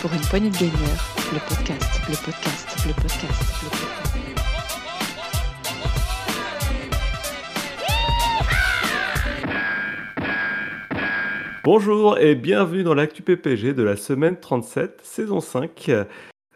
Pour 0.00 0.12
une 0.14 0.20
poignée 0.20 0.48
de 0.48 0.56
gagneurs, 0.56 1.14
le 1.30 1.38
podcast, 1.46 2.00
le 2.08 2.16
podcast, 2.24 2.86
le 2.86 2.94
podcast, 2.94 3.62
le 3.62 3.68
podcast. 3.68 4.00
Bonjour 11.64 12.18
et 12.18 12.34
bienvenue 12.34 12.82
dans 12.82 12.94
l'actu 12.94 13.20
PPG 13.20 13.74
de 13.74 13.82
la 13.82 13.96
semaine 13.96 14.40
37, 14.40 15.00
saison 15.02 15.40
5. 15.40 15.90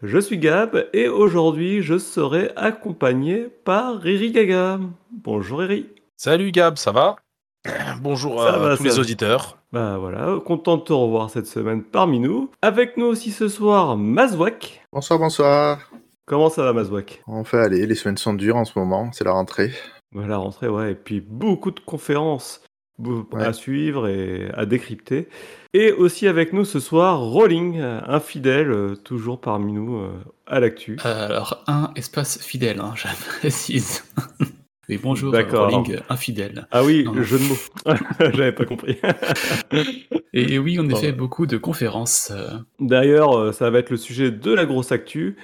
Je 0.02 0.18
suis 0.18 0.38
Gab 0.38 0.86
et 0.95 1.08
aujourd'hui 1.08 1.82
je 1.82 1.98
serai 1.98 2.50
accompagné 2.56 3.48
par 3.64 4.00
Riri 4.00 4.32
Gaga. 4.32 4.80
Bonjour 5.11 5.58
Riri. 5.58 5.90
Salut 6.16 6.50
Gab, 6.50 6.76
ça 6.76 6.92
va? 6.92 7.16
Bonjour 8.00 8.42
Ça 8.42 8.54
à 8.54 8.58
va, 8.58 8.76
tous 8.76 8.84
les 8.84 8.90
va. 8.90 8.98
auditeurs. 8.98 9.58
Bah 9.72 9.96
voilà, 9.98 10.38
content 10.45 10.77
de 10.77 10.82
te 10.82 10.92
revoir 10.92 11.30
cette 11.30 11.46
semaine 11.46 11.82
parmi 11.82 12.20
nous. 12.20 12.50
Avec 12.62 12.96
nous 12.96 13.06
aussi 13.06 13.30
ce 13.32 13.48
soir 13.48 13.96
Mazouak. 13.96 14.82
Bonsoir, 14.92 15.18
bonsoir. 15.18 15.91
Comment 16.27 16.48
ça 16.50 16.62
va 16.62 16.72
Mazouak? 16.72 17.22
On 17.27 17.45
fait 17.45 17.58
aller, 17.58 17.86
les 17.86 17.95
semaines 17.95 18.16
sont 18.16 18.34
dures 18.34 18.56
en 18.56 18.64
ce 18.64 18.78
moment, 18.78 19.10
c'est 19.12 19.24
la 19.24 19.32
rentrée. 19.32 19.72
Bah, 20.14 20.27
La 20.27 20.36
rentrée, 20.36 20.69
ouais, 20.69 20.92
et 20.92 20.95
puis 20.95 21.20
beaucoup 21.20 21.70
de 21.70 21.80
conférences 21.80 22.60
Ouais. 23.00 23.42
à 23.45 23.52
suivre 23.52 24.06
et 24.06 24.48
à 24.55 24.66
décrypter. 24.66 25.28
Et 25.72 25.91
aussi 25.91 26.28
avec 26.28 26.52
nous 26.52 26.64
ce 26.64 26.78
soir 26.78 27.19
Rolling, 27.19 27.80
un 27.80 28.20
fidèle, 28.20 28.70
euh, 28.70 28.94
toujours 28.94 29.41
parmi 29.41 29.72
nous 29.72 29.96
euh, 29.96 30.12
à 30.46 30.60
l'actu. 30.60 30.96
Euh, 31.05 31.24
Alors, 31.27 31.64
un 31.66 31.91
espace 31.96 32.38
fidèle, 32.41 32.78
hein, 32.78 32.92
je 32.94 33.08
précise. 33.41 34.05
Oui, 34.88 34.98
bonjour, 35.02 35.33
D'accord. 35.33 35.70
Rolling, 35.70 35.98
infidèle. 36.09 36.66
Ah 36.70 36.84
oui, 36.84 37.05
Non, 37.05 37.23
jeu 37.23 37.38
de 37.38 37.45
mots. 37.45 37.56
J'avais 38.20 38.52
pas 38.52 38.65
compris. 38.66 38.98
Et 40.34 40.59
oui, 40.59 40.79
en 40.79 40.88
effet, 40.88 41.06
Ouais. 41.06 41.12
beaucoup 41.12 41.47
de 41.47 41.56
conférences. 41.56 42.31
euh, 42.34 42.50
D'ailleurs, 42.81 43.39
euh, 43.39 43.53
ça 43.53 43.70
va 43.70 43.78
être 43.78 43.91
le 43.91 43.97
sujet 43.97 44.31
de 44.31 44.53
la 44.53 44.67
grosse 44.67 44.92
actu. 44.92 45.36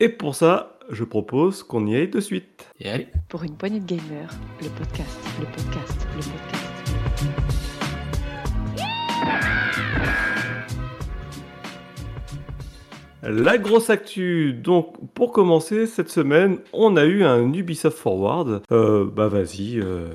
Et 0.00 0.08
pour 0.08 0.34
ça, 0.34 0.78
je 0.90 1.04
propose 1.04 1.62
qu'on 1.62 1.86
y 1.86 1.94
aille 1.96 2.08
de 2.08 2.20
suite. 2.20 2.70
Et 2.80 2.88
allez, 2.88 3.08
Pour 3.28 3.42
une 3.42 3.56
poignée 3.56 3.80
de 3.80 3.86
gamers, 3.86 4.30
le 4.62 4.68
podcast, 4.68 5.18
le 5.40 5.46
podcast, 5.46 6.06
le 6.14 6.22
podcast. 6.22 6.56
La 13.28 13.58
grosse 13.58 13.90
actu, 13.90 14.52
donc 14.52 14.94
pour 15.14 15.32
commencer, 15.32 15.88
cette 15.88 16.10
semaine, 16.10 16.58
on 16.72 16.96
a 16.96 17.04
eu 17.04 17.24
un 17.24 17.52
Ubisoft 17.52 17.98
Forward. 17.98 18.62
Euh, 18.70 19.04
bah 19.04 19.26
vas-y, 19.26 19.80
euh, 19.80 20.06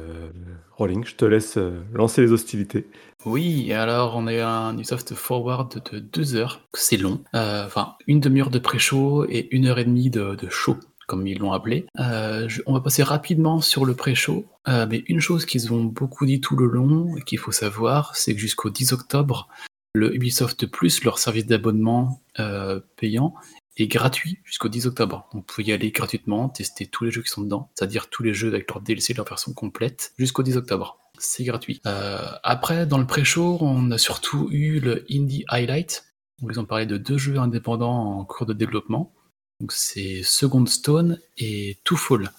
Rolling, 0.77 1.03
je 1.03 1.15
te 1.15 1.25
laisse 1.25 1.57
euh, 1.57 1.71
lancer 1.93 2.21
les 2.21 2.31
hostilités. 2.31 2.87
Oui, 3.25 3.73
alors 3.73 4.15
on 4.15 4.27
a 4.27 4.33
eu 4.33 4.39
un 4.39 4.73
Ubisoft 4.75 5.13
Forward 5.13 5.81
de 5.91 5.99
deux 5.99 6.35
heures. 6.35 6.61
C'est 6.73 6.95
long. 6.95 7.21
Enfin, 7.33 7.95
une 8.07 8.21
demi-heure 8.21 8.49
de 8.49 8.59
pré-show 8.59 9.25
et 9.27 9.49
une 9.51 9.67
heure 9.67 9.79
et 9.79 9.85
demie 9.85 10.09
de, 10.09 10.37
show, 10.49 10.77
comme 11.05 11.27
ils 11.27 11.37
l'ont 11.37 11.51
appelé. 11.51 11.87
On 11.97 12.73
va 12.73 12.79
passer 12.79 13.03
rapidement 13.03 13.59
sur 13.59 13.83
le 13.83 13.93
pré-show. 13.93 14.45
Mais 14.67 15.03
une 15.07 15.19
chose 15.19 15.45
qu'ils 15.45 15.73
ont 15.73 15.83
beaucoup 15.83 16.25
dit 16.25 16.39
tout 16.39 16.55
le 16.55 16.65
long 16.65 17.17
et 17.17 17.21
qu'il 17.21 17.39
faut 17.39 17.51
savoir, 17.51 18.15
c'est 18.15 18.33
que 18.33 18.39
jusqu'au 18.39 18.69
10 18.69 18.93
octobre, 18.93 19.49
le 19.93 20.15
Ubisoft 20.15 20.65
Plus, 20.67 21.03
leur 21.03 21.19
service 21.19 21.45
d'abonnement 21.45 22.21
euh, 22.39 22.79
payant, 22.97 23.33
est 23.77 23.87
gratuit 23.87 24.39
jusqu'au 24.43 24.69
10 24.69 24.87
octobre. 24.87 25.27
Donc, 25.33 25.43
vous 25.43 25.53
pouvez 25.53 25.67
y 25.67 25.71
aller 25.71 25.91
gratuitement, 25.91 26.49
tester 26.49 26.85
tous 26.85 27.03
les 27.03 27.11
jeux 27.11 27.21
qui 27.21 27.29
sont 27.29 27.41
dedans, 27.41 27.69
c'est-à-dire 27.75 28.09
tous 28.09 28.23
les 28.23 28.33
jeux 28.33 28.49
avec 28.49 28.69
leur 28.69 28.81
DLC, 28.81 29.13
leur 29.13 29.25
version 29.25 29.53
complète, 29.53 30.13
jusqu'au 30.17 30.43
10 30.43 30.57
octobre. 30.57 30.97
C'est 31.17 31.43
gratuit. 31.43 31.81
Euh, 31.85 32.31
après, 32.43 32.85
dans 32.85 32.97
le 32.97 33.05
pré-show, 33.05 33.57
on 33.61 33.91
a 33.91 33.97
surtout 33.97 34.47
eu 34.51 34.79
le 34.79 35.05
Indie 35.09 35.45
Highlight, 35.47 36.05
ils 36.49 36.59
ont 36.59 36.65
parlé 36.65 36.85
de 36.87 36.97
deux 36.97 37.17
jeux 37.17 37.37
indépendants 37.37 38.17
en 38.17 38.25
cours 38.25 38.47
de 38.47 38.53
développement. 38.53 39.13
Donc, 39.59 39.71
c'est 39.73 40.23
Second 40.23 40.65
Stone 40.65 41.19
et 41.37 41.77
Two 41.83 41.97
Fall. 41.97 42.31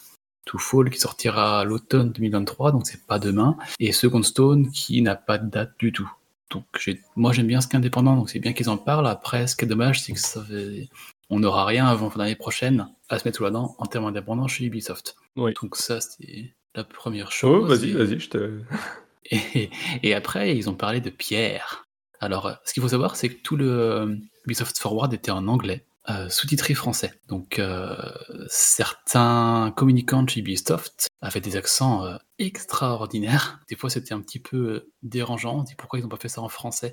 Two 0.44 0.59
Fall 0.59 0.91
qui 0.91 0.99
sortira 0.99 1.65
l'automne 1.65 2.10
2023, 2.10 2.72
donc 2.72 2.84
c'est 2.84 3.06
pas 3.06 3.21
demain, 3.21 3.56
et 3.78 3.93
Second 3.93 4.25
Stone 4.25 4.72
qui 4.72 5.00
n'a 5.03 5.15
pas 5.15 5.38
de 5.38 5.49
date 5.49 5.75
du 5.78 5.93
tout. 5.93 6.10
Donc 6.52 6.64
moi 7.16 7.32
j'aime 7.32 7.46
bien 7.46 7.60
ce 7.60 7.68
qu'indépendant, 7.68 8.14
donc 8.16 8.30
c'est 8.30 8.38
bien 8.38 8.52
qu'ils 8.52 8.68
en 8.70 8.76
parlent. 8.78 9.06
Après, 9.06 9.46
ce 9.46 9.56
qui 9.56 9.64
est 9.64 9.68
dommage, 9.68 10.02
c'est 10.02 10.12
que 10.12 10.18
ça 10.20 10.42
fait- 10.44 10.88
on 11.30 11.40
n'aura 11.40 11.64
rien 11.64 11.86
avant 11.86 12.12
l'année 12.16 12.36
prochaine 12.36 12.88
à 13.08 13.18
se 13.18 13.26
mettre 13.26 13.38
sous 13.38 13.44
la 13.44 13.50
dent 13.50 13.74
en 13.78 13.86
termes 13.86 14.04
indépendants 14.04 14.48
chez 14.48 14.64
Ubisoft. 14.66 15.16
Oui. 15.36 15.54
Donc 15.62 15.76
ça, 15.76 16.00
c'est 16.00 16.52
la 16.74 16.84
première 16.84 17.28
Oh, 17.28 17.32
chose. 17.32 17.68
vas-y, 17.68 17.90
Et- 17.90 17.94
vas-y, 17.94 18.18
je 18.20 18.28
te. 18.28 18.60
et, 19.30 19.70
et 20.02 20.14
après, 20.14 20.56
ils 20.56 20.68
ont 20.68 20.74
parlé 20.74 21.00
de 21.00 21.10
Pierre. 21.10 21.86
Alors, 22.20 22.46
euh, 22.46 22.52
ce 22.64 22.72
qu'il 22.74 22.82
faut 22.82 22.88
savoir, 22.90 23.16
c'est 23.16 23.28
que 23.30 23.42
tout 23.42 23.56
le 23.56 23.69
euh, 23.70 24.14
Ubisoft 24.44 24.76
Forward 24.78 25.12
était 25.14 25.30
en 25.30 25.48
anglais, 25.48 25.84
euh, 26.10 26.28
sous-titré 26.28 26.74
français. 26.74 27.12
Donc, 27.28 27.58
euh, 27.58 27.94
certains 28.48 29.72
communicants 29.76 30.22
de 30.22 30.30
chez 30.30 30.40
Ubisoft 30.40 31.08
avaient 31.20 31.40
des 31.40 31.56
accents 31.56 32.04
euh, 32.04 32.16
extraordinaires. 32.38 33.60
Des 33.68 33.76
fois, 33.76 33.90
c'était 33.90 34.14
un 34.14 34.20
petit 34.20 34.40
peu 34.40 34.88
dérangeant. 35.02 35.60
On 35.60 35.62
dit 35.62 35.74
pourquoi 35.76 35.98
ils 35.98 36.02
n'ont 36.02 36.08
pas 36.08 36.16
fait 36.16 36.28
ça 36.28 36.40
en 36.42 36.48
français 36.48 36.92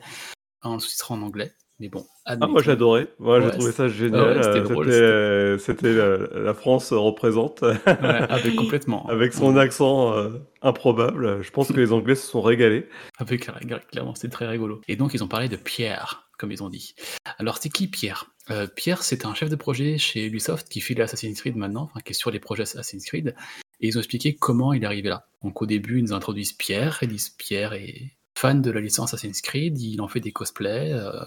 en 0.61 0.73
le 0.75 0.79
sous-titrant 0.79 1.15
en 1.15 1.21
anglais? 1.23 1.51
Mais 1.81 1.87
bon, 1.87 2.05
Ah, 2.25 2.35
moi 2.35 2.61
j'adorais. 2.61 3.07
Moi 3.19 3.39
j'ai 3.39 3.51
trouvé 3.51 3.71
ça 3.71 3.87
génial. 3.87 4.37
ouais, 4.37 4.43
c'était 4.43 4.67
C'était 4.67 5.57
c'était 5.59 5.93
la, 5.93 6.17
la 6.43 6.53
France 6.53 6.91
représente 6.91 7.61
Ouais, 7.61 7.77
avec 7.87 8.53
complètement. 8.57 9.05
avec 9.09 9.31
son 9.33 9.55
accent 9.55 10.13
improbable. 10.61 11.41
Je 11.41 11.49
pense 11.51 11.69
que 11.69 11.79
les 11.79 11.93
Anglais 11.93 12.15
se 12.15 12.27
sont 12.27 12.41
régalés. 12.41 12.89
Avec 13.17 13.49
clairement, 13.91 14.13
c'est 14.13 14.27
très 14.27 14.45
rigolo. 14.45 14.81
Et 14.89 14.97
donc, 14.97 15.13
ils 15.13 15.23
ont 15.23 15.29
parlé 15.29 15.47
de 15.47 15.55
Pierre, 15.55 16.28
comme 16.39 16.51
ils 16.51 16.63
ont 16.63 16.69
dit. 16.69 16.95
Alors, 17.37 17.59
c'est 17.59 17.69
qui 17.69 17.87
Pierre? 17.87 18.31
Euh, 18.49 18.65
Pierre, 18.65 19.03
c'est 19.03 19.25
un 19.25 19.35
chef 19.35 19.49
de 19.49 19.55
projet 19.55 19.97
chez 19.97 20.25
Ubisoft 20.25 20.69
qui 20.69 20.81
fait 20.81 20.99
Assassin's 20.99 21.39
Creed 21.39 21.55
maintenant, 21.55 21.91
qui 22.03 22.11
est 22.11 22.15
sur 22.15 22.31
les 22.31 22.39
projets 22.39 22.63
Assassin's 22.63 23.05
Creed. 23.05 23.35
Et 23.81 23.87
ils 23.87 23.97
ont 23.97 24.01
expliqué 24.01 24.35
comment 24.35 24.73
il 24.73 24.83
est 24.83 24.85
arrivé 24.85 25.09
là. 25.09 25.27
Donc, 25.43 25.61
au 25.61 25.65
début, 25.65 25.99
ils 25.99 26.03
nous 26.03 26.13
introduisent 26.13 26.53
Pierre. 26.53 26.97
Ils 27.01 27.09
disent 27.09 27.29
Pierre 27.29 27.73
est 27.73 28.17
fan 28.35 28.61
de 28.61 28.71
la 28.71 28.81
licence 28.81 29.13
Assassin's 29.13 29.41
Creed. 29.41 29.79
Il 29.79 30.01
en 30.01 30.07
fait 30.07 30.21
des 30.21 30.31
cosplays, 30.31 30.93
euh, 30.93 31.23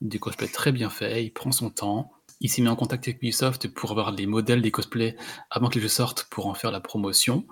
des 0.00 0.18
cosplays 0.18 0.48
très 0.48 0.72
bien 0.72 0.90
faits. 0.90 1.22
Il 1.22 1.32
prend 1.32 1.52
son 1.52 1.70
temps. 1.70 2.10
Il 2.40 2.50
s'est 2.50 2.62
mis 2.62 2.68
en 2.68 2.76
contact 2.76 3.06
avec 3.06 3.22
Ubisoft 3.22 3.68
pour 3.68 3.92
avoir 3.92 4.10
les 4.10 4.26
modèles 4.26 4.62
des 4.62 4.70
cosplays 4.70 5.16
avant 5.50 5.68
que 5.68 5.76
les 5.76 5.82
jeux 5.82 5.88
sortent 5.88 6.24
pour 6.30 6.46
en 6.46 6.54
faire 6.54 6.70
la 6.70 6.80
promotion. 6.80 7.46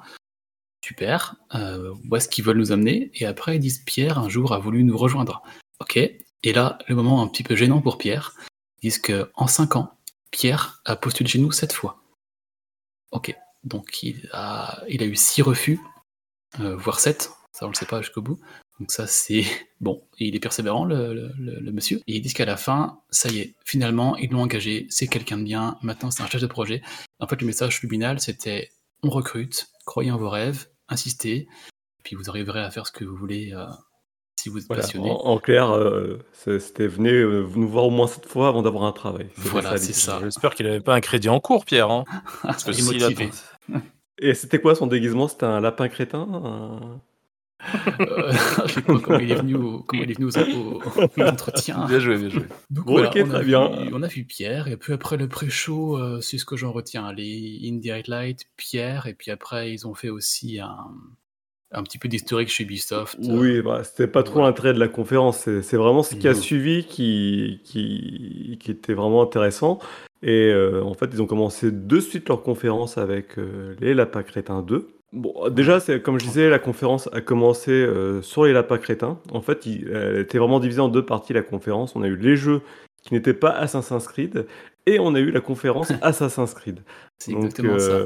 Super. 0.84 1.37
Euh, 1.55 1.94
est-ce 2.15 2.29
qu'ils 2.29 2.44
veulent 2.44 2.59
nous 2.59 2.73
amener? 2.73 3.11
Et 3.15 3.25
après, 3.25 3.56
ils 3.56 3.61
disent 3.61 3.84
Pierre, 3.87 4.19
un 4.19 4.29
jour, 4.29 4.53
a 4.53 4.59
voulu 4.59 4.83
nous 4.83 4.99
rejoindre. 4.99 5.43
Ok. 5.81 5.99
Et 6.43 6.53
là, 6.53 6.79
le 6.89 6.95
moment 6.95 7.23
un 7.23 7.29
petit 7.29 7.43
peu 7.43 7.57
gênant 7.57 7.81
pour 7.81 7.99
Pierre. 7.99 8.35
Ils 8.83 8.91
disent 8.91 9.01
qu'en 9.01 9.47
5 9.47 9.77
ans, 9.77 9.97
Pierre 10.31 10.81
a 10.85 10.97
postulé 10.97 11.29
chez 11.29 11.39
nous 11.39 11.53
7 11.53 11.73
fois. 11.73 12.03
Ok. 13.13 13.37
Donc, 13.65 14.03
il 14.03 14.29
a, 14.33 14.85
eu 14.89 15.15
6 15.15 15.43
refus, 15.43 15.81
euh, 16.59 16.77
voire 16.77 16.99
7. 16.99 17.31
Ça, 17.53 17.67
on 17.67 17.69
le 17.69 17.75
sait 17.75 17.87
pas 17.87 18.03
jusqu'au 18.03 18.23
bout. 18.23 18.41
Donc, 18.81 18.91
ça, 18.91 19.07
c'est. 19.07 19.45
Bon, 19.81 20.01
il 20.21 20.37
est 20.37 20.41
persévérant, 20.41 20.85
le, 20.85 21.33
monsieur. 21.73 21.99
Et 22.07 22.15
ils 22.15 22.21
disent 22.21 22.35
qu'à 22.35 22.45
la 22.45 22.57
fin, 22.57 23.01
ça 23.11 23.29
y 23.31 23.41
est, 23.41 23.57
finalement, 23.65 24.17
ils 24.17 24.31
l'ont 24.31 24.43
engagé. 24.43 24.87
C'est 24.91 25.09
quelqu'un 25.09 25.39
de 25.39 25.43
bien. 25.43 25.77
Maintenant, 25.83 26.13
c'est 26.13 26.23
un 26.23 26.29
chef 26.29 26.41
de 26.41 26.47
projet. 26.47 26.83
En 27.19 27.27
fait, 27.27 27.41
le 27.41 27.49
message 27.49 27.81
subliminal, 27.81 28.21
c'était 28.21 28.71
on 29.03 29.11
recrute, 29.11 29.67
croyez 29.85 30.13
en 30.13 30.19
vos 30.19 30.31
rêves, 30.31 30.69
insistez, 30.89 31.49
puis 32.05 32.15
vous 32.15 32.31
arriverez 32.31 32.61
à 32.61 32.71
faire 32.71 32.87
ce 32.87 32.93
que 32.93 33.05
vous 33.05 33.17
voulez 33.17 33.53
euh, 33.53 33.67
si 34.43 34.49
vous 34.49 34.59
êtes 34.59 34.67
Voilà. 34.67 34.83
passionné. 34.83 35.11
En, 35.11 35.15
en 35.15 35.39
clair, 35.39 35.71
euh, 35.71 36.19
c'était 36.33 36.87
venez 36.87 37.13
euh, 37.13 37.47
nous 37.55 37.69
voir 37.69 37.85
au 37.87 37.91
moins 37.91 38.07
cette 38.07 38.27
fois 38.27 38.49
avant 38.49 38.63
d'avoir 38.63 38.85
un 38.85 38.93
travail. 38.93 39.29
Voilà, 39.37 39.77
c'est 39.79 39.93
ça. 39.93 40.21
J'espère 40.23 40.55
qu'il 40.55 40.67
n'avait 40.67 40.81
pas 40.81 40.95
un 40.95 41.01
crédit 41.01 41.29
en 41.29 41.41
cours, 41.41 41.65
Pierre. 41.65 41.91
Hein. 41.91 42.05
Parce 42.43 42.65
que 42.65 42.71
a-. 42.71 43.81
Et 44.19 44.35
c'était 44.35 44.61
quoi 44.61 44.75
son 44.75 44.87
déguisement? 44.87 45.29
C'était 45.29 45.47
un 45.47 45.61
lapin 45.61 45.89
crétin 45.89 46.21
un- 46.33 47.01
Euh, 48.01 48.33
je 48.67 48.73
sais 48.73 48.83
pas 48.83 48.99
comment 48.99 49.19
il 49.21 49.31
est 49.31 49.37
venu 49.37 49.55
au, 49.55 49.85
comment 49.85 50.03
il 50.03 50.11
est 50.11 50.15
venu 50.19 50.27
aux, 50.27 50.37
aux- 50.37 50.83
aux 51.17 51.23
entretiens. 51.29 51.87
Bien 51.87 52.00
joué, 52.00 52.19
bien 52.19 52.29
joué. 52.29 52.43
Donc 52.71 52.87
Bon, 52.87 52.93
voilà, 52.95 53.09
on, 53.15 53.21
a 53.21 53.25
très 53.25 53.41
vu, 53.43 53.47
bien. 53.47 53.71
on 53.93 54.03
a 54.03 54.09
vu 54.09 54.25
Pierre, 54.25 54.67
et 54.67 54.77
puis 54.77 54.93
après 54.93 55.17
le 55.17 55.29
pré-show, 55.29 55.97
euh, 55.97 56.21
c'est 56.21 56.38
ce 56.38 56.45
que 56.45 56.56
j'en 56.56 56.73
retiens. 56.73 57.12
Les 57.12 57.61
Indie 57.65 57.93
Highlight, 57.93 58.47
Pierre, 58.56 59.06
et 59.06 59.15
puis 59.15 59.31
après 59.31 59.73
ils 59.73 59.87
ont 59.87 59.95
fait 59.95 60.09
aussi 60.09 60.59
un, 60.59 60.77
un 61.73 61.83
petit 61.83 61.99
peu 61.99 62.09
d'historique 62.09 62.49
chez 62.49 62.65
Ubisoft. 62.65 63.19
euh, 63.23 63.37
Oui, 63.39 63.63
bah, 63.63 63.83
c'était 63.85 64.07
pas 64.07 64.23
trop 64.23 64.41
l'intérêt 64.43 64.75
de 64.75 64.79
la 64.81 64.89
conférence. 64.89 65.49
C'est 65.63 65.77
vraiment 65.77 66.03
ce 66.03 66.15
qui 66.15 66.29
a 66.29 66.33
Non. 66.35 66.41
suivi 66.41 66.85
qui, 66.85 67.61
qui, 67.65 68.59
qui 68.61 68.71
était 68.71 68.95
vraiment 68.95 69.23
intéressant. 69.23 69.79
Et 70.23 70.49
euh, 70.53 70.83
en 70.85 70.95
fait, 70.95 71.11
ils 71.13 71.21
ont 71.23 71.27
commencé 71.27 71.71
de 71.73 72.01
suite 72.01 72.29
leur 72.29 72.43
conférence 72.43 72.97
avec 72.99 73.39
euh, 73.39 73.75
les 73.81 73.95
Lapins 73.95 74.23
Crétins 74.23 74.63
2. 74.63 74.89
Bon, 75.13 75.49
déjà, 75.51 75.79
comme 75.99 76.19
je 76.19 76.25
disais, 76.25 76.49
la 76.49 76.59
conférence 76.59 77.09
a 77.13 77.21
commencé 77.21 77.71
euh, 77.73 78.23
sur 78.23 78.45
les 78.45 78.53
Lapins 78.53 78.79
Crétins. 78.79 79.19
En 79.31 79.43
fait, 79.43 79.67
il, 79.67 79.89
elle 79.89 80.19
était 80.21 80.39
vraiment 80.39 80.61
divisée 80.61 80.81
en 80.81 80.89
deux 80.89 81.05
parties, 81.05 81.33
la 81.33 81.43
conférence. 81.43 81.97
On 81.97 82.03
a 82.03 82.07
eu 82.07 82.17
les 82.17 82.37
jeux 82.37 82.63
qui 83.03 83.13
n'étaient 83.15 83.35
pas 83.35 83.51
Assassin's 83.51 84.07
Creed 84.07 84.47
et 84.87 85.01
on 85.01 85.15
a 85.15 85.21
eu 85.21 85.31
la 85.31 85.41
conférence 85.41 85.91
Assassin's 86.03 86.55
Creed. 86.55 86.81
C'est 87.19 87.33
exactement 87.33 87.79
ça. 87.79 88.05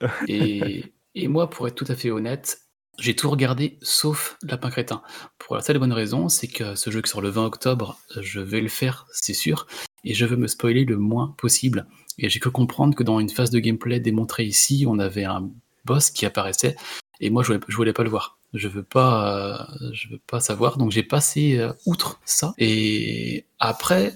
Et, 0.28 0.84
et 1.16 1.26
moi, 1.26 1.50
pour 1.50 1.66
être 1.66 1.74
tout 1.74 1.90
à 1.90 1.96
fait 1.96 2.10
honnête, 2.12 2.60
j'ai 2.98 3.14
tout 3.14 3.30
regardé 3.30 3.78
sauf 3.80 4.36
Lapin 4.42 4.70
Crétin. 4.70 5.02
Pour 5.38 5.56
la 5.56 5.62
seule 5.62 5.78
bonne 5.78 5.92
raison, 5.92 6.28
c'est 6.28 6.48
que 6.48 6.74
ce 6.74 6.90
jeu 6.90 7.00
qui 7.00 7.10
sort 7.10 7.20
le 7.20 7.30
20 7.30 7.46
octobre, 7.46 7.98
je 8.20 8.40
vais 8.40 8.60
le 8.60 8.68
faire, 8.68 9.06
c'est 9.12 9.34
sûr. 9.34 9.66
et 10.04 10.14
je 10.14 10.26
veux 10.26 10.36
me 10.36 10.46
spoiler 10.46 10.84
le 10.84 10.96
moins 10.96 11.34
possible. 11.38 11.86
Et 12.18 12.28
j'ai 12.28 12.40
que 12.40 12.48
comprendre 12.48 12.94
que 12.96 13.02
dans 13.02 13.20
une 13.20 13.28
phase 13.28 13.50
de 13.50 13.58
gameplay 13.58 14.00
démontrée 14.00 14.44
ici, 14.44 14.84
on 14.88 14.98
avait 14.98 15.24
un 15.24 15.50
boss 15.84 16.10
qui 16.10 16.26
apparaissait, 16.26 16.76
et 17.20 17.30
moi 17.30 17.42
je 17.42 17.52
voulais, 17.52 17.60
voulais 17.68 17.92
pas 17.92 18.02
le 18.02 18.10
voir. 18.10 18.38
Je 18.54 18.68
veux 18.68 18.82
pas, 18.82 19.68
euh, 19.80 19.90
je 19.92 20.08
veux 20.08 20.20
pas 20.26 20.40
savoir. 20.40 20.78
Donc 20.78 20.90
j'ai 20.90 21.02
passé 21.02 21.58
euh, 21.58 21.72
outre 21.86 22.20
ça. 22.24 22.54
Et 22.58 23.44
après, 23.58 24.14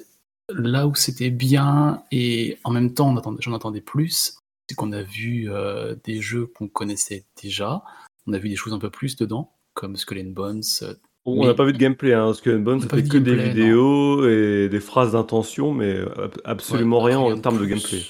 là 0.49 0.87
où 0.87 0.94
c'était 0.94 1.31
bien 1.31 2.02
et 2.11 2.58
en 2.64 2.70
même 2.70 2.94
temps 2.94 3.14
j'en 3.40 3.55
attendais 3.55 3.81
plus, 3.81 4.38
c'est 4.69 4.75
qu'on 4.75 4.93
a 4.93 5.02
vu 5.02 5.50
euh, 5.50 5.94
des 6.05 6.20
jeux 6.20 6.46
qu'on 6.46 6.69
connaissait 6.69 7.25
déjà. 7.43 7.82
On 8.26 8.32
a 8.32 8.38
vu 8.38 8.48
des 8.48 8.56
choses 8.56 8.72
un 8.72 8.78
peu 8.78 8.90
plus 8.90 9.16
dedans, 9.16 9.52
comme 9.74 9.96
Skull 9.96 10.19
and 10.19 10.30
Bones. 10.32 10.62
euh, 10.82 10.94
On 11.24 11.40
Mais- 11.40 11.46
n'a 11.46 11.54
pas 11.54 11.64
vu 11.64 11.72
de 11.72 11.78
gameplay, 11.78 12.12
hein, 12.14 12.24
parce 12.26 12.40
que 12.40 12.56
Bones, 12.56 12.80
de 12.80 12.86
que 12.86 13.16
des 13.19 13.36
vidéos 13.36 14.28
et 14.28 14.69
des 14.69 14.80
phrases 14.80 15.12
d'intention, 15.12 15.72
mais 15.72 15.94
euh, 15.96 16.08
ab- 16.24 16.40
absolument 16.44 16.98
Ouais, 17.02 17.10
rien 17.14 17.20
en 17.20 17.38
termes 17.38 17.58
de 17.60 17.66
gameplay. 17.66 18.02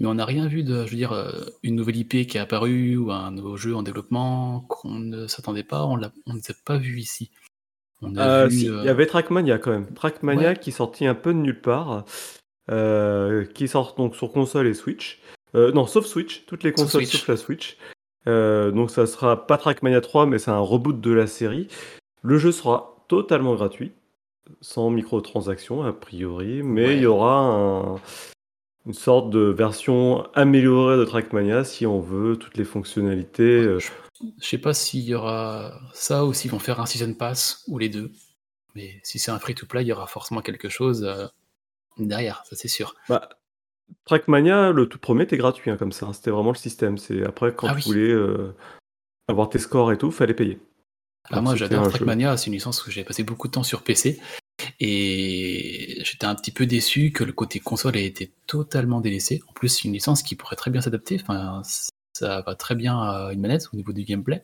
Mais 0.00 0.06
on 0.06 0.14
n'a 0.14 0.24
rien 0.26 0.48
vu 0.48 0.62
de, 0.62 0.84
je 0.84 0.90
veux 0.90 0.96
dire, 0.96 1.12
euh, 1.12 1.30
une 1.62 1.76
nouvelle 1.76 1.96
IP 1.96 2.26
qui 2.26 2.36
est 2.36 2.40
apparue 2.40 2.96
ou 2.96 3.10
un 3.10 3.30
nouveau 3.30 3.56
jeu 3.56 3.74
en 3.74 3.82
développement 3.82 4.60
qu'on 4.68 4.98
ne 4.98 5.26
s'attendait 5.28 5.62
pas. 5.62 5.84
On 5.86 5.96
ne 5.96 6.40
s'est 6.40 6.54
pas 6.66 6.76
vu 6.76 6.98
ici. 6.98 7.30
On 8.02 8.16
a 8.16 8.26
Euh, 8.42 8.46
vu. 8.48 8.58
si, 8.58 8.68
euh, 8.68 8.80
Il 8.82 8.86
y 8.86 8.90
avait 8.90 9.06
Trackmania 9.06 9.58
quand 9.58 9.70
même. 9.70 9.86
Trackmania 9.94 10.50
Ouais. 10.50 10.56
qui 10.58 10.70
est 10.70 10.72
sorti 10.74 11.06
un 11.06 11.14
peu 11.14 11.32
de 11.32 11.38
nulle 11.38 11.60
part, 11.62 12.04
euh, 12.70 13.44
qui 13.46 13.68
sort 13.68 13.94
donc 13.94 14.16
sur 14.16 14.30
console 14.32 14.66
et 14.66 14.74
Switch. 14.74 15.20
Non, 15.54 15.86
sauf 15.86 16.04
Switch, 16.06 16.44
toutes 16.46 16.64
les 16.64 16.72
consoles 16.72 17.06
sauf 17.06 17.28
la 17.28 17.36
Switch. 17.36 17.76
Euh, 18.26 18.70
donc 18.70 18.90
ça 18.90 19.06
sera 19.06 19.46
pas 19.46 19.58
Trackmania 19.58 20.00
3, 20.00 20.26
mais 20.26 20.38
c'est 20.38 20.50
un 20.50 20.58
reboot 20.60 21.00
de 21.00 21.10
la 21.12 21.26
série. 21.26 21.68
Le 22.22 22.38
jeu 22.38 22.52
sera 22.52 22.96
totalement 23.08 23.54
gratuit, 23.54 23.92
sans 24.60 24.90
microtransactions 24.90 25.82
a 25.82 25.92
priori, 25.92 26.62
mais 26.62 26.86
Ouais. 26.86 26.96
il 26.96 27.02
y 27.02 27.06
aura 27.06 27.36
un- 27.38 27.96
une 28.86 28.94
sorte 28.94 29.30
de 29.30 29.40
version 29.40 30.26
améliorée 30.34 30.96
de 30.96 31.04
Trackmania 31.04 31.64
si 31.64 31.86
on 31.86 32.00
veut 32.00 32.36
toutes 32.36 32.56
les 32.56 32.64
fonctionnalités. 32.64 33.42
euh, 33.62 33.78
Je 33.78 33.90
sais 34.46 34.58
pas 34.58 34.74
s'il 34.74 35.00
y 35.04 35.14
aura 35.14 35.72
ça 35.94 36.24
ou 36.24 36.32
s'ils 36.32 36.50
vont 36.50 36.58
faire 36.60 36.80
un 36.80 36.86
season 36.86 37.14
pass 37.14 37.64
ou 37.68 37.78
les 37.78 37.88
deux. 37.88 38.12
Mais 38.74 39.00
si 39.02 39.18
c'est 39.18 39.30
un 39.30 39.38
free-to-play, 39.38 39.82
il 39.82 39.88
y 39.88 39.92
aura 39.92 40.06
forcément 40.06 40.40
quelque 40.42 40.68
chose 40.68 41.04
euh, 41.04 41.26
derrière, 41.98 42.42
ça 42.48 42.56
c'est 42.56 42.68
sûr. 42.68 42.94
Bah, 43.08 43.28
Trackmania, 44.04 44.70
le 44.72 44.86
tout 44.88 44.98
premier, 44.98 45.24
était 45.24 45.36
gratuit 45.36 45.70
hein, 45.70 45.76
comme 45.76 45.92
ça. 45.92 46.06
hein. 46.06 46.12
C'était 46.12 46.30
vraiment 46.30 46.50
le 46.52 46.56
système. 46.56 46.98
C'est 46.98 47.24
après 47.24 47.54
quand 47.54 47.68
Ah 47.68 47.72
tu 47.72 47.76
oui. 47.76 47.84
voulais 47.84 48.10
euh, 48.12 48.54
avoir 49.28 49.48
tes 49.48 49.58
scores 49.58 49.92
et 49.92 49.98
tout, 49.98 50.10
fallait 50.10 50.34
payer. 50.34 50.58
Ah, 51.24 51.28
Alors, 51.32 51.44
moi 51.44 51.56
j'adore 51.56 51.84
un. 51.84 51.88
Trackmania, 51.88 52.36
c'est 52.36 52.46
une 52.48 52.54
licence 52.54 52.84
où 52.86 52.90
j'ai 52.90 53.04
passé 53.04 53.22
beaucoup 53.22 53.46
de 53.48 53.52
temps 53.52 53.62
sur 53.62 53.82
PC. 53.82 54.20
Et 54.80 56.00
j'étais 56.04 56.26
un 56.26 56.34
petit 56.34 56.50
peu 56.50 56.66
déçu 56.66 57.12
que 57.12 57.24
le 57.24 57.32
côté 57.32 57.60
console 57.60 57.96
ait 57.96 58.04
été 58.04 58.32
totalement 58.46 59.00
délaissé. 59.00 59.42
En 59.48 59.52
plus, 59.52 59.68
c'est 59.68 59.84
une 59.84 59.92
licence 59.92 60.22
qui 60.22 60.34
pourrait 60.36 60.56
très 60.56 60.70
bien 60.70 60.80
s'adapter. 60.80 61.18
Enfin, 61.20 61.62
ça 62.12 62.42
va 62.46 62.54
très 62.54 62.74
bien 62.74 63.00
à 63.00 63.30
une 63.32 63.40
manette 63.40 63.68
au 63.72 63.76
niveau 63.76 63.92
du 63.92 64.04
gameplay. 64.04 64.42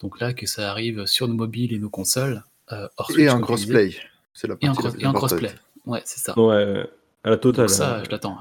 Donc 0.00 0.20
là, 0.20 0.32
que 0.32 0.46
ça 0.46 0.70
arrive 0.70 1.06
sur 1.06 1.28
nos 1.28 1.34
mobiles 1.34 1.72
et 1.72 1.78
nos 1.78 1.90
consoles, 1.90 2.42
euh, 2.72 2.88
hors 2.96 3.10
Et 3.18 3.28
un 3.28 3.40
crossplay. 3.40 3.90
C'est 4.32 4.46
la 4.48 4.56
partie 4.56 4.66
et 4.66 4.68
en 5.06 5.10
importante. 5.10 5.14
crossplay. 5.14 5.50
Ouais, 5.86 6.02
c'est 6.04 6.20
ça. 6.20 6.38
Ouais, 6.38 6.86
à 7.24 7.30
la 7.30 7.36
totale. 7.36 7.66
Donc 7.66 7.74
ça, 7.74 7.98
hein. 7.98 8.02
je 8.04 8.10
l'attends. 8.10 8.38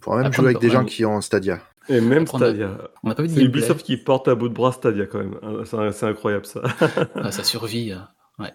On 0.00 0.02
pourra 0.02 0.22
même 0.22 0.32
jouer 0.32 0.46
avec 0.46 0.58
des 0.60 0.70
gens 0.70 0.84
qui 0.84 1.04
ont 1.04 1.20
Stadia. 1.20 1.60
Et 1.88 2.00
même 2.00 2.22
Après, 2.22 2.38
on 2.38 2.42
a- 2.42 2.46
Stadia. 2.48 2.78
On 3.02 3.08
n'a 3.08 3.14
pas 3.14 3.22
vu 3.22 3.28
de 3.28 3.34
C'est. 3.34 3.42
Ubisoft 3.42 3.84
qui 3.84 3.96
porte 3.96 4.28
à 4.28 4.34
bout 4.34 4.48
de 4.48 4.54
bras 4.54 4.72
Stadia 4.72 5.06
quand 5.06 5.18
même. 5.18 5.38
hein. 5.42 5.62
C'est 5.92 6.06
incroyable 6.06 6.46
ça. 6.46 6.62
Ah, 7.16 7.30
ça 7.32 7.44
survit. 7.44 7.92
Ouais. 8.38 8.52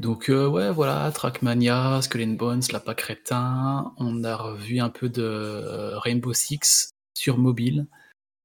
Donc 0.00 0.28
euh, 0.30 0.46
ouais, 0.46 0.70
voilà, 0.72 1.10
Trackmania, 1.12 2.00
Skull 2.02 2.22
and 2.22 2.32
Bones, 2.34 2.62
Lapin 2.72 2.94
Crétin. 2.94 3.92
On 3.98 4.24
a 4.24 4.36
revu 4.36 4.80
un 4.80 4.88
peu 4.90 5.08
de 5.08 5.22
euh, 5.22 5.98
Rainbow 5.98 6.32
Six 6.34 6.90
sur 7.14 7.38
mobile. 7.38 7.86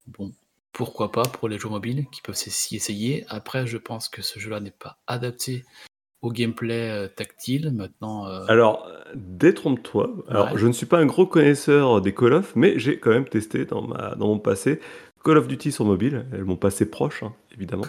Bon, 0.07 0.31
pourquoi 0.73 1.11
pas 1.11 1.23
pour 1.23 1.47
les 1.49 1.57
joueurs 1.59 1.73
mobiles 1.73 2.05
qui 2.11 2.21
peuvent 2.21 2.35
s'y 2.35 2.75
essayer. 2.75 3.25
Après, 3.29 3.67
je 3.67 3.77
pense 3.77 4.07
que 4.09 4.21
ce 4.21 4.39
jeu-là 4.39 4.59
n'est 4.61 4.71
pas 4.71 4.97
adapté 5.07 5.63
au 6.21 6.31
gameplay 6.31 6.89
euh, 6.89 7.07
tactile. 7.07 7.71
Maintenant, 7.73 8.27
euh, 8.27 8.45
Alors, 8.47 8.87
détrompe-toi. 9.15 10.11
Alors, 10.29 10.51
Ouais. 10.51 10.57
je 10.57 10.67
ne 10.67 10.71
suis 10.71 10.85
pas 10.85 10.99
un 10.99 11.05
gros 11.05 11.25
connaisseur 11.25 12.01
des 12.01 12.13
Call 12.13 12.33
of, 12.33 12.55
mais 12.55 12.77
j'ai 12.79 12.99
quand 12.99 13.09
même 13.11 13.27
testé 13.27 13.65
dans, 13.65 13.81
ma, 13.81 14.15
dans 14.15 14.27
mon 14.27 14.39
passé 14.39 14.79
Call 15.23 15.37
of 15.37 15.47
Duty 15.47 15.71
sur 15.71 15.85
mobile, 15.85 16.25
mon 16.45 16.55
passé 16.55 16.89
proche, 16.89 17.23
hein, 17.23 17.33
évidemment. 17.55 17.85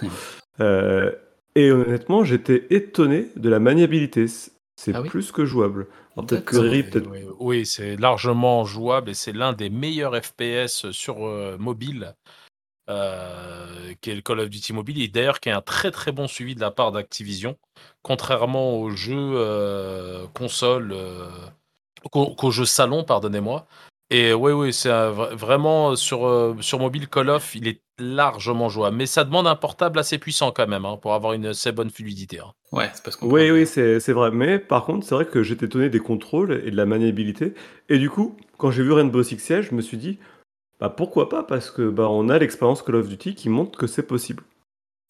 Euh, 0.61 1.13
et 1.55 1.71
honnêtement, 1.71 2.25
j'étais 2.25 2.67
étonné 2.71 3.29
de 3.37 3.49
la 3.49 3.59
maniabilité. 3.59 4.27
C'est 4.77 4.95
Ah 4.95 5.03
oui 5.03 5.09
plus 5.09 5.33
que 5.33 5.45
jouable. 5.45 5.87
Alors, 6.17 6.27
peut-être 6.27 6.45
que 6.45 6.57
D'accord. 6.57 6.71
Riri, 6.71 6.83
Oui, 6.83 6.91
peut-être. 6.91 7.11
oui, 7.11 7.21
oui, 7.39 7.67
c'est 7.67 7.97
largement 7.97 8.65
jouable 8.65 9.11
et 9.11 9.15
c'est 9.15 9.33
l'un 9.33 9.53
des 9.53 9.71
meilleurs 9.71 10.15
FPS 10.23 10.91
sur 10.91 11.27
euh, 11.27 11.57
mobile, 11.59 12.15
euh, 12.91 13.95
qui 14.01 14.11
est 14.11 14.15
le 14.15 14.23
Call 14.23 14.41
of 14.41 14.51
Duty 14.51 14.73
Mobile, 14.73 15.03
et 15.03 15.09
d'ailleurs 15.09 15.41
qui 15.41 15.49
est 15.49 15.53
un 15.53 15.61
très 15.61 15.91
très 15.91 16.13
bon 16.13 16.27
suivi 16.27 16.55
de 16.55 16.61
la 16.61 16.71
part 16.71 16.93
d'Activision, 16.93 17.57
contrairement 18.03 18.79
aux 18.79 18.91
jeux 18.91 19.33
euh, 19.35 20.27
console, 20.35 20.93
euh, 20.93 21.29
qu'aux 22.11 22.51
jeux 22.51 22.65
salon, 22.65 23.05
pardonnez-moi. 23.05 23.67
Et 24.15 24.35
oui, 24.35 24.53
oui, 24.53 24.75
c'est 24.75 24.91
vraiment 24.91 25.97
sur, 25.97 26.27
euh, 26.27 26.55
sur 26.61 26.79
mobile 26.79 27.09
Call 27.09 27.31
of, 27.31 27.55
il 27.55 27.67
est 27.67 27.81
largement 27.99 28.69
jouable, 28.69 28.99
mais 28.99 29.07
ça 29.07 29.25
demande 29.25 29.47
un 29.47 29.57
portable 29.57 29.99
assez 29.99 30.19
puissant 30.19 30.51
quand 30.51 30.67
même 30.67 30.85
hein, 30.85 30.99
pour 31.01 31.15
avoir 31.15 31.33
une 31.33 31.47
assez 31.47 31.73
bonne 31.73 31.89
fluidité. 31.89 32.41
hein. 32.41 32.53
ouais, 32.73 32.91
c'est 32.93 33.03
parce 33.03 33.17
qu'on. 33.17 33.31
Oui, 33.31 33.51
oui, 33.51 33.67
c'est 33.67 34.01
c'est 34.01 34.13
vrai. 34.13 34.31
Mais 34.31 34.59
par 34.59 34.85
contre, 34.85 35.07
c'est 35.07 35.15
vrai 35.15 35.25
que 35.25 35.43
j'étais 35.43 35.65
étonné 35.65 35.89
des 35.89 35.99
contrôles 35.99 36.63
et 36.63 36.71
de 36.71 36.77
la 36.77 36.85
maniabilité. 36.85 37.55
Et 37.89 37.99
du 37.99 38.11
coup, 38.11 38.37
quand 38.59 38.71
j'ai 38.71 38.83
vu 38.83 38.93
Rainbow 38.93 39.23
Six 39.23 39.39
Siege, 39.39 39.69
je 39.71 39.75
me 39.75 39.81
suis 39.81 39.97
dit, 39.97 40.19
bah 40.83 40.89
pourquoi 40.91 41.29
pas 41.29 41.45
Parce 41.45 41.71
que 41.71 41.89
bah 41.89 42.09
on 42.11 42.29
a 42.29 42.41
l'expérience 42.41 42.83
Call 42.83 42.97
of 42.97 43.09
Duty 43.09 43.37
qui 43.37 43.49
montre 43.49 43.79
que 43.79 43.87
c'est 43.87 44.03
possible. 44.03 44.43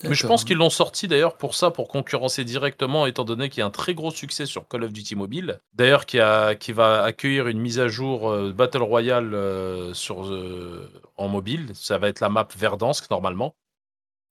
Mais 0.04 0.12
je 0.12 0.26
pense 0.26 0.44
qu'ils 0.44 0.58
l'ont 0.58 0.69
sorti 0.69 1.08
d'ailleurs 1.08 1.38
pour 1.38 1.54
ça, 1.54 1.70
pour 1.70 1.88
concurrencer 1.88 2.44
directement, 2.44 3.06
étant 3.06 3.24
donné 3.24 3.48
qu'il 3.48 3.60
y 3.60 3.62
a 3.62 3.66
un 3.66 3.70
très 3.70 3.94
gros 3.94 4.10
succès 4.10 4.44
sur 4.44 4.69
Call 4.69 4.84
of 4.84 4.92
Duty 4.92 5.16
Mobile. 5.16 5.60
D'ailleurs, 5.72 6.04
qui, 6.04 6.19
qui 6.60 6.72
va 6.72 7.02
accueillir 7.04 7.48
une 7.48 7.58
mise 7.58 7.80
à 7.80 7.88
jour 7.88 8.30
euh, 8.30 8.52
Battle 8.52 8.82
Royale 8.82 9.32
euh, 9.32 9.94
sur, 9.94 10.26
euh, 10.26 10.90
en 11.16 11.28
mobile. 11.28 11.70
Ça 11.72 11.96
va 11.96 12.08
être 12.08 12.20
la 12.20 12.28
map 12.28 12.48
Verdansk 12.54 13.10
normalement. 13.10 13.54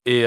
Et 0.05 0.25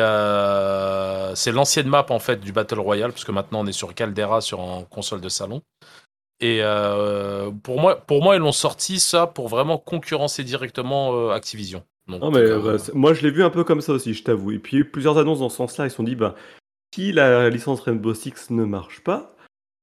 c'est 1.37 1.52
l'ancienne 1.52 1.87
map 1.87 2.06
en 2.11 2.19
fait 2.19 2.40
du 2.40 2.50
Battle 2.50 2.81
Royale, 2.81 3.12
parce 3.12 3.25
que 3.25 3.32
maintenant 3.32 3.61
on 3.61 3.66
est 3.66 3.72
sur 3.72 3.94
Caldera 3.94 4.40
sur 4.40 4.59
en 4.59 4.83
console 4.83 5.21
de 5.21 5.28
salon. 5.28 5.62
Et 6.45 6.59
euh, 6.61 7.51
pour, 7.63 7.81
moi, 7.81 7.97
pour 7.97 8.23
moi, 8.23 8.37
ils 8.37 8.39
l'ont 8.39 8.53
sorti 8.53 9.01
ça 9.01 9.27
pour 9.27 9.49
vraiment 9.49 9.79
concurrencer 9.79 10.45
directement 10.45 11.15
euh, 11.15 11.31
Activision. 11.31 11.85
Donc, 12.07 12.21
Non, 12.21 12.31
mais 12.31 12.41
euh, 12.41 12.59
bah, 12.59 12.77
moi 12.93 13.15
je 13.15 13.23
l'ai 13.23 13.31
vu 13.31 13.43
un 13.43 13.49
peu 13.49 13.65
comme 13.65 13.81
ça 13.81 13.95
aussi, 13.95 14.13
je 14.13 14.23
t'avoue. 14.23 14.53
Et 14.53 14.59
puis 14.59 14.77
il 14.77 14.81
y 14.81 14.83
a 14.83 14.85
eu 14.85 14.91
plusieurs 14.91 15.17
annonces 15.17 15.39
dans 15.39 15.49
ce 15.49 15.57
sens-là. 15.57 15.87
Ils 15.87 15.91
se 15.91 15.97
sont 15.97 16.03
dit, 16.03 16.17
bah, 16.17 16.35
si 16.95 17.13
la 17.13 17.49
licence 17.49 17.81
Rainbow 17.81 18.13
Six 18.13 18.51
ne 18.51 18.65
marche 18.65 19.01
pas, 19.03 19.35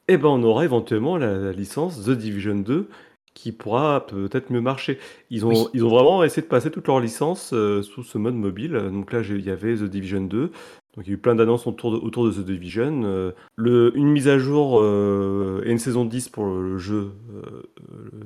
eh 0.08 0.18
ben 0.18 0.30
on 0.30 0.44
aura 0.44 0.64
éventuellement 0.64 1.18
la, 1.18 1.34
la 1.36 1.52
licence 1.52 2.04
The 2.04 2.12
Division 2.12 2.58
2 2.58 2.88
qui 3.34 3.52
pourra 3.52 4.06
peut-être 4.08 4.50
mieux 4.52 4.62
marcher. 4.62 5.00
Ils 5.30 5.46
ont, 5.46 5.50
Oui. 5.50 5.66
ils 5.74 5.86
ont 5.86 5.90
vraiment 5.90 6.24
essayé 6.24 6.42
de 6.42 6.48
passer 6.48 6.70
toutes 6.72 6.88
leurs 6.88 7.00
licences 7.00 7.52
euh, 7.54 7.82
sous 7.82 8.04
ce 8.04 8.18
mode 8.18 8.36
mobile. 8.36 8.74
Donc 8.92 9.12
là, 9.14 9.22
il 9.22 9.42
y 9.46 9.50
avait 9.50 9.76
The 9.76 9.84
Division 9.84 10.22
2. 10.22 10.52
Donc 10.96 11.06
il 11.06 11.08
y 11.08 11.12
a 11.12 11.14
eu 11.14 11.18
plein 11.18 11.36
d'annonces 11.36 11.68
autour 11.68 11.92
de, 11.94 11.98
autour 11.98 12.26
de 12.26 12.32
The 12.32 12.46
Division. 12.46 13.02
Euh, 13.06 13.32
le, 13.56 13.92
une 13.96 14.10
mise 14.12 14.28
à 14.28 14.38
jour 14.38 14.80
euh, 14.82 15.64
et 15.66 15.72
une 15.72 15.80
saison 15.80 16.04
10 16.04 16.30
pour 16.30 16.46
le 16.46 16.78
jeu, 16.78 17.12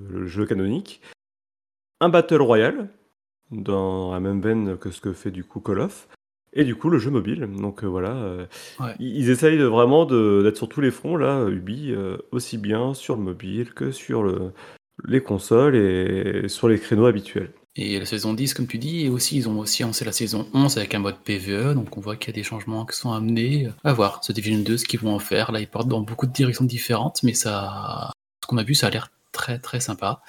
le 0.09 0.25
jeu 0.25 0.45
canonique. 0.45 1.01
Un 2.01 2.09
Battle 2.09 2.41
Royale 2.41 2.89
dans 3.51 4.11
la 4.11 4.19
même 4.19 4.41
veine 4.41 4.77
que 4.77 4.89
ce 4.89 4.99
que 5.01 5.13
fait 5.13 5.31
du 5.31 5.43
coup 5.43 5.59
Call 5.59 5.79
of. 5.79 6.07
Et 6.57 6.63
du 6.63 6.75
coup, 6.75 6.89
le 6.89 6.97
jeu 6.97 7.11
mobile. 7.11 7.47
Donc 7.59 7.83
euh, 7.83 7.87
voilà, 7.87 8.15
euh, 8.15 8.45
Ouais. 8.79 8.95
ils, 8.99 9.29
essayent 9.29 9.57
de, 9.57 9.65
vraiment 9.65 10.05
d'être 10.05 10.55
sur 10.57 10.69
tous 10.69 10.81
les 10.81 10.91
fronts, 10.91 11.17
là, 11.17 11.45
Ubi, 11.49 11.91
euh, 11.91 12.17
aussi 12.31 12.57
bien 12.57 12.93
sur 12.93 13.15
le 13.17 13.21
mobile 13.21 13.73
que 13.73 13.91
sur 13.91 14.23
le, 14.23 14.51
les 15.03 15.21
consoles 15.21 15.75
et 15.75 16.47
sur 16.47 16.67
les 16.67 16.79
créneaux 16.79 17.05
habituels. 17.05 17.51
Et 17.77 17.99
la 17.99 18.05
saison 18.05 18.33
10, 18.33 18.53
comme 18.53 18.67
tu 18.67 18.77
dis, 18.77 19.01
et 19.01 19.09
aussi, 19.09 19.35
ils 19.35 19.49
ont 19.49 19.59
aussi 19.59 19.83
lancé 19.83 20.05
la 20.05 20.13
saison 20.13 20.47
11 20.53 20.77
avec 20.77 20.95
un 20.95 20.99
mode 20.99 21.17
PVE, 21.25 21.73
donc 21.73 21.97
on 21.97 21.99
voit 22.01 22.15
qu'il 22.15 22.29
y 22.29 22.29
a 22.31 22.39
des 22.39 22.43
changements 22.43 22.85
qui 22.85 22.95
sont 22.97 23.11
amenés. 23.11 23.67
À 23.83 23.91
voir, 23.91 24.23
ce 24.23 24.31
Division 24.31 24.59
2, 24.59 24.77
ce 24.77 24.85
qu'ils 24.85 25.01
vont 25.01 25.13
en 25.13 25.19
faire. 25.19 25.51
Là, 25.51 25.59
ils 25.59 25.67
partent 25.67 25.89
dans 25.89 25.99
beaucoup 25.99 26.25
de 26.25 26.31
directions 26.31 26.63
différentes, 26.63 27.21
mais 27.23 27.33
ça, 27.33 28.11
ce 28.41 28.47
qu'on 28.47 28.57
a 28.57 28.63
vu, 28.63 28.75
ça 28.75 28.87
a 28.87 28.89
l'air 28.91 29.09
très 29.33 29.59
très 29.59 29.81
sympa. 29.81 30.21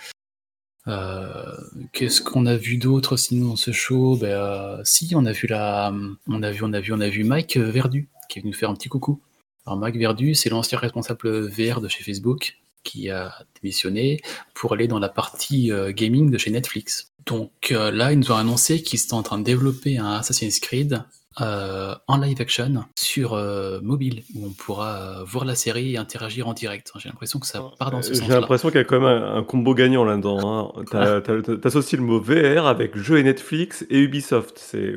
Euh, 0.89 1.53
Qu'est-ce 1.93 2.21
qu'on 2.21 2.47
a 2.47 2.57
vu 2.57 2.79
d'autre 2.79 3.17
sinon 3.17 3.51
dans 3.51 3.57
ce 3.57 3.71
show? 3.71 4.17
Ben, 4.17 4.29
euh, 4.29 4.81
Si, 4.83 5.13
on 5.15 5.25
a 5.25 5.33
vu 5.33 5.47
la, 5.47 5.93
on 6.27 6.43
a 6.43 6.51
vu, 6.51 6.65
on 6.65 6.73
a 6.73 6.81
vu, 6.81 6.93
on 6.93 7.01
a 7.01 7.09
vu 7.09 7.23
Mike 7.23 7.57
Verdu 7.59 8.09
qui 8.29 8.41
est 8.41 8.43
venu 8.43 8.53
faire 8.55 8.71
un 8.71 8.75
petit 8.75 8.89
coucou. 8.89 9.21
Alors 9.67 9.79
Mike 9.79 9.97
Verdu, 9.97 10.35
c'est 10.35 10.51
l'ancien 10.51 10.79
responsable 10.79 11.49
VR 11.49 11.81
de 11.81 11.89
chez 11.89 12.03
Facebook 12.03 12.59
qui 12.87 13.11
a 13.11 13.33
démissionné 13.61 14.21
pour 14.55 14.73
aller 14.75 14.89
dans 14.89 14.99
la 15.01 15.09
partie 15.11 15.71
euh, 15.73 15.93
gaming 15.93 16.31
de 16.31 16.39
chez 16.39 16.51
Netflix. 16.51 17.13
Donc 17.27 17.51
euh, 17.73 17.91
là, 17.91 18.13
ils 18.13 18.19
nous 18.19 18.31
ont 18.33 18.37
annoncé 18.37 18.83
qu'ils 18.83 19.01
étaient 19.03 19.15
en 19.15 19.23
train 19.23 19.39
de 19.39 19.45
développer 19.45 19.99
un 19.99 20.13
Assassin's 20.21 20.61
Creed 20.61 21.03
euh, 21.41 21.95
en 22.07 22.17
live 22.17 22.41
action 22.41 22.85
sur 22.97 23.35
euh, 23.35 23.79
mobile, 23.83 24.23
où 24.35 24.47
on 24.47 24.51
pourra 24.53 24.97
euh, 25.21 25.25
voir 25.25 25.45
la 25.45 25.55
série 25.55 25.93
et 25.93 25.97
interagir 25.99 26.49
en 26.49 26.55
direct. 26.55 26.91
J'ai 26.99 27.09
l'impression 27.11 27.39
que 27.41 27.47
ça 27.47 27.61
part 27.79 27.91
dans 27.91 28.01
ce 28.01 28.11
Euh, 28.11 28.15
J'ai 28.15 28.21
sens-là. 28.21 28.41
l'impression 28.41 28.69
qu'il 28.71 28.79
y 28.79 28.81
a 28.81 28.85
quand 28.85 29.01
même 29.01 29.23
un, 29.23 29.37
un 29.37 29.43
combo 29.45 29.75
gagnant 29.75 30.05
là-dedans. 30.05 30.73
Hein. 30.79 30.85
T'as- 30.91 31.21
t'as- 31.21 31.43
t'as- 31.43 31.57
T'associes 31.59 31.99
le 31.99 32.05
mot 32.05 32.21
VR 32.21 32.67
avec 32.67 32.97
jeux 32.97 33.19
et 33.19 33.23
Netflix 33.23 33.85
et 33.91 33.99
Ubisoft. 33.99 34.57
C'est 34.59 34.95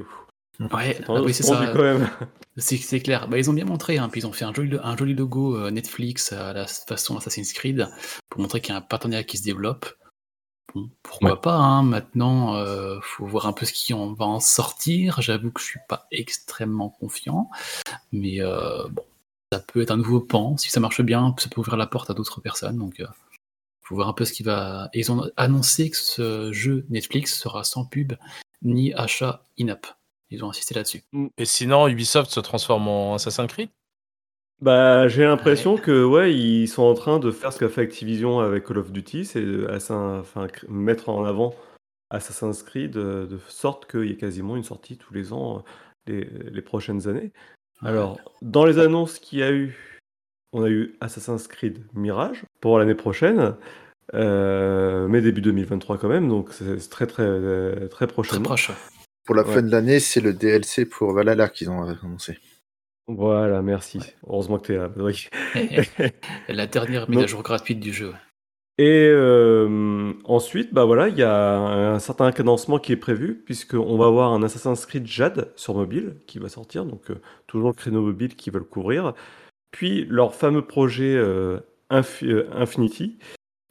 Ouais, 0.59 0.95
c'est 0.97 1.05
ah 1.07 1.21
oui, 1.21 1.33
c'est 1.33 1.43
ça. 1.43 1.73
C'est 2.57 2.99
clair. 2.99 3.29
Bah, 3.29 3.37
ils 3.37 3.49
ont 3.49 3.53
bien 3.53 3.63
montré, 3.63 3.97
hein, 3.97 4.09
puis 4.09 4.19
ils 4.19 4.27
ont 4.27 4.33
fait 4.33 4.43
un 4.43 4.53
joli, 4.53 4.77
un 4.83 4.97
joli 4.97 5.13
logo 5.13 5.55
euh, 5.55 5.71
Netflix 5.71 6.33
à 6.33 6.51
la 6.51 6.67
façon 6.67 7.15
Assassin's 7.15 7.53
Creed 7.53 7.87
pour 8.29 8.41
montrer 8.41 8.59
qu'il 8.59 8.73
y 8.73 8.75
a 8.75 8.79
un 8.79 8.81
partenariat 8.81 9.23
qui 9.23 9.37
se 9.37 9.43
développe. 9.43 9.95
Bon, 10.73 10.89
pourquoi 11.01 11.31
Ouais. 11.31 11.37
pas, 11.41 11.55
hein, 11.55 11.83
maintenant, 11.83 12.55
euh, 12.55 12.99
faut 13.01 13.25
voir 13.25 13.47
un 13.47 13.53
peu 13.53 13.65
ce 13.65 13.73
qui 13.73 13.93
en 13.93 14.13
va 14.13 14.25
en 14.25 14.39
sortir. 14.41 15.21
J'avoue 15.21 15.51
que 15.51 15.61
je 15.61 15.65
suis 15.65 15.79
pas 15.87 16.07
extrêmement 16.11 16.89
confiant, 16.89 17.49
mais 18.11 18.41
euh, 18.41 18.87
bon, 18.89 19.03
ça 19.53 19.59
peut 19.59 19.81
être 19.81 19.91
un 19.91 19.97
nouveau 19.97 20.19
pan. 20.19 20.57
Si 20.57 20.69
ça 20.69 20.79
marche 20.79 21.01
bien, 21.01 21.33
ça 21.37 21.49
peut 21.49 21.61
ouvrir 21.61 21.77
la 21.77 21.87
porte 21.87 22.09
à 22.09 22.13
d'autres 22.13 22.41
personnes. 22.41 22.77
Donc, 22.77 22.99
euh, 22.99 23.07
faut 23.81 23.95
voir 23.95 24.09
un 24.09 24.13
peu 24.13 24.25
ce 24.25 24.33
qui 24.33 24.43
va. 24.43 24.89
Et 24.93 24.99
ils 24.99 25.11
ont 25.11 25.29
annoncé 25.37 25.89
que 25.89 25.97
ce 25.97 26.51
jeu 26.51 26.85
Netflix 26.89 27.39
sera 27.39 27.63
sans 27.63 27.85
pub 27.85 28.13
ni 28.61 28.93
achat 28.93 29.43
in-app. 29.59 29.87
Ils 30.29 30.43
ont 30.43 30.49
insisté 30.49 30.75
là-dessus. 30.75 31.01
Et 31.37 31.45
sinon, 31.45 31.87
Ubisoft 31.87 32.29
se 32.31 32.39
transforme 32.39 32.87
en 32.87 33.15
Assassin's 33.15 33.51
Creed? 33.51 33.69
Bah, 34.61 35.07
j'ai 35.07 35.23
l'impression 35.23 35.77
que 35.77 36.03
ouais, 36.03 36.33
ils 36.35 36.67
sont 36.67 36.83
en 36.83 36.93
train 36.93 37.19
de 37.19 37.31
faire 37.31 37.53
ce 37.53 37.59
qu'a 37.59 37.69
fait 37.69 37.81
Activision 37.81 38.39
avec 38.39 38.65
Call 38.65 38.77
of 38.77 38.91
Duty, 38.91 39.23
c'est 39.25 39.43
enfin, 39.73 40.21
mettre 40.67 41.07
en 41.09 41.23
avant 41.23 41.55
Assassin's 42.09 42.61
Creed 42.63 42.97
euh, 42.97 43.25
de 43.25 43.37
sorte 43.47 43.89
qu'il 43.89 44.05
y 44.05 44.11
ait 44.11 44.17
quasiment 44.17 44.57
une 44.57 44.63
sortie 44.63 44.97
tous 44.97 45.13
les 45.13 45.31
ans 45.31 45.59
euh, 45.59 45.61
les, 46.07 46.25
les 46.51 46.61
prochaines 46.61 47.07
années. 47.07 47.31
Alors, 47.81 48.19
dans 48.41 48.65
les 48.65 48.79
annonces 48.79 49.19
qu'il 49.19 49.39
y 49.39 49.43
a 49.43 49.51
eu, 49.51 49.99
on 50.51 50.63
a 50.63 50.69
eu 50.69 50.97
Assassin's 50.99 51.47
Creed 51.47 51.85
Mirage 51.93 52.43
pour 52.59 52.77
l'année 52.79 52.95
prochaine, 52.95 53.55
euh, 54.13 55.07
mais 55.07 55.21
début 55.21 55.39
2023 55.41 55.97
quand 55.99 56.09
même, 56.09 56.27
donc 56.27 56.51
c'est 56.51 56.89
très 56.89 57.07
très 57.07 57.23
euh, 57.23 57.87
très 57.87 58.07
Très 58.07 58.07
prochainement. 58.07 58.43
proche. 58.43 58.71
Pour 59.29 59.35
la 59.35 59.43
Ouais. 59.47 59.53
fin 59.53 59.61
de 59.61 59.69
l'année, 59.71 59.99
c'est 59.99 60.21
le 60.21 60.33
DLC 60.33 60.87
pour 60.87 61.13
Valhalla 61.13 61.49
qu'ils 61.49 61.69
ont 61.69 61.87
euh, 61.87 61.93
annoncé. 62.03 62.39
Voilà, 63.07 63.61
merci. 63.61 63.99
Heureusement 64.27 64.57
que 64.57 64.65
tu 64.65 64.73
es 64.73 64.77
là, 64.77 64.89
Patrick. 64.89 65.29
La 66.49 66.65
dernière 66.65 67.07
mise 67.07 67.19
à 67.19 67.27
jour 67.27 67.43
gratuite 67.43 67.79
du 67.79 67.93
jeu. 67.93 68.11
Et 68.79 69.07
euh, 69.07 70.13
ensuite, 70.23 70.73
bah 70.73 70.85
voilà, 70.85 71.09
il 71.09 71.15
y 71.17 71.21
a 71.21 71.57
un 71.59 71.99
certain 71.99 72.31
cadencement 72.31 72.79
qui 72.79 72.91
est 72.91 72.95
prévu, 72.97 73.35
puisqu'on 73.35 73.97
va 73.99 74.07
avoir 74.07 74.33
un 74.33 74.41
Assassin's 74.41 74.83
Creed 74.87 75.05
Jade 75.05 75.51
sur 75.55 75.75
mobile 75.75 76.15
qui 76.25 76.39
va 76.39 76.49
sortir, 76.49 76.85
donc 76.85 77.11
euh, 77.11 77.21
toujours 77.45 77.67
le 77.69 77.75
créneau 77.75 78.01
mobile 78.01 78.35
qui 78.35 78.49
va 78.49 78.57
le 78.57 78.65
couvrir. 78.65 79.13
Puis 79.69 80.05
leur 80.05 80.33
fameux 80.33 80.65
projet 80.65 81.13
euh, 81.15 81.59
Infi- 81.91 82.25
euh, 82.31 82.47
Infinity, 82.53 83.19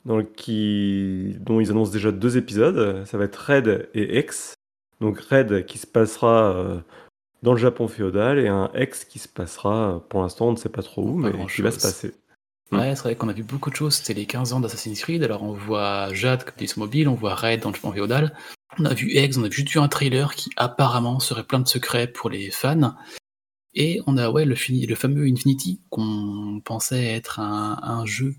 dans 0.05 0.19
le- 0.19 0.23
qui, 0.23 1.35
dont 1.41 1.59
ils 1.59 1.73
annoncent 1.73 1.91
déjà 1.91 2.13
deux 2.13 2.37
épisodes, 2.37 3.05
ça 3.07 3.19
va 3.19 3.25
être 3.25 3.35
Red 3.37 3.89
et 3.95 4.21
X. 4.21 4.55
Donc 5.01 5.21
Red 5.21 5.67
qui 5.67 5.79
se 5.79 5.87
passera 5.87 6.53
euh, 6.57 6.81
dans 7.43 7.53
le 7.53 7.59
Japon 7.59 7.89
féodal 7.89 8.39
et 8.39 8.49
un 8.49 8.71
X 8.75 9.05
qui 9.05 9.19
se 9.19 9.29
passera, 9.29 9.95
euh, 9.95 9.99
pour 9.99 10.23
l'instant 10.23 10.49
on 10.49 10.53
ne 10.53 10.57
sait 10.57 10.69
pas 10.69 10.83
trop 10.83 11.03
où, 11.03 11.23
Pas 11.23 11.31
mais 11.31 11.47
qui 11.47 11.63
va 11.63 11.71
se 11.71 11.81
passer. 11.81 12.15
Ouais, 12.71 12.95
c'est 12.95 13.03
vrai 13.03 13.17
qu'on 13.17 13.29
a 13.29 13.33
vu 13.33 13.45
beaucoup 13.45 13.71
de 13.71 13.77
choses. 13.77 13.95
C'était 13.95 14.13
les 14.13 14.27
15 14.27 14.53
ans 14.53 14.61
d'Assassin's 14.61 15.01
Creed. 15.01 15.23
Alors, 15.23 15.43
on 15.43 15.53
voit 15.53 16.13
Jade 16.13 16.45
comme 16.45 16.55
des 16.59 16.69
mobile, 16.77 17.09
on 17.09 17.15
voit 17.15 17.35
Red 17.35 17.61
dans 17.61 17.71
le 17.71 17.75
Japon 17.75 17.93
féodal. 17.93 18.37
On 18.79 18.85
a 18.85 18.93
vu 18.93 19.17
Eggs, 19.17 19.39
on 19.39 19.45
a 19.45 19.51
juste 19.51 19.71
vu 19.71 19.81
un 19.81 19.89
trailer 19.89 20.35
qui 20.35 20.51
apparemment 20.57 21.19
serait 21.19 21.45
plein 21.45 21.61
de 21.61 21.67
secrets 21.69 22.07
pour 22.07 22.29
les 22.29 22.51
fans. 22.51 22.95
Et 23.75 24.03
on 24.07 24.19
a 24.19 24.31
ouais, 24.31 24.45
le, 24.45 24.55
fini- 24.55 24.87
le 24.87 24.95
fameux 24.95 25.25
Infinity 25.25 25.81
qu'on 25.89 26.61
pensait 26.63 27.07
être 27.07 27.41
un, 27.41 27.79
un 27.83 28.05
jeu 28.05 28.35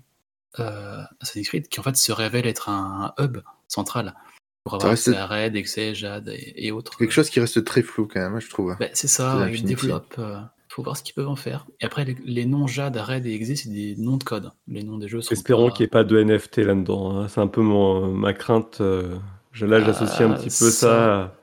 euh, 0.58 1.02
Assassin's 1.20 1.48
Creed 1.48 1.68
qui 1.68 1.80
en 1.80 1.82
fait 1.82 1.96
se 1.96 2.12
révèle 2.12 2.46
être 2.46 2.68
un, 2.68 3.12
hub 3.18 3.38
central 3.68 4.14
pour 4.64 4.74
avoir 4.74 4.90
reste- 4.90 5.08
accès 5.08 5.18
à 5.20 5.26
Red, 5.26 5.56
Excès, 5.56 5.94
Jade 5.94 6.28
et, 6.28 6.66
et 6.66 6.72
autres. 6.72 6.96
Quelque 6.98 7.12
chose 7.12 7.30
qui 7.30 7.40
reste 7.40 7.64
très 7.64 7.82
flou 7.82 8.06
quand 8.06 8.20
même, 8.20 8.40
je 8.40 8.48
trouve. 8.50 8.76
Bah, 8.78 8.86
c'est 8.92 9.08
ça, 9.08 9.48
ils 9.50 9.64
développent. 9.64 10.16
euh, 10.18 10.40
faut 10.68 10.82
voir 10.82 10.96
ce 10.96 11.02
qu'ils 11.02 11.14
peuvent 11.14 11.28
en 11.28 11.36
faire. 11.36 11.66
Et 11.80 11.86
après, 11.86 12.04
les, 12.04 12.16
les 12.24 12.44
noms 12.46 12.66
Jade, 12.66 12.96
Red 12.96 13.26
et 13.26 13.34
Exe, 13.34 13.62
c'est 13.62 13.70
des 13.72 13.96
noms 13.96 14.16
de 14.18 14.24
code. 14.24 14.50
Les 14.68 14.82
noms 14.84 14.98
des 14.98 15.08
jeux 15.08 15.20
sont 15.20 15.32
Espérons 15.32 15.68
pas- 15.68 15.74
qu'il 15.74 15.82
n'y 15.84 15.86
ait 15.86 15.90
pas 15.90 16.04
de 16.04 16.16
NFT 16.22 16.58
là-dedans. 16.58 17.18
hein. 17.22 17.28
C'est 17.28 17.40
un 17.40 17.48
peu 17.48 17.60
mon, 17.62 18.12
ma 18.12 18.32
crainte. 18.34 18.80
euh, 18.80 19.16
je- 19.52 19.66
Là, 19.66 19.80
j'associe 19.80 20.20
un 20.28 20.32
Ah, 20.32 20.36
petit 20.36 20.44
peu 20.48 20.70
ça. 20.70 21.20
à- 21.24 21.34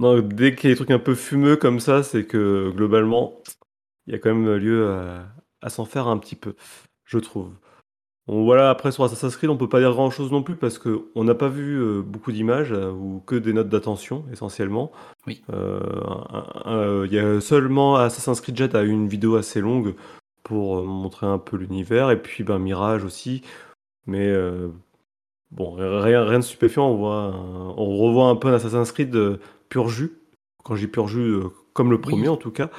Non, 0.00 0.20
dès 0.20 0.54
qu'il 0.54 0.68
y 0.68 0.72
a 0.72 0.74
des 0.74 0.76
trucs 0.76 0.90
un 0.90 0.98
peu 0.98 1.14
fumeux 1.14 1.56
comme 1.56 1.78
ça, 1.80 2.02
c'est 2.02 2.24
que 2.26 2.70
globalement, 2.74 3.40
il 4.06 4.12
y 4.12 4.16
a 4.16 4.18
quand 4.18 4.34
même 4.34 4.56
lieu 4.56 4.90
à, 4.90 5.26
à 5.62 5.68
s'en 5.70 5.84
faire 5.84 6.08
un 6.08 6.18
petit 6.18 6.34
peu, 6.36 6.54
je 7.04 7.18
trouve. 7.18 7.52
Voilà, 8.28 8.70
après 8.70 8.90
sur 8.90 9.04
Assassin's 9.04 9.36
Creed, 9.36 9.50
on 9.50 9.56
peut 9.56 9.68
pas 9.68 9.78
dire 9.78 9.92
grand-chose 9.92 10.32
non 10.32 10.42
plus 10.42 10.56
parce 10.56 10.78
qu'on 10.78 11.22
n'a 11.22 11.34
pas 11.36 11.46
vu 11.48 11.80
euh, 11.80 12.02
beaucoup 12.02 12.32
d'images 12.32 12.72
euh, 12.72 12.90
ou 12.90 13.22
que 13.24 13.36
des 13.36 13.52
notes 13.52 13.68
d'attention 13.68 14.24
essentiellement. 14.32 14.90
Oui. 15.28 15.42
Euh, 15.52 17.06
Il 17.08 17.14
y 17.14 17.20
a 17.20 17.40
seulement 17.40 17.94
Assassin's 17.96 18.40
Creed 18.40 18.56
Jet 18.56 18.74
a 18.74 18.82
eu 18.82 18.90
une 18.90 19.06
vidéo 19.06 19.36
assez 19.36 19.60
longue 19.60 19.94
pour 20.42 20.82
montrer 20.84 21.26
un 21.26 21.38
peu 21.38 21.56
l'univers 21.56 22.10
et 22.10 22.20
puis 22.20 22.42
ben, 22.42 22.58
Mirage 22.58 23.04
aussi. 23.04 23.42
Mais 24.06 24.32
bon, 25.52 25.72
rien, 25.76 26.24
rien 26.24 26.38
de 26.40 26.44
stupéfiant. 26.44 26.88
On, 26.88 26.96
voit 26.96 27.14
un- 27.16 27.74
on 27.76 27.96
revoit 27.96 28.26
un 28.28 28.36
peu 28.36 28.48
un 28.48 28.54
Assassin's 28.54 28.90
Creed 28.90 29.16
pur 29.68 29.88
jus. 29.88 30.18
Quand 30.64 30.74
je 30.74 30.80
dis 30.86 30.90
pur 30.90 31.06
jus, 31.06 31.36
comme 31.74 31.90
le 31.92 32.00
premier 32.00 32.28
en 32.28 32.36
tout 32.36 32.50
cas. 32.50 32.70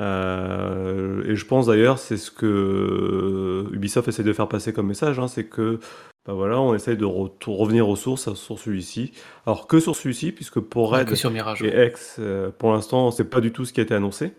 Euh, 0.00 1.22
et 1.26 1.36
je 1.36 1.44
pense 1.46 1.66
d'ailleurs, 1.66 1.98
c'est 1.98 2.16
ce 2.16 2.30
que 2.30 3.66
Ubisoft 3.72 4.08
essaie 4.08 4.22
de 4.24 4.32
faire 4.32 4.48
passer 4.48 4.72
comme 4.72 4.86
message, 4.86 5.18
hein, 5.18 5.28
c'est 5.28 5.44
que 5.44 5.78
bah 6.24 6.34
voilà, 6.34 6.60
on 6.60 6.74
essaye 6.74 6.96
de 6.96 7.04
re- 7.04 7.32
revenir 7.46 7.88
aux 7.88 7.96
sources 7.96 8.32
sur 8.34 8.58
celui-ci. 8.58 9.12
Alors 9.44 9.66
que 9.66 9.80
sur 9.80 9.96
celui-ci, 9.96 10.30
puisque 10.32 10.60
pour 10.60 10.92
Red 10.92 11.08
que 11.08 11.14
sur 11.16 11.30
Mirage. 11.30 11.62
et 11.62 11.86
X, 11.88 12.16
euh, 12.20 12.50
pour 12.56 12.72
l'instant, 12.72 13.10
c'est 13.10 13.24
pas 13.28 13.40
du 13.40 13.50
tout 13.52 13.64
ce 13.64 13.72
qui 13.72 13.80
a 13.80 13.82
été 13.82 13.94
annoncé. 13.94 14.32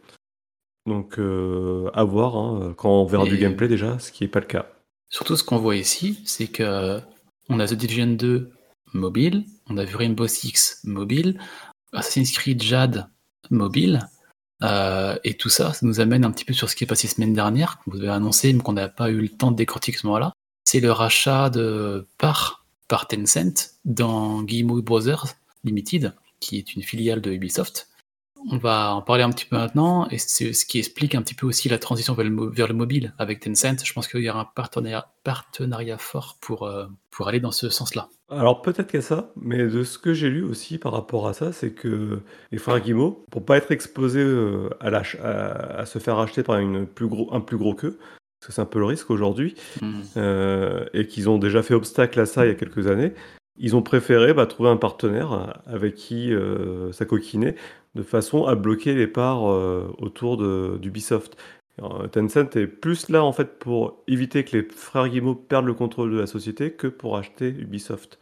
Donc 0.87 1.19
euh, 1.19 1.89
à 1.93 2.03
voir 2.03 2.35
hein, 2.37 2.73
quand 2.77 2.89
on 3.01 3.05
verra 3.05 3.25
Et- 3.25 3.29
du 3.29 3.37
gameplay 3.37 3.67
déjà, 3.67 3.99
ce 3.99 4.11
qui 4.11 4.23
n'est 4.23 4.29
pas 4.29 4.39
le 4.39 4.45
cas. 4.45 4.67
Surtout, 5.09 5.35
ce 5.35 5.43
qu'on 5.43 5.57
voit 5.57 5.75
ici, 5.75 6.21
c'est 6.25 6.47
que 6.47 6.99
on 7.49 7.59
a 7.59 7.67
The 7.67 7.73
Division 7.75 8.07
2 8.07 8.49
mobile, 8.93 9.43
on 9.69 9.77
a 9.77 9.83
vu 9.85 9.95
Rainbow 9.95 10.27
Six 10.27 10.79
mobile, 10.85 11.37
Assassin's 11.91 12.31
Creed 12.31 12.63
Jade 12.63 13.07
mobile, 13.51 13.99
euh, 14.63 15.17
et 15.23 15.35
tout 15.35 15.49
ça, 15.49 15.73
ça 15.73 15.85
nous 15.85 15.99
amène 15.99 16.23
un 16.23 16.31
petit 16.31 16.45
peu 16.45 16.53
sur 16.53 16.69
ce 16.69 16.75
qui 16.75 16.83
est 16.83 16.87
passé 16.87 17.07
semaine 17.07 17.33
dernière, 17.33 17.79
que 17.79 17.91
vous 17.91 17.99
avez 17.99 18.09
annoncé, 18.09 18.53
mais 18.53 18.61
qu'on 18.61 18.73
n'a 18.73 18.89
pas 18.89 19.09
eu 19.09 19.19
le 19.19 19.29
temps 19.29 19.51
de 19.51 19.57
décortiquer 19.57 19.97
ce 19.97 20.07
moment-là. 20.07 20.33
C'est 20.63 20.79
le 20.79 20.91
rachat 20.91 21.49
de 21.49 22.07
par, 22.17 22.65
par 22.87 23.07
Tencent 23.07 23.79
dans 23.83 24.43
Guillemot 24.43 24.81
Brothers 24.81 25.35
Limited, 25.63 26.13
qui 26.39 26.57
est 26.57 26.75
une 26.75 26.83
filiale 26.83 27.21
de 27.21 27.31
Ubisoft. 27.31 27.89
On 28.51 28.57
va 28.57 28.93
en 28.95 29.01
parler 29.01 29.23
un 29.23 29.29
petit 29.29 29.45
peu 29.45 29.55
maintenant, 29.55 30.07
et 30.09 30.17
c'est 30.17 30.53
ce 30.53 30.65
qui 30.65 30.77
explique 30.79 31.15
un 31.15 31.21
petit 31.21 31.33
peu 31.33 31.45
aussi 31.47 31.69
la 31.69 31.77
transition 31.79 32.13
vers 32.13 32.25
le, 32.25 32.31
mo- 32.31 32.49
vers 32.49 32.67
le 32.67 32.73
mobile 32.73 33.13
avec 33.17 33.39
Tencent. 33.39 33.83
Je 33.85 33.93
pense 33.93 34.07
qu'il 34.07 34.21
y 34.21 34.29
aura 34.29 34.41
un 34.41 34.47
partenariat, 34.55 35.07
partenariat 35.23 35.97
fort 35.97 36.37
pour, 36.41 36.63
euh, 36.63 36.85
pour 37.11 37.27
aller 37.27 37.39
dans 37.39 37.51
ce 37.51 37.69
sens-là. 37.69 38.09
Alors 38.29 38.61
peut-être 38.61 38.87
qu'il 38.87 38.99
y 38.99 39.03
a 39.03 39.05
ça, 39.05 39.31
mais 39.35 39.67
de 39.67 39.83
ce 39.83 39.97
que 39.97 40.13
j'ai 40.13 40.29
lu 40.29 40.43
aussi 40.43 40.77
par 40.77 40.91
rapport 40.91 41.27
à 41.27 41.33
ça, 41.33 41.53
c'est 41.53 41.71
que 41.71 42.19
les 42.51 42.57
frères 42.57 42.79
Guimau, 42.79 43.25
pour 43.31 43.45
pas 43.45 43.57
être 43.57 43.71
exposés 43.71 44.19
euh, 44.23 44.69
à, 44.79 44.89
l'ach- 44.89 45.17
à, 45.23 45.79
à 45.79 45.85
se 45.85 45.99
faire 45.99 46.17
acheter 46.19 46.43
par 46.43 46.57
une 46.57 46.85
plus 46.85 47.07
gros, 47.07 47.33
un 47.33 47.41
plus 47.41 47.57
gros 47.57 47.75
qu'eux, 47.75 47.97
parce 48.39 48.47
que 48.47 48.51
c'est 48.53 48.61
un 48.61 48.65
peu 48.65 48.79
le 48.79 48.85
risque 48.85 49.09
aujourd'hui, 49.09 49.55
Hmm. 49.81 50.01
euh, 50.17 50.85
et 50.93 51.07
qu'ils 51.07 51.29
ont 51.29 51.37
déjà 51.37 51.61
fait 51.63 51.75
obstacle 51.75 52.19
à 52.19 52.25
ça 52.25 52.45
il 52.45 52.49
y 52.49 52.51
a 52.51 52.55
quelques 52.55 52.87
années, 52.87 53.13
ils 53.57 53.75
ont 53.75 53.81
préféré 53.81 54.33
bah, 54.33 54.45
trouver 54.45 54.69
un 54.69 54.77
partenaire 54.77 55.61
avec 55.65 55.95
qui 55.95 56.33
euh, 56.33 56.91
s'acoquiner 56.91 57.55
de 57.95 58.03
façon 58.03 58.45
à 58.45 58.55
bloquer 58.55 58.95
les 58.95 59.07
parts 59.07 59.49
euh, 59.49 59.93
autour 59.99 60.37
d'Ubisoft. 60.79 61.37
Alors, 61.77 62.09
Tencent 62.09 62.55
est 62.55 62.67
plus 62.67 63.09
là 63.09 63.23
en 63.23 63.33
fait 63.33 63.59
pour 63.59 64.03
éviter 64.07 64.43
que 64.43 64.57
les 64.57 64.63
frères 64.63 65.07
Guimau 65.07 65.35
perdent 65.35 65.65
le 65.65 65.73
contrôle 65.73 66.11
de 66.11 66.19
la 66.19 66.27
société 66.27 66.71
que 66.71 66.87
pour 66.87 67.17
acheter 67.17 67.49
Ubisoft. 67.49 68.19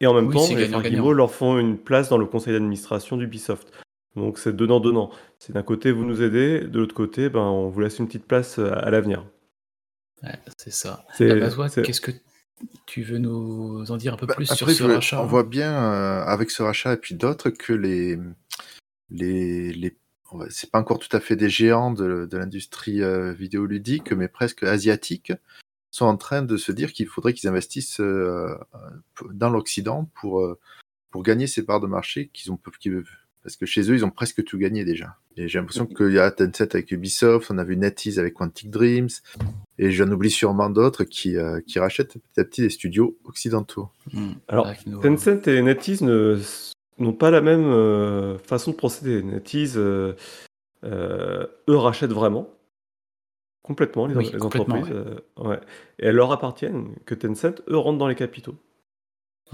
Et 0.00 0.06
en 0.06 0.14
même 0.14 0.26
Oui, 0.28 0.34
temps, 0.34 0.48
les 0.54 0.68
frères. 0.68 0.82
Guimau 0.82 1.12
leur 1.12 1.30
font 1.30 1.58
une 1.58 1.78
place 1.78 2.08
dans 2.08 2.18
le 2.18 2.26
conseil 2.26 2.52
d'administration 2.52 3.16
d'Ubisoft. 3.16 3.72
Donc 4.16 4.38
c'est 4.38 4.54
donnant-donnant. 4.54 5.10
C'est 5.38 5.52
d'un 5.52 5.62
côté 5.62 5.92
vous 5.92 6.04
nous 6.04 6.22
aidez, 6.22 6.60
de 6.60 6.78
l'autre 6.78 6.94
côté 6.94 7.28
ben, 7.28 7.40
on 7.40 7.68
vous 7.68 7.80
laisse 7.80 7.98
une 7.98 8.06
petite 8.06 8.26
place 8.26 8.58
à, 8.58 8.74
à 8.74 8.90
l'avenir. 8.90 9.24
Ouais, 10.22 10.38
c'est 10.56 10.72
ça. 10.72 11.04
Qu'est-ce 11.18 12.00
que 12.00 12.12
tu 12.86 13.02
veux 13.02 13.18
nous 13.18 13.90
en 13.90 13.96
dire 13.96 14.14
un 14.14 14.16
peu 14.16 14.26
Bah, 14.26 14.34
plus 14.34 14.46
sur 14.46 14.70
ce 14.70 14.84
rachat 14.84 15.22
on 15.22 15.26
voit 15.26 15.44
bien 15.44 15.72
euh, 15.72 16.24
avec 16.24 16.50
ce 16.50 16.62
rachat 16.62 16.94
et 16.94 16.96
puis 16.96 17.14
d'autres 17.14 17.50
que 17.50 17.72
les, 17.72 18.18
les, 19.10 19.72
les 19.72 19.96
c'est 20.50 20.70
pas 20.70 20.80
encore 20.80 20.98
tout 20.98 21.14
à 21.16 21.20
fait 21.20 21.36
des 21.36 21.48
géants 21.48 21.92
de, 21.92 22.26
de 22.26 22.36
l'industrie 22.36 23.02
euh, 23.02 23.32
vidéoludique, 23.32 24.12
mais 24.12 24.26
presque 24.26 24.64
asiatiques, 24.64 25.32
sont 25.92 26.06
en 26.06 26.16
train 26.16 26.42
de 26.42 26.56
se 26.56 26.72
dire 26.72 26.92
qu'il 26.92 27.06
faudrait 27.06 27.34
qu'ils 27.34 27.48
investissent 27.48 28.00
euh, 28.00 28.58
dans 29.30 29.48
l'Occident 29.48 30.10
pour, 30.14 30.44
pour 31.10 31.22
gagner 31.22 31.46
ces 31.46 31.64
parts 31.64 31.80
de 31.80 31.86
marché 31.86 32.30
qu'ils 32.32 32.50
ont 32.50 32.56
Parce 33.44 33.56
que 33.56 33.66
chez 33.66 33.82
eux, 33.90 33.94
ils 33.94 34.04
ont 34.06 34.10
presque 34.10 34.42
tout 34.42 34.56
gagné 34.56 34.84
déjà. 34.84 35.18
Et 35.36 35.48
j'ai 35.48 35.58
l'impression 35.58 35.84
qu'il 35.86 36.12
y 36.12 36.18
a 36.18 36.30
Tencent 36.30 36.62
avec 36.74 36.90
Ubisoft, 36.90 37.50
on 37.50 37.58
a 37.58 37.64
vu 37.64 37.76
NetEase 37.76 38.18
avec 38.18 38.32
Quantic 38.34 38.70
Dreams, 38.70 39.10
et 39.78 39.90
j'en 39.90 40.10
oublie 40.10 40.30
sûrement 40.30 40.70
d'autres 40.70 41.04
qui, 41.04 41.36
euh, 41.36 41.60
qui 41.60 41.78
rachètent 41.78 42.14
petit 42.14 42.40
à 42.40 42.44
petit 42.44 42.62
des 42.62 42.70
studios 42.70 43.18
occidentaux. 43.24 43.90
Hmm. 44.14 44.32
Alors, 44.48 44.66
Tencent 45.02 45.46
et 45.46 45.60
NetEase 45.60 46.00
ne- 46.00 46.40
n'ont 46.98 47.12
pas 47.12 47.30
la 47.30 47.42
même 47.42 47.66
euh, 47.66 48.38
façon 48.38 48.70
de 48.70 48.76
procéder. 48.76 49.22
NetEase, 49.22 49.74
euh, 49.76 50.14
euh, 50.84 51.46
eux 51.68 51.76
rachètent 51.76 52.12
vraiment, 52.12 52.48
complètement 53.62 54.06
les, 54.06 54.14
Oui, 54.14 54.30
les 54.32 54.38
complètement, 54.38 54.76
entreprises. 54.76 54.96
euh, 54.96 55.48
ouais. 55.48 55.60
Et 55.98 56.06
elles 56.06 56.16
leur 56.16 56.32
appartiennent, 56.32 56.94
que 57.04 57.14
Tencent, 57.14 57.60
eux, 57.68 57.76
rentrent 57.76 57.98
dans 57.98 58.08
les 58.08 58.14
capitaux. 58.14 58.54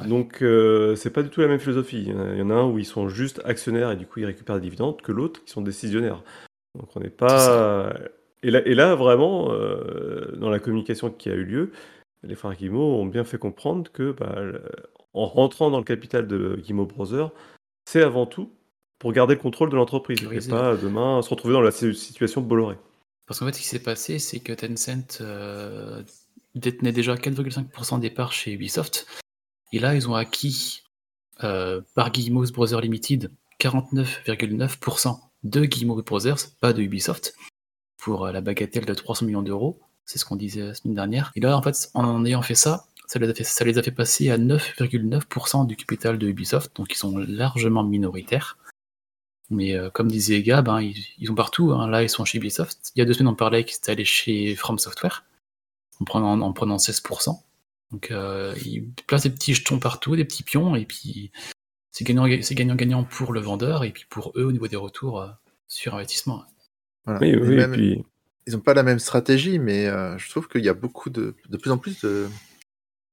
Ouais. 0.03 0.09
Donc, 0.09 0.43
euh, 0.43 0.95
c'est 0.97 1.11
pas 1.11 1.23
du 1.23 1.29
tout 1.31 1.41
la 1.41 1.49
même 1.49 1.61
philosophie. 1.61 2.03
Il 2.03 2.09
y 2.11 2.13
en 2.13 2.21
a- 2.21 2.33
il 2.33 2.39
y 2.39 2.43
en 2.43 2.51
a 2.51 2.55
un 2.55 2.67
où 2.67 2.79
ils 2.79 2.85
sont 2.87 3.09
juste 3.09 3.41
actionnaires 3.45 3.91
et 3.91 3.97
du 3.97 4.07
coup 4.07 4.21
ils 4.21 4.27
récupèrent 4.27 4.57
des 4.57 4.63
dividendes, 4.63 5.01
que 5.03 5.13
l'autre 5.13 5.43
qui 5.45 5.51
sont 5.51 5.63
décisionnaires. 5.63 6.23
Donc, 6.79 6.89
on 6.97 7.01
n'est 7.01 7.11
pas. 7.11 7.93
Et 8.43 8.51
là, 8.51 8.63
et 8.67 8.75
là, 8.75 8.95
vraiment, 8.95 9.53
euh, 9.53 10.35
dans 10.37 10.49
la 10.51 10.59
communication 10.61 11.11
qui 11.11 11.29
a 11.29 11.35
eu 11.35 11.45
lieu, 11.45 11.73
les 12.23 12.35
frères 12.35 12.55
Guimau 12.55 12.95
ont 13.01 13.07
bien 13.07 13.25
fait 13.25 13.39
comprendre 13.39 13.91
que, 13.93 14.13
bah, 14.13 14.35
en 15.13 15.27
rentrant 15.27 15.71
dans 15.71 15.79
le 15.79 15.85
capital 15.85 16.27
de 16.27 16.57
Guimau 16.63 16.87
Brothers, 16.87 17.31
c'est 17.85 18.03
avant 18.03 18.27
tout 18.27 18.51
pour 18.99 19.13
garder 19.13 19.35
le 19.35 19.41
contrôle 19.41 19.71
de 19.71 19.77
l'entreprise 19.77 20.19
et 20.23 20.41
pas 20.51 20.77
demain 20.77 21.21
se 21.23 21.31
retrouver 21.31 21.55
dans 21.55 21.61
la 21.63 21.71
si- 21.71 21.95
situation 21.95 22.41
Bolloré. 22.43 22.77
Parce 23.27 23.41
qu'en 23.41 23.47
fait, 23.47 23.53
ce 23.55 23.61
qui 23.61 23.67
s'est 23.67 23.83
passé, 23.83 24.19
c'est 24.19 24.41
que 24.41 24.53
Tencent 24.53 25.19
euh, 25.21 26.03
détenait 26.55 26.93
déjà 26.93 27.15
4,5% 27.17 27.99
des 27.99 28.11
parts 28.11 28.33
chez 28.33 28.53
Ubisoft. 28.53 29.07
Et 29.73 29.79
là, 29.79 29.95
ils 29.95 30.09
ont 30.09 30.15
acquis 30.15 30.83
euh, 31.45 31.81
par 31.95 32.11
Guillemot 32.11 32.47
Brothers 32.53 32.81
Limited 32.81 33.31
49,9% 33.61 35.19
de 35.45 35.65
Guillemot 35.65 36.03
Brothers, 36.03 36.39
pas 36.61 36.73
de 36.73 36.83
Ubisoft, 36.83 37.35
pour 37.99 38.27
euh, 38.27 38.33
la 38.33 38.41
bagatelle 38.41 38.85
de 38.85 38.95
300 38.95 39.27
millions 39.27 39.43
d'euros. 39.43 39.81
C'est 40.05 40.19
ce 40.19 40.25
qu'on 40.25 40.37
disait 40.37 40.63
la 40.63 40.75
semaine 40.75 40.95
dernière. 40.95 41.31
Et 41.37 41.41
là, 41.41 41.57
en 41.57 41.63
fait, 41.63 41.91
en 41.95 42.25
ayant 42.25 42.43
fait 42.43 42.55
ça, 42.55 42.87
ça 43.07 43.19
les 43.19 43.79
a 43.79 43.83
fait, 43.83 43.91
passer 43.91 44.31
à 44.31 44.39
9,9% 44.39 45.67
du 45.67 45.77
capital 45.77 46.19
de 46.19 46.29
Ubisoft, 46.29 46.77
donc 46.77 46.93
ils 46.93 46.97
sont 46.97 47.17
largement 47.19 47.85
minoritaires. 47.85 48.57
Mais 49.51 49.75
euh, 49.75 49.91
comme 49.91 50.09
disait 50.09 50.43
Gab, 50.43 50.69
hein, 50.69 50.81
ils, 50.81 51.27
sont 51.27 51.35
partout. 51.35 51.73
hein. 51.73 51.89
Là, 51.89 52.03
ils 52.03 52.09
sont 52.09 52.25
chez 52.25 52.39
Ubisoft. 52.39 52.93
Il 52.95 53.01
y 53.01 53.03
a 53.03 53.05
deux 53.05 53.15
semaines, 53.15 53.33
on 53.33 53.35
parlait 53.35 53.65
qu'ils 53.65 53.79
étaient 53.79 53.93
allés 53.93 54.05
chez 54.05 54.55
From 54.55 54.79
Software 54.79 55.25
en 56.01 56.05
prenant 56.53 56.77
16%. 56.77 57.41
Donc, 57.93 58.11
euh, 58.11 58.55
ils 58.65 58.89
placent 59.07 59.25
des 59.25 59.31
petits 59.31 59.55
jetons 59.55 59.79
partout, 59.79 60.15
des 60.17 60.25
petits 60.25 60.43
pions, 60.45 60.77
et 60.77 60.85
puis 60.85 61.33
c'est 61.91 62.05
gagnant- 62.05 62.29
c'est 62.43 62.55
gagnant-gagnant 62.55 63.05
pour 63.05 63.33
le 63.33 63.41
vendeur 63.41 63.83
et 63.85 63.91
puis 63.91 64.05
pour 64.09 64.33
eux 64.37 64.45
au 64.45 64.53
niveau 64.53 64.69
des 64.69 64.77
retours 64.77 65.21
euh, 65.21 65.29
sur 65.67 65.95
investissement. 65.97 66.45
Voilà. 67.05 67.21
Oui, 67.21 67.29
Et 67.31 67.37
oui, 67.37 67.53
et 67.55 67.57
même- 67.57 67.73
puis. 67.73 68.05
Ils 68.47 68.55
n'ont 68.55 68.61
pas 68.61 68.75
la 68.75 68.83
même 68.83 68.99
stratégie, 68.99 69.59
mais 69.59 69.87
euh, 69.87 70.17
je 70.19 70.29
trouve 70.31 70.49
qu'il 70.49 70.65
y 70.65 70.69
a 70.69 70.75
beaucoup 70.75 71.11
de, 71.11 71.35
de 71.51 71.57
plus 71.57 71.71
en 71.71 71.79
plus 71.79 72.01
de, 72.03 72.27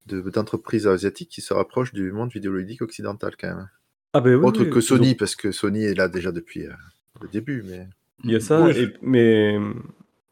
de- 0.08 0.22
d'entreprises 0.30 0.88
asiatiques 0.88 1.30
qui 1.30 1.42
se 1.42 1.54
rapprochent 1.54 1.94
du 1.94 2.12
monde 2.12 2.32
vidéoludique 2.32 2.82
occidental 2.82 3.36
quand 3.40 3.50
même. 3.50 3.70
Ah, 4.14 4.22
ben 4.22 4.36
oui, 4.36 4.46
Autre 4.46 4.64
oui, 4.64 4.70
que 4.70 4.80
Sony, 4.80 5.16
parce 5.16 5.36
que 5.36 5.52
Sony 5.52 5.84
est 5.84 5.94
là 5.96 6.08
déjà 6.08 6.32
depuis 6.32 6.66
euh, 6.66 6.72
le 7.22 7.28
début, 7.28 7.62
mais 7.68 7.88
Il 8.24 8.32
y 8.32 8.36
a 8.36 8.40
ça, 8.40 8.62
Oui. 8.64 8.72
et- 8.80 8.94
mais 9.02 9.58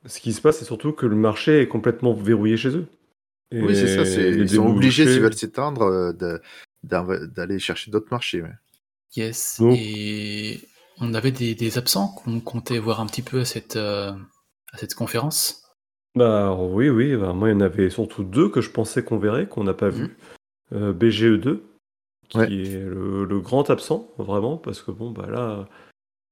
ce 0.05 0.19
qui 0.21 0.33
se 0.33 0.41
passe, 0.41 0.59
c'est 0.59 0.65
surtout 0.65 0.93
que 0.93 1.05
le 1.05 1.15
marché 1.15 1.61
est 1.61 1.67
complètement 1.67 2.13
verrouillé 2.13 2.55
chez 2.57 2.69
eux. 2.69 2.87
Et 3.51 3.61
oui, 3.61 3.75
c'est 3.75 3.87
ça. 3.87 4.21
Ils 4.21 4.49
sont 4.49 4.67
obligés, 4.67 5.05
s'ils 5.07 5.21
veulent 5.21 5.33
s'étendre, 5.35 5.83
euh, 5.83 6.39
d'aller 6.83 7.59
chercher 7.59 7.91
d'autres 7.91 8.07
marchés. 8.11 8.41
ouais. 8.41 8.51
Yes. 9.15 9.57
Donc- 9.61 9.77
Et 9.79 10.59
on 10.99 11.13
avait 11.13 11.31
des, 11.31 11.55
des 11.55 11.77
absents 11.77 12.09
qu'on 12.09 12.39
comptait 12.39 12.79
voir 12.79 12.99
un 12.99 13.05
petit 13.05 13.21
peu 13.21 13.41
à 13.41 13.45
cette, 13.45 13.75
euh, 13.77 14.11
à 14.73 14.77
cette 14.77 14.93
conférence. 14.95 15.61
Bah 16.15 16.53
oui, 16.55 16.89
oui, 16.89 17.15
bah, 17.15 17.33
moi 17.33 17.49
il 17.49 17.53
y 17.53 17.55
en 17.55 17.61
avait 17.61 17.89
surtout 17.89 18.23
deux 18.23 18.49
que 18.49 18.61
je 18.61 18.69
pensais 18.71 19.03
qu'on 19.03 19.17
verrait, 19.17 19.47
qu'on 19.47 19.63
n'a 19.63 19.73
pas 19.73 19.89
vu. 19.89 20.17
Euh, 20.73 20.93
BGE2, 20.93 21.61
qui 22.29 22.37
Ouais. 22.37 22.51
est 22.51 22.79
le, 22.79 23.25
le 23.25 23.39
grand 23.41 23.69
absent, 23.69 24.09
vraiment, 24.17 24.57
parce 24.57 24.81
que 24.81 24.91
bon, 24.91 25.11
bah 25.11 25.27
là, 25.29 25.67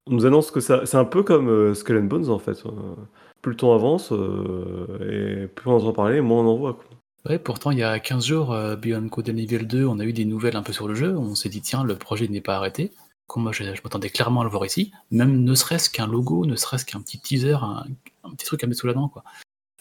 on 0.08 0.14
nous 0.14 0.26
annonce 0.26 0.52
que 0.52 0.60
ça. 0.60 0.86
C'est 0.86 0.98
un 0.98 1.06
peu 1.06 1.24
comme 1.24 1.50
euh, 1.50 1.74
Skull 1.74 1.98
and 1.98 2.06
Bones 2.06 2.30
en 2.30 2.40
fait. 2.40 2.66
Euh, 2.66 2.96
plus 3.42 3.52
le 3.52 3.58
temps 3.58 3.74
avance, 3.76 4.12
euh, 4.14 5.44
et 5.44 5.48
plus 5.48 5.70
on 5.70 5.74
entend 5.76 5.92
parler, 5.94 6.22
moins 6.22 6.44
on 6.44 6.48
en 6.48 6.58
voit. 6.58 6.74
quoi. 6.74 6.86
Ouais, 7.26 7.40
pourtant, 7.40 7.72
il 7.72 7.78
y 7.78 7.84
a 7.84 8.00
15 8.00 8.26
jours, 8.26 8.52
euh, 8.54 8.76
Beyond 8.76 9.08
Code 9.08 9.30
Evil 9.30 9.66
2, 9.66 9.86
on 9.86 10.00
a 10.00 10.04
eu 10.04 10.12
des 10.12 10.26
nouvelles 10.26 10.58
un 10.58 10.64
peu 10.64 10.74
sur 10.74 10.88
le 10.88 10.96
jeu. 10.96 11.18
On 11.18 11.36
s'est 11.36 11.50
dit, 11.50 11.62
tiens, 11.62 11.84
le 11.84 11.96
projet 11.96 12.28
n'est 12.28 12.42
pas 12.42 12.58
arrêté. 12.58 12.92
Comme 13.28 13.44
moi, 13.44 13.54
je, 13.54 13.64
je 13.64 13.82
m'attendais 13.84 14.10
clairement 14.10 14.42
à 14.42 14.44
le 14.44 14.50
voir 14.50 14.66
ici. 14.66 14.92
Même 15.10 15.44
ne 15.44 15.56
serait-ce 15.56 15.90
qu'un 15.90 16.08
logo, 16.08 16.46
ne 16.46 16.58
serait-ce 16.58 16.86
qu'un 16.86 17.02
petit 17.02 17.20
teaser, 17.20 17.54
un, 17.54 17.86
un 18.24 18.32
petit 18.32 18.46
truc 18.46 18.64
à 18.64 18.68
mettre 18.68 18.82
sous 18.82 18.88
la 18.88 18.94
dent, 18.94 19.08
quoi. 19.08 19.24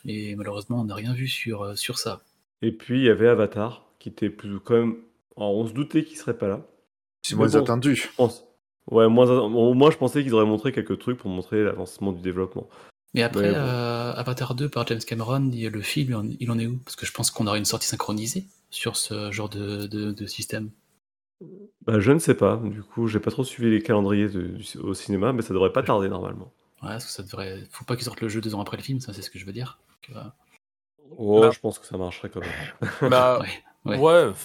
Et 0.05 0.37
malheureusement, 0.37 0.81
on 0.81 0.85
n'a 0.85 0.95
rien 0.95 1.15
vu 1.15 1.27
sur, 1.27 1.63
euh, 1.63 1.75
sur 1.75 1.99
ça. 1.99 2.23
Et 2.61 2.73
puis 2.73 3.01
il 3.01 3.05
y 3.05 3.09
avait 3.09 3.29
Avatar, 3.29 3.87
qui 3.99 4.09
était 4.09 4.31
plus 4.31 4.61
quand 4.61 4.75
même. 4.75 4.97
alors, 5.37 5.57
on 5.57 5.67
se 5.67 5.73
doutait 5.73 6.05
qu'il 6.05 6.17
serait 6.17 6.39
pas 6.39 6.49
là. 6.49 6.61
C'est 7.23 7.37
moins 7.37 7.49
bon. 7.49 7.59
attendu. 7.59 7.95
Je 7.97 8.09
pense. 8.17 8.45
Ouais, 8.91 9.09
moins, 9.09 9.29
au 9.31 9.75
moins 9.75 9.91
je 9.91 9.97
pensais 9.97 10.23
qu'ils 10.23 10.35
auraient 10.35 10.45
montré 10.45 10.73
quelques 10.73 10.99
trucs 10.99 11.19
pour 11.19 11.31
montrer 11.31 11.63
l'avancement 11.63 12.13
du 12.13 12.21
développement. 12.21 12.69
Mais 13.15 13.23
après, 13.23 13.51
Ouais, 13.51 13.55
euh, 13.55 14.13
Avatar 14.15 14.55
2 14.55 14.69
par 14.69 14.87
James 14.87 15.01
Cameron, 15.07 15.51
le 15.53 15.83
film, 15.83 16.35
il 16.41 16.51
en, 16.51 16.59
est 16.59 16.67
où? 16.67 16.79
Parce 16.79 16.97
que 16.97 17.07
je 17.07 17.13
pense 17.13 17.31
qu'on 17.31 17.47
aura 17.47 17.59
une 17.59 17.65
sortie 17.65 17.87
synchronisée 17.87 18.45
sur 18.71 18.97
ce 18.97 19.31
genre 19.31 19.49
de, 19.49 19.87
de- 19.87 20.13
de 20.13 20.27
système. 20.27 20.71
Bah, 21.87 21.99
je 21.99 22.13
ne 22.13 22.19
sais 22.19 22.35
pas. 22.35 22.57
Du 22.57 22.83
coup, 22.83 23.09
j'ai 23.09 23.21
pas 23.21 23.31
trop 23.31 23.45
suivi 23.45 23.71
les 23.71 23.83
calendriers 23.83 24.29
de- 24.29 24.43
du- 24.49 24.79
au 24.79 24.95
cinéma, 24.95 25.33
mais 25.33 25.43
ça 25.43 25.53
devrait 25.53 25.73
pas 25.73 25.83
tarder 25.83 26.09
normalement. 26.09 26.53
Ouais, 26.83 26.89
parce 26.91 27.05
que 27.05 27.11
ça 27.11 27.23
devrait. 27.23 27.63
Faut 27.71 27.85
pas 27.85 27.97
qu'ils 27.97 28.05
sortent 28.05 28.21
le 28.21 28.29
jeu 28.29 28.41
deux 28.41 28.55
ans 28.55 28.61
après 28.61 28.77
le 28.77 28.83
film, 28.83 29.01
ça 29.01 29.13
c'est 29.13 29.23
ce 29.23 29.31
que 29.31 29.39
je 29.39 29.45
veux 29.47 29.53
dire. 29.53 29.79
Donc, 30.09 30.17
euh, 30.17 30.23
Oh, 31.19 31.41
Bah. 31.43 31.51
je 31.51 31.59
pense 31.61 31.79
que 31.79 31.87
ça 31.87 31.97
marcherait 31.99 32.31
quand 32.31 32.41
même. 32.41 32.51
Bah, 33.11 33.43
Ouais. 33.85 33.99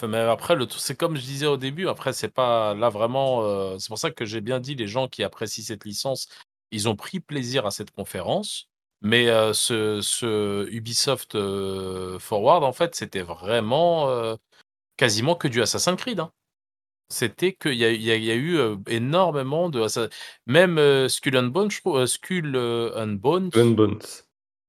mais 0.08 0.18
après, 0.18 0.56
le 0.56 0.66
tout- 0.66 0.78
c'est 0.78 0.96
comme 0.96 1.14
je 1.16 1.22
disais 1.22 1.46
au 1.46 1.56
début, 1.56 1.86
après, 1.88 2.12
c'est 2.12 2.28
pas 2.28 2.74
là 2.74 2.88
vraiment. 2.88 3.44
euh, 3.44 3.78
c'est 3.78 3.88
pour 3.88 3.98
ça 3.98 4.10
que 4.10 4.24
j'ai 4.24 4.40
bien 4.40 4.58
dit, 4.60 4.74
les 4.74 4.88
gens 4.88 5.06
qui 5.08 5.22
apprécient 5.22 5.64
cette 5.64 5.84
licence, 5.84 6.28
ils 6.70 6.88
ont 6.88 6.96
pris 6.96 7.20
plaisir 7.20 7.66
à 7.66 7.70
cette 7.70 7.90
conférence. 7.90 8.68
Mais 9.00 9.28
euh, 9.28 9.52
ce, 9.52 10.00
ce 10.00 10.68
Ubisoft 10.70 11.36
euh, 11.36 12.18
Forward, 12.18 12.64
en 12.64 12.72
fait, 12.72 12.96
c'était 12.96 13.22
vraiment 13.22 14.08
euh, 14.10 14.34
quasiment 14.96 15.36
que 15.36 15.46
du 15.46 15.62
Assassin's 15.62 15.96
Creed. 15.96 16.18
hein. 16.20 16.32
C'était 17.10 17.54
qu'il 17.54 17.74
y 17.74 17.78
y 17.78 17.84
a- 17.84 17.90
il 17.92 18.24
y 18.24 18.30
a 18.30 18.34
eu 18.34 18.58
énormément 18.88 19.70
de. 19.70 19.86
Même 20.46 21.08
Skull 21.08 21.36
and 21.38 21.44
Bones, 21.44 21.70
je 21.70 21.80
trouve. 21.80 22.04
Skull 22.06 22.56
and 22.56 23.12
Bones. 23.20 23.50
And 23.56 23.70
Bones. 23.70 24.02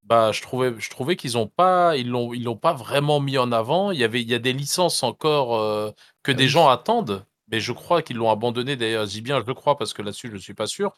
Bah, 0.04 0.32
je 0.32 0.42
trouvais, 0.42 0.74
je 0.80 0.90
trouvais 0.90 1.16
qu'ils 1.16 1.38
ont 1.38 1.48
pas, 1.48 1.98
ils 1.98 2.08
l'ont, 2.10 2.34
ils 2.34 2.44
l'ont 2.44 2.56
pas 2.56 2.74
vraiment 2.74 3.20
mis 3.20 3.38
en 3.38 3.52
avant. 3.52 3.92
Il 3.92 4.00
y 4.00 4.04
avait, 4.04 4.22
il 4.22 4.30
y 4.30 4.34
a 4.34 4.40
des 4.40 4.54
licences 4.54 5.04
encore 5.04 5.94
que 6.24 6.32
Ah 6.32 6.34
des 6.36 6.48
gens 6.48 6.70
attendent, 6.70 7.26
mais 7.50 7.60
je 7.60 7.74
crois 7.74 8.02
qu'ils 8.02 8.18
l'ont 8.18 8.32
abandonné. 8.32 8.76
D'ailleurs, 8.76 9.06
je 9.06 9.12
dis 9.12 9.22
bien, 9.22 9.42
je 9.42 9.46
le 9.46 9.54
crois 9.54 9.78
parce 9.78 9.94
que 9.94 10.02
là-dessus, 10.02 10.30
je 10.32 10.38
suis 10.38 10.54
pas 10.54 10.68
sûr. 10.68 10.96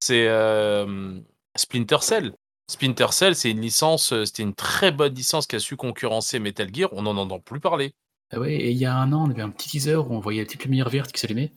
C'est 0.00 0.26
euh, 0.28 1.18
Splinter 1.56 1.98
Cell. 2.00 2.32
Splinter 2.70 3.08
Cell, 3.10 3.34
c'est 3.34 3.50
une 3.50 3.60
licence, 3.60 4.12
euh, 4.12 4.24
c'était 4.24 4.42
une 4.44 4.54
très 4.54 4.92
bonne 4.92 5.14
licence 5.14 5.46
qui 5.46 5.56
a 5.56 5.58
su 5.58 5.76
concurrencer 5.76 6.38
Metal 6.38 6.68
Gear. 6.72 6.88
On 6.92 7.02
n'en 7.02 7.16
entend 7.16 7.40
plus 7.40 7.60
parler. 7.60 7.92
Ah 8.32 8.38
ouais, 8.38 8.54
et 8.54 8.70
il 8.70 8.76
y 8.76 8.86
a 8.86 8.94
un 8.94 9.12
an, 9.12 9.26
on 9.26 9.30
avait 9.30 9.42
un 9.42 9.50
petit 9.50 9.68
teaser 9.70 9.96
où 9.96 10.12
on 10.12 10.20
voyait 10.20 10.40
la 10.40 10.46
petite 10.46 10.64
lumière 10.64 10.88
verte 10.88 11.10
qui 11.12 11.20
s'allumait. 11.20 11.52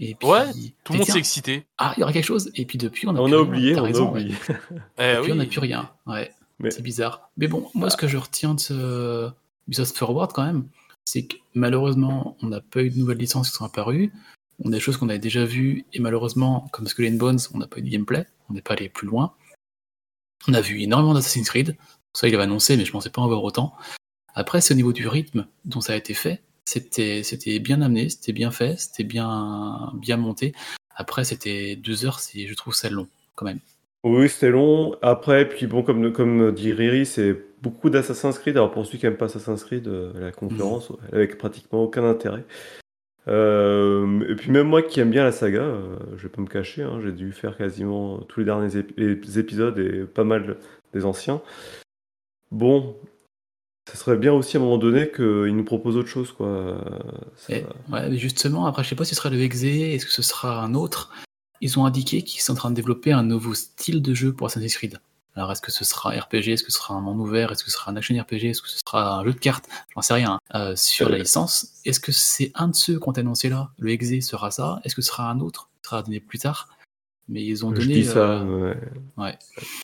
Et 0.00 0.14
puis, 0.14 0.28
Ouais, 0.28 0.44
Tout 0.84 0.92
le 0.92 0.98
monde 1.00 1.06
s'est 1.08 1.18
excité. 1.18 1.66
Ah, 1.78 1.94
il 1.96 2.00
y 2.00 2.02
aura 2.04 2.12
quelque 2.12 2.24
chose. 2.24 2.50
Et 2.54 2.64
puis 2.64 2.78
depuis, 2.78 3.06
on 3.08 3.16
a, 3.16 3.20
On 3.20 3.24
plus 3.26 3.34
a 3.34 3.40
oublié, 3.40 3.74
on 3.74 3.78
a 3.78 3.82
raison, 3.82 4.12
ouais. 4.12 4.20
oublié. 4.22 4.34
Eh 4.98 5.12
Et 5.14 5.20
puis 5.22 5.32
on 5.32 5.36
n'a 5.36 5.42
oui. 5.44 5.48
plus 5.50 5.58
rien. 5.60 5.90
Ouais, 6.06 6.32
Mais- 6.60 6.70
c'est 6.70 6.82
bizarre. 6.82 7.30
Mais 7.36 7.48
bon, 7.48 7.68
moi, 7.74 7.90
ce 7.90 7.96
que 7.96 8.06
je 8.08 8.16
retiens 8.16 8.54
de 8.54 8.60
ce 8.60 9.30
Ubisoft 9.66 9.96
Forward 9.96 10.32
quand 10.32 10.44
même, 10.44 10.68
c'est 11.04 11.26
que 11.26 11.36
malheureusement, 11.54 12.36
on 12.42 12.46
n'a 12.48 12.60
pas 12.60 12.82
eu 12.82 12.90
de 12.90 12.98
nouvelles 12.98 13.18
licences 13.18 13.50
qui 13.50 13.56
sont 13.56 13.64
apparues. 13.64 14.12
On 14.64 14.68
a 14.68 14.74
des 14.74 14.80
choses 14.80 14.96
qu'on 14.96 15.08
avait 15.08 15.18
déjà 15.18 15.44
vues, 15.44 15.84
et 15.92 16.00
malheureusement, 16.00 16.68
comme 16.72 16.86
Skull 16.86 17.06
and 17.08 17.16
Bones, 17.16 17.38
on 17.54 17.58
n'a 17.58 17.66
pas 17.66 17.78
eu 17.78 17.82
de 17.82 17.90
gameplay, 17.90 18.26
on 18.48 18.54
n'est 18.54 18.62
pas 18.62 18.74
allé 18.74 18.88
plus 18.88 19.06
loin. 19.06 19.34
On 20.48 20.54
a 20.54 20.60
vu 20.60 20.80
énormément 20.80 21.14
d'Assassin's 21.14 21.48
Creed, 21.48 21.76
ça 22.14 22.28
il 22.28 22.34
avait 22.34 22.44
annoncé, 22.44 22.76
mais 22.76 22.84
je 22.84 22.92
pensais 22.92 23.10
pas 23.10 23.20
en 23.22 23.26
voir 23.28 23.42
autant. 23.44 23.74
Après, 24.34 24.60
c'est 24.60 24.74
au 24.74 24.76
niveau 24.76 24.92
du 24.92 25.08
rythme 25.08 25.46
dont 25.64 25.80
ça 25.80 25.92
a 25.92 25.96
été 25.96 26.14
fait, 26.14 26.42
c'était 26.64 27.22
c'était 27.22 27.58
bien 27.58 27.80
amené, 27.82 28.08
c'était 28.08 28.32
bien 28.32 28.50
fait, 28.50 28.78
c'était 28.78 29.04
bien, 29.04 29.92
bien 29.94 30.16
monté. 30.16 30.54
Après, 30.94 31.24
c'était 31.24 31.76
deux 31.76 32.04
heures, 32.06 32.20
c'est- 32.20 32.46
je 32.46 32.54
trouve 32.54 32.74
ça 32.74 32.88
long, 32.88 33.08
quand 33.34 33.44
même. 33.44 33.60
Oui, 34.04 34.28
c'était 34.28 34.50
long. 34.50 34.96
Après, 35.02 35.48
puis 35.48 35.66
bon, 35.66 35.82
comme, 35.82 36.12
comme 36.12 36.52
dit 36.54 36.72
Riri, 36.72 37.04
c'est 37.06 37.36
beaucoup 37.60 37.90
d'Assassin's 37.90 38.38
Creed. 38.38 38.56
Alors 38.56 38.70
pour 38.70 38.86
ceux 38.86 38.96
qui 38.98 39.04
n'aiment 39.04 39.16
pas 39.16 39.24
Assassin's 39.26 39.64
Creed, 39.64 39.88
euh, 39.88 40.12
la 40.18 40.32
conférence, 40.32 40.92
avec 41.12 41.36
pratiquement 41.38 41.82
aucun 41.82 42.04
intérêt. 42.04 42.44
Euh, 43.28 44.28
et 44.28 44.36
puis 44.36 44.50
même 44.50 44.68
moi 44.68 44.82
qui 44.82 45.00
aime 45.00 45.10
bien 45.10 45.24
la 45.24 45.32
saga, 45.32 45.62
euh, 45.62 45.96
je 46.16 46.22
vais 46.22 46.28
pas 46.28 46.40
me 46.40 46.46
cacher, 46.46 46.82
hein, 46.82 47.00
j'ai 47.02 47.12
dû 47.12 47.32
faire 47.32 47.56
quasiment 47.56 48.18
tous 48.20 48.40
les 48.40 48.46
derniers 48.46 48.76
épisodes 48.76 49.78
et 49.78 50.04
pas 50.04 50.24
mal 50.24 50.58
des 50.94 51.04
anciens. 51.04 51.42
Bon, 52.52 52.96
ça 53.88 53.96
serait 53.96 54.16
bien 54.16 54.32
aussi 54.32 54.56
à 54.56 54.60
un 54.60 54.62
moment 54.62 54.78
donné 54.78 55.10
qu'ils 55.10 55.56
nous 55.56 55.64
proposent 55.64 55.96
autre 55.96 56.08
chose, 56.08 56.32
quoi. 56.32 56.78
Ouais, 57.48 57.64
justement, 58.16 58.66
après, 58.66 58.84
je 58.84 58.90
sais 58.90 58.94
pas 58.94 59.04
si 59.04 59.10
ce 59.10 59.16
sera 59.16 59.30
le 59.30 59.40
Exé, 59.40 59.94
est-ce 59.94 60.06
que 60.06 60.12
ce 60.12 60.22
sera 60.22 60.62
un 60.62 60.74
autre? 60.74 61.12
Ils 61.60 61.78
ont 61.78 61.86
indiqué 61.86 62.22
qu'ils 62.22 62.42
sont 62.42 62.52
en 62.52 62.56
train 62.56 62.70
de 62.70 62.76
développer 62.76 63.12
un 63.12 63.22
nouveau 63.22 63.54
style 63.54 64.02
de 64.02 64.14
jeu 64.14 64.32
pour 64.32 64.46
Assassin's 64.46 64.76
Creed. 64.76 64.98
Alors, 65.36 65.52
est-ce 65.52 65.60
que 65.60 65.70
ce 65.70 65.84
sera 65.84 66.12
un 66.12 66.18
RPG 66.18 66.48
Est-ce 66.52 66.64
que 66.64 66.72
ce 66.72 66.78
sera 66.78 66.94
un 66.94 67.00
monde 67.02 67.20
ouvert? 67.20 67.52
Est-ce 67.52 67.62
que 67.62 67.70
ce 67.70 67.76
sera 67.76 67.90
un 67.92 67.96
action 67.96 68.16
RPG 68.18 68.44
Est-ce 68.46 68.62
que 68.62 68.68
ce 68.68 68.78
sera 68.78 69.18
un 69.18 69.24
jeu 69.24 69.32
de 69.34 69.38
cartes? 69.38 69.68
J'en 69.94 70.00
sais 70.02 70.14
rien. 70.14 70.38
Euh, 70.54 70.74
sur 70.76 71.08
la 71.10 71.18
licence, 71.18 71.74
est-ce 71.84 72.00
que 72.00 72.10
c'est 72.10 72.50
un 72.54 72.68
de 72.68 72.74
ceux 72.74 72.98
qu'on 72.98 73.12
a 73.12 73.20
annoncé 73.20 73.48
là 73.50 73.70
Le 73.78 73.90
Exe 73.90 74.26
sera 74.26 74.50
ça? 74.50 74.80
Est-ce 74.84 74.94
que 74.94 75.02
ce 75.02 75.08
sera 75.08 75.30
un 75.30 75.40
autre? 75.40 75.68
Ce 75.82 75.90
sera 75.90 76.02
donné 76.02 76.20
plus 76.20 76.38
tard 76.38 76.68
Mais 77.28 77.44
ils 77.44 77.66
ont 77.66 77.70
Je 77.74 77.80
donné. 77.82 77.92
dis 77.94 78.04
ça. 78.06 78.18
euh, 78.18 78.74
ouais. 79.18 79.38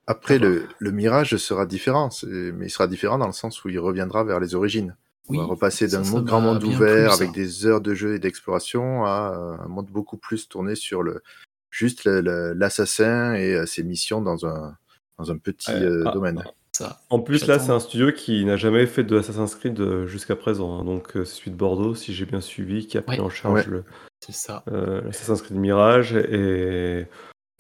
Après, 0.07 0.39
le, 0.39 0.67
le 0.79 0.91
Mirage 0.91 1.37
sera 1.37 1.67
différent, 1.67 2.09
mais 2.25 2.67
il 2.67 2.71
sera 2.71 2.87
différent 2.87 3.19
dans 3.19 3.27
le 3.27 3.33
sens 3.33 3.63
où 3.65 3.69
il 3.69 3.79
reviendra 3.79 4.25
vers 4.25 4.41
les 4.41 4.55
origines. 4.55 4.97
On 5.29 5.33
oui, 5.35 5.39
va 5.39 5.45
repasser 5.45 5.87
d'un 5.87 6.03
grand 6.23 6.41
monde 6.41 6.65
ouvert 6.65 7.13
avec 7.13 7.31
des 7.33 7.67
heures 7.67 7.81
de 7.83 7.95
jeu 7.95 8.15
et 8.15 8.19
d'exploration 8.19 9.05
à 9.05 9.35
euh, 9.37 9.65
un 9.65 9.69
monde 9.69 9.87
beaucoup 9.91 10.17
plus 10.17 10.49
tourné 10.49 10.75
sur 10.75 11.03
le 11.03 11.23
juste 11.71 12.07
l'assassin 12.07 13.35
et 13.35 13.65
ses 13.67 13.83
missions 13.83 14.21
dans 14.21 14.47
un 14.47 14.77
dans 15.19 15.31
un 15.31 15.39
petit 15.39 15.71
Ouais. 15.71 15.83
euh, 15.83 16.05
Ah, 16.07 16.11
domaine. 16.13 16.43
Ça. 16.73 17.01
En 17.11 17.21
plus, 17.21 17.47
là, 17.47 17.59
c'est 17.59 17.71
un 17.71 17.81
studio 17.81 18.13
qui 18.13 18.45
n'a 18.47 18.57
jamais 18.57 18.87
fait 18.87 19.05
de 19.05 19.19
Assassin's 19.19 19.55
Creed 19.55 19.79
euh, 19.79 20.07
jusqu'à 20.07 20.37
présent. 20.37 20.79
hein. 20.81 20.85
Donc, 20.85 21.17
euh, 21.17 21.25
c'est 21.25 21.37
celui 21.37 21.51
de 21.51 21.57
Bordeaux, 21.57 21.95
si 21.95 22.15
j'ai 22.15 22.25
bien 22.25 22.41
suivi, 22.41 22.87
qui 22.87 22.97
a 22.97 23.03
pris 23.03 23.19
Ouais. 23.19 23.25
en 23.27 23.29
charge 23.29 23.67
Ouais. 23.67 23.73
le 23.73 23.85
ça. 24.31 24.63
euh, 24.73 25.03
l'Assassin's 25.03 25.43
Creed 25.43 25.59
Mirage. 25.59 26.15
Et 26.15 27.07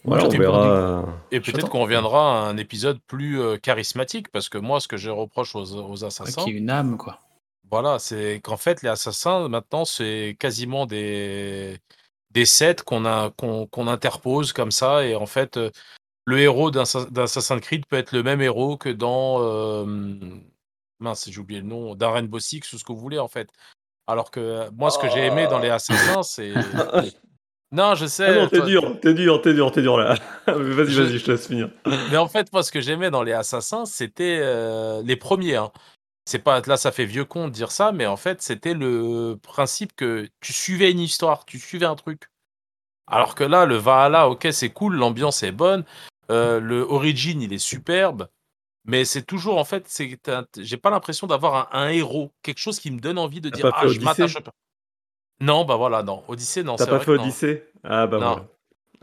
voilà, 0.04 0.24
on 0.24 0.28
verra. 0.30 1.04
Et 1.30 1.40
peut-être 1.40 1.68
qu'on 1.68 1.82
reviendra 1.82 2.46
à 2.46 2.48
un 2.48 2.56
épisode 2.56 2.98
plus 3.06 3.38
euh, 3.40 3.58
charismatique, 3.58 4.30
parce 4.30 4.48
que 4.48 4.56
moi, 4.58 4.80
ce 4.80 4.88
que 4.88 4.96
je 4.96 5.10
reproche 5.10 5.54
aux, 5.54 5.74
aux 5.74 5.98
Ouais, 5.98 6.04
assassins, 6.06 6.44
qui 6.44 6.50
est 6.50 6.54
une 6.54 6.70
âme, 6.70 6.96
quoi. 6.96 7.18
voilà, 7.70 7.98
c'est 7.98 8.40
qu'en 8.42 8.56
fait, 8.56 8.80
les 8.82 8.88
assassins, 8.88 9.46
maintenant, 9.48 9.84
c'est 9.84 10.36
quasiment 10.38 10.86
des, 10.86 11.76
des 12.30 12.46
sets 12.46 12.76
qu'on 12.86 13.04
a, 13.04 13.30
qu'on, 13.36 13.66
qu'on 13.66 13.88
interpose 13.88 14.52
comme 14.54 14.70
ça, 14.70 15.04
et 15.04 15.14
en 15.14 15.26
fait, 15.26 15.58
euh, 15.58 15.70
le 16.24 16.38
héros 16.38 16.70
d'Assassin's 16.70 17.60
Creed 17.60 17.86
peut 17.86 17.96
être 17.96 18.12
le 18.12 18.22
même 18.22 18.40
héros 18.40 18.76
que 18.76 18.88
dans. 18.88 19.38
euh, 19.42 19.84
mince, 21.00 21.28
j'ai 21.30 21.40
oublié 21.40 21.60
le 21.60 21.66
nom, 21.66 21.94
d'un 21.94 22.10
Rainbow 22.10 22.38
Six 22.38 22.72
ou 22.72 22.78
ce 22.78 22.84
que 22.84 22.92
vous 22.92 22.98
voulez, 23.00 23.18
en 23.18 23.28
fait. 23.28 23.48
Alors 24.06 24.30
que 24.30 24.40
euh, 24.40 24.70
moi, 24.76 24.90
ce 24.90 24.98
que 24.98 25.08
j'ai 25.08 25.26
aimé 25.26 25.46
dans 25.46 25.58
les 25.58 25.70
assassins, 25.70 26.22
c'est. 26.22 26.52
Non, 27.74 27.94
je 27.94 28.04
sais. 28.04 28.26
Ah 28.26 28.32
non, 28.34 28.48
t'es 28.48 28.58
toi- 28.58 28.66
dur, 28.66 29.00
t'es 29.00 29.14
dur, 29.14 29.40
t'es 29.40 29.54
dur, 29.54 29.72
t'es 29.72 29.80
dur 29.80 29.96
là. 29.96 30.14
Vas-y, 30.46 30.88
Je- 30.90 31.02
vas-y, 31.04 31.18
je 31.18 31.24
te 31.24 31.30
laisse 31.30 31.46
finir. 31.46 31.70
Mais 32.10 32.18
en 32.18 32.28
fait, 32.28 32.52
moi, 32.52 32.62
ce 32.62 32.70
que 32.70 32.82
j'aimais 32.82 33.10
dans 33.10 33.22
les 33.22 33.32
assassins, 33.32 33.86
c'était 33.86 34.40
euh, 34.42 35.02
les 35.02 35.16
premiers. 35.16 35.56
hein. 35.56 35.72
C'est 36.26 36.38
pas 36.40 36.60
là, 36.60 36.76
ça 36.76 36.92
fait 36.92 37.06
vieux 37.06 37.24
con 37.24 37.48
de 37.48 37.52
dire 37.52 37.72
ça, 37.72 37.90
mais 37.90 38.04
en 38.04 38.18
fait, 38.18 38.42
c'était 38.42 38.74
le 38.74 39.38
principe 39.42 39.96
que 39.96 40.28
tu 40.42 40.52
suivais 40.52 40.90
une 40.90 41.00
histoire, 41.00 41.46
tu 41.46 41.58
suivais 41.58 41.86
un 41.86 41.96
truc. 41.96 42.24
Alors 43.06 43.34
que 43.34 43.42
là, 43.42 43.64
le 43.64 43.76
Valhalla, 43.76 44.28
ok, 44.28 44.48
c'est 44.52 44.68
cool, 44.70 44.96
l'ambiance 44.96 45.42
est 45.42 45.50
bonne, 45.50 45.84
euh, 46.30 46.60
le 46.60 46.80
Origin, 46.82 47.40
il 47.42 47.52
est 47.52 47.58
superbe, 47.58 48.28
mais 48.84 49.04
c'est 49.04 49.22
toujours 49.22 49.58
en 49.58 49.64
fait, 49.64 49.84
c'est, 49.88 50.18
t'as- 50.22 50.44
j'ai 50.58 50.76
pas 50.76 50.90
l'impression 50.90 51.26
d'avoir 51.26 51.74
un, 51.74 51.82
un 51.86 51.88
héros, 51.90 52.32
quelque 52.42 52.58
chose 52.60 52.78
qui 52.80 52.90
me 52.90 53.00
donne 53.00 53.18
envie 53.18 53.40
de 53.40 53.50
dire 53.50 53.70
ah, 53.72 53.80
je 53.86 53.90
Odyssey 53.92 54.04
m'attache. 54.04 54.34
pas. 54.42 54.52
Non, 55.40 55.64
bah 55.64 55.76
voilà, 55.76 56.02
non, 56.02 56.22
Odyssée, 56.28 56.62
non. 56.62 56.76
T'as 56.76 56.86
pas 56.86 56.96
vrai 56.96 57.04
fait. 57.04 57.10
Odyssée? 57.12 57.64
Ah 57.82 58.06
bah 58.06 58.18
Non. 58.18 58.24
voilà. 58.26 58.48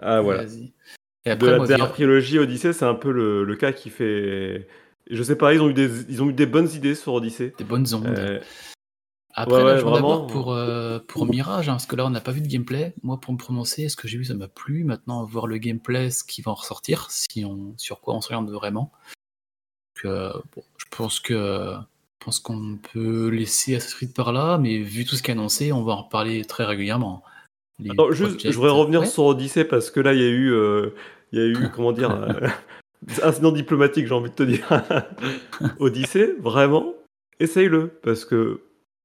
Ah 0.01 0.21
voilà. 0.21 0.45
De 0.45 1.45
la 1.45 1.57
moi, 1.57 1.67
dernière 1.67 1.91
trilogie 1.91 2.39
Odyssée, 2.39 2.71
c'est 2.73 2.85
un 2.85 2.95
peu 2.95 3.11
le, 3.11 3.43
le 3.43 3.55
cas 3.55 3.73
qui 3.73 3.89
fait. 3.89 4.67
Je 5.09 5.21
sais 5.23 5.35
pas, 5.35 5.53
ils 5.53 5.61
ont 5.61 5.69
eu 5.69 5.73
des, 5.73 6.09
ils 6.09 6.23
ont 6.23 6.29
eu 6.29 6.33
des 6.33 6.45
bonnes 6.45 6.69
idées 6.73 6.95
sur 6.95 7.13
Odyssée. 7.13 7.53
des 7.57 7.63
bonnes 7.65 7.93
ondes. 7.93 8.07
Euh, 8.07 8.39
Après, 9.35 9.55
Ouais, 9.57 9.63
là, 9.63 9.75
ouais, 9.75 9.81
vraiment. 9.81 10.25
pour, 10.25 10.51
euh, 10.53 10.99
pour 11.07 11.25
Mirage, 11.25 11.69
hein, 11.69 11.73
parce 11.73 11.85
que 11.85 11.95
là, 11.95 12.05
on 12.05 12.09
n'a 12.09 12.19
pas 12.21 12.31
vu 12.31 12.41
de 12.41 12.47
gameplay. 12.47 12.93
Moi, 13.03 13.19
pour 13.19 13.31
me 13.33 13.37
prononcer, 13.37 13.87
ce 13.87 13.95
que 13.95 14.07
j'ai 14.07 14.17
vu, 14.17 14.25
ça 14.25 14.33
m'a 14.33 14.47
plu. 14.47 14.83
Maintenant, 14.83 15.23
voir 15.23 15.45
le 15.47 15.57
gameplay, 15.57 16.09
ce 16.09 16.23
qui 16.23 16.41
va 16.41 16.51
en 16.51 16.55
ressortir, 16.55 17.09
si 17.11 17.45
on, 17.45 17.73
sur 17.77 18.01
quoi 18.01 18.15
on 18.15 18.21
s'oriente 18.21 18.49
vraiment. 18.49 18.91
Donc, 19.95 20.11
euh, 20.11 20.33
bon, 20.55 20.63
je 20.77 20.85
pense 20.95 21.19
que 21.19 21.73
je 22.19 22.25
pense 22.25 22.39
qu'on 22.39 22.77
peut 22.93 23.29
laisser 23.29 23.75
Assassin's 23.75 23.95
Creed 23.95 24.13
par 24.13 24.33
là, 24.33 24.57
mais 24.57 24.79
vu 24.79 25.05
tout 25.05 25.15
ce 25.15 25.23
qui 25.23 25.29
est 25.31 25.33
annoncé, 25.33 25.71
on 25.71 25.83
va 25.83 25.93
en 25.93 26.03
reparler 26.03 26.43
très 26.43 26.65
régulièrement. 26.65 27.23
Les 27.79 27.91
Attends, 27.91 28.11
juste, 28.11 28.41
je 28.49 28.55
voudrais 28.55 28.71
revenir 28.71 29.01
Ouais. 29.01 29.05
sur 29.05 29.23
Odyssée 29.25 29.63
parce 29.63 29.89
que 29.89 30.01
là, 30.01 30.13
il 30.13 30.19
y 30.19 30.23
a 30.23 30.27
eu, 30.29 30.51
euh, 30.51 30.89
il 31.31 31.39
y 31.39 31.41
a 31.41 31.45
eu, 31.45 31.53
comment 31.73 31.93
dire, 31.93 32.09
incident 33.23 33.51
diplomatique, 33.53 34.07
j'ai 34.07 34.13
envie 34.13 34.31
de 34.31 34.35
te 34.35 34.43
dire. 34.43 34.67
Odyssée, 35.79 36.33
vraiment, 36.39 36.93
essaye-le 37.39 37.87
parce 38.03 38.25
que 38.25 38.61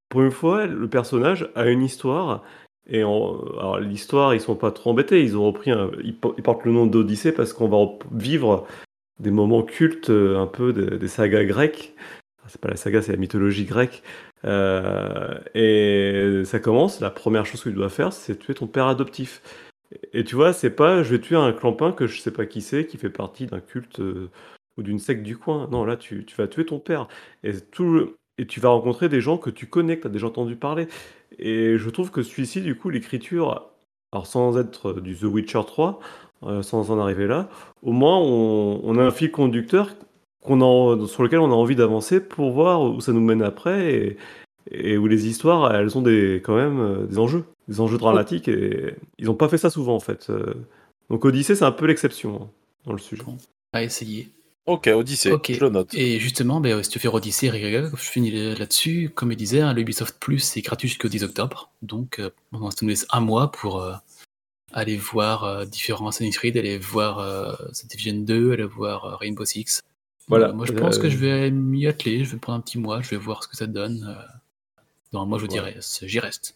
pour 0.09 0.21
une 0.21 0.31
fois, 0.31 0.65
le 0.67 0.89
personnage 0.89 1.49
a 1.55 1.67
une 1.69 1.83
histoire. 1.83 2.43
Et 2.87 3.03
en- 3.03 3.39
alors 3.57 3.79
l'histoire, 3.79 4.33
ils 4.35 4.41
sont 4.41 4.55
pas 4.55 4.71
trop 4.71 4.91
embêtés. 4.91 5.23
Ils 5.23 5.37
ont 5.37 5.45
repris, 5.45 5.71
un- 5.71 5.91
ils, 6.03 6.15
po- 6.17 6.35
ils 6.37 6.43
portent 6.43 6.65
le 6.65 6.71
nom 6.71 6.85
d'Odyssée 6.85 7.31
parce 7.31 7.53
qu'on 7.53 7.67
va 7.67 7.77
vivre 8.11 8.67
des 9.19 9.31
moments 9.31 9.63
cultes, 9.63 10.09
euh, 10.09 10.39
un 10.39 10.47
peu 10.47 10.73
des, 10.73 11.07
sagas 11.07 11.45
grecques. 11.45 11.95
Enfin, 12.39 12.49
C'est 12.49 12.61
pas 12.61 12.69
la 12.69 12.77
saga, 12.77 13.01
c'est 13.01 13.11
la 13.13 13.17
mythologie 13.19 13.65
grecque. 13.65 14.03
Euh, 14.45 15.39
et 15.55 16.43
ça 16.45 16.59
commence. 16.59 16.99
La 17.01 17.11
première 17.11 17.45
chose 17.45 17.63
que 17.63 17.69
tu 17.69 17.75
dois 17.75 17.89
faire, 17.89 18.13
c'est 18.13 18.37
tuer 18.37 18.53
ton 18.55 18.67
père 18.67 18.87
adoptif. 18.87 19.41
Et 20.13 20.23
tu 20.23 20.35
vois, 20.35 20.53
c'est 20.53 20.69
pas 20.71 21.03
je 21.03 21.11
vais 21.15 21.21
tuer 21.21 21.35
un 21.35 21.53
clampin 21.53 21.91
que 21.91 22.07
je 22.07 22.19
sais 22.21 22.31
pas 22.31 22.45
qui 22.45 22.61
c'est, 22.61 22.85
qui 22.87 22.97
fait 22.97 23.09
partie 23.09 23.45
d'un 23.47 23.59
culte 23.61 23.99
euh, 23.99 24.29
ou 24.77 24.83
d'une 24.83 24.99
secte 24.99 25.23
du 25.23 25.37
coin. 25.37 25.67
Non, 25.71 25.85
là, 25.85 25.97
tu, 25.97 26.25
tu 26.25 26.35
vas 26.35 26.47
tuer 26.47 26.65
ton 26.65 26.79
père. 26.79 27.07
Et, 27.43 27.53
tout, 27.61 28.15
et 28.37 28.45
tu 28.45 28.59
vas 28.59 28.69
rencontrer 28.69 29.09
des 29.09 29.21
gens 29.21 29.37
que 29.37 29.49
tu 29.49 29.67
connais, 29.67 29.97
que 29.97 30.03
tu 30.03 30.07
as 30.07 30.11
déjà 30.11 30.27
entendu 30.27 30.55
parler. 30.55 30.87
Et 31.39 31.77
je 31.77 31.89
trouve 31.89 32.11
que 32.11 32.23
celui-ci, 32.23 32.61
du 32.61 32.75
coup, 32.75 32.89
l'écriture, 32.89 33.71
alors 34.11 34.27
sans 34.27 34.57
être 34.57 34.93
du 34.93 35.15
The 35.15 35.23
Witcher 35.23 35.61
3, 35.65 35.99
euh, 36.43 36.61
sans 36.61 36.91
en 36.91 36.99
arriver 36.99 37.27
là, 37.27 37.49
au 37.81 37.91
moins 37.91 38.19
on, 38.19 38.97
a 38.97 39.03
un 39.03 39.11
fil 39.11 39.31
conducteur 39.31 39.95
qu'on 40.41 40.61
a, 40.61 41.07
sur 41.07 41.23
lequel 41.23 41.39
on 41.39 41.51
a 41.51 41.55
envie 41.55 41.75
d'avancer 41.75 42.19
pour 42.19 42.51
voir 42.51 42.81
où 42.83 43.01
ça 43.01 43.13
nous 43.13 43.21
mène 43.21 43.41
après 43.41 43.93
et, 43.93 44.17
et 44.69 44.97
où 44.97 45.07
les 45.07 45.27
histoires, 45.27 45.73
elles 45.73 45.97
ont 45.97 46.01
des, 46.01 46.41
quand 46.43 46.55
même 46.55 46.79
euh, 46.79 47.05
des 47.05 47.19
enjeux, 47.19 47.45
des 47.67 47.79
enjeux 47.79 47.97
dramatiques 47.97 48.47
et 48.47 48.95
ils 49.17 49.25
n'ont 49.25 49.35
pas 49.35 49.49
fait 49.49 49.57
ça 49.57 49.69
souvent 49.69 49.95
en 49.95 49.99
fait. 49.99 50.29
Euh, 50.29 50.53
Donc 51.09 51.23
Odyssée, 51.25 51.55
c'est 51.55 51.65
un 51.65 51.71
peu 51.71 51.85
l'exception 51.85 52.43
hein, 52.43 52.49
dans 52.85 52.93
le 52.93 52.99
sujet. 52.99 53.23
à 53.73 53.83
essayer. 53.83 54.29
Ok, 54.65 54.87
Odyssey, 54.87 55.31
Ok. 55.31 55.51
je 55.53 55.59
le 55.59 55.69
note. 55.69 55.93
Et 55.93 56.19
justement, 56.19 56.59
ben, 56.59 56.81
si 56.81 56.89
tu 56.89 56.97
fais 56.97 57.07
Odyssey, 57.07 57.49
je 57.51 57.95
finis 57.97 58.31
là-dessus. 58.31 59.11
Comme 59.13 59.31
il 59.31 59.35
disait, 59.35 59.61
hein, 59.61 59.73
le 59.73 59.81
Ubisoft 59.81 60.17
Plus, 60.19 60.39
c'est 60.39 60.61
gratuit 60.61 60.87
jusqu'au 60.87 61.07
10 61.07 61.23
octobre. 61.23 61.69
Donc, 61.83 62.19
euh, 62.19 62.31
on 62.51 62.71
se 62.71 62.83
laisse 62.83 63.05
un 63.11 63.19
mois 63.19 63.51
pour 63.51 63.81
euh, 63.81 63.93
aller 64.73 64.97
voir 64.97 65.43
euh, 65.43 65.65
différents 65.65 66.07
Assassin's 66.07 66.37
Creed, 66.37 66.57
aller 66.57 66.79
voir 66.79 67.19
The 67.73 67.85
Division 67.87 68.21
2, 68.21 68.53
aller 68.53 68.63
voir 68.63 69.05
euh, 69.05 69.15
Rainbow 69.17 69.45
Six. 69.45 69.81
Voilà. 70.27 70.51
Moi, 70.51 70.65
je 70.65 70.71
pense 70.71 70.97
que 70.97 71.09
je 71.09 71.17
vais 71.17 71.51
m'y 71.51 71.85
atteler. 71.85 72.23
Je 72.23 72.31
vais 72.31 72.39
prendre 72.39 72.57
un 72.57 72.61
petit 72.61 72.79
mois, 72.79 73.03
je 73.03 73.11
vais 73.11 73.17
voir 73.17 73.43
ce 73.43 73.47
que 73.47 73.55
ça 73.55 73.67
donne. 73.67 74.17
Dans 75.11 75.21
un 75.21 75.25
mois, 75.27 75.37
je 75.37 75.43
vous 75.43 75.47
dirai, 75.47 75.77
j'y 76.01 76.19
reste. 76.19 76.55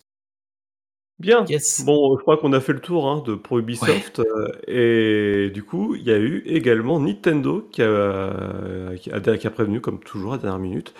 Bien. 1.19 1.43
Yes. 1.49 1.83
Bon, 1.85 2.15
je 2.17 2.21
crois 2.21 2.37
qu'on 2.37 2.53
a 2.53 2.61
fait 2.61 2.71
le 2.73 2.79
tour 2.79 3.09
hein, 3.09 3.21
de, 3.25 3.35
pour 3.35 3.59
Ubisoft. 3.59 4.19
euh, 4.19 4.47
et 4.67 5.49
du 5.53 5.63
coup, 5.63 5.95
il 5.95 6.03
y 6.03 6.11
a 6.11 6.17
eu 6.17 6.43
également 6.45 6.99
Nintendo 6.99 7.67
qui 7.71 7.81
a, 7.81 8.91
qui, 8.99 9.11
a, 9.11 9.19
qui 9.37 9.47
a 9.47 9.49
prévenu, 9.51 9.81
comme 9.81 9.99
toujours 9.99 10.33
à 10.33 10.35
la 10.37 10.41
dernière 10.43 10.59
minute, 10.59 10.93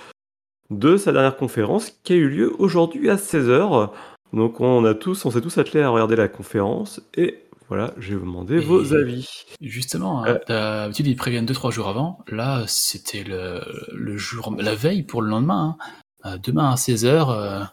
de 0.69 0.97
sa 0.97 1.11
dernière 1.13 1.37
conférence 1.37 1.91
qui 2.03 2.13
a 2.13 2.15
eu 2.17 2.27
lieu 2.29 2.53
aujourd'hui 2.59 3.09
à 3.09 3.15
16h. 3.15 3.91
Donc 4.33 4.59
on 4.61 4.83
a 4.85 4.93
tous, 4.93 5.25
on 5.25 5.31
s'est 5.31 5.41
tous 5.41 5.57
attelés 5.57 5.81
à 5.83 5.89
regarder 5.89 6.15
la 6.17 6.27
conférence. 6.27 7.01
Et 7.15 7.39
voilà, 7.69 7.93
je 7.97 8.09
vais 8.09 8.15
vous 8.15 8.25
demander 8.25 8.55
Et- 8.57 8.59
vos 8.59 8.93
avis. 8.93 9.45
Justement, 9.61 10.23
hein, 10.25 10.37
Euh. 10.49 10.83
d'habitude 10.83 11.07
ils 11.07 11.15
préviennent 11.15 11.45
2-3 11.45 11.71
jours 11.71 11.87
avant. 11.87 12.19
Là, 12.27 12.63
c'était 12.67 13.23
le, 13.23 13.61
le 13.93 14.17
jour, 14.17 14.53
la 14.59 14.75
veille 14.75 15.03
pour 15.03 15.21
le 15.21 15.29
lendemain. 15.29 15.77
hein. 15.79 15.85
Euh, 16.25 16.37
demain 16.43 16.71
à 16.71 16.75
16h, 16.75 17.69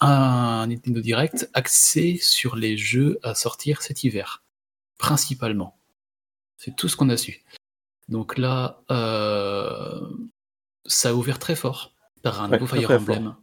un 0.00 0.66
Nintendo 0.68 1.00
Direct 1.00 1.48
axé 1.54 2.18
sur 2.20 2.56
les 2.56 2.76
jeux 2.76 3.18
à 3.22 3.34
sortir 3.34 3.82
cet 3.82 4.04
hiver, 4.04 4.42
principalement. 4.98 5.76
C'est 6.56 6.74
tout 6.76 6.88
ce 6.88 6.96
qu'on 6.96 7.08
a 7.08 7.16
su. 7.16 7.42
Donc 8.08 8.38
là, 8.38 8.80
euh, 8.90 10.00
ça 10.86 11.10
a 11.10 11.12
ouvert 11.14 11.38
très 11.38 11.54
fort 11.56 11.92
par 12.22 12.40
un 12.42 12.50
Ouais, 12.50 12.58
nouveau 12.58 12.74
Fire 12.74 12.90
Emblem. 12.90 13.36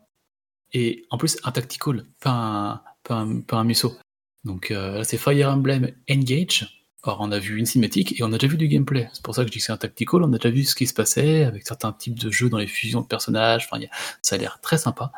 Et 0.73 1.05
en 1.09 1.17
plus, 1.17 1.37
un 1.43 1.51
tactical, 1.51 2.05
pas 2.21 2.31
un, 2.31 2.81
pas 3.03 3.15
un, 3.15 3.41
pas 3.41 3.57
un 3.57 3.63
musso. 3.63 3.95
Donc 4.43 4.71
euh, 4.71 4.97
là, 4.97 5.03
c'est 5.03 5.17
Fire 5.17 5.49
Emblem 5.49 5.91
Engage. 6.09 6.71
Or, 7.03 7.19
on 7.21 7.31
a 7.31 7.37
vu 7.37 7.59
une 7.59 7.67
cinématique 7.67 8.19
et 8.19 8.23
on 8.23 8.33
a 8.33 8.37
déjà 8.39 8.47
vu 8.47 8.57
du 8.57 8.67
gameplay. 8.67 9.07
C'est 9.13 9.23
pour 9.23 9.35
ça 9.35 9.43
que 9.43 9.47
je 9.47 9.51
dis 9.53 9.59
que 9.59 9.65
c'est 9.65 9.71
un 9.71 9.77
tactical. 9.77 10.23
On 10.23 10.33
a 10.33 10.37
déjà 10.39 10.49
vu 10.49 10.63
ce 10.63 10.73
qui 10.73 10.87
se 10.87 10.93
passait 10.93 11.43
avec 11.43 11.65
certains 11.67 11.93
types 11.93 12.17
de 12.17 12.31
jeux 12.31 12.49
dans 12.49 12.57
les 12.57 12.65
fusions 12.67 13.01
de 13.01 13.05
personnages. 13.05 13.67
Enfin, 13.71 13.81
a- 13.83 13.89
ça 14.23 14.35
a 14.35 14.37
l'air 14.39 14.59
très 14.59 14.79
sympa. 14.79 15.11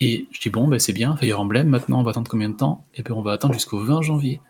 Et 0.00 0.28
je 0.30 0.40
dis, 0.40 0.50
bon, 0.50 0.68
ben, 0.68 0.78
c'est 0.78 0.92
bien, 0.92 1.16
Fire 1.16 1.40
Emblem. 1.40 1.68
Maintenant, 1.68 2.00
on 2.00 2.02
va 2.04 2.10
attendre 2.10 2.30
combien 2.30 2.48
de 2.48 2.56
temps? 2.56 2.86
Et 2.94 3.02
bien, 3.02 3.14
on 3.14 3.22
va 3.22 3.32
attendre 3.32 3.54
jusqu'au 3.54 3.80
20 3.80 4.02
janvier 4.02 4.40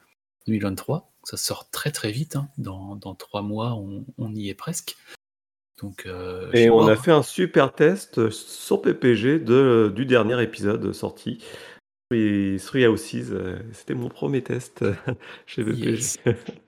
2023. 0.46 1.10
Ça 1.24 1.36
sort 1.36 1.70
très 1.70 1.90
très 1.90 2.12
vite. 2.12 2.36
hein. 2.36 2.48
Dans, 2.58 2.96
dans 2.96 3.14
trois 3.14 3.42
mois, 3.42 3.74
on, 3.74 4.04
on 4.18 4.34
y 4.34 4.48
est 4.50 4.54
presque. 4.54 4.96
Donc, 5.80 6.04
euh, 6.06 6.50
Et 6.52 6.70
on 6.70 6.86
a 6.86 6.96
fait 6.96 7.12
un 7.12 7.22
super 7.22 7.72
test 7.72 8.30
sur 8.30 8.82
PPG 8.82 9.38
de, 9.38 9.92
du 9.94 10.06
dernier 10.06 10.42
épisode 10.42 10.92
sorti. 10.92 11.42
Three, 12.10 12.58
Three 12.58 12.86
Houses, 12.86 13.32
euh, 13.32 13.58
c'était 13.72 13.94
mon 13.94 14.08
premier 14.08 14.42
test 14.42 14.84
chez. 15.46 15.62
Yes. 15.62 16.18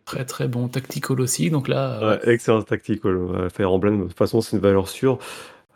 Très 0.04 0.24
très 0.26 0.48
bon 0.48 0.68
tactical 0.68 1.20
aussi. 1.20 1.50
Donc 1.50 1.66
là, 1.68 1.98
euh, 2.02 2.18
Ouais, 2.18 2.32
excellent 2.34 2.62
tactical. 2.62 3.48
Fire 3.52 3.72
Emblem, 3.72 4.02
de 4.02 4.08
toute 4.08 4.16
façon, 4.18 4.40
c'est 4.42 4.56
une 4.56 4.62
valeur 4.62 4.88
sûre. 4.88 5.18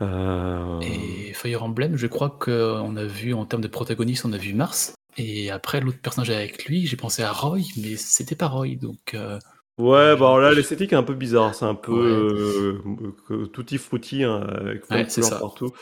Euh, 0.02 0.80
Et 0.80 1.32
Fire 1.34 1.62
Emblem, 1.62 1.96
je 1.96 2.06
crois 2.06 2.30
qu'on 2.30 2.96
a 2.96 3.04
vu 3.04 3.32
en 3.34 3.44
termes 3.46 3.62
de 3.62 3.68
protagoniste, 3.68 4.24
on 4.24 4.32
a 4.32 4.38
vu 4.38 4.52
Mars. 4.54 4.94
Et 5.16 5.50
après, 5.50 5.80
l'autre 5.80 6.00
personnage 6.00 6.30
avec 6.30 6.64
lui, 6.64 6.86
j'ai 6.86 6.96
pensé 6.96 7.22
à 7.22 7.30
Roy, 7.32 7.58
mais 7.80 7.96
c'était 7.96 8.34
pas 8.34 8.48
Roy. 8.48 8.74
Donc, 8.80 9.14
euh, 9.14 9.38
Ouais, 9.78 10.14
bah 10.16 10.26
alors 10.26 10.38
là, 10.40 10.52
l'esthétique 10.52 10.92
est 10.92 10.96
un 10.96 11.02
peu 11.02 11.14
bizarre. 11.14 11.54
C'est 11.54 11.64
un 11.64 11.74
peu 11.74 11.92
Ouais. 11.92 13.34
euh, 13.34 13.46
tutti 13.46 13.78
frutti, 13.78 14.22
hein, 14.24 14.40
avec 14.60 14.86
plein 14.86 14.98
Ouais, 14.98 15.04
de 15.04 15.10
c'est 15.10 15.20
couleurs 15.20 15.40
partout. 15.40 15.72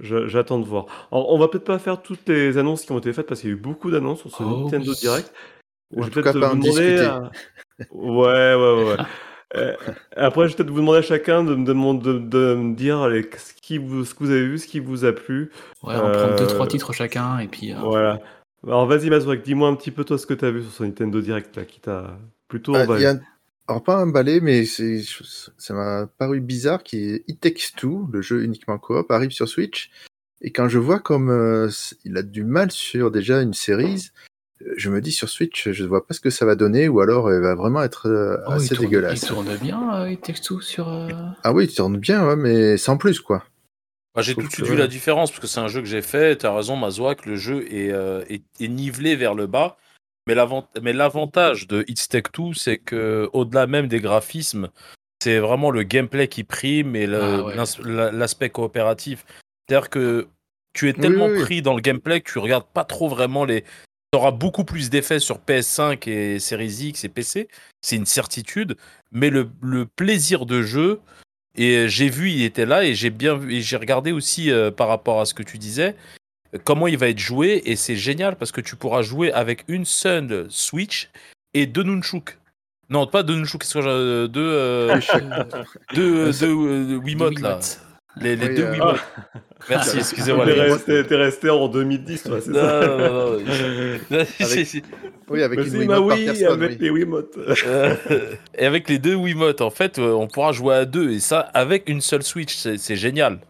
J'attends 0.00 0.58
de 0.58 0.64
voir. 0.66 0.86
Alors, 1.10 1.32
on 1.32 1.38
va 1.38 1.48
peut-être 1.48 1.64
pas 1.64 1.78
faire 1.78 2.02
toutes 2.02 2.28
les 2.28 2.58
annonces 2.58 2.84
qui 2.84 2.92
ont 2.92 2.98
été 2.98 3.12
faites 3.12 3.26
parce 3.26 3.40
qu'il 3.40 3.50
y 3.50 3.52
a 3.52 3.56
eu 3.56 3.60
beaucoup 3.60 3.90
d'annonces 3.90 4.20
sur 4.20 4.30
ce 4.30 4.42
Oh, 4.42 4.64
Nintendo 4.64 4.90
oui. 4.90 4.96
Direct. 5.00 5.32
Ou 5.94 6.02
Je 6.02 6.10
vais 6.10 6.22
peut-être 6.22 6.34
demander 6.34 6.98
à- 6.98 7.30
Ouais, 7.90 8.54
ouais, 8.54 8.84
ouais. 8.84 8.96
Euh, 9.54 9.74
après, 10.16 10.48
je 10.48 10.52
vais 10.52 10.56
peut-être 10.56 10.70
vous 10.70 10.80
demander 10.80 10.98
à 10.98 11.02
chacun 11.02 11.44
de, 11.44 11.54
me 11.54 11.64
demander- 11.64 12.14
de, 12.14 12.18
de 12.18 12.54
me 12.56 12.74
dire 12.74 13.08
ce, 13.38 13.52
qui 13.60 13.78
vous, 13.78 14.04
ce 14.04 14.14
que 14.14 14.24
vous 14.24 14.30
avez 14.30 14.46
vu, 14.46 14.58
ce 14.58 14.66
qui 14.66 14.80
vous 14.80 15.04
a 15.04 15.12
plu. 15.12 15.50
ouais, 15.84 15.94
on 15.94 16.10
prend 16.10 16.36
deux, 16.36 16.44
Euh, 16.44 16.46
trois 16.46 16.66
titres 16.66 16.92
chacun. 16.92 17.38
Et 17.38 17.46
puis, 17.46 17.72
euh, 17.72 17.78
Voilà. 17.80 18.20
Alors, 18.66 18.86
vas-y, 18.86 19.08
Mazouak, 19.10 19.42
dis-moi 19.42 19.68
un 19.68 19.76
petit 19.76 19.92
peu 19.92 20.02
toi 20.04 20.18
ce 20.18 20.26
que 20.26 20.34
tu 20.34 20.44
as 20.44 20.50
vu 20.50 20.62
sur 20.62 20.72
ce 20.72 20.82
Nintendo 20.82 21.20
Direct 21.20 21.54
là, 21.56 21.64
qui 21.64 21.78
t'a 21.80 22.18
plutôt 22.48 22.74
Ah, 22.74 22.82
emballé. 22.82 23.02
y 23.04 23.06
a 23.06 23.14
Alors, 23.68 23.84
pas 23.84 24.02
emballé, 24.02 24.40
mais 24.40 24.64
ça 24.64 25.74
m'a 25.74 26.08
paru 26.18 26.40
bizarre 26.40 26.82
qui 26.82 27.10
est 27.10 27.24
It 27.28 27.40
Takes 27.40 27.74
Two, 27.76 28.08
le 28.12 28.22
jeu 28.22 28.42
uniquement 28.42 28.78
coop, 28.78 29.10
arrive 29.12 29.30
sur 29.30 29.48
Switch. 29.48 29.90
Et 30.42 30.50
quand 30.50 30.68
je 30.68 30.78
vois 30.78 30.98
comme 30.98 31.30
euh, 31.30 31.68
il 32.04 32.16
a 32.16 32.22
du 32.22 32.44
mal 32.44 32.70
sur 32.72 33.10
déjà 33.12 33.40
une 33.42 33.54
série, 33.54 33.94
euh, 33.94 34.22
je 34.76 34.90
me 34.90 35.00
dis 35.00 35.12
sur 35.12 35.28
Switch, 35.28 35.70
je 35.70 35.82
ne 35.82 35.88
vois 35.88 36.06
pas 36.06 36.14
ce 36.14 36.20
que 36.20 36.30
ça 36.30 36.46
va 36.46 36.54
donner, 36.54 36.88
ou 36.88 37.00
alors 37.00 37.30
elle 37.30 37.42
va 37.42 37.54
vraiment 37.54 37.82
être 37.82 38.08
euh, 38.08 38.36
oh, 38.46 38.52
il, 38.52 38.56
assez 38.56 38.74
tourne, 38.74 38.86
dégueulasse. 38.88 39.22
il 39.22 39.26
tourne 39.28 39.56
bien, 39.56 39.94
euh, 40.02 40.10
il 40.10 40.18
texte 40.18 40.44
tout 40.44 40.60
sur. 40.60 40.88
euh, 40.88 41.08
Ah 41.44 41.52
oui, 41.52 41.64
il 41.64 41.74
tourne 41.74 41.98
bien, 41.98 42.26
ouais, 42.26 42.36
mais 42.36 42.76
sans 42.76 42.96
plus, 42.96 43.20
quoi. 43.20 43.44
Bah, 44.14 44.22
j'ai 44.22 44.34
tout 44.34 44.40
de 44.46 44.50
suite 44.50 44.64
vu 44.66 44.76
la 44.76 44.86
différence 44.86 45.30
parce 45.30 45.40
que 45.40 45.46
c'est 45.46 45.60
un 45.60 45.68
jeu 45.68 45.80
que 45.80 45.86
j'ai 45.86 46.00
fait. 46.00 46.36
T'as 46.36 46.54
raison, 46.54 46.74
Mazouak, 46.76 47.26
le 47.26 47.36
jeu 47.36 47.70
est, 47.70 47.90
euh, 47.92 48.24
est, 48.30 48.42
est 48.60 48.68
nivelé 48.68 49.14
vers 49.14 49.34
le 49.34 49.46
bas. 49.46 49.76
Mais 50.26 50.34
l'avant- 50.34 50.66
mais 50.82 50.94
l'avantage 50.94 51.68
de 51.68 51.84
It's 51.86 52.08
Take 52.08 52.30
Two, 52.32 52.54
c'est 52.54 52.78
que 52.78 53.28
au-delà 53.34 53.66
même 53.66 53.88
des 53.88 54.00
graphismes, 54.00 54.70
c'est 55.22 55.38
vraiment 55.38 55.70
le 55.70 55.82
gameplay 55.82 56.28
qui 56.28 56.44
prime 56.44 56.96
et 56.96 57.04
Ah 57.12 57.44
ouais. 57.44 57.54
l'aspect 57.84 58.48
coopératif. 58.50 59.24
C'est-à-dire 59.68 59.90
que 59.90 60.28
tu 60.72 60.88
es 60.88 60.94
Oui, 60.94 61.00
tellement 61.00 61.26
oui, 61.26 61.32
oui. 61.36 61.42
pris 61.42 61.62
dans 61.62 61.74
le 61.74 61.80
gameplay 61.80 62.22
que 62.22 62.32
tu 62.32 62.38
regardes 62.38 62.66
pas 62.72 62.84
trop 62.84 63.08
vraiment 63.08 63.44
les. 63.44 63.64
Beaucoup 64.32 64.64
plus 64.64 64.90
d'effets 64.90 65.20
sur 65.20 65.38
PS5 65.38 66.08
et 66.08 66.38
Series 66.38 66.88
X 66.88 67.04
et 67.04 67.08
PC, 67.08 67.48
c'est 67.80 67.96
une 67.96 68.06
certitude. 68.06 68.76
Mais 69.12 69.30
le, 69.30 69.48
le 69.62 69.86
plaisir 69.86 70.46
de 70.46 70.62
jeu, 70.62 71.00
et 71.54 71.88
j'ai 71.88 72.08
vu, 72.08 72.30
il 72.30 72.42
était 72.42 72.66
là, 72.66 72.84
et 72.84 72.94
j'ai 72.94 73.10
bien 73.10 73.36
vu, 73.36 73.54
et 73.54 73.60
j'ai 73.60 73.76
regardé 73.76 74.12
aussi 74.12 74.50
euh, 74.50 74.70
par 74.70 74.88
rapport 74.88 75.20
à 75.20 75.26
ce 75.26 75.34
que 75.34 75.42
tu 75.42 75.58
disais, 75.58 75.94
euh, 76.54 76.58
comment 76.64 76.86
il 76.86 76.98
va 76.98 77.08
être 77.08 77.18
joué, 77.18 77.62
et 77.64 77.76
c'est 77.76 77.96
génial 77.96 78.36
parce 78.36 78.52
que 78.52 78.60
tu 78.60 78.76
pourras 78.76 79.02
jouer 79.02 79.32
avec 79.32 79.64
une 79.68 79.84
seule 79.84 80.46
Switch 80.50 81.10
et 81.54 81.66
deux 81.66 81.82
Nunchuk. 81.82 82.38
Non, 82.88 83.06
pas 83.06 83.22
deux 83.22 83.34
Nunchuk, 83.34 83.64
j'ai 83.64 83.80
euh, 83.84 84.28
Deux, 84.28 84.40
euh, 84.40 85.00
deux, 85.94 86.32
deux, 86.40 86.94
euh, 86.94 86.96
Wiimote, 86.98 87.40
là. 87.40 87.58
Les, 88.20 88.34
les 88.36 88.48
Oui, 88.48 88.54
deux 88.54 88.62
euh, 88.64 88.72
Wiimote. 88.72 89.00
Merci, 89.68 89.98
excusez-moi. 89.98 90.46
T'es 90.46 90.52
resté, 90.52 91.06
t'es 91.06 91.16
resté 91.16 91.50
en 91.50 91.68
2010, 91.68 92.22
toi, 92.22 92.38
c'est 92.40 92.50
Non, 92.50 92.54
ça 92.60 92.86
non, 92.86 92.98
non, 92.98 93.38
non. 94.10 94.18
Avec- 94.40 94.84
Oui, 95.28 95.42
avec 95.42 95.58
une 95.66 95.76
Wiimote 95.78 96.08
par 96.08 96.18
oui, 96.18 96.24
personne. 96.24 96.52
avec 96.62 96.70
oui. 96.70 96.76
les 96.80 96.90
Wiimotes. 96.90 97.38
Euh, 97.66 97.94
et 98.56 98.64
avec 98.64 98.88
les 98.88 98.98
deux 98.98 99.14
Wiimote, 99.14 99.60
en 99.60 99.70
fait, 99.70 99.98
euh, 99.98 100.12
on 100.12 100.28
pourra 100.28 100.52
jouer 100.52 100.74
à 100.76 100.84
deux. 100.84 101.10
Et 101.10 101.20
ça, 101.20 101.40
avec 101.40 101.88
une 101.88 102.00
seule 102.00 102.22
Switch, 102.22 102.54
c'est 102.56 102.78
c'est 102.78 102.96
génial. 102.96 103.40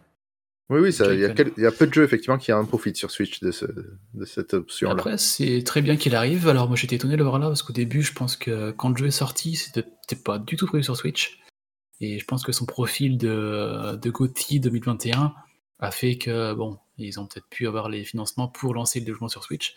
Oui, 0.69 0.81
oui, 0.81 0.89
il 0.93 0.99
y, 0.99 1.01
a 1.01 1.27
Joy-Con. 1.27 1.33
quel- 1.37 1.51
il 1.55 1.63
y 1.63 1.65
a 1.65 1.71
peu 1.71 1.87
de 1.87 1.93
jeux, 1.93 2.03
effectivement, 2.03 2.37
qui 2.37 2.51
en 2.51 2.65
profitent 2.65 2.97
sur 2.97 3.09
Switch 3.09 3.39
de, 3.39 3.51
ce- 3.51 3.65
de 3.65 4.25
cette 4.25 4.53
option-là. 4.53 4.95
Après, 4.95 5.17
c'est 5.17 5.61
très 5.65 5.81
bien 5.81 5.95
qu'il 5.95 6.13
arrive. 6.13 6.47
Alors, 6.49 6.67
moi, 6.67 6.75
j'étais 6.75 6.97
étonné 6.97 7.13
de 7.13 7.19
le 7.19 7.23
voir 7.23 7.39
là 7.39 7.47
parce 7.47 7.61
qu'au 7.61 7.71
début, 7.73 8.01
je 8.01 8.11
pense 8.11 8.35
que 8.35 8.71
quand 8.71 8.89
le 8.89 8.97
jeu 8.97 9.05
est 9.07 9.11
sorti, 9.11 9.55
c'était 9.55 9.85
pas 10.21 10.39
du 10.39 10.57
tout 10.57 10.65
prévu 10.67 10.83
sur 10.83 10.97
Switch. 10.97 11.39
Et 12.01 12.19
je 12.19 12.25
pense 12.25 12.43
que 12.43 12.51
son 12.51 12.65
profil 12.65 13.17
de, 13.17 13.95
de 13.95 14.09
GOTY 14.09 14.59
2021 14.59 15.33
a 15.79 15.91
fait 15.91 16.17
que, 16.17 16.53
bon, 16.53 16.77
ils 16.97 17.19
ont 17.19 17.25
peut-être 17.25 17.47
pu 17.49 17.67
avoir 17.67 17.89
les 17.89 18.03
financements 18.03 18.47
pour 18.47 18.73
lancer 18.73 18.99
le 18.99 19.05
développement 19.05 19.27
sur 19.29 19.43
Switch. 19.43 19.75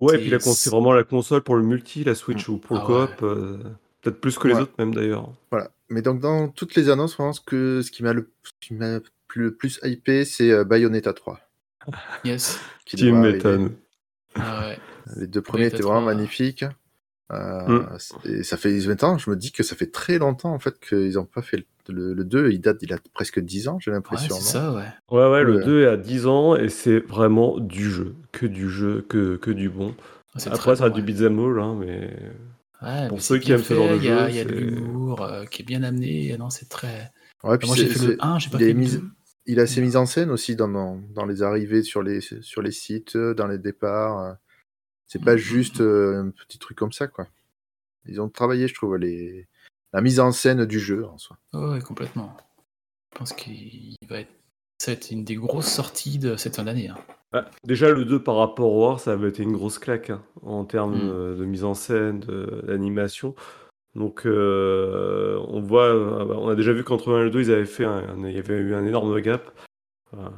Ouais, 0.00 0.14
et 0.16 0.18
puis 0.18 0.30
là, 0.30 0.38
c'est 0.40 0.70
vraiment 0.70 0.92
la 0.92 1.04
console 1.04 1.42
pour 1.42 1.56
le 1.56 1.62
multi, 1.62 2.04
la 2.04 2.14
Switch 2.14 2.48
ou 2.48 2.58
pour 2.58 2.76
le 2.76 2.82
Ah 2.82 2.86
coop. 3.08 3.22
euh, 3.22 3.58
Peut-être 4.00 4.20
plus 4.20 4.38
que 4.38 4.46
les 4.48 4.54
Ouais. 4.54 4.60
autres, 4.60 4.72
même 4.78 4.94
d'ailleurs. 4.94 5.32
Voilà. 5.50 5.70
Mais 5.88 6.02
donc, 6.02 6.20
dans 6.20 6.48
toutes 6.48 6.76
les 6.76 6.88
annonces, 6.88 7.12
je 7.12 7.16
pense 7.16 7.40
que 7.40 7.82
ce 7.82 7.90
qui 7.90 8.02
m'a 8.04 8.12
le, 8.12 8.30
ce 8.44 8.50
qui 8.60 8.74
m'a 8.74 9.00
plus- 9.26 9.42
le 9.44 9.54
plus 9.56 9.80
hypé, 9.82 10.24
c'est 10.24 10.50
euh, 10.52 10.64
Bayonetta 10.64 11.12
3. 11.12 11.40
Yes. 12.24 12.60
qui 12.84 12.96
arriver. 13.02 13.32
m'étonne. 13.32 13.72
Ah 14.36 14.68
ouais. 14.68 14.78
Les 15.16 15.26
deux 15.26 15.42
premiers 15.42 15.64
Bayonetta 15.64 15.76
étaient 15.76 15.82
vraiment 15.84 16.00
3. 16.02 16.14
magnifiques. 16.14 16.64
Euh, 17.30 17.66
Mm. 17.68 17.88
Et 18.24 18.42
ça 18.42 18.56
fait 18.56 18.76
20 18.78 19.02
ans, 19.04 19.18
je 19.18 19.28
me 19.28 19.36
dis 19.36 19.52
que 19.52 19.62
ça 19.62 19.76
fait 19.76 19.90
très 19.90 20.18
longtemps 20.18 20.52
en 20.54 20.58
fait 20.58 20.78
qu'ils 20.80 21.12
n'ont 21.14 21.26
pas 21.26 21.42
fait 21.42 21.58
le, 21.88 21.94
le, 21.94 22.14
le 22.14 22.24
2. 22.24 22.50
Il 22.52 22.60
date, 22.60 22.78
il 22.82 22.92
a 22.94 22.98
presque 23.12 23.38
10 23.40 23.68
ans, 23.68 23.78
j'ai 23.80 23.90
Ouais, 23.90 23.96
l'impression. 23.96 24.34
c'est 24.36 24.58
non? 24.58 24.64
ça, 24.64 24.72
ouais. 24.74 24.84
Ouais, 25.10 25.30
ouais, 25.30 25.44
le 25.44 25.56
Ouais. 25.58 25.64
2 25.64 25.82
est 25.82 25.86
à 25.88 25.96
10 25.98 26.26
ans 26.26 26.56
et 26.56 26.68
c'est 26.70 27.00
vraiment 27.00 27.58
du 27.58 27.90
jeu. 27.90 28.14
Que 28.32 28.46
du 28.46 28.70
jeu, 28.70 29.04
que, 29.08 29.36
que 29.36 29.50
du 29.50 29.68
bon. 29.68 29.94
C'est 30.36 30.48
Après, 30.48 30.72
très 30.72 30.76
ça 30.76 30.84
a 30.84 30.88
bon, 30.88 30.94
du 30.94 31.00
ouais. 31.02 31.06
beat'em 31.06 31.38
all, 31.38 31.60
hein, 31.60 31.76
mais. 31.78 32.10
Ouais, 32.80 33.08
pour 33.08 33.16
mais 33.18 33.22
ceux 33.22 33.34
c'est 33.34 33.40
qui 33.40 33.52
aiment 33.52 33.62
ce 33.62 33.74
genre 33.74 33.88
fait, 33.88 33.94
de 33.94 33.98
Il 33.98 34.04
y 34.04 34.10
a, 34.10 34.24
jeu, 34.26 34.30
il 34.30 34.36
y 34.36 34.40
a 34.40 34.44
de 34.44 34.48
c'est- 34.50 34.54
l'humour 34.60 35.22
euh, 35.22 35.44
qui 35.46 35.62
est 35.62 35.64
bien 35.64 35.82
amené. 35.82 36.36
Non, 36.38 36.48
c'est 36.48 36.68
très. 36.68 37.10
Ouais, 37.44 37.58
puis 37.58 37.66
moi, 37.68 37.76
j'ai 37.76 37.88
c'est- 37.88 37.94
fait 37.98 38.06
le 38.06 38.12
c'est- 38.12 38.18
1, 38.24 38.38
j'ai 38.38 38.50
pas 38.50 38.58
fait 38.58 38.72
le 38.72 38.78
mis- 38.78 38.92
2. 38.92 39.02
Il 39.46 39.60
a 39.60 39.66
ses 39.66 39.80
mises 39.80 39.96
en 39.96 40.06
scène 40.06 40.30
aussi 40.30 40.56
dans, 40.56 40.68
dans, 40.68 41.24
les 41.26 41.42
arrivées 41.42 41.82
sur 41.82 42.02
les, 42.02 42.20
sur 42.20 42.60
les 42.62 42.70
sites, 42.70 43.16
euh, 43.16 43.34
dans 43.34 43.46
les 43.46 43.58
départs. 43.58 44.36
C'est 45.08 45.24
pas 45.24 45.36
juste 45.36 45.80
euh, 45.80 46.22
un 46.22 46.30
petit 46.30 46.58
truc 46.58 46.76
comme 46.78 46.92
ça, 46.92 47.08
quoi. 47.08 47.26
Ils 48.06 48.20
ont 48.20 48.28
travaillé, 48.28 48.68
je 48.68 48.74
trouve, 48.74 48.96
les... 48.96 49.46
la 49.92 50.00
mise 50.00 50.20
en 50.20 50.30
scène 50.32 50.64
du 50.66 50.78
jeu 50.78 51.04
en 51.06 51.18
soi. 51.18 51.36
Oh, 51.54 51.72
ouais, 51.72 51.80
complètement. 51.80 52.36
Je 53.12 53.18
pense 53.18 53.32
qu'il 53.32 53.96
va 54.08 54.20
être. 54.20 54.30
Ça 54.80 54.92
va 54.92 54.96
être 54.96 55.10
une 55.10 55.24
des 55.24 55.34
grosses 55.34 55.66
sorties 55.72 56.18
de 56.18 56.36
cette 56.36 56.54
fin 56.56 56.62
d'année. 56.64 56.88
hein. 56.88 56.96
Bah, 57.32 57.50
déjà, 57.64 57.90
le 57.90 58.04
2 58.04 58.22
par 58.22 58.36
rapport 58.36 58.70
au 58.72 58.86
War, 58.86 59.00
ça 59.00 59.12
avait 59.12 59.28
été 59.30 59.42
une 59.42 59.52
grosse 59.52 59.78
claque 59.80 60.10
hein, 60.10 60.22
en 60.42 60.64
termes 60.64 60.94
Mm. 60.96 61.36
de 61.38 61.44
mise 61.44 61.64
en 61.64 61.74
scène, 61.74 62.20
de- 62.20 62.62
d'animation. 62.66 63.34
Donc, 63.96 64.24
euh, 64.26 65.36
on 65.48 65.60
voit, 65.60 65.86
euh, 65.88 66.26
on 66.36 66.48
a 66.48 66.54
déjà 66.54 66.72
vu 66.72 66.84
qu'entre 66.84 67.10
le 67.10 67.16
1 67.16 67.20
et 67.22 67.24
le 67.24 67.30
2, 67.30 67.40
ils 67.40 67.50
avaient 67.52 67.64
fait 67.66 67.84
un- 67.84 68.16
il 68.28 68.34
y 68.34 68.38
avait 68.38 68.54
eu 68.58 68.74
un 68.74 68.86
énorme 68.86 69.20
gap. 69.20 69.50
Voilà. 70.12 70.32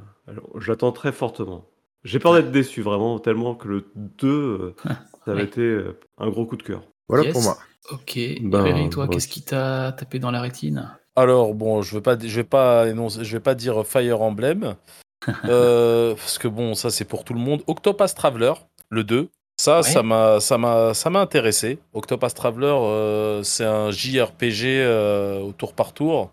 J'attends 0.59 0.93
très 0.93 1.13
fortement. 1.13 1.69
J'ai 2.05 2.19
peur 2.19 2.35
d'être 2.35 2.51
déçu, 2.51 2.83
vraiment, 2.83 3.19
tellement 3.19 3.55
que 3.55 3.69
le 3.69 3.85
2, 3.95 4.29
euh, 4.29 4.75
ça 5.25 5.33
avait 5.33 5.45
été 5.45 5.61
euh, 5.61 5.99
un 6.19 6.29
gros 6.31 6.47
coup 6.47 6.57
de 6.57 6.63
cœur. 6.63 6.83
Voilà 7.09 7.25
Yes. 7.25 7.33
pour 7.33 7.43
moi. 7.43 7.59
Ok. 7.91 8.19
Ben, 8.43 8.67
Eric, 8.67 8.91
toi, 8.91 9.09
qu'est-ce 9.09 9.29
qui 9.29 9.43
t'a 9.43 9.93
tapé 9.93 10.19
dans 10.19 10.31
la 10.31 10.41
rétine? 10.41 10.91
Alors 11.17 11.55
bon, 11.55 11.83
je 11.83 11.99
pas, 11.99 12.17
je 12.19 12.35
vais 12.37 12.45
pas 12.45 12.87
énoncer- 12.87 13.25
je 13.25 13.33
vais 13.37 13.41
pas 13.43 13.55
dire 13.55 13.85
Fire 13.85 14.23
Emblem, 14.23 14.77
euh, 15.45 16.15
parce 16.15 16.39
que 16.39 16.49
bon, 16.49 16.75
ça 16.75 16.91
c'est 16.91 17.05
pour 17.05 17.25
tout 17.25 17.35
le 17.35 17.41
monde. 17.41 17.63
Octopath 17.67 18.15
Traveler, 18.15 18.53
le 18.91 19.03
2, 19.05 19.29
ça, 19.61 19.79
Ouais. 19.79 19.83
ça 19.83 20.03
m'a, 20.03 20.41
ça 20.41 20.57
m'a, 20.57 20.95
ça 20.95 21.11
m'a 21.11 21.21
intéressé. 21.21 21.79
Octopath 21.93 22.35
Traveler, 22.35 22.67
euh, 22.75 23.43
c'est 23.43 23.65
un 23.65 23.91
JRPG 23.91 24.65
euh, 24.81 25.41
au 25.41 25.53
tour 25.53 25.75
par 25.75 25.93
tour. 25.93 26.31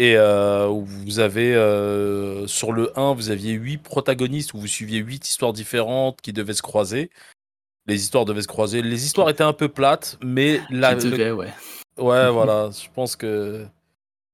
Et 0.00 0.16
euh, 0.16 0.66
où 0.66 0.86
vous 0.86 1.18
avez 1.18 1.54
euh, 1.54 2.46
sur 2.46 2.72
le 2.72 2.90
1, 2.98 3.12
vous 3.12 3.28
aviez 3.28 3.52
8 3.52 3.76
protagonistes 3.76 4.54
où 4.54 4.58
vous 4.58 4.66
suiviez 4.66 5.00
8 5.00 5.28
histoires 5.28 5.52
différentes 5.52 6.22
qui 6.22 6.32
devaient 6.32 6.54
se 6.54 6.62
croiser. 6.62 7.10
Les 7.86 8.00
histoires 8.00 8.24
devaient 8.24 8.40
se 8.40 8.48
croiser. 8.48 8.80
Les 8.80 9.04
histoires 9.04 9.28
étaient 9.28 9.44
un 9.44 9.52
peu 9.52 9.68
plates, 9.68 10.16
mais 10.24 10.62
la, 10.70 10.94
le- 10.94 11.34
ouais. 11.34 11.52
Ouais, 11.98 12.30
voilà, 12.32 12.70
je 12.70 12.88
pense 12.94 13.14
que 13.14 13.66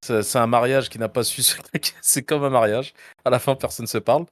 c'est 0.04 0.38
un 0.38 0.46
mariage 0.46 0.88
qui 0.88 1.00
n'a 1.00 1.08
pas 1.08 1.24
su 1.24 1.42
se 1.42 1.56
C'est 2.00 2.22
comme 2.22 2.44
un 2.44 2.50
mariage. 2.50 2.94
À 3.24 3.30
la 3.30 3.40
fin, 3.40 3.56
personne 3.56 3.88
se 3.88 3.98
parle. 3.98 4.24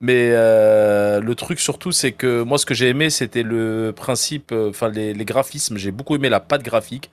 Mais 0.00 0.30
euh, 0.32 1.20
le 1.20 1.34
truc 1.34 1.60
surtout, 1.60 1.92
c'est 1.92 2.12
que 2.12 2.40
moi, 2.40 2.56
ce 2.56 2.64
que 2.64 2.72
j'ai 2.72 2.88
aimé, 2.88 3.10
c'était 3.10 3.42
le 3.42 3.92
principe, 3.94 4.50
enfin 4.52 4.88
les, 4.88 5.12
les 5.12 5.24
graphismes. 5.26 5.76
J'ai 5.76 5.90
beaucoup 5.90 6.14
aimé 6.14 6.30
la 6.30 6.40
patte 6.40 6.62
graphique. 6.62 7.10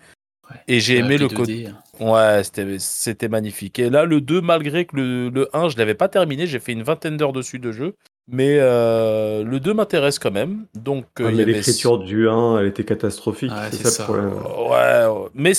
Ouais. 0.50 0.58
Et 0.68 0.80
j'ai 0.80 0.98
aimé 0.98 1.18
le 1.18 1.28
côté. 1.28 1.68
2D. 1.68 1.74
Ouais, 2.00 2.44
c'était 2.44 2.78
c'était 2.80 3.28
magnifique. 3.28 3.80
Et 3.80 3.90
là, 3.90 4.06
le 4.06 4.22
2, 4.22 4.40
malgré 4.42 4.86
que 4.86 4.96
le, 4.96 5.30
le 5.30 5.50
1, 5.56 5.70
je 5.70 5.78
l'avais 5.78 5.94
pas 5.96 6.08
terminé, 6.08 6.48
j'ai 6.48 6.60
fait 6.60 6.72
une 6.74 6.84
vingtaine 6.84 7.18
d'heures 7.18 7.34
dessus 7.34 7.60
de 7.60 7.72
jeu. 7.72 7.96
Mais 8.30 8.58
euh, 8.60 9.44
le 9.44 9.60
2 9.60 9.74
m'intéresse 9.74 10.20
quand 10.20 10.32
même. 10.32 10.66
Donc, 10.76 11.06
euh, 11.20 11.28
Ah, 11.28 11.32
y 11.32 11.36
mais 11.36 11.44
avait- 11.44 11.54
l'écriture 11.54 11.98
du 12.00 12.28
1, 12.30 12.60
elle 12.60 12.68
était 12.68 12.84
catastrophique. 12.84 13.52
Ouais, 13.52 13.70
c'est 13.72 13.84
ça, 13.88 13.90
ça. 13.90 14.04
le 14.04 14.08
problème. 14.08 14.34
Ouais, 14.70 15.06
ouais. 15.24 15.30
mais, 15.34 15.54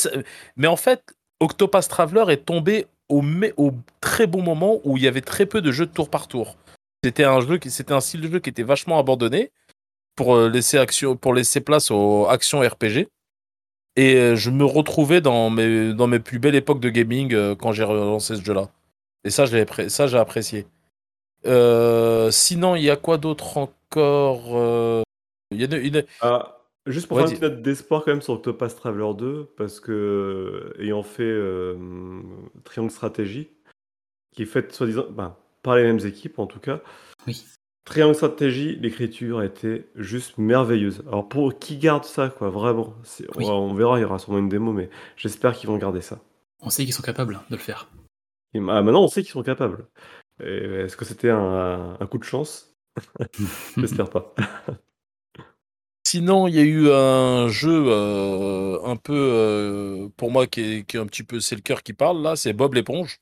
mais 0.56 0.66
en 0.66 0.76
fait, 0.76 1.02
Octopath 1.40 1.88
Traveler 1.88 2.24
est 2.32 2.44
tombé 2.44 2.86
au, 3.08 3.22
au 3.56 3.72
très 4.00 4.26
bon 4.26 4.42
moment 4.42 4.80
où 4.84 4.96
il 4.98 5.02
y 5.02 5.08
avait 5.08 5.22
très 5.22 5.46
peu 5.46 5.60
de 5.62 5.72
jeux 5.72 5.86
de 5.86 5.92
tour 5.92 6.10
par 6.10 6.28
tour. 6.28 6.56
C'était 7.04 7.24
un 7.24 7.40
jeu 7.40 7.58
qui, 7.58 7.70
c'était 7.70 7.94
un 7.94 8.00
style 8.00 8.20
de 8.22 8.28
jeu 8.30 8.38
qui 8.38 8.50
était 8.50 8.62
vachement 8.64 8.98
abandonné. 8.98 9.50
pour 10.16 10.34
euh, 10.34 10.48
laisser 10.50 10.78
action, 10.78 11.16
pour 11.16 11.32
laisser 11.32 11.60
place 11.60 11.90
aux 11.90 12.26
actions 12.28 12.60
RPG. 12.60 13.06
Et 13.98 14.14
euh, 14.14 14.36
je 14.36 14.50
me 14.50 14.64
retrouvais 14.64 15.20
dans 15.20 15.50
mes, 15.50 15.92
dans 15.92 16.06
mes 16.06 16.20
plus 16.20 16.38
belles 16.38 16.54
époques 16.54 16.78
de 16.78 16.88
gaming 16.88 17.34
euh, 17.34 17.56
quand 17.56 17.72
j'ai 17.72 17.82
relancé 17.82 18.36
ce 18.36 18.42
jeu-là. 18.44 18.70
Et 19.24 19.30
ça, 19.30 19.44
je 19.44 19.56
l'ai 19.56 19.64
appré- 19.64 19.88
ça, 19.88 20.06
j'ai 20.06 20.18
apprécié. 20.18 20.66
Euh, 21.46 22.30
sinon, 22.30 22.76
il 22.76 22.84
y 22.84 22.90
a 22.90 22.96
quoi 22.96 23.18
d'autre 23.18 23.58
encore 23.58 24.56
euh, 24.56 25.02
Il 25.50 25.60
y 25.60 25.64
a 25.64 25.66
une- 25.76 25.84
une- 25.84 26.04
Ah, 26.20 26.58
juste 26.86 27.08
pour 27.08 27.16
Ouais, 27.16 27.24
faire 27.24 27.32
une 27.32 27.38
petite 27.40 27.50
note 27.54 27.62
d'espoir 27.62 28.04
quand 28.04 28.12
même 28.12 28.22
sur 28.22 28.34
Octopath 28.34 28.76
Traveler 28.76 29.14
2, 29.16 29.48
parce 29.56 29.80
que 29.80 29.90
euh, 30.78 30.80
ayant 30.80 31.02
fait 31.02 31.22
euh, 31.24 31.76
Triangle 32.62 32.92
Stratégie, 32.92 33.48
qui 34.32 34.42
est 34.42 34.46
faite 34.46 34.72
soi-disant 34.72 35.06
ben, 35.10 35.34
par 35.64 35.74
les 35.74 35.82
mêmes 35.82 36.06
équipes 36.06 36.38
en 36.38 36.46
tout 36.46 36.60
cas, 36.60 36.80
Oui. 37.26 37.44
Triangle 37.88 38.14
Stratégie, 38.14 38.76
l'écriture 38.76 39.38
a 39.38 39.46
été 39.46 39.86
juste 39.94 40.36
merveilleuse. 40.36 41.02
Alors 41.08 41.26
pour 41.26 41.58
qui 41.58 41.78
garde 41.78 42.04
ça, 42.04 42.28
quoi, 42.28 42.50
vraiment 42.50 42.94
Oui. 43.36 43.46
on, 43.46 43.50
on 43.50 43.74
verra, 43.74 43.98
il 43.98 44.02
y 44.02 44.04
aura 44.04 44.18
sûrement 44.18 44.38
une 44.38 44.50
démo, 44.50 44.72
mais 44.72 44.90
j'espère 45.16 45.54
qu'ils 45.54 45.70
vont 45.70 45.78
garder 45.78 46.02
ça. 46.02 46.20
On 46.60 46.68
sait 46.68 46.84
qu'ils 46.84 46.92
sont 46.92 47.02
capables 47.02 47.40
de 47.48 47.56
le 47.56 47.62
faire. 47.62 47.88
Et, 48.52 48.58
ah, 48.58 48.82
maintenant 48.82 49.02
on 49.04 49.08
sait 49.08 49.22
qu'ils 49.22 49.32
sont 49.32 49.42
capables. 49.42 49.86
Est-ce 50.40 50.96
que 50.98 51.04
c'était 51.06 51.30
un, 51.30 51.96
un 51.98 52.06
coup 52.06 52.18
de 52.18 52.24
chance 52.24 52.74
J'espère 53.78 54.10
pas. 54.10 54.34
Sinon, 56.06 56.46
il 56.46 56.54
y 56.54 56.58
a 56.58 56.62
eu 56.62 56.90
un 56.90 57.48
jeu 57.48 57.84
euh, 57.88 58.78
un 58.84 58.96
peu, 58.96 59.12
euh, 59.14 60.08
pour 60.16 60.30
moi, 60.30 60.46
qui 60.46 60.60
est, 60.60 60.84
qui 60.86 60.96
est 60.96 61.00
un 61.00 61.06
petit 61.06 61.22
peu, 61.22 61.40
c'est 61.40 61.54
le 61.54 61.60
cœur 61.60 61.82
qui 61.82 61.92
parle, 61.92 62.22
là, 62.22 62.34
c'est 62.36 62.52
Bob 62.52 62.74
l'éponge. 62.74 63.18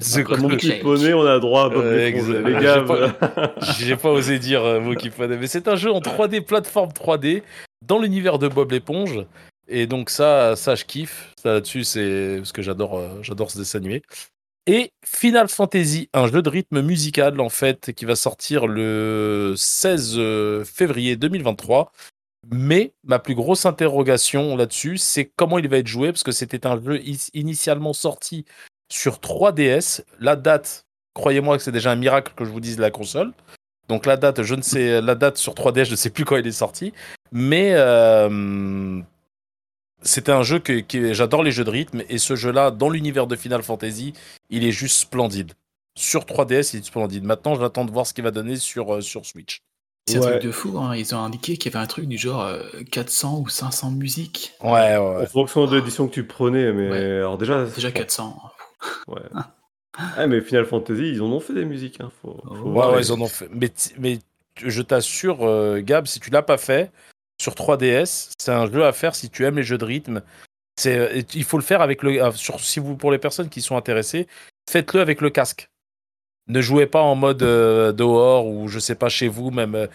C'est 0.00 0.20
Encore 0.22 0.38
Mon 0.38 0.48
le 0.48 0.56
petit 0.56 0.68
shake. 0.68 0.82
poney, 0.82 1.14
on 1.14 1.24
a 1.26 1.38
droit 1.38 1.64
à 1.64 1.68
Bob 1.68 1.84
Euh, 1.84 1.96
Les 1.96 2.54
j'ai 2.54 2.60
gars, 2.60 2.82
pas- 2.82 3.54
J'ai 3.78 3.96
pas 3.96 4.10
osé 4.10 4.38
dire 4.38 4.62
euh, 4.64 4.80
mot 4.80 4.94
qui 4.94 5.10
fallait, 5.10 5.36
mais 5.36 5.46
c'est 5.46 5.68
un 5.68 5.76
jeu 5.76 5.90
en 5.92 6.00
3D, 6.00 6.40
plateforme 6.42 6.90
3D, 6.90 7.42
dans 7.86 7.98
l'univers 7.98 8.38
de 8.38 8.48
Bob 8.48 8.72
l'éponge. 8.72 9.24
Et 9.68 9.86
donc 9.86 10.10
ça, 10.10 10.56
ça 10.56 10.74
je 10.74 10.84
kiffe. 10.84 11.32
Ça 11.42 11.54
là-dessus, 11.54 11.84
c'est 11.84 12.36
parce 12.38 12.52
que 12.52 12.62
j'adore, 12.62 12.98
euh, 12.98 13.08
j'adore 13.22 13.50
ce 13.50 13.58
dessin 13.58 13.78
animé. 13.78 14.02
Et 14.68 14.90
Final 15.04 15.48
Fantasy, 15.48 16.08
un 16.12 16.26
jeu 16.26 16.42
de 16.42 16.48
rythme 16.48 16.82
musical 16.82 17.40
en 17.40 17.48
fait, 17.48 17.92
qui 17.92 18.04
va 18.04 18.16
sortir 18.16 18.66
le 18.66 19.54
16 19.56 20.14
euh, 20.18 20.64
février 20.64 21.14
2023. 21.16 21.92
Mais 22.50 22.94
ma 23.04 23.18
plus 23.18 23.34
grosse 23.34 23.66
interrogation 23.66 24.56
là-dessus, 24.56 24.98
c'est 24.98 25.24
comment 25.36 25.58
il 25.58 25.68
va 25.68 25.78
être 25.78 25.86
joué, 25.86 26.12
parce 26.12 26.22
que 26.22 26.32
c'était 26.32 26.66
un 26.66 26.80
jeu 26.80 27.00
initialement 27.34 27.92
sorti 27.92 28.44
sur 28.88 29.16
3DS. 29.16 30.02
La 30.20 30.36
date, 30.36 30.86
croyez-moi 31.14 31.56
que 31.56 31.62
c'est 31.62 31.72
déjà 31.72 31.90
un 31.90 31.96
miracle 31.96 32.32
que 32.36 32.44
je 32.44 32.50
vous 32.50 32.60
dise 32.60 32.78
la 32.78 32.90
console. 32.90 33.32
Donc 33.88 34.06
la 34.06 34.16
date, 34.16 34.42
je 34.42 34.54
ne 34.54 34.62
sais, 34.62 35.00
la 35.00 35.14
date 35.14 35.36
sur 35.36 35.54
3DS, 35.54 35.86
je 35.86 35.90
ne 35.92 35.96
sais 35.96 36.10
plus 36.10 36.24
quand 36.24 36.36
il 36.36 36.46
est 36.46 36.52
sorti. 36.52 36.92
Mais 37.32 37.72
euh, 37.74 39.00
c'était 40.02 40.32
un 40.32 40.42
jeu 40.42 40.58
que, 40.58 41.12
j'adore 41.12 41.42
les 41.42 41.50
jeux 41.50 41.64
de 41.64 41.70
rythme 41.70 42.02
et 42.08 42.18
ce 42.18 42.36
jeu-là, 42.36 42.70
dans 42.70 42.88
l'univers 42.88 43.26
de 43.26 43.36
Final 43.36 43.62
Fantasy, 43.62 44.12
il 44.50 44.64
est 44.64 44.72
juste 44.72 44.98
splendide. 44.98 45.52
Sur 45.96 46.24
3DS, 46.24 46.74
il 46.74 46.80
est 46.80 46.84
splendide. 46.84 47.24
Maintenant, 47.24 47.54
j'attends 47.54 47.84
de 47.84 47.90
voir 47.90 48.06
ce 48.06 48.14
qu'il 48.14 48.24
va 48.24 48.30
donner 48.30 48.56
sur, 48.56 48.96
euh, 48.96 49.00
sur 49.00 49.24
Switch. 49.24 49.62
C'est 50.08 50.18
un 50.18 50.20
truc 50.20 50.42
de 50.42 50.52
fou, 50.52 50.78
hein. 50.78 50.94
ils 50.94 51.14
ont 51.14 51.18
indiqué 51.18 51.56
qu'il 51.56 51.72
y 51.72 51.76
avait 51.76 51.82
un 51.82 51.88
truc 51.88 52.06
du 52.06 52.16
genre 52.16 52.42
euh, 52.42 52.62
400 52.92 53.40
ou 53.40 53.48
500 53.48 53.90
musiques. 53.90 54.52
Ouais, 54.62 54.96
ouais, 54.96 55.22
En 55.22 55.26
fonction 55.26 55.66
de 55.66 55.76
l'édition 55.76 56.06
que 56.06 56.14
tu 56.14 56.24
prenais, 56.24 56.72
mais 56.72 56.88
Ouais. 56.90 56.98
alors 57.18 57.38
déjà. 57.38 57.64
Déjà 57.64 57.90
400. 57.90 58.40
Ouais. 59.08 59.20
Ah, 59.98 60.26
mais 60.26 60.40
Final 60.42 60.66
Fantasy, 60.66 61.08
ils 61.10 61.22
en 61.22 61.26
ont 61.32 61.40
fait 61.40 61.54
des 61.54 61.64
musiques. 61.64 62.00
Hein. 62.00 62.10
Faut, 62.22 62.40
faut 62.46 62.50
Ouais, 62.54 62.60
Ouais, 62.62 62.70
voir. 62.70 62.92
ouais, 62.92 63.00
ils 63.00 63.12
en 63.12 63.20
ont 63.20 63.26
fait. 63.28 63.48
Mais, 63.50 63.72
mais 63.98 64.18
je 64.62 64.82
t'assure, 64.82 65.38
euh, 65.44 65.80
Gab, 65.80 66.06
si 66.06 66.20
tu 66.20 66.30
l'as 66.30 66.42
pas 66.42 66.58
fait, 66.58 66.92
sur 67.40 67.54
3DS, 67.54 68.30
c'est 68.38 68.52
un 68.52 68.70
jeu 68.70 68.84
à 68.84 68.92
faire 68.92 69.14
si 69.16 69.28
tu 69.30 69.44
aimes 69.44 69.56
les 69.56 69.62
jeux 69.64 69.78
de 69.78 69.84
rythme. 69.84 70.22
C'est, 70.78 70.98
euh, 70.98 71.22
il 71.34 71.44
faut 71.44 71.56
le 71.56 71.62
faire 71.64 71.80
avec 71.80 72.02
le. 72.02 72.22
euh, 72.22 72.30
Sur, 72.32 72.60
si 72.60 72.78
vous, 72.78 72.96
pour 72.96 73.10
les 73.10 73.18
personnes 73.18 73.48
qui 73.48 73.60
sont 73.62 73.76
intéressées, 73.76 74.28
faites-le 74.70 75.00
avec 75.00 75.20
le 75.20 75.30
casque. 75.30 75.68
Ne 76.48 76.60
jouez 76.60 76.86
pas 76.86 77.02
en 77.02 77.14
mode 77.14 77.42
euh, 77.42 77.92
dehors 77.92 78.46
ou 78.46 78.68
je 78.68 78.78
sais 78.78 78.94
pas 78.94 79.08
chez 79.08 79.28
vous 79.28 79.50
même. 79.50 79.74
euh, 79.74 79.86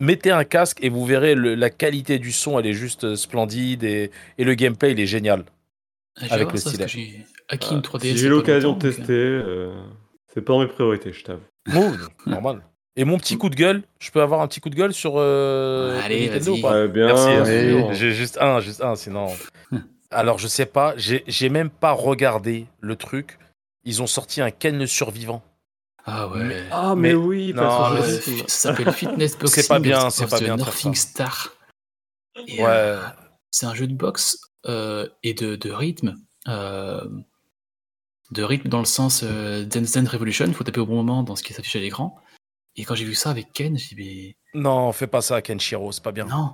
Mettez 0.00 0.30
un 0.30 0.44
casque 0.44 0.78
et 0.82 0.88
vous 0.88 1.04
verrez 1.04 1.34
le- 1.34 1.54
la 1.54 1.68
qualité 1.70 2.18
du 2.18 2.32
son, 2.32 2.58
elle 2.58 2.66
est 2.66 2.72
juste 2.74 3.04
euh, 3.04 3.16
splendide 3.16 3.84
et, 3.84 4.10
et 4.38 4.44
le 4.44 4.54
gameplay, 4.54 4.92
il 4.92 5.00
est 5.00 5.06
génial. 5.06 5.44
Avec 6.30 6.52
le 6.52 6.58
ça, 6.58 6.70
stylet. 6.70 6.88
j'ai 6.88 7.26
acquis 7.48 7.74
une 7.74 7.80
3DS. 7.82 8.00
si 8.00 8.08
il 8.10 8.14
y 8.14 8.18
j'ai 8.18 8.26
a 8.26 8.30
pas 8.30 8.36
l'occasion 8.36 8.72
de 8.72 8.78
tester, 8.78 9.12
euh, 9.12 9.72
c'est 10.34 10.40
pas 10.40 10.54
dans 10.54 10.60
mes 10.60 10.66
priorités, 10.68 11.12
je 11.12 11.22
t'avoue. 11.24 11.42
Normal. 12.26 12.62
Et 12.96 13.04
mon 13.04 13.18
petit 13.18 13.36
coup 13.38 13.48
de 13.50 13.54
gueule, 13.54 13.82
je 14.00 14.10
peux 14.10 14.20
avoir 14.20 14.40
un 14.40 14.48
petit 14.48 14.60
coup 14.60 14.68
de 14.70 14.74
gueule 14.74 14.92
sur 14.92 15.14
euh, 15.16 16.00
Allez, 16.02 16.28
Nintendo 16.28 16.52
vas-y. 16.52 16.58
ou 16.58 16.62
pas 16.62 16.86
bien 16.88 17.06
Merci. 17.06 17.70
sûr. 17.70 17.92
J'ai 17.94 18.12
juste 18.12 18.38
un, 18.40 18.60
juste 18.60 18.82
un, 18.82 18.96
sinon. 18.96 19.28
Alors, 20.10 20.38
je 20.38 20.48
sais 20.48 20.66
pas, 20.66 20.94
j'ai 20.96 21.22
j'ai 21.28 21.50
même 21.50 21.70
pas 21.70 21.92
regardé 21.92 22.66
le 22.80 22.96
truc. 22.96 23.38
Ils 23.84 24.02
ont 24.02 24.06
sorti 24.08 24.40
un 24.40 24.50
Ken 24.50 24.76
le 24.78 24.86
survivant. 24.86 25.42
Ah 26.12 26.28
ouais. 26.28 26.44
Mais- 26.44 26.64
Ah, 26.70 26.94
mais, 26.96 27.08
Mais- 27.10 27.14
oui, 27.14 27.52
non, 27.54 27.62
parce 27.62 27.90
que 27.90 27.94
mais 27.94 28.08
je- 28.08 28.14
Euh, 28.14 28.20
c'est- 28.20 28.50
ça 28.50 28.74
s'appelle 28.74 28.92
Fitness 28.92 29.38
Boxing. 29.38 29.62
C'est 29.62 29.68
pas 29.68 29.78
bien, 29.78 30.10
c'est 30.10 30.26
pas 30.28 30.40
bien 30.40 30.56
Northing. 30.56 30.94
Star. 30.94 31.54
Et, 32.48 32.62
Ouais. 32.62 32.68
euh, 32.68 33.00
c'est 33.50 33.66
un 33.66 33.74
jeu 33.74 33.86
de 33.86 33.94
boxe 33.94 34.38
euh, 34.66 35.08
et 35.22 35.34
de, 35.34 35.56
de 35.56 35.70
rythme. 35.70 36.16
euh, 36.48 37.06
de 38.30 38.42
rythme 38.42 38.68
dans 38.68 38.78
le 38.78 38.84
sens 38.86 39.22
euh, 39.24 39.64
Dance 39.64 39.92
Dance 39.92 40.08
Revolution, 40.08 40.46
il 40.46 40.54
faut 40.54 40.64
taper 40.64 40.80
au 40.80 40.86
bon 40.86 40.94
moment 40.96 41.22
dans 41.22 41.34
ce 41.36 41.42
qui 41.42 41.52
s'affiche 41.52 41.76
à 41.76 41.80
l'écran. 41.80 42.16
Et 42.76 42.84
quand 42.84 42.94
j'ai 42.94 43.04
vu 43.04 43.14
ça 43.14 43.30
avec 43.30 43.52
Ken, 43.52 43.76
j'ai 43.76 43.94
dit 43.96 44.36
Non, 44.54 44.92
fais 44.92 45.06
pas 45.08 45.20
ça, 45.20 45.42
Kenshiro, 45.42 45.90
c'est 45.92 46.02
pas 46.02 46.12
bien. 46.12 46.24
non. 46.26 46.52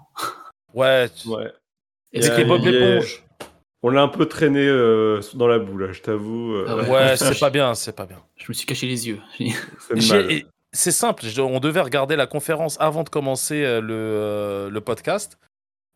Ouais, 0.74 1.08
tu- 1.10 1.28
Ouais. 1.28 1.52
Yeah, 2.12 2.22
c'est 2.22 2.42
que- 2.42 2.48
Bob 2.48 2.62
y 2.62 2.68
a- 2.68 2.70
l'éponge. 2.70 3.22
On 3.82 3.90
l'a 3.90 4.02
un 4.02 4.08
peu 4.08 4.26
traîné 4.26 4.66
euh, 4.66 5.20
dans 5.34 5.46
la 5.46 5.58
boue, 5.58 5.78
là, 5.78 5.92
je 5.92 6.00
t'avoue. 6.00 6.54
euh, 6.54 6.66
Ah 6.68 6.76
ouais. 6.76 6.88
Ouais, 6.90 7.16
c'est 7.16 7.38
pas 7.38 7.50
bien, 7.50 7.74
c'est 7.74 7.92
pas 7.94 8.06
bien. 8.06 8.22
Je 8.36 8.44
me 8.48 8.54
suis 8.54 8.66
caché 8.66 8.86
les 8.86 9.06
yeux. 9.08 9.20
c'est 10.72 10.90
simple, 10.92 11.24
je- 11.26 11.40
on 11.40 11.60
devait 11.60 11.80
regarder 11.82 12.16
la 12.16 12.26
conférence 12.26 12.76
avant 12.80 13.02
de 13.04 13.08
commencer 13.08 13.62
euh, 13.64 13.80
le, 13.80 13.94
euh, 13.94 14.70
le 14.70 14.80
podcast. 14.80 15.38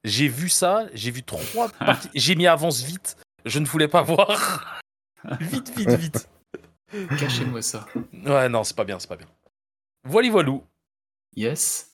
J'ai 0.04 0.28
vu 0.28 0.48
ça, 0.48 0.86
j'ai 0.94 1.10
vu 1.10 1.22
trois 1.22 1.68
parties. 1.78 2.08
J'ai 2.14 2.34
mis 2.36 2.46
avance 2.46 2.82
vite, 2.82 3.16
je 3.44 3.58
ne 3.58 3.66
voulais 3.66 3.88
pas 3.88 4.02
voir. 4.02 4.80
vite, 5.40 5.70
vite, 5.76 5.90
vite. 5.90 6.28
Cachez-moi 7.18 7.62
ça. 7.62 7.86
Ouais, 8.26 8.48
non, 8.48 8.64
c'est 8.64 8.76
pas 8.76 8.84
bien, 8.84 8.98
c'est 8.98 9.08
pas 9.08 9.16
bien. 9.16 9.26
Voilà, 10.04 10.30
voilou. 10.30 10.64
Yes. 11.36 11.89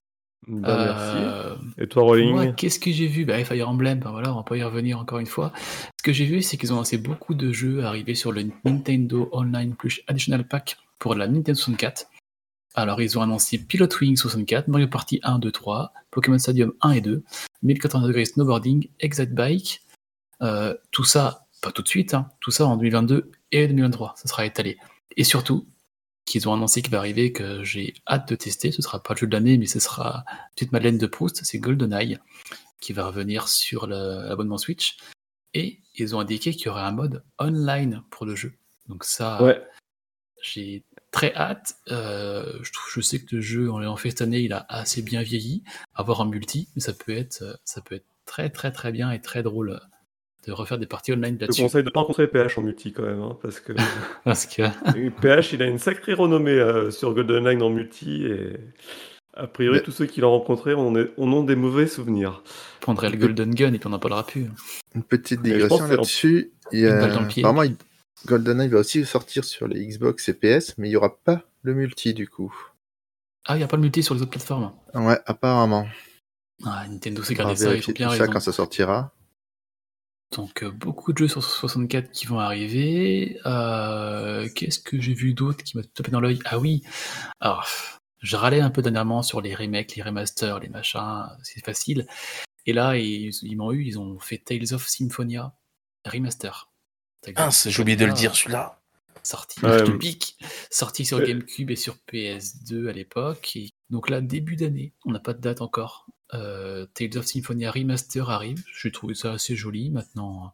Bah, 0.46 0.94
merci. 0.94 1.16
Euh, 1.24 1.56
Et 1.82 1.88
toi, 1.88 2.04
Rolling? 2.04 2.54
qu'est-ce 2.54 2.78
que 2.78 2.90
j'ai 2.92 3.06
vu? 3.08 3.24
Bah, 3.24 3.42
Fire 3.44 3.68
Emblem, 3.68 3.98
ben 3.98 4.10
voilà, 4.10 4.32
on 4.32 4.36
va 4.36 4.42
pas 4.42 4.56
y 4.56 4.62
revenir 4.62 4.98
encore 4.98 5.18
une 5.18 5.26
fois. 5.26 5.52
Ce 5.98 6.02
que 6.04 6.12
j'ai 6.12 6.24
vu, 6.24 6.42
c'est 6.42 6.56
qu'ils 6.56 6.72
ont 6.72 6.76
lancé 6.76 6.98
beaucoup 6.98 7.34
de 7.34 7.52
jeux 7.52 7.84
arrivés 7.84 8.14
sur 8.14 8.30
le 8.32 8.46
Nintendo 8.64 9.28
Online 9.32 9.74
Plus 9.74 10.02
Additional 10.06 10.46
Pack 10.46 10.76
pour 10.98 11.14
la 11.14 11.26
Nintendo 11.26 11.54
64. 11.58 12.06
Alors, 12.74 13.00
ils 13.00 13.18
ont 13.18 13.22
annoncé 13.22 13.58
Pilot 13.58 13.88
Wing 14.00 14.16
64, 14.16 14.68
Mario 14.68 14.86
Party 14.86 15.18
1, 15.22 15.38
2, 15.38 15.50
3, 15.50 15.92
Pokémon 16.10 16.38
Stadium 16.38 16.72
1 16.82 16.90
et 16.92 17.00
2, 17.00 17.22
1080 17.62 18.06
degrés 18.06 18.24
Snowboarding, 18.26 18.88
Excite 19.00 19.34
Bike. 19.34 19.80
Euh, 20.42 20.74
tout 20.90 21.04
ça, 21.04 21.46
pas 21.62 21.72
tout 21.72 21.82
de 21.82 21.88
suite, 21.88 22.12
hein, 22.14 22.28
tout 22.40 22.50
ça 22.50 22.66
en 22.66 22.76
2022 22.76 23.30
et 23.52 23.66
2023, 23.66 24.14
ça 24.16 24.28
sera 24.28 24.44
étalé. 24.44 24.76
Et 25.16 25.24
surtout, 25.24 25.66
qu'ils 26.26 26.48
ont 26.48 26.52
annoncé 26.52 26.82
qu'il 26.82 26.90
va 26.90 26.98
arriver, 26.98 27.32
que 27.32 27.64
j'ai 27.64 27.94
hâte 28.06 28.28
de 28.28 28.34
tester. 28.34 28.72
Ce 28.72 28.82
sera 28.82 29.02
pas 29.02 29.14
le 29.14 29.20
jeu 29.20 29.26
de 29.26 29.32
l'année, 29.32 29.56
mais 29.58 29.66
ce 29.66 29.80
sera 29.80 30.24
petite 30.54 30.72
Madeleine 30.72 30.98
de 30.98 31.06
Proust, 31.06 31.40
c'est 31.44 31.58
GoldenEye, 31.58 32.18
qui 32.80 32.92
va 32.92 33.06
revenir 33.06 33.48
sur 33.48 33.86
l'abonnement 33.86 34.58
Switch. 34.58 34.98
Et 35.54 35.80
ils 35.94 36.14
ont 36.14 36.20
indiqué 36.20 36.52
qu'il 36.52 36.66
y 36.66 36.68
aurait 36.68 36.82
un 36.82 36.92
mode 36.92 37.24
online 37.38 38.02
pour 38.10 38.26
le 38.26 38.34
jeu. 38.36 38.52
Donc 38.88 39.04
ça, 39.04 39.42
Ouais. 39.42 39.62
j'ai 40.42 40.84
très 41.12 41.32
hâte. 41.34 41.76
Euh, 41.90 42.58
je, 42.62 42.72
trouve, 42.72 42.90
je 42.92 43.00
sais 43.00 43.20
que 43.20 43.36
le 43.36 43.40
jeu, 43.40 43.70
en 43.72 43.78
l'ayant 43.78 43.96
fait 43.96 44.10
cette 44.10 44.20
année, 44.22 44.40
il 44.40 44.52
a 44.52 44.66
assez 44.68 45.00
bien 45.02 45.22
vieilli. 45.22 45.62
Avoir 45.94 46.20
un 46.20 46.26
multi, 46.26 46.68
mais 46.74 46.82
ça 46.82 46.92
peut 46.92 47.16
être, 47.16 47.58
ça 47.64 47.80
peut 47.80 47.94
être 47.94 48.06
très 48.26 48.50
très 48.50 48.72
très 48.72 48.90
bien 48.92 49.12
et 49.12 49.20
très 49.22 49.42
drôle 49.44 49.80
de 50.46 50.52
refaire 50.52 50.78
des 50.78 50.86
parties 50.86 51.12
online 51.12 51.36
Je 51.40 51.46
là-dessus. 51.46 51.62
conseille 51.62 51.82
de 51.84 51.90
pas 51.90 52.00
rencontrer 52.00 52.28
PH 52.28 52.58
en 52.58 52.62
multi 52.62 52.92
quand 52.92 53.02
même, 53.02 53.20
hein, 53.20 53.36
parce 53.42 53.60
que 53.60 53.72
Parce 54.24 54.46
que 54.46 54.62
PH 55.20 55.52
il 55.54 55.62
a 55.62 55.66
une 55.66 55.78
sacrée 55.78 56.14
renommée 56.14 56.52
euh, 56.52 56.90
sur 56.90 57.12
GoldenEye 57.14 57.60
en 57.62 57.70
multi 57.70 58.24
et 58.24 58.56
a 59.34 59.46
priori 59.46 59.78
Mais- 59.78 59.82
tous 59.82 59.90
ceux 59.92 60.06
qui 60.06 60.20
l'ont 60.20 60.30
rencontré 60.30 60.74
en 60.74 60.94
ont, 60.94 61.08
en 61.18 61.32
ont 61.32 61.42
des 61.42 61.56
mauvais 61.56 61.86
souvenirs. 61.86 62.42
prendrait 62.80 63.10
le 63.10 63.16
Golden 63.16 63.54
Gun 63.54 63.72
et 63.74 63.78
puis 63.78 63.86
on 63.86 63.90
n'en 63.90 63.98
parlera 63.98 64.24
plus. 64.26 64.46
Une 64.94 65.02
petite 65.02 65.40
je 65.44 65.44
digression 65.52 65.86
là-dessus. 65.86 66.52
Il 66.72 66.80
y 66.80 66.86
a-. 66.86 67.04
Apparemment, 67.04 67.62
il- 67.64 67.76
GoldenEye 68.26 68.68
va 68.68 68.78
aussi 68.78 69.04
sortir 69.04 69.44
sur 69.44 69.68
les 69.68 69.84
Xbox 69.86 70.28
et 70.28 70.34
PS, 70.34 70.74
mais 70.78 70.88
il 70.88 70.90
n'y 70.92 70.96
aura 70.96 71.16
pas 71.16 71.42
le 71.62 71.74
multi 71.74 72.14
du 72.14 72.28
coup. 72.28 72.54
Ah, 73.46 73.54
il 73.56 73.58
n'y 73.58 73.64
a 73.64 73.68
pas 73.68 73.76
le 73.76 73.82
multi 73.82 74.02
sur 74.02 74.14
les 74.14 74.22
autres 74.22 74.30
plateformes. 74.30 74.72
Ouais, 74.94 75.18
apparemment. 75.26 75.86
Ah, 76.64 76.84
Nintendo 76.88 77.22
s'est 77.22 77.34
On 77.34 77.38
gardé 77.38 77.56
ça, 77.56 77.74
ils 77.76 77.88
ont 77.88 77.92
bien 77.92 78.08
ça 78.08 78.12
raison. 78.22 78.32
quand 78.32 78.40
ça 78.40 78.52
sortira. 78.52 79.12
Donc 80.32 80.62
euh, 80.62 80.70
beaucoup 80.70 81.12
de 81.12 81.18
jeux 81.18 81.28
sur 81.28 81.42
64 81.42 82.10
qui 82.10 82.26
vont 82.26 82.38
arriver. 82.40 83.38
Euh, 83.46 84.48
Qu'est-ce 84.54 84.80
que 84.80 85.00
j'ai 85.00 85.14
vu 85.14 85.34
d'autre 85.34 85.62
qui 85.62 85.76
m'a 85.76 85.84
tapé 85.84 86.10
dans 86.10 86.20
l'œil? 86.20 86.38
Ah 86.44 86.58
oui. 86.58 86.82
Alors, 87.40 87.66
Je 88.20 88.36
râlais 88.36 88.60
un 88.60 88.70
peu 88.70 88.82
dernièrement 88.82 89.22
sur 89.22 89.40
les 89.40 89.54
remakes, 89.54 89.94
les 89.94 90.02
remasters, 90.02 90.58
les 90.60 90.68
machins, 90.68 91.26
c'est 91.42 91.64
facile. 91.64 92.06
Et 92.66 92.72
là, 92.72 92.96
ils, 92.96 93.30
ils 93.42 93.56
m'ont 93.56 93.72
eu, 93.72 93.84
ils 93.84 93.98
ont 94.00 94.18
fait 94.18 94.38
Tales 94.38 94.72
of 94.74 94.86
Symphonia 94.88 95.54
remaster. 96.04 96.70
Ah, 97.36 97.50
j'ai 97.50 97.80
oublié 97.80 97.96
de 97.96 98.04
le 98.06 98.12
dire 98.12 98.34
celui-là. 98.34 98.80
Sorti, 99.22 99.58
Ouais, 99.64 99.78
je 99.80 99.84
te 99.84 99.90
mais- 99.90 99.98
pique. 99.98 100.36
Sorti 100.70 101.04
sur 101.04 101.18
Ouais. 101.18 101.26
GameCube 101.26 101.70
et 101.70 101.76
sur 101.76 101.96
PS2 102.10 102.88
à 102.88 102.92
l'époque. 102.92 103.56
Et 103.56 103.70
donc 103.90 104.08
là, 104.08 104.20
début 104.20 104.54
d'année, 104.56 104.92
on 105.04 105.10
n'a 105.12 105.18
pas 105.20 105.34
de 105.34 105.40
date 105.40 105.60
encore. 105.60 106.06
Euh, 106.34 106.86
Tales 106.94 107.16
of 107.18 107.26
Symphonia 107.26 107.70
Remaster 107.70 108.28
arrive. 108.30 108.62
J'ai 108.80 108.90
trouvé 108.90 109.14
ça 109.14 109.32
assez 109.32 109.54
joli. 109.54 109.90
Maintenant, 109.90 110.52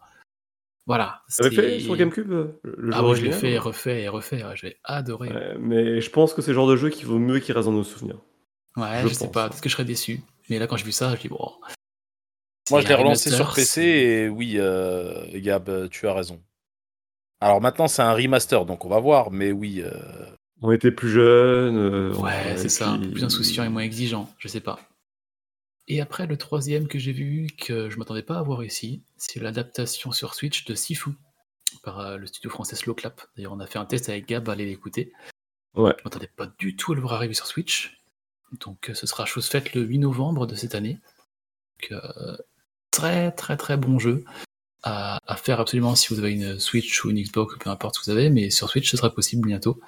voilà. 0.87 1.23
T'avais 1.37 1.51
fait 1.55 1.81
sur 1.81 1.97
GameCube 1.97 2.31
euh, 2.33 2.61
le 2.65 2.91
jeu 2.93 2.99
Ah 2.99 3.05
ouais, 3.07 3.17
je 3.17 3.25
l'ai 3.25 3.33
fait, 3.33 3.59
ou- 3.59 3.63
refait 3.63 4.03
et 4.03 4.09
refait. 4.09 4.45
ouais, 4.45 4.57
J'ai 4.57 4.77
adoré. 4.85 5.29
Ouais, 5.31 5.35
Ouais, 5.35 5.55
mais 5.59 6.01
je 6.01 6.11
pense 6.11 6.35
que 6.35 6.43
c'est 6.43 6.51
le 6.51 6.55
genre 6.57 6.69
de 6.69 6.77
jeu 6.77 6.91
qui 6.91 7.05
vaut 7.05 7.19
mieux 7.19 7.39
qu'il 7.41 7.55
reste 7.55 7.67
dans 7.67 7.73
nos 7.73 7.85
souvenirs. 7.85 8.19
je, 8.77 9.09
je 9.09 9.15
sais 9.15 9.31
pas. 9.31 9.49
Peut-être 9.49 9.63
que 9.63 9.69
je 9.69 9.75
serais 9.75 9.85
déçu. 9.85 10.21
Mais 10.51 10.59
là, 10.59 10.67
quand 10.67 10.77
j'ai 10.77 10.85
vu 10.85 10.93
ça, 10.93 11.15
je 11.17 11.21
dis 11.23 11.29
bon. 11.29 11.39
Moi, 12.71 12.81
je 12.81 12.89
l'ai 12.89 12.95
relancé 12.95 13.31
remaster, 13.31 13.47
sur 13.47 13.55
PC 13.55 13.83
et 13.83 14.29
oui, 14.29 14.55
euh, 14.57 15.27
Gab, 15.41 15.69
euh, 15.69 15.89
tu 15.89 16.07
as 16.07 16.15
raison. 16.15 16.41
Alors 17.41 17.61
maintenant, 17.61 17.89
c'est 17.89 18.03
un 18.03 18.13
remaster, 18.13 18.65
donc 18.67 18.85
on 18.85 18.89
va 18.89 19.01
voir, 19.01 19.31
mais 19.33 19.51
oui. 19.53 19.83
euh, 19.83 19.91
On 20.63 20.71
était 20.71 20.93
plus 20.93 21.11
jeunes. 21.11 21.77
euh, 21.77 22.15
Ouais, 22.15 22.53
et 22.53 22.57
c'est 22.57 22.69
ça, 22.69 22.99
plus 23.13 23.25
insouciant 23.25 23.65
et 23.65 23.69
moins 23.69 23.83
exigeant, 23.83 24.33
je 24.39 24.47
sais 24.49 24.61
pas. 24.61 24.79
Et 25.93 26.01
après, 26.01 26.27
le 26.27 26.39
troisième 26.39 26.89
que 26.89 26.99
j'ai 26.99 27.13
vu, 27.13 27.49
que 27.49 27.91
je 27.91 27.99
m'attendais 27.99 28.23
pas 28.23 28.39
à 28.39 28.43
voir 28.43 28.65
ici, 28.65 29.03
c'est 29.19 29.41
l'adaptation 29.41 30.11
sur 30.11 30.35
Switch 30.35 30.65
de 30.65 30.75
Sifu, 30.75 31.11
par 31.83 32.01
euh, 32.01 32.17
le 32.17 32.27
studio 32.27 32.49
français 32.49 32.77
Slow 32.77 32.95
Clap. 32.95 33.21
D'ailleurs, 33.37 33.53
on 33.53 33.61
a 33.61 33.67
fait 33.67 33.79
un 33.79 33.85
test 33.85 34.09
avec 34.09 34.27
Gab, 34.27 34.49
allez 34.49 34.65
l'écouter. 34.65 35.13
Ouais. 35.75 35.93
Je 35.99 36.05
m'attendais 36.05 36.31
pas 36.35 36.51
du 36.59 36.77
tout 36.77 36.93
à 36.93 36.95
le 36.95 37.03
voir 37.03 37.13
arriver 37.13 37.35
sur 37.35 37.47
Switch. 37.47 38.03
Donc, 38.65 38.89
euh, 38.89 38.95
ce 38.95 39.07
sera 39.07 39.27
chose 39.27 39.49
faite 39.49 39.75
le 39.75 39.83
8 39.83 39.99
novembre 39.99 40.47
de 40.47 40.55
cette 40.55 40.75
année. 40.75 40.99
Donc, 41.83 41.93
euh, 41.93 42.39
très, 42.91 43.31
très, 43.33 43.59
très 43.59 43.77
bon 43.77 43.99
jeu 43.99 44.25
à, 44.83 45.19
à 45.27 45.37
faire 45.37 45.61
absolument 45.61 45.95
si 45.95 46.09
vous 46.09 46.21
avez 46.21 46.33
une 46.33 46.59
Switch 46.59 47.05
ou 47.05 47.11
une 47.11 47.21
Xbox, 47.21 47.57
peu 47.61 47.69
importe 47.69 47.97
ce 47.97 48.01
que 48.01 48.05
vous 48.07 48.17
avez, 48.17 48.31
mais 48.31 48.49
sur 48.49 48.71
Switch, 48.71 48.91
ce 48.91 48.97
sera 48.97 49.11
possible 49.11 49.47
bientôt. 49.47 49.79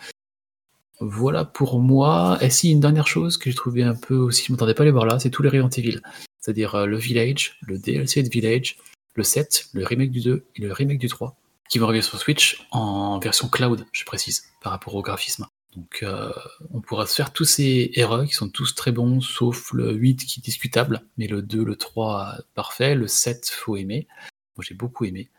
Voilà 1.00 1.44
pour 1.44 1.80
moi. 1.80 2.38
Et 2.40 2.50
si, 2.50 2.70
une 2.70 2.80
dernière 2.80 3.06
chose 3.06 3.36
que 3.36 3.50
j'ai 3.50 3.56
trouvé 3.56 3.82
un 3.82 3.94
peu 3.94 4.14
aussi, 4.14 4.44
je 4.44 4.52
ne 4.52 4.56
m'attendais 4.56 4.74
pas 4.74 4.82
à 4.82 4.86
les 4.86 4.92
voir 4.92 5.06
là, 5.06 5.18
c'est 5.18 5.30
tous 5.30 5.42
les 5.42 5.48
Resident 5.48 5.68
Evil. 5.68 6.00
C'est-à-dire 6.40 6.74
euh, 6.74 6.86
le 6.86 6.96
Village, 6.96 7.58
le 7.62 7.78
DLC 7.78 8.22
de 8.22 8.28
Village, 8.28 8.76
le 9.14 9.22
7, 9.22 9.68
le 9.72 9.84
remake 9.84 10.10
du 10.10 10.20
2 10.20 10.44
et 10.56 10.62
le 10.62 10.72
remake 10.72 10.98
du 10.98 11.08
3, 11.08 11.36
qui 11.68 11.78
vont 11.78 11.86
arriver 11.86 12.02
sur 12.02 12.18
Switch 12.18 12.66
en 12.70 13.18
version 13.18 13.48
cloud, 13.48 13.86
je 13.92 14.04
précise, 14.04 14.44
par 14.62 14.72
rapport 14.72 14.94
au 14.94 15.02
graphisme. 15.02 15.46
Donc 15.74 16.00
euh, 16.02 16.32
on 16.72 16.80
pourra 16.80 17.06
se 17.06 17.14
faire 17.14 17.32
tous 17.32 17.44
ces 17.44 17.90
héros 17.94 18.24
qui 18.24 18.34
sont 18.34 18.48
tous 18.48 18.74
très 18.74 18.92
bons, 18.92 19.20
sauf 19.20 19.72
le 19.72 19.92
8 19.92 20.24
qui 20.24 20.40
est 20.40 20.42
discutable, 20.42 21.02
mais 21.16 21.26
le 21.26 21.42
2, 21.42 21.64
le 21.64 21.76
3, 21.76 22.36
parfait, 22.54 22.94
le 22.94 23.08
7, 23.08 23.50
faut 23.50 23.76
aimer. 23.76 24.06
Moi 24.56 24.64
j'ai 24.66 24.74
beaucoup 24.74 25.04
aimé. 25.04 25.30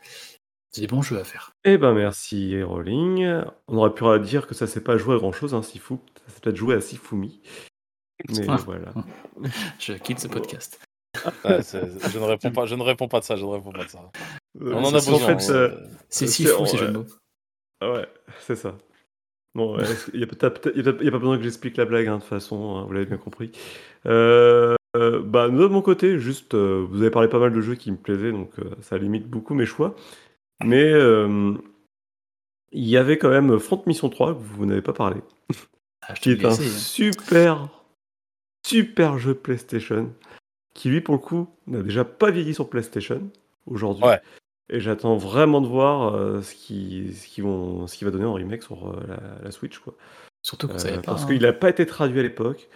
C'est 0.76 0.82
des 0.82 0.88
bons 0.88 1.00
jeux 1.00 1.18
à 1.18 1.24
faire. 1.24 1.52
Eh 1.64 1.78
ben 1.78 1.94
merci 1.94 2.62
Rolling. 2.62 3.26
On 3.66 3.78
aurait 3.78 3.94
pu 3.94 4.04
dire 4.26 4.46
que 4.46 4.54
ça 4.54 4.66
s'est 4.66 4.82
pas 4.82 4.98
joué 4.98 5.14
à 5.14 5.18
grand 5.18 5.32
chose, 5.32 5.54
hein, 5.54 5.62
Sifu. 5.62 5.94
Ça 6.26 6.34
s'est 6.34 6.40
peut-être 6.42 6.56
joué 6.56 6.74
à 6.74 6.82
Sifumi. 6.82 7.40
Mais 8.28 8.44
Ah. 8.46 8.56
voilà. 8.66 8.92
Je 9.78 9.94
quitte 9.94 10.18
ce 10.20 10.28
podcast. 10.28 10.78
c'est- 11.62 12.10
je 12.10 12.18
ne 12.18 12.24
réponds 12.24 12.50
pas, 12.50 12.66
je 12.66 12.74
ne 12.74 12.82
réponds 12.82 13.08
pas 13.08 13.20
de 13.20 13.24
ça, 13.24 13.36
je 13.36 13.44
ne 13.46 13.50
réponds 13.50 13.72
pas 13.72 13.84
de 13.84 13.88
ça. 13.88 14.10
Euh, 14.60 14.74
On 14.74 14.84
en 14.84 14.88
a 14.90 14.92
besoin. 14.92 15.18
fait, 15.18 15.32
hein. 15.50 15.54
euh, 15.54 15.70
C'est 16.10 16.26
C'est- 16.26 16.32
si 16.32 16.44
fou 16.44 16.56
on- 16.60 16.66
ces 16.66 16.76
jeux 16.76 16.88
de 16.88 16.98
mots. 16.98 17.06
Ah 17.80 17.92
Ouais, 17.92 18.06
c'est 18.40 18.56
ça. 18.56 18.76
Bon, 19.54 19.78
il 20.12 20.18
n'y 20.18 20.24
a, 20.24 20.26
pas 20.26 21.18
besoin 21.18 21.38
que 21.38 21.42
j'explique 21.42 21.78
la 21.78 21.86
blague, 21.86 22.06
hein, 22.08 22.16
de 22.16 22.20
toute 22.20 22.28
façon, 22.28 22.76
hein, 22.76 22.84
vous 22.86 22.92
l'avez 22.92 23.06
bien 23.06 23.16
compris. 23.16 23.50
Euh, 24.04 24.74
euh, 24.94 25.22
bah, 25.22 25.48
de 25.48 25.66
mon 25.66 25.80
côté, 25.80 26.18
juste, 26.18 26.52
euh, 26.52 26.86
vous 26.90 27.00
avez 27.00 27.10
parlé 27.10 27.28
pas 27.28 27.38
mal 27.38 27.54
de 27.54 27.60
jeux 27.62 27.76
qui 27.76 27.90
me 27.90 27.96
plaisaient, 27.96 28.32
donc 28.32 28.50
euh, 28.58 28.64
ça 28.82 28.98
limite 28.98 29.26
beaucoup 29.26 29.54
mes 29.54 29.64
choix. 29.64 29.94
Mais 30.64 30.84
euh, 30.84 31.54
il 32.72 32.84
y 32.84 32.96
avait 32.96 33.18
quand 33.18 33.28
même 33.30 33.58
Front 33.58 33.82
Mission 33.86 34.08
3, 34.08 34.34
que 34.34 34.38
vous 34.40 34.66
n'avez 34.66 34.82
pas 34.82 34.92
parlé, 34.92 35.20
Ah, 36.02 36.14
qui 36.14 36.30
est 36.30 36.44
un 36.44 36.50
hein. 36.50 36.54
super, 36.54 37.68
super 38.66 39.18
jeu 39.18 39.34
PlayStation, 39.34 40.12
qui 40.74 40.88
lui, 40.88 41.00
pour 41.00 41.14
le 41.14 41.20
coup, 41.20 41.48
n'a 41.66 41.82
déjà 41.82 42.04
pas 42.04 42.30
vieilli 42.30 42.54
sur 42.54 42.68
PlayStation 42.68 43.30
aujourd'hui. 43.66 44.04
Ouais. 44.04 44.20
Et 44.68 44.80
j'attends 44.80 45.16
vraiment 45.16 45.60
de 45.60 45.68
voir 45.68 46.14
euh, 46.14 46.42
ce 46.42 46.54
qui, 46.54 47.12
ce 47.14 47.26
qui 47.28 47.40
vont, 47.40 47.86
ce 47.86 47.96
qui 47.96 48.04
va 48.04 48.10
donner 48.10 48.24
en 48.24 48.34
remake 48.34 48.62
sur 48.64 48.88
euh, 48.88 49.00
la, 49.06 49.20
la 49.44 49.50
Switch, 49.52 49.78
quoi. 49.78 49.94
Surtout 50.42 50.66
qu'on 50.68 50.74
Euh, 50.78 50.96
pas. 50.96 51.02
parce 51.02 51.24
hein. 51.24 51.26
qu'il 51.28 51.42
n'a 51.42 51.52
pas 51.52 51.70
été 51.70 51.86
traduit 51.86 52.18
à 52.18 52.22
l'époque. 52.22 52.68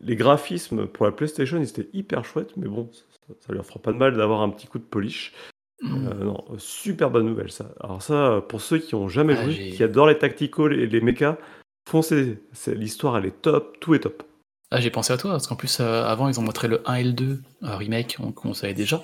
Les 0.00 0.16
graphismes 0.16 0.86
pour 0.86 1.04
la 1.06 1.12
PlayStation, 1.12 1.58
ils 1.58 1.68
étaient 1.68 1.88
hyper 1.92 2.24
chouettes, 2.24 2.56
mais 2.56 2.66
bon, 2.68 2.90
ça, 2.92 3.02
ça 3.40 3.52
leur 3.52 3.64
fera 3.66 3.80
pas 3.80 3.92
de 3.92 3.98
mal 3.98 4.16
d'avoir 4.16 4.40
un 4.42 4.50
petit 4.50 4.66
coup 4.66 4.78
de 4.78 4.84
polish. 4.84 5.32
Mm. 5.84 6.06
Euh, 6.08 6.24
non, 6.24 6.44
super 6.58 7.10
bonne 7.10 7.26
nouvelle 7.26 7.52
ça. 7.52 7.66
Alors 7.80 8.02
ça, 8.02 8.42
pour 8.48 8.60
ceux 8.60 8.78
qui 8.78 8.94
ont 8.94 9.08
jamais 9.08 9.34
Ah, 9.38 9.44
joué, 9.44 9.70
qui 9.70 9.82
adorent 9.82 10.06
les 10.06 10.18
tacticals 10.18 10.72
et 10.72 10.86
les 10.86 11.00
mechas, 11.00 11.36
foncez. 11.88 12.42
C'est- 12.52 12.74
L'histoire, 12.74 13.18
elle 13.18 13.26
est 13.26 13.42
top, 13.42 13.78
tout 13.80 13.94
est 13.94 14.00
top. 14.00 14.22
Ah, 14.70 14.80
j'ai 14.80 14.90
pensé 14.90 15.12
à 15.12 15.18
toi, 15.18 15.32
parce 15.32 15.46
qu'en 15.46 15.56
plus, 15.56 15.78
euh, 15.80 16.04
avant, 16.04 16.28
ils 16.28 16.40
ont 16.40 16.42
montré 16.42 16.68
le 16.68 16.80
1 16.88 16.94
et 16.94 17.04
le 17.04 17.12
2 17.12 17.42
euh, 17.64 17.76
remake, 17.76 18.16
on, 18.18 18.32
on 18.44 18.54
savait 18.54 18.74
déjà, 18.74 19.02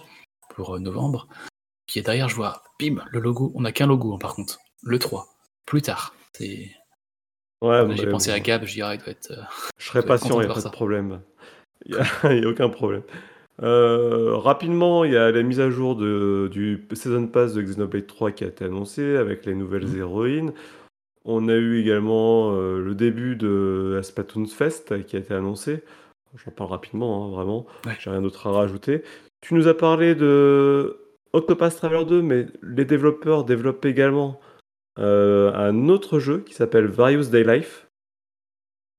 pour 0.55 0.81
novembre. 0.81 1.28
Puis 1.87 2.01
derrière, 2.03 2.28
je 2.28 2.35
vois, 2.37 2.62
bim, 2.81 3.05
le 3.11 3.20
logo. 3.20 3.53
On 3.55 3.61
n'a 3.61 3.72
qu'un 3.72 3.87
logo, 3.87 4.14
hein, 4.14 4.18
par 4.18 4.35
contre. 4.35 4.59
Le 4.83 4.99
3. 4.99 5.26
Plus 5.66 5.83
tard. 5.83 6.14
C'est... 6.33 6.70
Ouais, 7.62 7.85
J'ai 7.97 8.07
pensé 8.07 8.31
bon, 8.31 8.37
à 8.37 8.41
Gab, 8.41 8.64
je 8.64 8.72
dirais, 8.72 8.95
il 8.97 8.99
doit 9.01 9.11
être. 9.11 9.33
Je 9.76 9.87
serais 9.87 10.03
patient, 10.03 10.41
il 10.41 10.45
de 10.45 10.47
n'y 10.47 10.51
a 10.51 10.55
pas 10.55 10.61
de 10.61 10.64
ça. 10.64 10.70
problème. 10.70 11.20
Il 11.85 11.95
n'y 11.95 12.01
a, 12.47 12.49
aucun 12.49 12.70
problème. 12.70 13.03
Euh, 13.62 14.36
rapidement, 14.36 15.04
il 15.04 15.12
y 15.12 15.16
a 15.16 15.30
la 15.30 15.42
mise 15.42 15.61
à 15.61 15.70
jour 15.70 15.94
de, 15.96 16.48
du 16.50 16.86
Season 16.92 17.26
Pass 17.26 17.52
de 17.54 17.62
Xenoblade 17.62 18.06
3 18.06 18.32
qui 18.32 18.44
a 18.44 18.46
été 18.48 18.64
annoncée 18.64 19.16
avec 19.16 19.44
les 19.44 19.54
nouvelles 19.54 19.86
Mhm. 19.86 19.98
héroïnes. 19.98 20.52
On 21.24 21.48
a 21.48 21.54
eu 21.54 21.78
également 21.80 22.52
euh, 22.54 22.80
le 22.80 22.94
début 22.94 23.36
de 23.36 23.92
la 23.96 24.02
Splatoon 24.02 24.46
Fest 24.46 25.04
qui 25.04 25.16
a 25.16 25.18
été 25.18 25.34
annoncé. 25.34 25.82
J'en 26.36 26.50
parle 26.52 26.70
rapidement, 26.70 27.26
hein, 27.26 27.30
vraiment. 27.30 27.66
Ouais. 27.84 27.92
J'ai 27.98 28.08
rien 28.11 28.22
d'autre 28.22 28.46
à 28.46 28.52
rajouter. 28.52 29.02
Tu 29.42 29.54
nous 29.54 29.68
as 29.68 29.74
parlé 29.76 30.14
de 30.14 30.96
Octopath 31.32 31.76
Traveler 31.76 32.04
2, 32.06 32.22
mais 32.22 32.46
les 32.62 32.84
développeurs 32.86 33.44
développent 33.44 33.84
également 33.84 34.40
euh, 34.98 35.52
un 35.54 35.88
autre 35.88 36.18
jeu 36.18 36.38
qui 36.40 36.54
s'appelle 36.54 36.86
Various 36.86 37.26
Day 37.30 37.44
Life. 37.44 37.88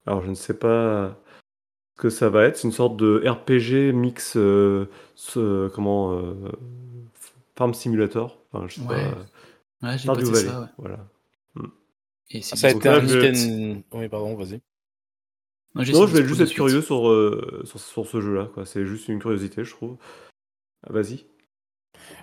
Alors, 0.06 0.22
je 0.22 0.30
ne 0.30 0.34
sais 0.34 0.58
pas 0.58 1.18
que 1.96 2.10
ça 2.10 2.28
va 2.28 2.44
être. 2.44 2.56
C'est 2.56 2.68
une 2.68 2.72
sorte 2.72 2.96
de 2.96 3.22
RPG 3.26 3.92
mix, 3.92 4.36
euh, 4.36 4.86
ce- 5.14 5.68
comment, 5.68 6.12
euh, 6.18 6.34
Farm 7.56 7.74
Simulator. 7.74 8.38
Enfin, 8.52 8.66
je 8.68 8.74
sais 8.76 8.80
Ouais, 8.82 9.10
pas. 9.80 9.88
Ouais, 9.90 9.98
j'ai 9.98 10.08
Valley. 10.08 10.24
ça, 10.46 10.60
ouais. 10.60 10.66
Voilà. 10.78 10.98
Et 12.30 12.40
c'est 12.40 12.56
Ça 12.56 12.68
a 12.68 12.70
été 12.70 12.88
un 12.88 13.02
Nintendo. 13.02 13.82
Oui, 13.92 14.08
pardon, 14.08 14.34
vas-y. 14.36 14.60
Non, 15.74 15.84
je 15.84 16.16
vais 16.16 16.24
juste 16.26 16.40
être 16.40 16.52
curieux 16.52 16.82
sur, 16.82 17.08
euh, 17.08 17.62
sur, 17.64 17.80
sur 17.80 18.06
ce 18.06 18.20
jeu-là. 18.20 18.46
quoi. 18.52 18.66
C'est 18.66 18.84
juste 18.86 19.08
une 19.08 19.18
curiosité, 19.20 19.64
je 19.64 19.70
trouve. 19.70 19.96
Ah, 20.86 20.92
Vas-y. 20.92 21.26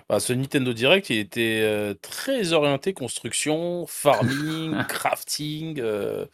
Bah, 0.08 0.20
ce 0.20 0.32
Nintendo 0.32 0.72
Direct, 0.72 1.10
il 1.10 1.18
était 1.18 1.60
euh, 1.62 1.94
très 1.94 2.52
orienté 2.52 2.92
construction, 2.92 3.86
farming, 3.86 4.74
crafting. 4.88 5.80
euh, 5.80 6.26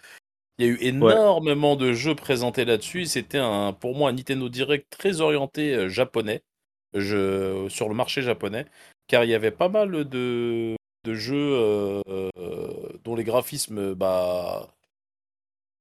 Il 0.58 0.66
y 0.66 0.68
a 0.68 0.72
eu 0.72 0.78
énormément 0.80 1.76
de 1.76 1.92
jeux 1.92 2.14
présentés 2.14 2.64
là-dessus. 2.64 3.06
C'était 3.06 3.38
un, 3.38 3.72
pour 3.72 3.94
moi 3.94 4.10
un 4.10 4.12
Nintendo 4.14 4.48
Direct 4.48 4.86
très 4.90 5.20
orienté 5.20 5.74
euh, 5.74 5.88
japonais, 5.88 6.42
je, 6.94 7.68
sur 7.68 7.88
le 7.88 7.94
marché 7.94 8.22
japonais, 8.22 8.66
car 9.06 9.24
il 9.24 9.30
y 9.30 9.34
avait 9.34 9.50
pas 9.50 9.68
mal 9.68 9.90
de, 10.08 10.76
de 11.04 11.14
jeux 11.14 11.36
euh, 11.36 12.02
dont 13.04 13.14
les 13.16 13.24
graphismes 13.24 13.94
bah, 13.94 14.68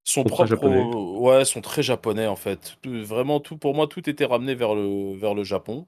sont 0.04 0.24
propres, 0.24 0.64
au- 0.66 1.20
ouais, 1.20 1.44
sont 1.44 1.60
très 1.60 1.82
japonais 1.82 2.26
en 2.26 2.36
fait. 2.36 2.76
Tout- 2.82 3.02
vraiment 3.04 3.40
tout, 3.40 3.56
pour 3.58 3.74
moi, 3.74 3.86
tout 3.86 4.08
était 4.08 4.24
ramené 4.24 4.54
vers 4.54 4.74
le, 4.74 5.16
vers 5.16 5.34
le 5.34 5.44
Japon. 5.44 5.86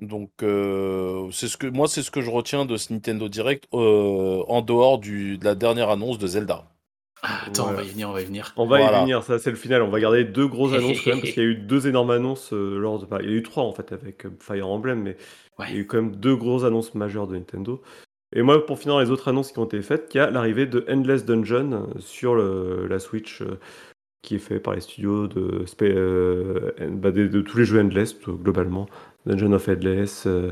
Donc 0.00 0.30
euh, 0.42 1.30
c'est 1.32 1.48
ce 1.48 1.56
que 1.56 1.66
moi 1.68 1.88
c'est 1.88 2.02
ce 2.02 2.10
que 2.10 2.20
je 2.22 2.30
retiens 2.30 2.66
de 2.66 2.76
ce 2.76 2.92
Nintendo 2.92 3.28
Direct 3.28 3.64
euh, 3.74 4.42
en 4.48 4.62
dehors 4.62 4.98
du, 4.98 5.38
de 5.38 5.44
la 5.44 5.54
dernière 5.56 5.90
annonce 5.90 6.18
de 6.18 6.26
Zelda. 6.26 6.66
Attends, 7.22 7.64
Voilà. 7.64 7.78
on 7.78 7.80
va 7.80 7.82
y 7.84 7.90
venir, 7.90 8.08
on 8.08 8.12
va 8.12 8.20
y 8.22 8.24
venir. 8.24 8.52
On 8.56 8.66
va 8.66 8.78
Voilà. 8.78 8.98
y 8.98 9.00
venir, 9.02 9.22
ça 9.24 9.38
c'est 9.38 9.50
le 9.50 9.56
final. 9.56 9.82
On 9.82 9.90
va 9.90 9.98
garder 10.00 10.24
deux 10.24 10.46
grosses 10.46 10.72
annonces 10.74 11.00
quand 11.02 11.10
même, 11.10 11.20
parce 11.20 11.32
qu'il 11.32 11.42
y 11.42 11.46
a 11.46 11.48
eu 11.48 11.56
deux 11.56 11.86
énormes 11.88 12.10
annonces 12.10 12.52
euh, 12.52 12.78
lors 12.78 12.98
de. 12.98 13.04
enfin, 13.06 13.18
il 13.22 13.28
y 13.30 13.32
a 13.32 13.36
eu 13.36 13.42
trois 13.42 13.64
en 13.64 13.72
fait 13.72 13.92
avec 13.92 14.24
euh, 14.26 14.30
Fire 14.40 14.68
Emblem, 14.68 15.02
mais 15.02 15.16
il 15.68 15.74
y 15.74 15.78
a 15.78 15.80
eu 15.80 15.86
quand 15.86 15.96
même 16.00 16.14
deux 16.16 16.36
grosses 16.36 16.64
annonces 16.64 16.94
majeures 16.94 17.26
de 17.26 17.34
Nintendo. 17.34 17.82
Et 18.36 18.42
moi, 18.42 18.64
pour 18.66 18.78
finir 18.78 18.98
les 19.00 19.10
autres 19.10 19.26
annonces 19.28 19.52
qui 19.52 19.58
ont 19.58 19.64
été 19.64 19.80
faites, 19.82 20.10
il 20.14 20.18
y 20.18 20.20
a 20.20 20.30
l'arrivée 20.30 20.66
de 20.66 20.84
Endless 20.88 21.24
Dungeon 21.24 21.72
euh, 21.72 21.98
sur 21.98 22.34
le- 22.34 22.86
la 22.86 22.98
Switch, 22.98 23.40
euh, 23.42 23.58
qui 24.22 24.34
est 24.34 24.38
fait 24.38 24.60
par 24.60 24.74
les 24.74 24.80
studios 24.82 25.26
de, 25.28 25.64
euh, 25.82 26.70
bah, 26.90 27.10
de 27.10 27.40
tous 27.40 27.56
les 27.58 27.64
jeux 27.64 27.80
Endless, 27.80 28.18
tout- 28.18 28.36
globalement. 28.36 28.86
Dungeon 29.26 29.52
of 29.52 29.66
Endless. 29.68 30.26
euh, 30.26 30.50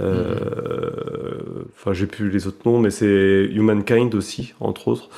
euh, 0.00 1.64
Enfin, 1.76 1.92
j'ai 1.92 2.06
plus 2.06 2.30
les 2.30 2.46
autres 2.46 2.60
noms, 2.68 2.78
mais 2.78 2.90
c'est 2.90 3.44
Humankind 3.52 4.14
aussi, 4.14 4.54
entre 4.60 4.88
autres. 4.88 5.08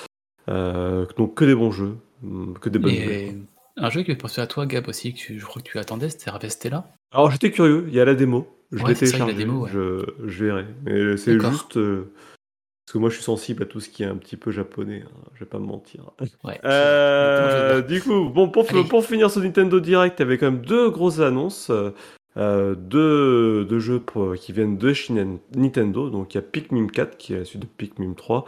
Euh, 0.49 1.07
donc 1.16 1.34
que 1.34 1.44
des 1.44 1.55
bons 1.55 1.72
jeux, 1.72 1.97
hum, 2.22 2.57
que 2.61 2.68
des 2.68 2.78
bonnes. 2.78 2.92
Et 2.92 3.34
Un 3.76 3.90
jeu 3.90 4.03
qui 4.03 4.11
me 4.11 4.16
pensé 4.16 4.40
à 4.40 4.47
toi, 4.47 4.64
Gab, 4.66 4.88
aussi, 4.88 5.12
que 5.12 5.18
tu- 5.18 5.38
je 5.38 5.44
crois 5.44 5.61
que 5.61 5.68
tu 5.68 5.78
attendais, 5.78 6.09
c'était 6.09 6.30
Ravestella. 6.30 6.86
Alors 7.12 7.30
j'étais 7.30 7.51
curieux, 7.51 7.84
il 7.88 7.94
y 7.94 8.01
a 8.01 8.05
la 8.05 8.14
démo. 8.14 8.47
Je 8.72 8.78
Ouais, 8.78 8.84
l'ai 8.84 8.90
a 8.90 8.94
la 8.94 8.99
téléchargé, 8.99 9.34
démo, 9.34 9.64
ouais. 9.64 9.70
je, 9.72 10.05
je 10.26 10.44
verrai. 10.44 10.66
Mais 10.84 11.16
c'est 11.18 11.38
juste 11.38 11.76
euh, 11.76 12.11
parce 12.84 12.92
que 12.94 12.99
moi 12.99 13.11
je 13.11 13.14
suis 13.16 13.24
sensible 13.24 13.62
à 13.64 13.66
tout 13.66 13.80
ce 13.80 13.88
qui 13.88 14.03
est 14.03 14.07
un 14.07 14.16
petit 14.16 14.36
peu 14.36 14.51
japonais, 14.51 15.05
hein, 15.07 15.11
je 15.34 15.40
vais 15.40 15.47
pas 15.47 15.59
me 15.59 15.66
mentir. 15.66 16.11
Ouais. 16.42 16.59
Euh, 16.64 17.82
du 17.82 18.01
coup, 18.01 18.28
bon, 18.30 18.49
pour, 18.49 18.66
finir 19.05 19.30
ce 19.30 19.40
Nintendo 19.40 19.78
Direct, 19.80 20.18
il 20.18 20.22
y 20.22 20.24
avait 20.26 20.38
quand 20.38 20.51
même 20.51 20.62
deux 20.62 20.90
grosses 20.90 21.20
annonces. 21.20 21.70
euh, 22.38 22.74
deux, 22.74 23.64
deux 23.64 23.78
jeux 23.78 24.03
qui 24.38 24.53
viennent 24.53 24.78
de 24.78 24.92
Nintendo. 25.55 26.11
Donc 26.11 26.34
il 26.34 26.38
y 26.38 26.40
a 26.40 26.42
Pikmin 26.42 26.86
4 26.86 27.16
qui 27.18 27.34
est 27.34 27.38
la 27.38 27.44
suite 27.44 27.62
de 27.62 27.66
Pikmin 27.66 28.14
3. 28.14 28.44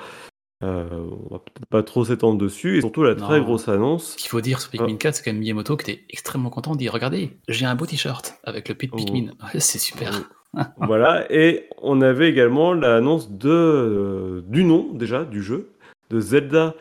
Euh, 0.65 0.89
on 1.31 1.35
va 1.35 1.39
peut-être 1.39 1.67
pas 1.71 1.83
trop 1.85 2.05
s'étendre 2.05 2.39
dessus. 2.39 2.79
Et 2.79 2.81
surtout 2.81 3.05
la 3.05 3.15
très 3.15 3.39
Non. 3.39 3.45
grosse 3.45 3.69
annonce. 3.69 4.13
Ce 4.13 4.17
qu'il 4.17 4.29
faut 4.29 4.41
dire 4.41 4.61
sur 4.61 4.71
Pikmin 4.71 4.97
4, 4.97 5.15
c'est 5.15 5.23
quand 5.25 5.33
même 5.33 5.41
Miyamoto 5.41 5.77
qui 5.77 5.91
était 5.91 6.03
extrêmement 6.11 6.51
content 6.51 6.73
de 6.73 6.79
dire 6.79 6.93
Regardez, 6.93 7.37
j'ai 7.49 7.65
un 7.65 7.75
beau 7.77 7.87
t-shirt 7.87 8.39
avec 8.45 8.69
le 8.69 8.75
pit 8.75 8.91
Oh. 8.93 8.97
Pikmin. 8.97 9.31
Ouais, 9.55 9.61
c'est 9.61 9.79
super. 9.79 10.29
voilà, 10.79 11.31
et 11.33 11.69
on 11.83 12.01
avait 12.01 12.29
également 12.31 12.73
l'annonce 12.73 13.31
de, 13.31 13.51
euh, 13.51 14.43
du 14.47 14.65
nom 14.65 14.93
déjà 14.95 15.25
du 15.25 15.43
jeu, 15.43 15.71
de 16.11 16.21
Zelda 16.21 16.75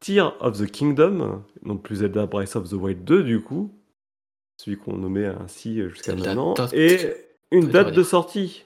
Tear 0.00 0.34
of 0.40 0.58
the 0.58 0.66
Kingdom, 0.68 1.44
non 1.62 1.76
plus 1.76 1.96
Zelda 1.96 2.24
Breath 2.26 2.56
of 2.56 2.68
the 2.70 2.72
Wild 2.72 3.04
2 3.04 3.22
du 3.22 3.42
coup, 3.42 3.78
celui 4.56 4.78
qu'on 4.78 4.96
nommait 4.96 5.26
ainsi 5.26 5.82
jusqu'à 5.90 6.12
Zelda 6.12 6.34
maintenant, 6.34 6.54
et 6.72 6.98
une 7.52 7.68
date 7.68 7.92
de 7.92 8.02
sortie. 8.02 8.64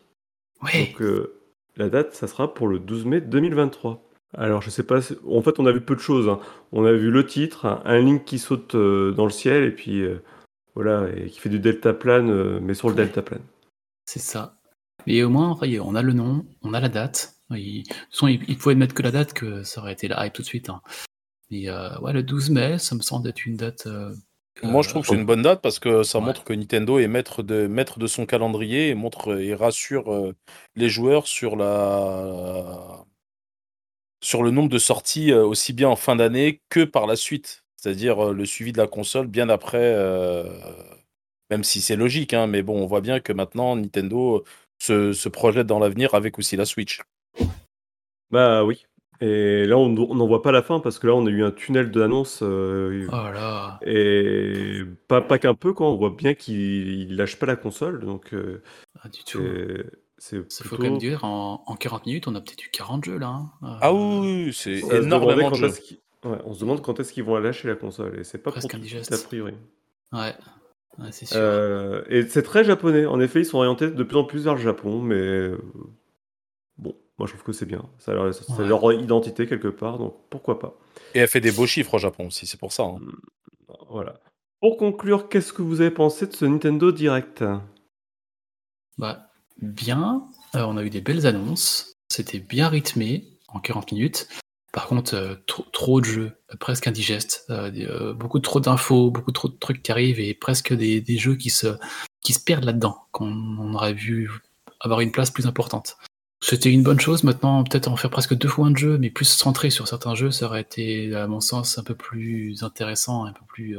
Donc 0.62 1.02
euh, 1.02 1.34
la 1.76 1.88
date, 1.88 2.14
ça 2.14 2.28
sera 2.28 2.54
pour 2.54 2.68
le 2.68 2.78
12 2.78 3.04
mai 3.06 3.20
2023. 3.20 4.03
Alors 4.36 4.62
je 4.62 4.70
sais 4.70 4.82
pas, 4.82 5.00
si- 5.00 5.16
en 5.28 5.42
fait 5.42 5.58
on 5.58 5.66
a 5.66 5.72
vu 5.72 5.80
peu 5.80 5.94
de 5.94 6.00
choses. 6.00 6.28
hein. 6.28 6.40
On 6.72 6.84
a 6.84 6.92
vu 6.92 7.10
le 7.10 7.24
titre, 7.26 7.66
un, 7.84 7.98
Link 8.00 8.24
qui 8.24 8.38
saute 8.38 8.74
euh, 8.74 9.12
dans 9.12 9.24
le 9.24 9.30
ciel 9.30 9.64
et 9.64 9.70
puis 9.70 10.00
euh, 10.02 10.22
voilà, 10.74 11.06
et 11.16 11.28
qui 11.30 11.38
fait 11.40 11.48
du 11.48 11.60
deltaplane, 11.60 12.30
euh, 12.30 12.58
mais 12.60 12.74
sur 12.74 12.88
le 12.88 12.94
Ouais. 12.96 13.04
deltaplane. 13.04 13.42
C'est 14.06 14.18
ça. 14.20 14.58
Mais 15.06 15.22
au 15.22 15.28
moins, 15.30 15.56
ça 15.58 15.66
y 15.66 15.76
est, 15.76 15.80
on 15.80 15.94
a 15.94 16.02
le 16.02 16.12
nom, 16.12 16.44
on 16.62 16.74
a 16.74 16.80
la 16.80 16.88
date. 16.88 17.34
Il, 17.50 17.82
de 17.82 17.88
toute 17.88 17.96
façon, 18.10 18.26
il, 18.28 18.42
il 18.48 18.56
pouvait 18.58 18.74
mettre 18.74 18.94
que 18.94 19.02
la 19.02 19.10
date, 19.10 19.32
que 19.34 19.62
ça 19.62 19.80
aurait 19.80 19.92
été 19.92 20.08
la 20.08 20.26
hype 20.26 20.32
tout 20.32 20.42
de 20.42 20.46
suite. 20.46 20.68
hein. 20.70 20.80
Mais 21.50 21.68
euh, 21.68 21.96
ouais, 22.00 22.12
le 22.12 22.22
12 22.22 22.50
mai, 22.50 22.78
ça 22.78 22.94
me 22.96 23.02
semble 23.02 23.28
être 23.28 23.44
une 23.46 23.56
date. 23.56 23.86
euh, 23.86 24.12
Moi, 24.62 24.80
euh, 24.80 24.82
je 24.82 24.88
trouve 24.88 25.02
que 25.02 25.08
c'est 25.08 25.14
une 25.14 25.26
bonne 25.26 25.42
date 25.42 25.60
parce 25.62 25.78
que 25.78 26.02
ça 26.02 26.18
Ouais. 26.18 26.24
montre 26.24 26.42
que 26.42 26.52
Nintendo 26.54 26.98
est 26.98 27.06
maître 27.06 27.42
de, 27.42 27.66
maître 27.66 27.98
de 27.98 28.06
son 28.06 28.24
calendrier 28.26 28.88
et 28.88 28.94
montre 28.94 29.38
et 29.38 29.54
rassure 29.54 30.12
euh, 30.12 30.34
les 30.74 30.88
joueurs 30.88 31.26
sur 31.26 31.54
la 31.56 33.04
sur 34.24 34.42
le 34.42 34.50
nombre 34.50 34.70
de 34.70 34.78
sorties 34.78 35.32
euh, 35.32 35.44
aussi 35.44 35.72
bien 35.74 35.88
en 35.88 35.96
fin 35.96 36.16
d'année 36.16 36.62
que 36.70 36.84
par 36.84 37.06
la 37.06 37.14
suite. 37.16 37.64
C'est-à-dire 37.76 38.28
euh, 38.30 38.32
le 38.32 38.46
suivi 38.46 38.72
de 38.72 38.78
la 38.78 38.86
console 38.86 39.26
bien 39.26 39.48
après, 39.50 39.92
euh, 39.94 40.44
même 41.50 41.62
si 41.64 41.80
c'est 41.82 41.96
logique, 41.96 42.32
hein, 42.32 42.46
mais 42.46 42.62
bon, 42.62 42.82
on 42.82 42.86
voit 42.86 43.02
bien 43.02 43.20
que 43.20 43.32
maintenant 43.34 43.76
Nintendo 43.76 44.42
se, 44.78 45.12
se 45.12 45.28
projette 45.28 45.66
dans 45.66 45.78
l'avenir 45.78 46.14
avec 46.14 46.38
aussi 46.38 46.56
la 46.56 46.64
Switch. 46.64 47.00
Bah 48.30 48.64
oui. 48.64 48.86
Et 49.20 49.64
là, 49.66 49.78
on 49.78 49.88
n'en 49.90 50.26
voit 50.26 50.42
pas 50.42 50.52
la 50.52 50.62
fin 50.62 50.80
parce 50.80 50.98
que 50.98 51.06
là, 51.06 51.14
on 51.14 51.26
a 51.26 51.30
eu 51.30 51.44
un 51.44 51.52
tunnel 51.52 51.90
d'annonce. 51.90 52.40
euh, 52.42 53.06
Oh 53.08 53.12
là. 53.32 53.78
et 53.86 54.82
pas, 55.06 55.20
pas 55.20 55.38
qu'un 55.38 55.54
peu, 55.54 55.72
quoi. 55.72 55.88
On 55.88 55.96
voit 55.96 56.10
bien 56.10 56.34
qu'il 56.34 57.10
il 57.10 57.16
lâche 57.16 57.36
pas 57.38 57.46
la 57.46 57.56
console. 57.56 58.04
Donc, 58.04 58.34
euh, 58.34 58.62
Pas 59.02 59.08
du 59.08 59.22
tout. 59.22 59.40
C'est 60.18 60.50
Ça 60.50 60.64
faut 60.64 60.70
plutôt. 60.70 60.76
quand 60.82 60.88
même 60.90 60.98
dire, 60.98 61.24
en, 61.24 61.62
en 61.66 61.76
40 61.76 62.06
minutes, 62.06 62.26
on 62.28 62.34
a 62.34 62.40
peut-être 62.40 62.64
eu 62.64 62.70
40 62.70 63.04
jeux 63.04 63.18
là. 63.18 63.28
hein. 63.28 63.50
Euh, 63.62 63.78
Ah 63.80 63.92
oui, 63.94 64.52
c'est 64.52 64.80
énormément 64.80 65.50
de 65.50 65.56
jeux. 65.56 65.68
ouais, 66.24 66.38
on 66.44 66.54
se 66.54 66.60
demande 66.60 66.82
quand 66.82 67.00
est-ce 67.00 67.12
qu'ils 67.12 67.24
vont 67.24 67.36
lâcher 67.38 67.68
la 67.68 67.74
console. 67.76 68.18
Et 68.20 68.24
c'est 68.24 68.38
pas 68.38 68.50
Presque 68.52 68.70
pour 68.70 68.78
indigeste. 68.78 69.12
a 69.12 69.18
priori. 69.18 69.54
Ouais, 70.12 70.34
Ouais, 70.98 71.10
c'est 71.10 71.26
sûr. 71.26 71.38
Euh, 71.40 72.04
et 72.08 72.26
c'est 72.28 72.42
très 72.44 72.62
japonais. 72.64 73.04
En 73.06 73.18
effet, 73.20 73.40
ils 73.40 73.44
sont 73.44 73.58
orientés 73.58 73.90
de 73.90 74.02
plus 74.04 74.16
en 74.16 74.24
plus 74.24 74.44
vers 74.44 74.54
le 74.54 74.60
Japon. 74.60 75.00
Mais 75.02 75.16
euh, 75.16 75.58
bon, 76.78 76.94
moi, 77.18 77.26
je 77.26 77.32
trouve 77.32 77.42
que 77.44 77.52
c'est 77.52 77.66
bien. 77.66 77.84
Ça 77.98 78.12
a 78.12 78.14
leur, 78.14 78.32
ça 78.32 78.44
a 78.54 78.58
Ouais. 78.60 78.68
leur 78.68 78.92
identité 78.92 79.46
quelque 79.48 79.66
part. 79.68 79.98
Donc, 79.98 80.14
pourquoi 80.30 80.60
pas. 80.60 80.74
Et 81.14 81.18
elle 81.18 81.28
fait 81.28 81.40
des 81.40 81.50
beaux 81.50 81.66
chiffres 81.66 81.94
au 81.94 81.98
Japon 81.98 82.28
aussi, 82.28 82.46
c'est 82.46 82.60
pour 82.60 82.72
ça. 82.72 82.84
hein. 82.84 82.98
Voilà. 83.90 84.20
Pour 84.60 84.76
conclure, 84.76 85.28
qu'est-ce 85.28 85.52
que 85.52 85.62
vous 85.62 85.80
avez 85.80 85.90
pensé 85.90 86.26
de 86.28 86.32
ce 86.32 86.44
Nintendo 86.44 86.92
Direct? 86.92 87.44
Bah, 88.98 89.30
bien, 89.60 90.26
Euh, 90.54 90.64
on 90.68 90.76
a 90.76 90.84
eu 90.84 90.90
des 90.90 91.00
belles 91.00 91.26
annonces, 91.26 91.94
c'était 92.08 92.38
bien 92.38 92.68
rythmé 92.68 93.26
en 93.48 93.58
40 93.58 93.90
minutes. 93.90 94.28
Par 94.72 94.86
contre, 94.86 95.14
euh, 95.14 95.34
trop, 95.72 96.00
de 96.00 96.04
jeux, 96.06 96.32
euh, 96.52 96.56
presque 96.58 96.86
indigestes, 96.86 97.50
beaucoup 98.16 98.38
trop 98.38 98.60
d'infos, 98.60 99.10
beaucoup 99.10 99.32
trop 99.32 99.48
de 99.48 99.56
trucs 99.56 99.82
qui 99.82 99.90
arrivent 99.90 100.20
et 100.20 100.32
presque 100.32 100.72
des, 100.72 101.00
des 101.00 101.18
jeux 101.18 101.34
qui 101.34 101.50
se, 101.50 101.76
qui 102.22 102.32
se 102.32 102.38
perdent 102.38 102.64
là-dedans, 102.64 102.98
qu'on 103.10 103.32
on 103.32 103.74
aurait 103.74 103.94
vu 103.94 104.30
avoir 104.78 105.00
une 105.00 105.10
place 105.10 105.30
plus 105.30 105.46
importante. 105.46 105.96
C'était 106.40 106.70
une 106.70 106.82
bonne 106.82 107.00
chose, 107.00 107.24
maintenant 107.24 107.64
peut-être 107.64 107.88
en 107.88 107.96
faire 107.96 108.10
presque 108.10 108.34
deux 108.34 108.48
fois 108.48 108.66
un 108.66 108.76
jeu, 108.76 108.98
mais 108.98 109.10
plus 109.10 109.24
centré 109.24 109.70
sur 109.70 109.88
certains 109.88 110.14
jeux, 110.14 110.30
ça 110.30 110.46
aurait 110.46 110.60
été, 110.60 111.14
à 111.16 111.26
mon 111.26 111.40
sens, 111.40 111.78
un 111.78 111.82
peu 111.82 111.94
plus 111.96 112.62
intéressant, 112.62 113.24
un 113.24 113.32
peu 113.32 113.44
plus 113.48 113.76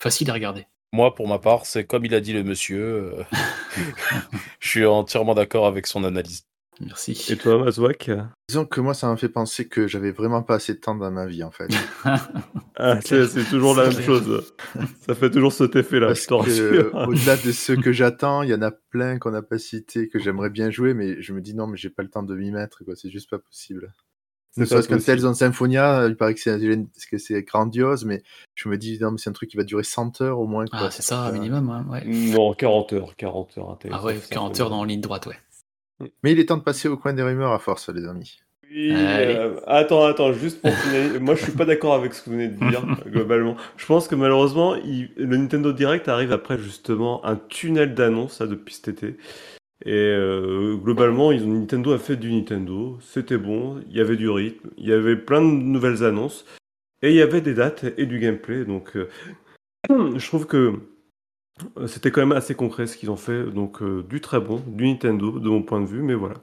facile 0.00 0.30
à 0.30 0.34
regarder. 0.34 0.66
Moi, 0.92 1.14
pour 1.14 1.26
ma 1.26 1.38
part, 1.38 1.64
c'est 1.64 1.84
comme 1.86 2.04
il 2.04 2.14
a 2.14 2.20
dit 2.20 2.32
le 2.34 2.44
monsieur. 2.44 3.14
euh, 3.18 3.24
je 4.60 4.68
suis 4.68 4.84
entièrement 4.84 5.34
d'accord 5.34 5.66
avec 5.66 5.86
son 5.86 6.04
analyse. 6.04 6.42
Merci. 6.80 7.26
Et 7.30 7.36
toi, 7.36 7.58
Mazouak? 7.58 8.10
Disons 8.48 8.66
que 8.66 8.80
moi, 8.80 8.92
ça 8.94 9.06
m'a 9.06 9.16
fait 9.16 9.28
penser 9.28 9.68
que 9.68 9.86
j'avais 9.86 10.10
vraiment 10.10 10.42
pas 10.42 10.56
assez 10.56 10.74
de 10.74 10.80
temps 10.80 10.94
dans 10.94 11.10
ma 11.10 11.26
vie, 11.26 11.44
en 11.44 11.50
fait. 11.50 11.68
ah, 12.76 12.98
C'est 13.02 13.26
c'est, 13.26 13.26
c'est 13.28 13.44
toujours 13.44 13.74
la 13.76 13.84
même 13.84 13.92
clair. 13.94 14.06
chose. 14.06 14.54
Ça 15.06 15.14
fait 15.14 15.30
toujours 15.30 15.52
cet 15.52 15.76
effet-là, 15.76 16.08
Parce 16.08 16.22
je 16.22 16.26
te 16.26 16.28
que, 16.30 16.34
rassure. 16.34 16.94
au-delà 17.08 17.36
de 17.36 17.52
ceux 17.52 17.76
que 17.76 17.92
j'attends, 17.92 18.42
il 18.42 18.50
y 18.50 18.54
en 18.54 18.62
a 18.62 18.70
plein 18.70 19.18
qu'on 19.18 19.30
n'a 19.30 19.42
pas 19.42 19.58
cités, 19.58 20.08
que 20.08 20.18
j'aimerais 20.18 20.50
bien 20.50 20.70
jouer, 20.70 20.92
mais 20.94 21.20
je 21.22 21.32
me 21.32 21.40
dis 21.40 21.54
non, 21.54 21.66
mais 21.66 21.76
j'ai 21.76 21.90
pas 21.90 22.02
le 22.02 22.10
temps 22.10 22.22
de 22.22 22.34
m'y 22.34 22.50
mettre, 22.50 22.84
quoi. 22.84 22.96
C'est 22.96 23.10
juste 23.10 23.30
pas 23.30 23.38
possible. 23.38 23.92
Ne 24.56 24.64
serait-ce 24.66 24.88
qu'un. 24.88 24.98
Tales 24.98 25.24
of 25.24 25.36
Symphonia, 25.36 26.06
il 26.06 26.16
paraît 26.16 26.34
que 26.34 26.40
c'est, 26.40 26.58
que 27.10 27.18
c'est 27.18 27.42
grandiose, 27.42 28.04
mais 28.04 28.22
je 28.54 28.68
me 28.68 28.76
dis 28.76 28.98
non, 29.00 29.12
mais 29.12 29.18
c'est 29.18 29.30
un 29.30 29.32
truc 29.32 29.48
qui 29.50 29.56
va 29.56 29.64
durer 29.64 29.84
100 29.84 30.20
heures 30.20 30.38
au 30.38 30.46
moins, 30.46 30.66
quoi. 30.66 30.80
Ah, 30.84 30.90
c'est 30.90 31.02
ça, 31.02 31.20
un 31.20 31.32
minimum, 31.32 31.70
hein, 31.70 31.86
ouais. 31.90 32.04
Non, 32.04 32.52
40 32.52 32.92
heures, 32.92 33.16
40 33.16 33.58
heures. 33.58 33.78
Ah 33.90 34.04
ouais, 34.04 34.16
ça, 34.16 34.34
40 34.34 34.56
ça, 34.56 34.62
heures 34.64 34.70
dans 34.70 34.84
ligne 34.84 35.00
droite, 35.00 35.26
ouais. 35.26 36.08
Mais 36.22 36.32
il 36.32 36.40
est 36.40 36.46
temps 36.46 36.56
de 36.56 36.62
passer 36.62 36.88
au 36.88 36.96
coin 36.96 37.12
des 37.12 37.22
rumeurs 37.22 37.52
à 37.52 37.58
force, 37.58 37.88
les 37.88 38.06
amis. 38.06 38.40
Oui, 38.74 38.88
euh, 38.90 39.60
attends, 39.66 40.04
attends, 40.04 40.32
juste 40.32 40.62
pour 40.62 40.72
finaliser. 40.72 41.18
Moi, 41.20 41.34
je 41.34 41.42
suis 41.42 41.52
pas 41.52 41.66
d'accord 41.66 41.94
avec 41.94 42.14
ce 42.14 42.22
que 42.22 42.30
vous 42.30 42.36
venez 42.36 42.48
de 42.48 42.68
dire, 42.70 42.82
globalement. 43.06 43.54
Je 43.76 43.84
pense 43.86 44.08
que 44.08 44.14
malheureusement, 44.14 44.74
il- 44.76 45.10
le 45.16 45.36
Nintendo 45.36 45.72
Direct 45.72 46.08
arrive 46.08 46.32
après 46.32 46.58
justement 46.58 47.24
un 47.26 47.36
tunnel 47.36 47.94
d'annonces, 47.94 48.40
depuis 48.40 48.74
cet 48.74 48.88
été. 48.88 49.16
Et 49.84 49.94
euh, 49.94 50.76
globalement, 50.76 51.32
Nintendo 51.32 51.92
a 51.92 51.98
fait 51.98 52.16
du 52.16 52.32
Nintendo. 52.32 52.98
C'était 53.00 53.38
bon, 53.38 53.82
il 53.88 53.96
y 53.96 54.00
avait 54.00 54.16
du 54.16 54.28
rythme, 54.30 54.70
il 54.76 54.86
y 54.86 54.92
avait 54.92 55.16
plein 55.16 55.40
de 55.40 55.46
nouvelles 55.46 56.04
annonces. 56.04 56.44
Et 57.02 57.10
il 57.10 57.16
y 57.16 57.22
avait 57.22 57.40
des 57.40 57.54
dates 57.54 57.84
et 57.96 58.06
du 58.06 58.20
gameplay. 58.20 58.64
Donc, 58.64 58.96
euh, 58.96 59.08
je 60.16 60.26
trouve 60.26 60.46
que 60.46 60.74
euh, 61.76 61.86
c'était 61.88 62.12
quand 62.12 62.20
même 62.20 62.36
assez 62.36 62.54
concret 62.54 62.86
ce 62.86 62.96
qu'ils 62.96 63.10
ont 63.10 63.16
fait. 63.16 63.44
Donc, 63.44 63.82
du 63.82 64.20
très 64.20 64.40
bon, 64.40 64.62
du 64.66 64.86
Nintendo, 64.86 65.38
de 65.38 65.48
mon 65.48 65.62
point 65.62 65.80
de 65.80 65.86
vue. 65.86 66.02
Mais 66.02 66.14
voilà. 66.14 66.36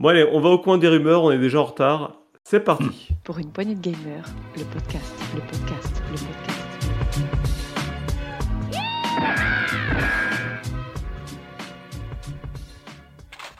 Bon 0.00 0.08
allez, 0.08 0.26
on 0.32 0.40
va 0.40 0.48
au 0.48 0.58
coin 0.58 0.78
des 0.78 0.88
rumeurs, 0.88 1.22
on 1.24 1.30
est 1.30 1.38
déjà 1.38 1.60
en 1.60 1.64
retard. 1.64 2.20
C'est 2.42 2.60
parti. 2.60 3.08
Pour 3.22 3.38
une 3.38 3.52
poignée 3.52 3.74
de 3.74 3.80
gamers, 3.80 4.24
le 4.56 4.64
podcast, 4.64 5.14
le 5.34 5.40
podcast, 5.40 6.02
le 6.10 6.16
podcast. 6.16 6.59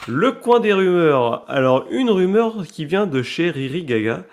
Le 0.08 0.32
coin 0.32 0.60
des 0.60 0.72
rumeurs. 0.72 1.44
Alors, 1.48 1.86
une 1.90 2.10
rumeur 2.10 2.66
qui 2.66 2.86
vient 2.86 3.06
de 3.06 3.22
chez 3.22 3.50
Riri 3.50 3.84
Gaga. 3.84 4.24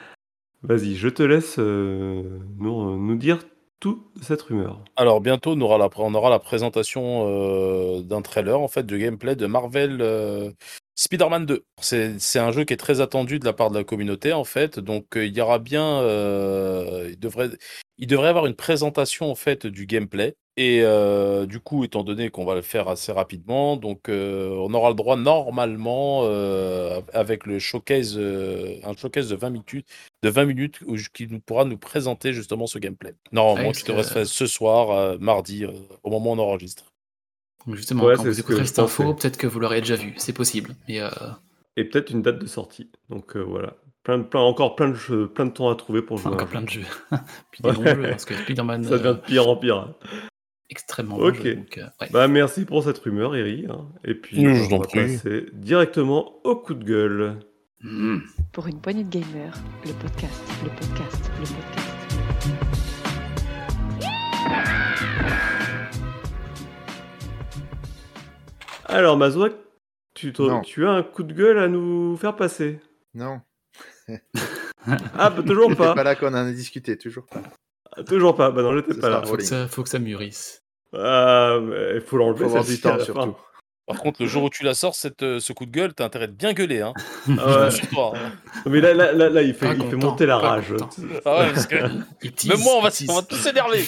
Vas-y, 0.63 0.95
je 0.95 1.09
te 1.09 1.21
laisse 1.23 1.57
euh, 1.59 2.39
nous, 2.57 3.15
dire 3.17 3.39
tout 3.79 4.03
de 4.15 4.23
cette 4.23 4.41
rumeur. 4.41 4.83
Alors 4.95 5.21
bientôt, 5.21 5.51
on 5.51 5.61
aura 5.61 5.77
la, 5.77 5.89
on 5.97 6.13
aura 6.15 6.29
la 6.29 6.39
présentation 6.39 7.27
euh, 7.27 8.01
d'un 8.01 8.21
trailer, 8.21 8.59
en 8.59 8.67
fait, 8.67 8.83
de 8.83 8.97
gameplay 8.97 9.35
de 9.35 9.45
Marvel 9.45 9.99
euh, 10.01 10.51
Spider-Man 10.97 11.45
2. 11.45 11.63
C'est 11.79 12.39
un 12.39 12.51
jeu 12.51 12.65
qui 12.65 12.73
est 12.73 12.77
très 12.77 13.01
attendu 13.01 13.37
de 13.37 13.45
la 13.45 13.53
part 13.53 13.69
de 13.69 13.77
la 13.77 13.83
communauté, 13.83 14.33
en 14.33 14.43
fait. 14.43 14.79
Donc 14.79 15.15
euh, 15.15 15.27
il 15.27 15.37
y 15.37 15.41
aura 15.41 15.59
bien, 15.59 16.01
euh, 16.01 17.09
il 17.11 17.19
devrait, 17.19 17.51
il 17.99 18.07
devrait 18.07 18.25
y 18.25 18.29
avoir 18.29 18.47
une 18.47 18.55
présentation 18.55 19.29
en 19.29 19.35
fait 19.35 19.67
du 19.67 19.85
gameplay. 19.85 20.35
Et 20.59 20.79
euh, 20.81 21.45
du 21.45 21.59
coup, 21.59 21.83
étant 21.83 22.03
donné 22.03 22.31
qu'on 22.31 22.45
va 22.45 22.55
le 22.55 22.63
faire 22.63 22.87
assez 22.87 23.11
rapidement, 23.11 23.77
donc 23.77 24.09
on 24.09 24.73
aura 24.73 24.89
le 24.89 24.95
droit 24.95 25.15
normalement 25.15 26.23
avec 27.13 27.45
le 27.45 27.59
showcase, 27.59 28.17
un 28.17 28.95
showcase 28.97 29.29
de 29.29 29.35
20 29.35 29.51
minutes, 29.51 29.85
de 30.23 30.29
20 30.29 30.45
minutes 30.45 30.81
où, 30.87 30.95
qui 31.13 31.27
nous 31.27 31.39
pourra 31.39 31.63
nous 31.63 31.77
présenter 31.77 32.33
justement 32.33 32.65
ce 32.65 32.79
gameplay. 32.79 33.13
Normalement, 33.31 33.71
qui 33.71 33.83
devrait 33.83 34.03
se 34.03 34.13
faire 34.13 34.25
ce 34.25 34.47
soir, 34.47 35.19
mardi, 35.19 35.63
au 36.01 36.09
moment 36.09 36.31
où 36.31 36.33
on 36.33 36.39
enregistre. 36.39 36.85
Donc 37.67 37.75
justement, 37.75 38.05
Ouais, 38.05 38.15
quand 38.15 38.23
vous 38.23 38.39
écouterez 38.39 38.65
cette 38.65 38.79
info, 38.79 39.13
peut-être 39.13 39.37
que 39.37 39.45
vous 39.45 39.59
l'aurez 39.59 39.81
déjà 39.81 39.95
vu, 39.95 40.13
c'est 40.17 40.33
possible. 40.33 40.73
Euh, 40.89 41.09
Et 41.75 41.83
peut-être 41.83 42.09
une 42.11 42.21
date 42.21 42.39
de 42.39 42.45
sortie. 42.47 42.89
Donc 43.09 43.35
euh, 43.35 43.41
voilà. 43.43 43.75
plein, 44.03 44.17
de- 44.19 44.23
plein, 44.23 44.39
encore 44.39 44.75
plein 44.75 44.87
de, 44.89 44.93
jeux- 44.95 45.27
plein 45.27 45.45
de 45.45 45.51
temps 45.51 45.69
à 45.69 45.75
trouver 45.75 46.01
pour 46.01 46.17
jouer. 46.17 46.31
Encore 46.33 46.47
plein 46.47 46.61
jeu. 46.61 46.65
de 46.65 46.69
jeux. 46.69 46.85
Puis 47.51 47.61
des 47.61 47.69
Ouais. 47.71 47.93
jeux, 47.95 48.01
parce 48.03 48.25
que 48.25 48.33
Spider-Man, 48.35 48.83
Ça 48.85 48.91
devient 48.91 49.07
euh, 49.07 49.13
de 49.13 49.19
pire 49.19 49.47
en 49.49 49.57
pire. 49.57 49.93
extrêmement 50.69 51.17
Ok. 51.17 51.37
long 51.39 51.43
jeu. 51.43 51.55
Donc, 51.55 51.77
euh, 51.77 51.85
ouais. 52.01 52.07
Bah, 52.11 52.27
merci 52.29 52.63
pour 52.65 52.83
cette 52.83 52.97
rumeur, 52.99 53.35
Eri. 53.35 53.65
hein. 53.69 53.87
Et 54.05 54.15
puis, 54.15 54.41
Je 54.43 54.47
euh, 54.47 54.75
on 54.75 54.79
va 54.79 54.87
passer 54.87 55.45
directement 55.53 56.39
au 56.45 56.55
coup 56.55 56.73
de 56.73 56.83
gueule. 56.85 57.39
Pour 58.53 58.67
une 58.67 58.79
poignée 58.81 59.03
de 59.03 59.09
gamers, 59.09 59.53
le 59.85 59.91
podcast, 59.93 60.41
le 60.63 60.69
podcast, 60.69 61.31
le 61.39 61.45
podcast. 61.45 61.86
Alors, 68.87 69.17
Mazouak, 69.17 69.53
tu, 70.13 70.33
as 70.39 70.89
un 70.89 71.03
coup 71.03 71.23
de 71.23 71.33
gueule 71.33 71.59
à 71.59 71.67
nous 71.67 72.17
faire 72.17 72.35
passer 72.35 72.79
Non, 73.13 73.41
Ah, 75.17 75.29
bah, 75.29 75.43
toujours 75.45 75.69
c'est 75.69 75.75
pas. 75.75 75.93
pas 75.93 76.03
là 76.03 76.15
qu'on 76.15 76.27
en 76.27 76.33
a 76.33 76.51
discuté, 76.51 76.97
toujours 76.97 77.25
pas. 77.25 77.41
Toujours 78.03 78.35
pas. 78.35 78.51
Bah 78.51 78.61
non, 78.61 78.73
j'étais 78.75 78.93
Ce 78.93 78.99
pas 78.99 79.09
là. 79.09 79.21
Faut, 79.25 79.35
que 79.35 79.43
ça, 79.43 79.67
faut 79.67 79.83
que 79.83 79.89
ça 79.89 79.99
mûrisse. 79.99 80.63
Ah, 80.93 81.59
il 81.93 82.01
faut 82.01 82.17
l'enlever. 82.17 82.45
Faut 82.45 82.51
avoir 82.51 82.63
du 82.63 82.79
temps 82.79 82.97
fin. 82.97 83.03
surtout. 83.03 83.35
Par 83.85 83.99
contre, 84.01 84.21
le 84.21 84.27
jour 84.27 84.43
où 84.43 84.49
tu 84.49 84.63
la 84.63 84.73
sors, 84.73 84.95
cette, 84.95 85.23
euh, 85.23 85.39
ce 85.39 85.53
coup 85.53 85.65
de 85.65 85.71
gueule, 85.71 85.93
t'as 85.93 86.03
intérêt 86.05 86.27
de 86.27 86.33
bien 86.33 86.51
gueuler. 86.53 86.81
Hein. 86.81 86.93
Ah 87.39 87.69
ouais. 87.69 87.69
Toi, 87.91 88.13
hein. 88.15 88.31
Non, 88.65 88.71
Mais 88.71 88.81
là, 88.81 88.93
là, 88.93 89.13
là, 89.13 89.29
là, 89.29 89.41
il 89.41 89.53
fait, 89.53 89.67
Pas 89.67 89.73
il 89.75 89.81
fait 89.81 89.95
content, 89.95 90.07
monter 90.07 90.25
la 90.25 90.39
pas 90.39 90.49
rage. 90.49 90.73
Ah 91.25 91.39
ouais, 91.39 91.53
parce 91.53 91.67
que 91.67 91.75
Il 92.21 92.33
tease, 92.33 92.49
même 92.51 92.59
moi, 92.59 92.81
va, 92.81 92.89
on 93.09 93.15
va 93.15 93.21
tous 93.21 93.35
s'énerver. 93.37 93.85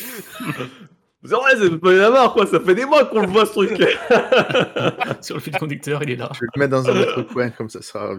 C'est 1.24 1.36
vrai, 1.36 1.51
c'est 1.57 1.78
pas 1.80 1.91
la 1.91 2.09
marre, 2.11 2.34
quoi. 2.34 2.45
Ça 2.45 2.59
fait 2.61 2.76
des 2.76 2.86
mois 2.86 3.03
qu'on 3.05 3.20
le 3.22 3.28
voit, 3.28 3.45
ce 3.45 3.51
truc. 3.51 3.72
Sur 5.22 5.36
le 5.36 5.41
fil 5.41 5.57
conducteur, 5.57 6.01
il 6.03 6.11
est 6.11 6.15
là. 6.15 6.30
Je 6.34 6.39
vais 6.39 6.47
le 6.55 6.59
mettre 6.59 6.72
dans 6.72 6.89
un 6.89 6.97
autre 7.01 7.24
coin, 7.24 7.49
comme 7.49 7.70
ça 7.70 7.82
sera 7.82 8.15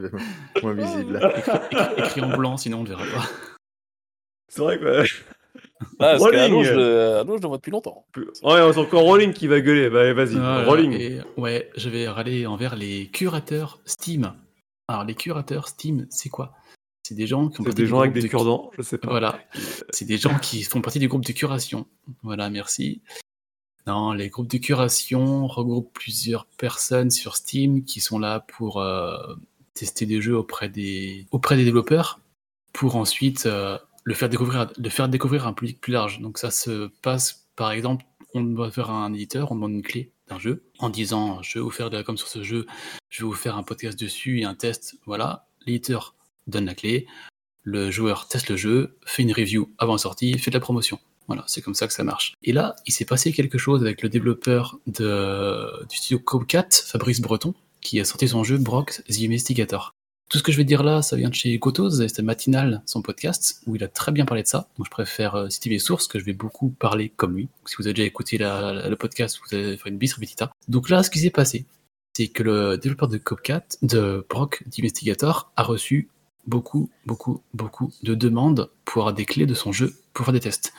moins 0.62 0.74
visible. 0.74 1.18
Écrit 1.96 2.20
en 2.20 2.36
blanc, 2.36 2.56
sinon 2.58 2.80
on 2.80 2.82
ne 2.82 2.88
verra 2.88 3.04
pas. 3.04 3.26
c'est 4.48 4.60
vrai 4.60 4.78
que. 4.78 5.02
Ah, 5.98 6.12
parce 6.12 6.20
Rolling. 6.22 6.38
que 6.40 6.44
Halo, 6.44 6.62
je, 6.64 6.72
le- 6.74 7.36
le 7.40 7.46
vois 7.48 7.56
depuis 7.56 7.70
longtemps. 7.70 8.04
Ouais, 8.42 8.72
c'est 8.72 8.78
encore 8.78 9.02
Rolling 9.02 9.32
qui 9.32 9.46
va 9.46 9.60
gueuler. 9.60 9.88
Bah, 9.88 10.12
vas-y, 10.12 10.38
Rolling. 10.66 10.92
et 10.92 11.20
ouais, 11.38 11.70
je 11.76 11.88
vais 11.88 12.06
râler 12.06 12.46
envers 12.46 12.76
les 12.76 13.06
curateurs 13.08 13.80
Steam. 13.86 14.32
Alors, 14.88 15.04
les 15.04 15.14
curateurs 15.14 15.68
Steam, 15.68 16.06
c'est 16.10 16.28
quoi? 16.28 16.52
C'est 17.10 17.16
des 17.16 17.26
gens 17.26 17.48
qui 17.48 17.56
font 17.56 17.64
partie 17.64 17.82
des 17.82 17.86
gens 17.88 18.00
avec 18.00 18.12
des 18.12 18.22
de- 18.22 18.28
cure-dents, 18.28 18.70
je 18.78 18.82
sais 18.82 18.98
pas. 18.98 19.10
Voilà, 19.10 19.40
c'est 19.90 20.04
des 20.04 20.16
gens 20.16 20.38
qui 20.38 20.62
font 20.62 20.80
partie 20.80 21.00
du 21.00 21.08
groupe 21.08 21.24
de 21.24 21.32
curation. 21.32 21.88
Voilà, 22.22 22.50
merci. 22.50 23.02
Non, 23.88 24.12
les 24.12 24.28
groupes 24.28 24.46
de 24.46 24.58
curation 24.58 25.48
regroupent 25.48 25.92
plusieurs 25.92 26.46
personnes 26.46 27.10
sur 27.10 27.34
Steam 27.34 27.84
qui 27.84 28.00
sont 28.00 28.20
là 28.20 28.38
pour 28.38 28.80
euh, 28.80 29.16
tester 29.74 30.06
des 30.06 30.20
jeux 30.20 30.36
auprès 30.36 30.68
des, 30.68 31.26
auprès 31.32 31.56
des 31.56 31.64
développeurs 31.64 32.20
pour 32.72 32.94
ensuite 32.94 33.46
euh, 33.46 33.76
le, 34.04 34.14
faire 34.14 34.28
découvrir, 34.28 34.70
le 34.76 34.88
faire 34.88 35.08
découvrir 35.08 35.46
à 35.46 35.50
un 35.50 35.52
public 35.52 35.80
plus 35.80 35.92
large. 35.92 36.20
Donc 36.20 36.38
ça 36.38 36.52
se 36.52 36.88
passe, 37.02 37.48
par 37.56 37.72
exemple, 37.72 38.04
on 38.34 38.42
doit 38.42 38.70
faire 38.70 38.90
un 38.90 39.12
éditeur, 39.12 39.50
on 39.50 39.56
demande 39.56 39.72
une 39.72 39.82
clé 39.82 40.12
d'un 40.28 40.38
jeu 40.38 40.62
en 40.78 40.88
disant 40.88 41.42
je 41.42 41.58
vais 41.58 41.62
vous 41.62 41.70
faire 41.70 41.90
de 41.90 41.96
la 41.96 42.04
com 42.04 42.16
sur 42.16 42.28
ce 42.28 42.44
jeu, 42.44 42.66
je 43.08 43.22
vais 43.22 43.26
vous 43.26 43.34
faire 43.34 43.56
un 43.56 43.64
podcast 43.64 43.98
dessus 43.98 44.40
et 44.40 44.44
un 44.44 44.54
test. 44.54 44.94
Voilà, 45.06 45.48
l'éditeur 45.66 46.14
donne 46.46 46.66
la 46.66 46.74
clé, 46.74 47.06
le 47.62 47.90
joueur 47.90 48.28
teste 48.28 48.48
le 48.48 48.56
jeu, 48.56 48.96
fait 49.04 49.22
une 49.22 49.32
review 49.32 49.70
avant 49.78 49.92
la 49.92 49.98
sortie, 49.98 50.38
fait 50.38 50.50
de 50.50 50.56
la 50.56 50.60
promotion. 50.60 50.98
Voilà, 51.26 51.44
c'est 51.46 51.62
comme 51.62 51.74
ça 51.74 51.86
que 51.86 51.92
ça 51.92 52.02
marche. 52.02 52.34
Et 52.42 52.52
là, 52.52 52.74
il 52.86 52.92
s'est 52.92 53.04
passé 53.04 53.32
quelque 53.32 53.58
chose 53.58 53.82
avec 53.82 54.02
le 54.02 54.08
développeur 54.08 54.78
de, 54.86 55.86
du 55.88 55.96
studio 55.96 56.18
Copcat, 56.18 56.68
Fabrice 56.72 57.20
Breton, 57.20 57.54
qui 57.80 58.00
a 58.00 58.04
sorti 58.04 58.28
son 58.28 58.42
jeu 58.42 58.58
Brock 58.58 59.02
The 59.08 59.20
Investigator. 59.22 59.92
Tout 60.28 60.38
ce 60.38 60.42
que 60.42 60.52
je 60.52 60.56
vais 60.56 60.64
dire 60.64 60.84
là, 60.84 61.02
ça 61.02 61.16
vient 61.16 61.28
de 61.28 61.34
chez 61.34 61.58
Gotos, 61.58 61.90
c'était 61.90 62.22
Matinal, 62.22 62.82
son 62.86 63.02
podcast, 63.02 63.62
où 63.66 63.74
il 63.74 63.82
a 63.82 63.88
très 63.88 64.12
bien 64.12 64.24
parlé 64.24 64.44
de 64.44 64.48
ça. 64.48 64.68
Donc 64.76 64.86
je 64.86 64.90
préfère 64.90 65.34
euh, 65.34 65.48
citer 65.48 65.70
les 65.70 65.80
sources, 65.80 66.06
que 66.06 66.20
je 66.20 66.24
vais 66.24 66.32
beaucoup 66.32 66.70
parler 66.70 67.12
comme 67.16 67.36
lui. 67.36 67.48
Si 67.66 67.74
vous 67.78 67.86
avez 67.86 67.94
déjà 67.94 68.06
écouté 68.06 68.38
le 68.38 68.94
podcast, 68.94 69.40
vous 69.40 69.56
allez 69.56 69.76
faire 69.76 69.88
une 69.88 69.98
bis 69.98 70.14
repetita. 70.14 70.52
Donc 70.68 70.88
là, 70.88 71.02
ce 71.02 71.10
qui 71.10 71.18
s'est 71.18 71.30
passé, 71.30 71.64
c'est 72.16 72.28
que 72.28 72.44
le 72.44 72.78
développeur 72.78 73.08
de 73.08 73.18
Copcat, 73.18 73.64
de 73.82 74.24
Brock 74.28 74.62
The 74.70 74.78
Investigator, 74.78 75.50
a 75.56 75.64
reçu 75.64 76.08
beaucoup, 76.50 76.90
beaucoup, 77.06 77.42
beaucoup 77.54 77.92
de 78.02 78.14
demandes 78.14 78.70
pour 78.84 79.02
avoir 79.02 79.14
des 79.14 79.24
clés 79.24 79.46
de 79.46 79.54
son 79.54 79.72
jeu 79.72 79.94
pour 80.12 80.26
faire 80.26 80.34
des 80.34 80.40
tests. 80.40 80.74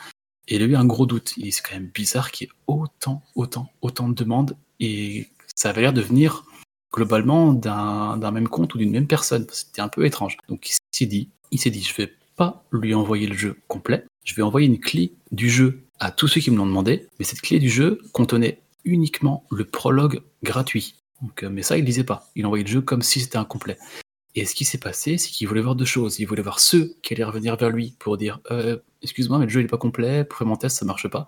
Et 0.46 0.56
il 0.56 0.62
a 0.62 0.66
eu 0.66 0.76
un 0.76 0.84
gros 0.84 1.06
doute. 1.06 1.32
Il 1.36 1.44
dit, 1.44 1.52
c'est 1.52 1.62
quand 1.62 1.74
même 1.74 1.90
bizarre 1.92 2.30
qu'il 2.30 2.46
y 2.46 2.50
ait 2.50 2.54
autant, 2.66 3.22
autant, 3.34 3.72
autant 3.80 4.08
de 4.08 4.14
demandes 4.14 4.56
et 4.78 5.28
ça 5.56 5.70
avait 5.70 5.80
l'air 5.80 5.92
de 5.92 6.02
venir 6.02 6.44
globalement 6.92 7.52
d'un 7.54 8.30
même 8.30 8.48
compte 8.48 8.74
ou 8.74 8.78
d'une 8.78 8.90
même 8.90 9.06
personne. 9.06 9.46
C'était 9.50 9.80
un 9.80 9.88
peu 9.88 10.04
étrange. 10.04 10.36
Donc 10.48 10.68
il 10.68 10.76
s'est 10.92 11.06
dit, 11.06 11.30
il 11.50 11.58
s'est 11.58 11.70
dit, 11.70 11.82
je 11.82 11.94
vais 11.94 12.12
pas 12.36 12.64
lui 12.70 12.94
envoyer 12.94 13.26
le 13.26 13.36
jeu 13.36 13.56
complet. 13.68 14.04
Je 14.24 14.34
vais 14.34 14.42
envoyer 14.42 14.66
une 14.66 14.78
clé 14.78 15.14
du 15.30 15.48
jeu 15.48 15.84
à 16.00 16.10
tous 16.10 16.28
ceux 16.28 16.40
qui 16.40 16.50
me 16.50 16.56
l'ont 16.56 16.66
demandé. 16.66 17.06
Mais 17.18 17.24
cette 17.24 17.40
clé 17.40 17.58
du 17.58 17.70
jeu 17.70 18.00
contenait 18.12 18.60
uniquement 18.84 19.44
le 19.50 19.64
prologue 19.64 20.22
gratuit. 20.42 20.96
Euh, 21.42 21.50
mais 21.50 21.62
ça, 21.62 21.78
il 21.78 21.84
lisait 21.84 22.04
pas. 22.04 22.30
Il 22.34 22.44
envoyait 22.46 22.64
le 22.64 22.70
jeu 22.70 22.80
comme 22.80 23.02
si 23.02 23.20
c'était 23.20 23.38
un 23.38 23.44
complet. 23.44 23.78
Et 24.34 24.46
ce 24.46 24.54
qui 24.54 24.64
s'est 24.64 24.78
passé, 24.78 25.18
c'est 25.18 25.30
qu'il 25.30 25.46
voulait 25.46 25.60
voir 25.60 25.74
deux 25.74 25.84
choses. 25.84 26.18
Il 26.18 26.26
voulait 26.26 26.42
voir 26.42 26.58
ceux 26.58 26.96
qui 27.02 27.14
allaient 27.14 27.24
revenir 27.24 27.56
vers 27.56 27.70
lui 27.70 27.94
pour 27.98 28.16
dire 28.16 28.40
euh, 28.50 28.78
Excuse-moi, 29.02 29.38
mais 29.38 29.44
le 29.44 29.50
jeu 29.50 29.60
n'est 29.60 29.66
pas 29.66 29.78
complet, 29.78 30.24
pour 30.24 30.46
mon 30.46 30.56
test, 30.56 30.78
ça 30.78 30.84
marche 30.84 31.08
pas. 31.08 31.26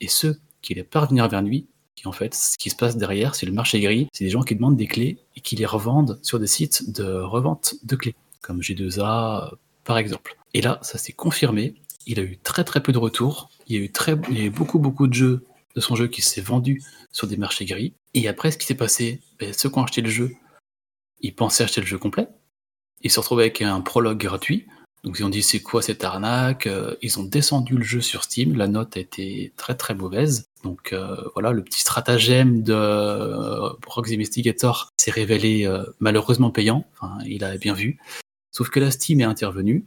Et 0.00 0.08
ceux 0.08 0.38
qui 0.62 0.72
allaient 0.72 0.84
pas 0.84 1.00
revenir 1.00 1.28
vers 1.28 1.42
lui, 1.42 1.66
qui 1.96 2.06
en 2.06 2.12
fait, 2.12 2.34
ce 2.34 2.56
qui 2.56 2.70
se 2.70 2.76
passe 2.76 2.96
derrière, 2.96 3.34
c'est 3.34 3.46
le 3.46 3.52
marché 3.52 3.80
gris. 3.80 4.08
C'est 4.12 4.24
des 4.24 4.30
gens 4.30 4.42
qui 4.42 4.54
demandent 4.54 4.76
des 4.76 4.86
clés 4.86 5.18
et 5.36 5.40
qui 5.40 5.56
les 5.56 5.66
revendent 5.66 6.18
sur 6.22 6.38
des 6.38 6.46
sites 6.46 6.92
de 6.92 7.04
revente 7.04 7.74
de 7.82 7.96
clés, 7.96 8.14
comme 8.40 8.60
G2A, 8.60 9.52
euh, 9.52 9.56
par 9.84 9.98
exemple. 9.98 10.36
Et 10.52 10.60
là, 10.60 10.78
ça 10.82 10.98
s'est 10.98 11.12
confirmé. 11.12 11.74
Il 12.06 12.20
a 12.20 12.22
eu 12.22 12.38
très 12.38 12.62
très 12.62 12.82
peu 12.82 12.92
de 12.92 12.98
retours. 12.98 13.48
Il 13.66 13.76
y 13.76 13.78
a 13.78 13.82
eu, 13.82 13.90
très, 13.90 14.16
il 14.30 14.38
y 14.38 14.42
a 14.42 14.44
eu 14.44 14.50
beaucoup 14.50 14.78
beaucoup 14.78 15.06
de 15.06 15.14
jeux 15.14 15.44
de 15.74 15.80
son 15.80 15.96
jeu 15.96 16.06
qui 16.06 16.22
s'est 16.22 16.40
vendu 16.40 16.82
sur 17.10 17.26
des 17.26 17.36
marchés 17.36 17.64
gris. 17.64 17.94
Et 18.14 18.28
après, 18.28 18.50
ce 18.50 18.58
qui 18.58 18.66
s'est 18.66 18.76
passé, 18.76 19.20
ben, 19.40 19.52
ceux 19.52 19.68
qui 19.68 19.78
ont 19.78 19.82
acheté 19.82 20.02
le 20.02 20.10
jeu, 20.10 20.32
ils 21.20 21.34
pensaient 21.34 21.64
acheter 21.64 21.80
le 21.80 21.86
jeu 21.86 21.98
complet. 21.98 22.28
Ils 23.04 23.10
se 23.10 23.20
retrouvaient 23.20 23.44
avec 23.44 23.62
un 23.62 23.80
prologue 23.80 24.18
gratuit. 24.18 24.66
Donc 25.04 25.18
ils 25.18 25.24
ont 25.24 25.28
dit 25.28 25.42
c'est 25.42 25.60
quoi 25.60 25.82
cette 25.82 26.02
arnaque? 26.02 26.66
Euh, 26.66 26.96
Ils 27.02 27.20
ont 27.20 27.24
descendu 27.24 27.76
le 27.76 27.84
jeu 27.84 28.00
sur 28.00 28.24
Steam. 28.24 28.56
La 28.56 28.66
note 28.66 28.96
a 28.96 29.00
été 29.00 29.52
très 29.56 29.74
très 29.74 29.94
mauvaise. 29.94 30.46
Donc 30.64 30.94
euh, 30.94 31.16
voilà, 31.34 31.52
le 31.52 31.62
petit 31.62 31.80
stratagème 31.82 32.62
de 32.62 32.72
euh, 32.72 33.68
Investigator 33.96 34.88
s'est 34.96 35.10
révélé 35.10 35.66
euh, 35.66 35.84
malheureusement 36.00 36.50
payant. 36.50 36.86
Il 37.26 37.44
a 37.44 37.56
bien 37.58 37.74
vu. 37.74 37.98
Sauf 38.50 38.70
que 38.70 38.80
la 38.80 38.90
Steam 38.90 39.20
est 39.20 39.24
intervenue, 39.24 39.84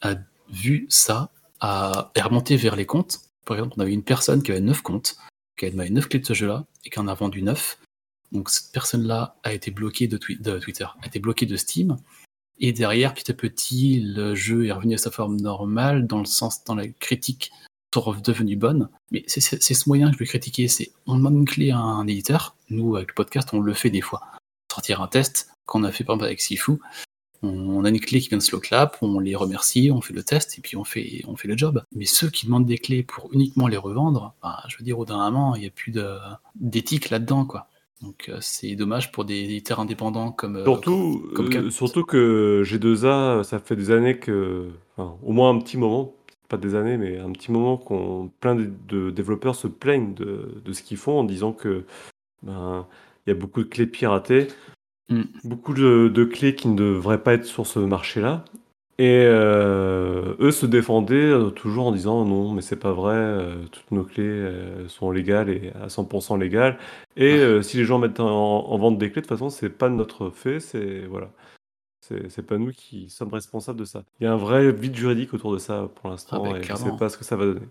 a 0.00 0.14
vu 0.48 0.86
ça, 0.88 1.30
a, 1.60 2.12
est 2.14 2.22
remonté 2.22 2.56
vers 2.56 2.76
les 2.76 2.86
comptes. 2.86 3.20
Par 3.44 3.58
exemple, 3.58 3.74
on 3.76 3.82
avait 3.82 3.92
une 3.92 4.02
personne 4.02 4.42
qui 4.42 4.52
avait 4.52 4.60
9 4.60 4.80
comptes, 4.80 5.16
qui 5.58 5.66
avait 5.66 5.72
demandé 5.72 5.90
9 5.90 6.08
clés 6.08 6.20
de 6.20 6.26
ce 6.26 6.32
jeu-là, 6.32 6.64
et 6.84 6.90
qui 6.90 6.98
en 6.98 7.08
a 7.08 7.14
vendu 7.14 7.42
9. 7.42 7.78
Donc 8.32 8.48
cette 8.48 8.72
personne-là 8.72 9.36
a 9.42 9.52
été 9.52 9.70
bloquée 9.70 10.08
de 10.08 10.16
Twitter, 10.16 10.86
a 11.02 11.06
été 11.06 11.18
bloquée 11.18 11.46
de 11.46 11.56
Steam. 11.56 11.96
Et 12.58 12.72
derrière, 12.72 13.14
petit 13.14 13.30
à 13.30 13.34
petit, 13.34 14.00
le 14.00 14.34
jeu 14.34 14.66
est 14.66 14.72
revenu 14.72 14.94
à 14.94 14.98
sa 14.98 15.10
forme 15.10 15.36
normale, 15.36 16.06
dans 16.06 16.18
le 16.18 16.24
sens, 16.24 16.64
dans 16.64 16.74
la 16.74 16.88
critique 16.88 17.52
sont 17.96 18.00
redevenues 18.02 18.56
bonnes. 18.56 18.88
Mais 19.10 19.24
c'est 19.26 19.40
ce 19.40 19.88
moyen 19.88 20.08
que 20.08 20.14
je 20.14 20.18
vais 20.18 20.26
critiquer, 20.26 20.68
c'est 20.68 20.92
on 21.06 21.16
demande 21.16 21.34
une 21.34 21.46
clé 21.46 21.70
à 21.70 21.78
un 21.78 22.06
éditeur. 22.06 22.54
Nous, 22.68 22.96
avec 22.96 23.08
le 23.08 23.14
podcast, 23.14 23.48
on 23.52 23.60
le 23.60 23.72
fait 23.72 23.90
des 23.90 24.02
fois. 24.02 24.22
Sortir 24.70 25.00
un 25.00 25.08
test, 25.08 25.48
qu'on 25.64 25.82
a 25.84 25.92
fait 25.92 26.04
par 26.04 26.16
exemple 26.16 26.26
avec 26.26 26.40
Sifu, 26.40 26.72
on, 27.42 27.84
a 27.84 27.88
une 27.88 28.00
clé 28.00 28.20
qui 28.20 28.28
vient 28.28 28.38
de 28.38 28.42
Slowclap, 28.42 28.98
on 29.02 29.18
les 29.18 29.34
remercie, 29.34 29.90
on 29.90 30.00
fait 30.00 30.14
le 30.14 30.22
test 30.22 30.58
et 30.58 30.60
puis 30.60 30.76
on 30.76 30.84
fait, 30.84 31.22
on 31.26 31.36
fait 31.36 31.48
le 31.48 31.56
job. 31.56 31.82
Mais 31.94 32.04
ceux 32.04 32.28
qui 32.28 32.46
demandent 32.46 32.66
des 32.66 32.78
clés 32.78 33.02
pour 33.02 33.32
uniquement 33.32 33.68
les 33.68 33.76
revendre, 33.76 34.34
ben, 34.42 34.56
je 34.68 34.76
veux 34.76 34.84
dire, 34.84 34.98
au 34.98 35.04
d'un 35.04 35.30
moment, 35.30 35.54
il 35.54 35.60
n'y 35.60 35.66
a 35.66 35.70
plus 35.70 35.92
d'éthique 36.54 37.10
là-dedans, 37.10 37.44
quoi. 37.44 37.68
Donc 38.02 38.28
euh, 38.28 38.38
c'est 38.40 38.74
dommage 38.76 39.10
pour 39.12 39.24
des 39.24 39.40
éditeurs 39.44 39.80
indépendants 39.80 40.30
comme. 40.32 40.56
euh, 40.56 40.64
Surtout, 40.64 41.30
comme 41.34 41.52
euh, 41.52 41.70
surtout 41.70 42.04
que 42.04 42.62
G2A, 42.64 43.42
ça 43.42 43.58
fait 43.58 43.76
des 43.76 43.90
années 43.90 44.18
que, 44.18 44.68
enfin, 44.96 45.16
au 45.22 45.32
moins 45.32 45.50
un 45.50 45.58
petit 45.58 45.78
moment, 45.78 46.14
pas 46.48 46.58
des 46.58 46.74
années, 46.74 46.96
mais 46.98 47.18
un 47.18 47.32
petit 47.32 47.50
moment 47.50 47.76
qu'on 47.78 48.30
plein 48.40 48.54
de, 48.54 48.70
de 48.88 49.10
développeurs 49.10 49.54
se 49.54 49.66
plaignent 49.66 50.14
de, 50.14 50.60
de 50.64 50.72
ce 50.72 50.82
qu'ils 50.82 50.98
font 50.98 51.18
en 51.20 51.24
disant 51.24 51.52
que 51.52 51.84
ben 52.42 52.86
il 53.26 53.30
y 53.30 53.32
a 53.32 53.36
beaucoup 53.36 53.62
de 53.62 53.68
clés 53.68 53.86
piratées, 53.86 54.48
Mm. 55.08 55.22
beaucoup 55.44 55.72
de, 55.72 56.08
de 56.12 56.24
clés 56.24 56.56
qui 56.56 56.66
ne 56.66 56.76
devraient 56.76 57.22
pas 57.22 57.34
être 57.34 57.44
sur 57.44 57.64
ce 57.66 57.78
marché-là. 57.78 58.44
Et 58.98 59.24
euh, 59.26 60.34
eux 60.40 60.50
se 60.50 60.64
défendaient 60.64 61.14
euh, 61.16 61.50
toujours 61.50 61.86
en 61.86 61.92
disant 61.92 62.24
non, 62.24 62.52
mais 62.52 62.62
c'est 62.62 62.76
pas 62.76 62.92
vrai, 62.92 63.14
euh, 63.14 63.64
toutes 63.70 63.90
nos 63.90 64.04
clés 64.04 64.50
sont 64.88 65.10
légales 65.10 65.50
et 65.50 65.72
à 65.80 65.88
100% 65.88 66.38
légales. 66.38 66.78
Et 67.16 67.34
euh, 67.34 67.60
si 67.60 67.76
les 67.76 67.84
gens 67.84 67.98
mettent 67.98 68.20
en, 68.20 68.26
en 68.66 68.78
vente 68.78 68.96
des 68.96 69.10
clés, 69.10 69.20
de 69.20 69.26
toute 69.26 69.36
façon, 69.36 69.50
c'est 69.50 69.68
pas 69.68 69.90
notre 69.90 70.30
fait, 70.30 70.60
c'est 70.60 71.06
voilà, 71.10 71.30
c'est 72.00 72.46
pas 72.46 72.56
nous 72.56 72.72
qui 72.72 73.10
sommes 73.10 73.32
responsables 73.34 73.78
de 73.78 73.84
ça. 73.84 74.02
Il 74.20 74.24
y 74.24 74.26
a 74.26 74.32
un 74.32 74.36
vrai 74.36 74.72
vide 74.72 74.96
juridique 74.96 75.34
autour 75.34 75.52
de 75.52 75.58
ça 75.58 75.90
pour 75.96 76.08
l'instant 76.08 76.42
Ah 76.42 76.50
bah, 76.50 76.58
et 76.58 76.62
je 76.62 76.74
sais 76.74 76.96
pas 76.98 77.10
ce 77.10 77.18
que 77.18 77.24
ça 77.24 77.36
va 77.36 77.44
donner. 77.44 77.66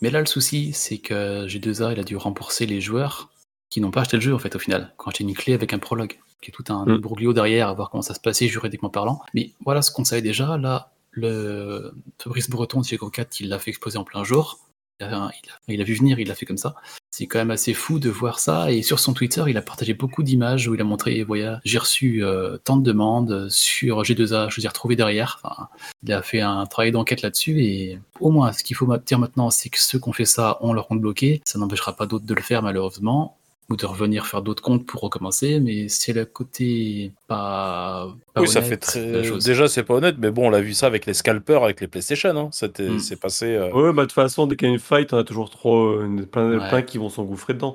Mais 0.00 0.10
là, 0.10 0.18
le 0.20 0.26
souci, 0.26 0.72
c'est 0.72 0.98
que 0.98 1.46
G2A, 1.46 1.92
il 1.92 2.00
a 2.00 2.04
dû 2.04 2.16
rembourser 2.16 2.66
les 2.66 2.80
joueurs 2.80 3.30
qui 3.70 3.80
n'ont 3.80 3.90
pas 3.90 4.00
acheté 4.02 4.16
le 4.16 4.22
jeu, 4.22 4.34
en 4.34 4.38
fait, 4.38 4.56
au 4.56 4.58
final, 4.58 4.92
qui 4.98 5.06
ont 5.06 5.10
acheté 5.10 5.24
une 5.24 5.34
clé 5.34 5.54
avec 5.54 5.72
un 5.72 5.78
prologue. 5.78 6.18
Qui 6.40 6.50
est 6.50 6.52
tout 6.52 6.64
un 6.68 6.84
Mm. 6.84 6.90
imbroglio 6.90 7.32
derrière, 7.32 7.68
à 7.68 7.74
voir 7.74 7.90
comment 7.90 8.02
ça 8.02 8.14
se 8.14 8.20
passait 8.20 8.48
juridiquement 8.48 8.90
parlant. 8.90 9.20
Mais 9.34 9.52
voilà 9.64 9.82
ce 9.82 9.90
qu'on 9.90 10.04
savait 10.04 10.22
déjà. 10.22 10.56
Là, 10.58 10.90
le 11.10 11.94
Fabrice 12.18 12.50
Breton 12.50 12.80
de 12.80 12.84
chez 12.86 12.96
Cocat, 12.98 13.26
il 13.40 13.48
l'a 13.48 13.58
fait 13.58 13.70
exploser 13.70 13.98
en 13.98 14.04
plein 14.04 14.24
jour. 14.24 14.58
Il 15.00 15.06
a, 15.06 15.30
il 15.66 15.82
vu 15.84 15.94
venir, 15.94 16.20
il 16.20 16.28
l'a 16.28 16.36
fait 16.36 16.46
comme 16.46 16.56
ça. 16.56 16.76
C'est 17.10 17.26
quand 17.26 17.38
même 17.40 17.50
assez 17.50 17.74
fou 17.74 17.98
de 17.98 18.08
voir 18.10 18.38
ça. 18.38 18.70
Et 18.70 18.82
sur 18.82 19.00
son 19.00 19.12
Twitter, 19.12 19.42
il 19.48 19.56
a 19.56 19.62
partagé 19.62 19.92
beaucoup 19.92 20.22
d'images 20.22 20.68
où 20.68 20.74
il 20.74 20.80
a 20.80 20.84
montré, 20.84 21.24
voilà, 21.24 21.60
j'ai 21.64 21.78
reçu 21.78 22.24
euh, 22.24 22.58
tant 22.62 22.76
de 22.76 22.84
demandes 22.84 23.48
sur 23.50 24.02
G2A, 24.02 24.50
je 24.50 24.60
les 24.60 24.64
ai 24.66 24.68
retrouvées 24.68 24.94
derrière. 24.94 25.40
Enfin, 25.42 25.68
il 26.04 26.12
a 26.12 26.22
fait 26.22 26.40
un 26.40 26.64
travail 26.66 26.92
d'enquête 26.92 27.22
là-dessus. 27.22 27.60
Et 27.64 27.98
au 28.20 28.30
moins, 28.30 28.52
ce 28.52 28.62
qu'il 28.62 28.76
faut 28.76 28.86
dire 28.98 29.18
maintenant, 29.18 29.50
c'est 29.50 29.68
que 29.68 29.80
ceux 29.80 29.98
qui 29.98 30.08
ont 30.08 30.12
fait 30.12 30.24
ça 30.24 30.58
ont 30.60 30.72
leur 30.72 30.86
compte 30.86 31.00
bloqué. 31.00 31.40
Ça 31.44 31.58
n'empêchera 31.58 31.94
pas 31.96 32.06
d'autres 32.06 32.24
de 32.26 32.34
le 32.34 32.42
faire, 32.42 32.62
malheureusement. 32.62 33.36
Ou 33.70 33.76
de 33.76 33.86
revenir 33.86 34.26
faire 34.26 34.42
d'autres 34.42 34.62
comptes 34.62 34.84
pour 34.86 35.00
recommencer. 35.00 35.58
Mais 35.58 35.88
c'est 35.88 36.12
le 36.12 36.24
côté 36.26 37.12
pas. 37.28 38.08
pas 38.34 38.40
oui, 38.42 38.46
ça 38.48 38.58
honnête 38.60 38.84
fait 38.84 38.98
de 39.00 39.12
la 39.14 39.22
très. 39.22 39.38
Déjà, 39.38 39.68
c'est 39.68 39.84
pas 39.84 39.94
honnête, 39.94 40.16
mais 40.18 40.30
bon, 40.30 40.48
on 40.48 40.50
l'a 40.50 40.60
vu 40.60 40.74
ça 40.74 40.86
avec 40.86 41.06
les 41.06 41.14
scalpers, 41.14 41.62
avec 41.64 41.80
les 41.80 41.88
PlayStation. 41.88 42.36
Hein. 42.36 42.48
C'était, 42.52 42.88
Mm. 42.90 42.98
c'est 42.98 43.18
passé. 43.18 43.46
euh, 43.54 43.70
Ouais, 43.72 43.92
bah, 43.94 44.02
de 44.02 44.06
toute 44.08 44.12
façon, 44.12 44.46
dès 44.46 44.56
qu'il 44.56 44.68
y 44.68 44.70
a 44.70 44.74
une 44.74 44.80
fight, 44.80 45.12
on 45.14 45.18
a 45.18 45.24
toujours 45.24 45.48
trop, 45.48 46.00
une- 46.02 46.26
plein, 46.26 46.58
Ouais. 46.58 46.68
plein 46.68 46.82
qui 46.82 46.98
vont 46.98 47.08
s'engouffrer 47.08 47.54
dedans. 47.54 47.74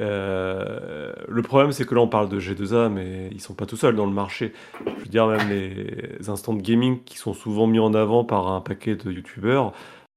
Euh, 0.00 1.12
le 1.28 1.42
problème, 1.42 1.72
c'est 1.72 1.84
que 1.86 1.94
là, 1.94 2.00
on 2.00 2.08
parle 2.08 2.28
de 2.28 2.38
G2A, 2.38 2.88
mais 2.88 3.28
ils 3.32 3.40
sont 3.40 3.54
pas 3.54 3.66
tout 3.66 3.76
seuls 3.76 3.96
dans 3.96 4.06
le 4.06 4.12
marché. 4.12 4.52
Je 4.86 5.02
veux 5.02 5.08
dire, 5.10 5.26
même 5.26 5.48
les 5.48 6.28
instants 6.28 6.54
de 6.54 6.60
gaming 6.62 7.02
qui 7.04 7.18
sont 7.18 7.32
souvent 7.34 7.66
mis 7.66 7.78
en 7.78 7.94
avant 7.94 8.24
par 8.24 8.48
un 8.48 8.60
paquet 8.60 8.96
de 8.96 9.10
youtubeurs, 9.10 9.72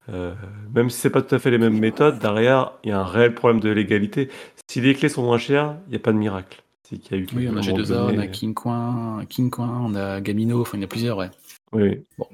euh, 0.09 0.34
même 0.74 0.89
si 0.89 0.99
c'est 0.99 1.09
pas 1.09 1.22
tout 1.22 1.34
à 1.36 1.39
fait 1.39 1.51
les 1.51 1.57
mêmes 1.57 1.80
méthodes, 1.80 2.20
derrière, 2.20 2.74
il 2.84 2.89
y 2.89 2.93
a 2.93 2.99
un 2.99 3.05
réel 3.05 3.34
problème 3.34 3.59
de 3.61 3.70
légalité. 3.70 4.30
Si 4.70 4.82
les 4.82 4.93
clés 4.93 5.09
sont 5.09 5.24
moins 5.24 5.39
chères, 5.39 5.78
il 5.88 5.91
n'y 5.91 5.95
a 5.95 5.99
pas 5.99 6.11
de 6.13 6.17
miracle. 6.17 6.61
C'est 6.84 6.97
qu'il 6.99 7.17
y 7.17 7.20
a 7.20 7.24
eu 7.24 7.28
Oui, 7.36 7.47
on 7.49 7.55
a 7.55 7.59
à 7.59 7.63
un 7.63 7.65
moment 7.65 7.78
G2A, 7.78 8.15
on 8.15 8.20
a 8.20 8.28
King 8.28 8.53
Coin, 8.53 9.26
King 9.28 9.49
Coin, 9.49 9.82
on 9.84 9.95
a 9.95 10.22
Gamino, 10.22 10.61
enfin 10.61 10.78
il 10.78 10.82
y 10.82 10.84
en 10.84 10.86
a 10.86 10.88
plusieurs, 10.88 11.17
ouais. 11.17 11.30
Oui, 11.72 11.84
oui. 12.20 12.28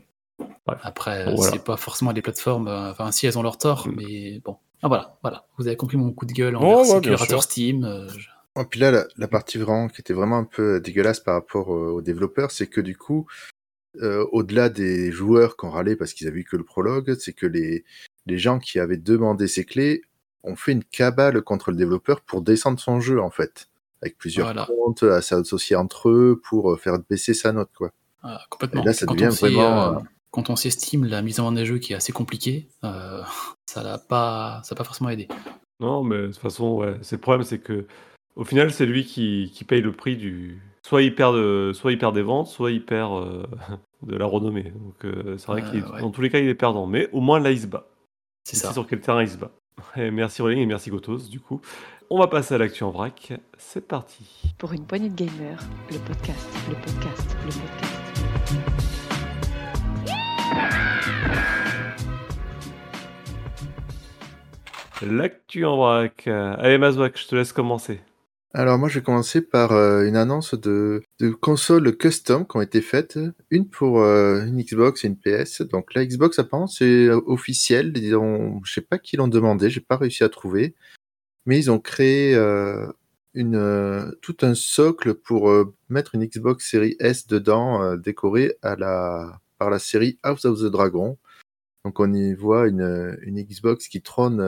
Après, 0.67 1.23
Bon, 1.25 1.31
euh, 1.31 1.35
voilà. 1.35 1.51
c'est 1.53 1.63
pas 1.63 1.77
forcément 1.77 2.11
des 2.11 2.21
plateformes, 2.21 2.67
euh, 2.67 2.91
enfin 2.91 3.11
si 3.13 3.25
elles 3.25 3.37
ont 3.37 3.41
leur 3.43 3.57
tort, 3.57 3.87
Mm. 3.87 3.93
mais 3.97 4.39
bon. 4.43 4.57
Ah 4.83 4.89
voilà, 4.89 5.17
voilà, 5.21 5.45
vous 5.57 5.67
avez 5.67 5.77
compris 5.77 5.95
mon 5.95 6.11
coup 6.11 6.25
de 6.25 6.33
gueule 6.33 6.57
envers 6.57 6.79
ouais, 6.79 7.17
sûr. 7.17 7.41
Steam. 7.43 7.85
euh, 7.85 8.09
je- 8.09 8.27
Et 8.61 8.65
puis 8.65 8.81
là, 8.81 8.91
la, 8.91 9.05
la 9.17 9.27
partie 9.29 9.57
vraiment 9.57 9.87
qui 9.87 10.01
était 10.01 10.13
vraiment 10.13 10.37
un 10.37 10.43
peu 10.43 10.81
dégueulasse 10.81 11.21
par 11.21 11.35
rapport 11.35 11.73
euh, 11.73 11.91
aux 11.91 12.01
développeurs, 12.01 12.51
c'est 12.51 12.67
que 12.67 12.81
du 12.81 12.97
coup, 12.97 13.27
euh, 14.01 14.25
au-delà 14.33 14.67
des 14.67 15.09
joueurs 15.13 15.55
qui 15.55 15.65
ont 15.65 15.69
râlé 15.71 15.95
parce 15.95 16.13
qu'ils 16.13 16.27
avaient 16.27 16.37
vu 16.37 16.43
que 16.43 16.57
le 16.57 16.65
prologue, 16.65 17.15
c'est 17.17 17.31
que 17.33 17.45
les, 17.45 17.85
les 18.25 18.37
gens 18.37 18.59
qui 18.59 18.79
avaient 18.79 18.97
demandé 18.97 19.47
ces 19.47 19.63
clés 19.63 20.01
ont 20.45 20.55
fait 20.55 20.71
une 20.73 20.83
cabale 20.83 21.41
contre 21.41 21.71
le 21.71 21.77
développeur 21.77 22.21
pour 22.21 22.41
descendre 22.41 22.79
son 22.79 22.99
jeu, 23.01 23.21
en 23.21 23.29
fait. 23.31 23.67
Avec 24.01 24.17
plusieurs 24.17 24.47
Voilà. 24.47 24.65
comptes 24.65 25.03
à 25.03 25.21
s'associer 25.21 25.75
entre 25.75 26.09
eux 26.09 26.41
pour 26.43 26.71
euh, 26.73 26.77
faire 26.77 26.97
baisser 27.09 27.33
sa 27.33 27.51
note, 27.51 27.69
quoi. 27.75 27.91
ah, 28.23 28.41
complètement. 28.49 28.81
Et 28.83 28.85
là, 28.85 28.93
ça 28.93 29.05
Quand 29.05 29.13
devient 29.15 29.27
on 29.27 29.31
sait, 29.31 29.49
vraiment, 29.51 29.81
euh, 29.83 29.91
euh, 29.95 29.99
Quand 30.31 30.49
on 30.49 30.55
s'estime 30.55 31.05
la 31.05 31.21
mise 31.21 31.39
en 31.39 31.43
vente 31.45 31.55
des 31.55 31.65
jeux 31.65 31.79
qui 31.79 31.93
est 31.93 31.95
assez 31.95 32.11
compliquée, 32.13 32.67
euh, 32.83 33.21
ça 33.65 33.83
n'a 33.83 33.97
pas, 33.97 34.61
ça 34.63 34.75
pas 34.75 34.83
forcément 34.83 35.09
aidé. 35.09 35.27
Non, 35.79 36.03
mais 36.03 36.17
de 36.17 36.27
toute 36.27 36.37
façon, 36.37 36.75
ouais, 36.77 36.95
c'est 37.01 37.15
le 37.15 37.21
problème, 37.21 37.43
c'est 37.43 37.59
que 37.59 37.85
au 38.35 38.43
final, 38.43 38.71
c'est 38.71 38.85
lui 38.85 39.05
qui, 39.05 39.51
qui 39.53 39.63
paye 39.63 39.81
le 39.81 39.91
prix 39.93 40.17
du. 40.17 40.61
Soit 40.85 41.01
il 41.01 41.15
perd, 41.15 41.35
de... 41.35 41.71
soit 41.73 41.91
il 41.93 41.97
perd 41.97 42.13
des 42.13 42.21
ventes, 42.21 42.47
soit 42.47 42.69
il 42.71 42.85
perd 42.85 43.11
euh, 43.13 43.43
de 44.03 44.15
la 44.15 44.25
renommée. 44.25 44.71
Donc 44.71 45.03
euh, 45.05 45.37
c'est 45.37 45.47
vrai 45.47 45.63
Euh, 45.63 45.71
qu'il 45.71 45.83
ouais. 45.85 46.01
dans 46.01 46.11
tous 46.11 46.21
les 46.21 46.29
cas, 46.29 46.37
il 46.39 46.47
est 46.49 46.53
perdant. 46.55 46.85
Mais 46.85 47.09
au 47.11 47.21
moins 47.21 47.39
là, 47.39 47.49
il 47.51 47.59
se 47.61 47.65
bat. 47.67 47.87
C'est 48.43 48.57
ça. 48.57 48.71
sur 48.73 48.85
quel 48.85 48.99
terrain 49.01 49.23
il 49.23 49.29
se 49.29 49.37
bat. 49.37 49.51
Et 49.95 50.11
merci 50.11 50.41
Rolling 50.41 50.59
et 50.59 50.65
merci 50.65 50.89
Gotos, 50.89 51.29
du 51.29 51.39
coup. 51.39 51.61
On 52.09 52.19
va 52.19 52.27
passer 52.27 52.53
à 52.53 52.57
l'actu 52.57 52.83
en 52.83 52.91
vrac. 52.91 53.33
C'est 53.57 53.87
parti. 53.87 54.53
Pour 54.57 54.73
une 54.73 54.85
poignée 54.85 55.09
de 55.09 55.15
gamers, 55.15 55.59
le 55.91 55.97
podcast, 55.99 56.47
le 56.69 56.75
podcast, 56.75 57.37
le 57.43 57.51
podcast. 57.51 57.95
L'actu 65.01 65.65
en 65.65 65.77
vrac. 65.77 66.27
Allez, 66.27 66.77
Mazouak, 66.77 67.17
je 67.17 67.27
te 67.27 67.35
laisse 67.35 67.51
commencer. 67.51 68.01
Alors 68.57 68.79
moi, 68.79 68.87
je 68.87 68.99
vais 68.99 69.03
commencer 69.03 69.41
par 69.41 69.73
euh, 69.73 70.05
une 70.05 70.15
annonce 70.15 70.53
de, 70.55 71.03
consoles 71.41 71.97
custom 71.97 72.47
qui 72.47 72.55
ont 72.55 72.61
été 72.61 72.81
faites, 72.81 73.19
une 73.49 73.67
pour 73.67 73.99
euh, 73.99 74.45
une 74.45 74.61
Xbox 74.63 75.03
et 75.03 75.09
une 75.09 75.17
PS. 75.17 75.61
Donc 75.61 75.93
la 75.93 76.05
Xbox, 76.05 76.39
apparemment, 76.39 76.65
c'est 76.65 77.07
euh, 77.07 77.19
officiel. 77.25 77.91
Ils 77.97 78.15
ont, 78.15 78.61
je 78.63 78.75
sais 78.75 78.81
pas 78.81 78.97
qui 78.97 79.17
l'ont 79.17 79.27
demandé, 79.27 79.69
j'ai 79.69 79.81
pas 79.81 79.97
réussi 79.97 80.23
à 80.23 80.29
trouver, 80.29 80.73
mais 81.45 81.59
ils 81.59 81.69
ont 81.69 81.79
créé 81.79 82.33
tout 84.21 84.37
un 84.41 84.55
socle 84.55 85.15
pour 85.15 85.51
mettre 85.89 86.15
une 86.15 86.25
Xbox 86.25 86.69
série 86.69 86.95
S 87.01 87.27
dedans, 87.27 87.97
décorée 87.97 88.55
par 88.61 89.69
la 89.69 89.79
série 89.79 90.17
House 90.23 90.45
of 90.45 90.59
the 90.61 90.71
Dragon. 90.71 91.17
Donc 91.83 91.99
on 91.99 92.13
y 92.13 92.33
voit 92.33 92.69
une, 92.69 93.17
Xbox 93.27 93.89
qui 93.89 94.01
trône 94.01 94.39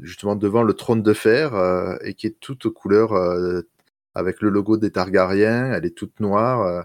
justement 0.00 0.36
devant 0.36 0.62
le 0.62 0.74
trône 0.74 1.02
de 1.02 1.12
fer 1.12 1.54
euh, 1.54 1.96
et 2.02 2.14
qui 2.14 2.26
est 2.26 2.38
toute 2.40 2.68
couleur 2.68 3.12
euh, 3.12 3.62
avec 4.14 4.40
le 4.40 4.50
logo 4.50 4.76
des 4.76 4.90
Targaryens. 4.90 5.72
Elle 5.72 5.86
est 5.86 5.96
toute 5.96 6.20
noire 6.20 6.62
euh, 6.62 6.82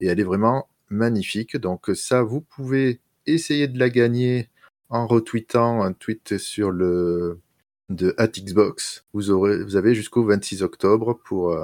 et 0.00 0.06
elle 0.06 0.20
est 0.20 0.24
vraiment 0.24 0.68
magnifique. 0.90 1.56
Donc 1.56 1.90
ça, 1.94 2.22
vous 2.22 2.40
pouvez 2.40 3.00
essayer 3.26 3.68
de 3.68 3.78
la 3.78 3.90
gagner 3.90 4.48
en 4.88 5.06
retweetant 5.06 5.82
un 5.82 5.92
tweet 5.92 6.38
sur 6.38 6.70
le 6.70 7.40
de 7.90 8.14
Xbox. 8.18 9.04
Vous 9.14 9.38
vous 9.38 9.76
avez 9.76 9.94
jusqu'au 9.94 10.24
26 10.24 10.62
octobre 10.62 11.18
pour. 11.24 11.58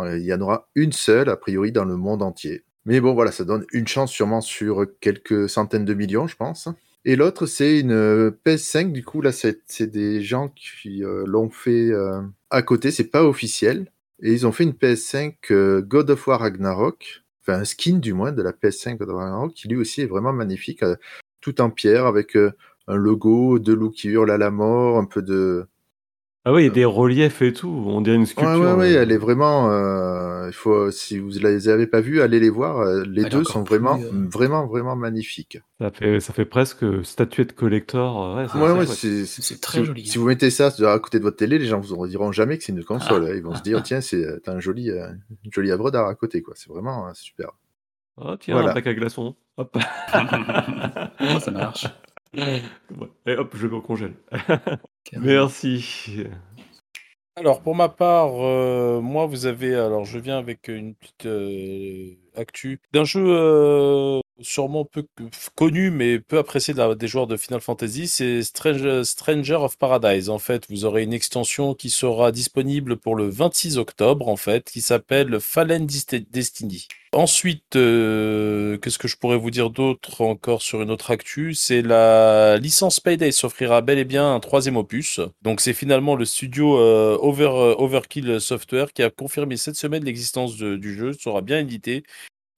il 0.00 0.22
y 0.22 0.34
en 0.34 0.40
aura 0.40 0.68
une 0.74 0.92
seule 0.92 1.28
a 1.28 1.36
priori 1.36 1.70
dans 1.72 1.84
le 1.84 1.96
monde 1.96 2.22
entier. 2.22 2.64
Mais 2.86 3.00
bon, 3.00 3.14
voilà, 3.14 3.30
ça 3.30 3.44
donne 3.44 3.66
une 3.72 3.86
chance 3.86 4.10
sûrement 4.10 4.40
sur 4.40 4.86
quelques 5.00 5.48
centaines 5.48 5.84
de 5.84 5.94
millions, 5.94 6.26
je 6.26 6.36
pense. 6.36 6.68
Et 7.04 7.16
l'autre, 7.16 7.46
c'est 7.46 7.80
une 7.80 7.92
euh, 7.92 8.30
PS5. 8.44 8.92
Du 8.92 9.04
coup, 9.04 9.22
là, 9.22 9.32
c'est 9.32 9.82
des 9.82 10.22
gens 10.22 10.48
qui 10.48 11.02
euh, 11.02 11.24
l'ont 11.26 11.48
fait 11.50 11.90
euh, 11.90 12.20
à 12.50 12.62
côté. 12.62 12.90
C'est 12.90 13.10
pas 13.10 13.24
officiel. 13.24 13.90
Et 14.22 14.32
ils 14.32 14.46
ont 14.46 14.52
fait 14.52 14.64
une 14.64 14.72
PS5 14.72 15.34
euh, 15.50 15.80
God 15.80 16.10
of 16.10 16.26
War 16.26 16.40
Ragnarok. 16.40 17.22
Enfin, 17.42 17.60
un 17.60 17.64
skin 17.64 17.98
du 17.98 18.12
moins 18.12 18.32
de 18.32 18.42
la 18.42 18.52
PS5 18.52 18.98
God 18.98 19.08
of 19.08 19.14
War 19.16 19.24
Ragnarok, 19.24 19.54
qui 19.54 19.68
lui 19.68 19.76
aussi 19.76 20.02
est 20.02 20.06
vraiment 20.06 20.32
magnifique. 20.32 20.84
tout 21.40 21.60
en 21.62 21.70
pierre, 21.70 22.04
avec 22.06 22.36
un 22.86 22.96
logo, 22.96 23.58
deux 23.58 23.74
loups 23.74 23.90
qui 23.90 24.08
hurlent 24.08 24.30
à 24.30 24.38
la 24.38 24.50
mort, 24.50 24.98
un 24.98 25.06
peu 25.06 25.22
de, 25.22 25.66
Ah 26.46 26.54
oui, 26.54 26.62
il 26.62 26.66
y 26.68 26.70
a 26.70 26.72
des 26.72 26.84
reliefs 26.86 27.42
et 27.42 27.52
tout. 27.52 27.68
On 27.68 28.00
dirait 28.00 28.16
une 28.16 28.24
sculpture. 28.24 28.58
ouais, 28.58 28.72
ouais, 28.72 28.92
là. 28.94 29.02
elle 29.02 29.12
est 29.12 29.18
vraiment. 29.18 29.70
euh, 29.70 30.46
il 30.48 30.54
faut, 30.54 30.90
si 30.90 31.18
vous 31.18 31.28
les 31.38 31.68
avez 31.68 31.86
pas 31.86 32.00
vus, 32.00 32.22
allez 32.22 32.40
les 32.40 32.48
voir. 32.48 32.78
euh, 32.78 33.02
Les 33.04 33.20
Elle 33.22 33.26
est 33.26 33.30
deux 33.30 33.44
sont 33.44 33.62
plus, 33.62 33.76
vraiment, 33.76 34.00
euh, 34.00 34.26
vraiment, 34.32 34.66
vraiment 34.66 34.96
magnifiques. 34.96 35.58
Ça 35.78 35.90
fait, 35.90 36.18
ça 36.18 36.32
fait 36.32 36.46
presque 36.46 37.04
statuette 37.04 37.54
collector. 37.54 38.24
euh, 38.38 38.42
Ouais, 38.42 38.48
c'est 38.50 38.58
Ouais, 38.58 38.84
très 38.86 38.96
C'est 38.96 39.26
si 39.26 39.78
vous- 39.80 39.84
joli, 39.84 40.06
Si 40.06 40.16
hein. 40.16 40.20
vous 40.22 40.26
mettez 40.28 40.48
ça 40.48 40.68
à 40.90 40.98
côté 40.98 41.18
de 41.18 41.24
votre 41.24 41.36
télé, 41.36 41.58
les 41.58 41.66
gens 41.66 41.78
vous 41.78 42.06
diront 42.06 42.32
jamais 42.32 42.56
que 42.56 42.64
c'est 42.64 42.72
une 42.72 42.84
console. 42.84 43.26
Ah. 43.26 43.30
hein. 43.32 43.34
Ils 43.36 43.42
vont 43.42 43.54
se 43.54 43.62
dire, 43.62 43.82
tiens, 43.82 44.00
c'est 44.00 44.24
t'as 44.42 44.54
un 44.54 44.60
joli, 44.60 44.90
euh, 44.90 45.08
une 45.44 45.52
jolie 45.52 45.70
œuvre 45.72 45.90
d'art 45.90 46.06
à 46.08 46.14
côté, 46.14 46.40
quoi. 46.40 46.54
C'est 46.56 46.70
vraiment 46.70 47.06
euh, 47.06 47.10
super. 47.12 47.50
Ah, 48.18 48.36
tiens, 48.40 48.54
Voilà. 48.54 48.70
un 48.70 48.74
pack 48.74 48.86
à 48.86 48.94
glaçons. 48.94 49.36
Hop. 49.58 49.76
Oh, 51.22 51.38
ça 51.38 51.50
marche. 51.50 51.86
Et 52.34 53.34
hop, 53.34 53.56
je 53.56 53.66
me 53.66 53.80
congèle. 53.80 54.14
Merci. 55.12 56.24
Alors 57.36 57.62
pour 57.62 57.74
ma 57.74 57.88
part, 57.88 58.32
euh, 58.44 59.00
moi 59.00 59.26
vous 59.26 59.46
avez 59.46 59.74
alors 59.74 60.04
je 60.04 60.18
viens 60.18 60.36
avec 60.36 60.68
une 60.68 60.94
petite 60.94 61.26
euh, 61.26 62.14
actu 62.36 62.80
d'un 62.92 63.04
jeu 63.04 63.24
euh, 63.26 64.20
sûrement 64.42 64.84
peu 64.84 65.04
connu 65.54 65.90
mais 65.90 66.18
peu 66.18 66.38
apprécié 66.38 66.74
des 66.74 67.08
joueurs 67.08 67.26
de 67.26 67.36
Final 67.36 67.60
Fantasy, 67.60 68.08
c'est 68.08 68.42
Strange- 68.42 69.02
Stranger 69.02 69.54
of 69.56 69.78
Paradise. 69.78 70.28
En 70.30 70.38
fait, 70.38 70.66
vous 70.70 70.84
aurez 70.84 71.02
une 71.02 71.12
extension 71.12 71.74
qui 71.74 71.90
sera 71.90 72.32
disponible 72.32 72.96
pour 72.96 73.16
le 73.16 73.28
26 73.28 73.78
octobre 73.78 74.28
en 74.28 74.36
fait, 74.36 74.70
qui 74.70 74.80
s'appelle 74.80 75.40
Fallen 75.40 75.86
Destiny. 75.86 76.88
Ensuite, 77.12 77.74
euh, 77.74 78.78
qu'est-ce 78.78 78.98
que 78.98 79.08
je 79.08 79.16
pourrais 79.16 79.36
vous 79.36 79.50
dire 79.50 79.70
d'autre 79.70 80.20
encore 80.20 80.62
sur 80.62 80.80
une 80.80 80.92
autre 80.92 81.10
actu? 81.10 81.54
C'est 81.54 81.82
la 81.82 82.56
licence 82.58 83.00
Payday 83.00 83.32
s'offrira 83.32 83.80
bel 83.80 83.98
et 83.98 84.04
bien 84.04 84.32
un 84.32 84.38
troisième 84.38 84.76
opus. 84.76 85.18
Donc 85.42 85.60
c'est 85.60 85.72
finalement 85.72 86.14
le 86.14 86.24
studio 86.24 86.78
euh, 86.78 87.18
euh, 87.20 87.74
Overkill 87.78 88.40
Software 88.40 88.92
qui 88.92 89.02
a 89.02 89.10
confirmé 89.10 89.56
cette 89.56 89.74
semaine 89.74 90.04
l'existence 90.04 90.56
du 90.56 90.94
jeu, 90.96 91.12
sera 91.12 91.40
bien 91.40 91.58
édité 91.58 92.04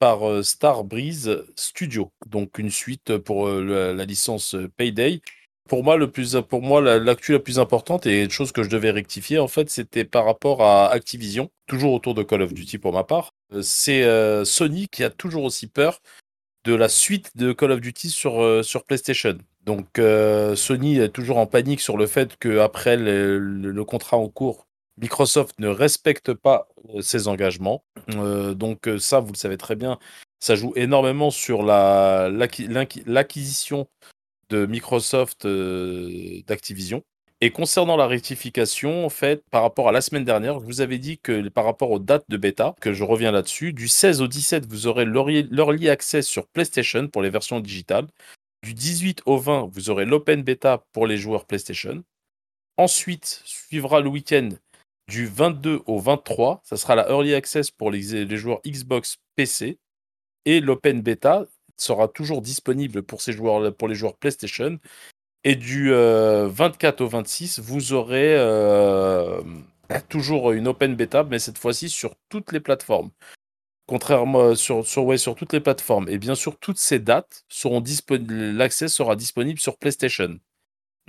par 0.03 0.29
euh, 0.29 0.43
Star 0.43 0.83
Breeze 0.83 1.45
Studio. 1.55 2.11
Donc 2.27 2.59
une 2.59 2.71
suite 2.73 3.19
pour 3.19 3.47
euh, 3.47 3.95
la, 3.95 4.05
licence 4.05 4.57
euh, 4.57 4.69
Payday. 4.77 5.21
Pour 5.69 5.85
moi, 5.85 5.97
le 5.97 6.11
plus, 6.11 6.39
pour 6.49 6.61
moi, 6.61 6.81
la- 6.81 6.99
l'actu 6.99 7.31
la 7.31 7.39
plus 7.39 7.61
importante 7.61 8.05
et 8.05 8.25
une 8.25 8.31
chose 8.31 8.51
que 8.51 8.65
je 8.65 8.69
devais 8.69 8.91
rectifier, 8.91 9.39
en 9.39 9.47
fait, 9.47 9.71
c'était 9.71 10.05
par 10.05 10.25
rapport 10.25 10.61
à 10.61 10.91
Activision, 10.91 11.51
toujours 11.69 11.93
autour 11.93 12.15
de 12.15 12.25
Call 12.25 12.43
of 12.43 12.53
Duty 12.53 12.79
pour 12.79 12.93
ma 12.93 13.05
part. 13.05 13.31
C'est 13.63 14.05
Sony 14.45 14.89
qui 14.89 15.05
a 15.05 15.11
toujours 15.11 15.45
aussi 15.45 15.69
peur 15.69 16.01
de 16.65 16.75
la 16.75 16.89
suite 16.89 17.31
de 17.37 17.53
Call 17.53 17.71
of 17.71 17.81
Duty 17.81 18.11
sur, 18.11 18.65
sur 18.65 18.83
PlayStation. 18.83 19.39
Donc 19.65 19.87
Sony 20.57 20.99
est 20.99 21.11
toujours 21.11 21.39
en 21.39 21.47
panique 21.47 21.81
sur 21.81 21.97
le 21.97 22.09
fait 22.09 22.37
qu'après 22.41 22.97
le- 22.97 23.39
le 23.39 23.85
contrat 23.85 24.17
en 24.17 24.29
cours 24.29 24.67
Microsoft 24.99 25.59
ne 25.59 25.69
respecte 25.69 26.35
pas 26.35 26.69
ses 27.01 27.29
engagements. 27.29 27.85
Donc 28.09 28.89
ça, 28.99 29.21
vous 29.21 29.33
le 29.33 29.39
savez 29.39 29.57
très 29.57 29.77
bien, 29.77 29.99
ça 30.41 30.55
joue 30.55 30.73
énormément 30.77 31.31
sur 31.31 31.63
l'acquisition 31.63 33.89
de 34.49 34.67
Microsoft 34.67 35.47
d'Activision. 35.47 37.03
Et 37.41 37.51
concernant 37.51 37.97
la 37.97 38.07
rectification, 38.07 39.05
en 39.05 39.09
fait, 39.09 39.43
par 39.51 39.63
rapport 39.63 39.89
à 39.89 39.93
la 39.93 40.01
semaine 40.01 40.25
dernière, 40.25 40.61
je 40.61 40.65
vous 40.65 40.81
avais 40.81 40.99
dit 40.99 41.19
que 41.19 41.49
par 41.49 41.65
rapport 41.65 41.91
aux 41.91 41.99
dates 41.99 42.27
de 42.29 42.37
bêta, 42.37 42.77
que 42.81 42.93
je 42.93 43.03
reviens 43.03 43.33
là-dessus, 43.33 43.73
du 43.73 43.89
16 43.89 44.23
au 44.23 44.29
17, 44.29 44.67
vous 44.67 44.87
aurez 44.87 45.05
l'early 45.05 45.89
access 45.89 46.25
sur 46.25 46.47
PlayStation 46.47 47.09
pour 47.09 47.21
les 47.21 47.31
versions 47.31 47.59
digitales. 47.59 48.07
Du 48.63 48.75
18 48.75 49.23
au 49.27 49.39
20, 49.39 49.69
vous 49.73 49.91
aurez 49.91 50.05
l'open 50.05 50.45
beta 50.45 50.85
pour 50.93 51.09
les 51.09 51.17
joueurs 51.17 51.45
PlayStation. 51.45 52.05
Ensuite, 52.77 53.43
suivra 53.45 54.01
le 54.01 54.09
week-end 54.09 54.51
du 55.09 55.27
22 55.27 55.83
au 55.87 55.99
23. 55.99 56.63
Ça 56.65 56.77
sera 56.77 56.95
la 56.95 57.09
early 57.09 57.35
access 57.35 57.71
pour 57.71 57.91
les, 57.91 58.37
joueurs 58.37 58.61
Xbox 58.67 59.19
PC. 59.37 59.79
Et 60.45 60.61
l'open 60.61 61.03
beta 61.03 61.45
sera 61.77 62.09
toujours 62.09 62.43
disponible 62.43 63.03
pour, 63.03 63.21
les 63.27 63.95
joueurs 63.95 64.17
PlayStation. 64.17 64.79
Et 65.45 65.57
du 65.57 65.93
euh, 65.93 66.49
24 66.49 67.01
au 67.01 67.09
26, 67.09 67.59
vous 67.59 67.93
aurez 67.93 68.37
euh, 68.37 69.43
toujours 70.09 70.53
une 70.53 70.69
open 70.69 70.95
beta, 70.95 71.25
mais 71.25 71.39
cette 71.39 71.59
fois-ci 71.59 71.89
sur 71.89 72.15
toutes 72.29 72.53
les 72.53 72.61
plateformes. 72.61 73.11
Contrairement 73.87 74.55
sur, 74.55 74.87
sur, 74.87 75.05
ouais, 75.05 75.19
sur 75.19 75.35
toutes 75.35 75.53
les 75.53 75.61
plateformes. 75.61 76.09
Et 76.09 76.19
bien 76.19 76.37
sûr, 76.37 76.57
toutes 76.59 76.79
ces 76.79 77.01
dates 77.01 77.45
seront 77.49 77.81
disponibles. 77.81 78.53
L'accès 78.53 78.89
sera 78.89 79.17
disponible 79.17 79.59
sur 79.59 79.77
PlayStation. 79.77 80.39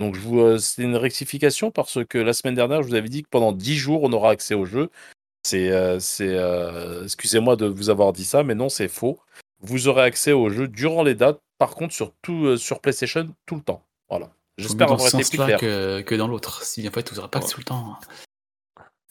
Donc, 0.00 0.14
je 0.16 0.20
vous, 0.20 0.40
euh, 0.40 0.58
c'est 0.58 0.82
une 0.82 0.96
rectification 0.96 1.70
parce 1.70 2.04
que 2.04 2.18
la 2.18 2.32
semaine 2.32 2.54
dernière, 2.54 2.82
je 2.82 2.88
vous 2.88 2.94
avais 2.94 3.08
dit 3.08 3.22
que 3.22 3.28
pendant 3.28 3.52
10 3.52 3.76
jours, 3.76 4.02
on 4.02 4.12
aura 4.12 4.30
accès 4.30 4.54
au 4.54 4.64
jeu. 4.64 4.90
C'est, 5.44 5.70
euh, 5.70 6.00
c'est, 6.00 6.28
euh, 6.36 7.04
excusez-moi 7.04 7.56
de 7.56 7.66
vous 7.66 7.90
avoir 7.90 8.12
dit 8.12 8.24
ça, 8.24 8.42
mais 8.42 8.54
non, 8.54 8.68
c'est 8.68 8.88
faux. 8.88 9.20
Vous 9.60 9.88
aurez 9.88 10.02
accès 10.02 10.32
au 10.32 10.50
jeu 10.50 10.68
durant 10.68 11.02
les 11.02 11.14
dates, 11.14 11.40
par 11.58 11.74
contre, 11.74 11.94
sur, 11.94 12.12
tout, 12.22 12.46
euh, 12.46 12.56
sur 12.56 12.80
PlayStation, 12.80 13.28
tout 13.46 13.54
le 13.56 13.62
temps. 13.62 13.84
Voilà. 14.08 14.30
J'espère 14.58 14.90
avoir 14.92 15.08
été 15.08 15.18
plus 15.18 15.38
clair. 15.38 15.58
que, 15.60 16.00
que 16.00 16.14
dans 16.14 16.28
l'autre. 16.28 16.62
Si 16.64 16.86
en 16.86 16.90
fait, 16.90 17.10
vous 17.10 17.16
n'aurez 17.16 17.28
pas 17.28 17.40
que 17.40 17.48
tout 17.50 17.58
le 17.60 17.64
temps. 17.64 17.96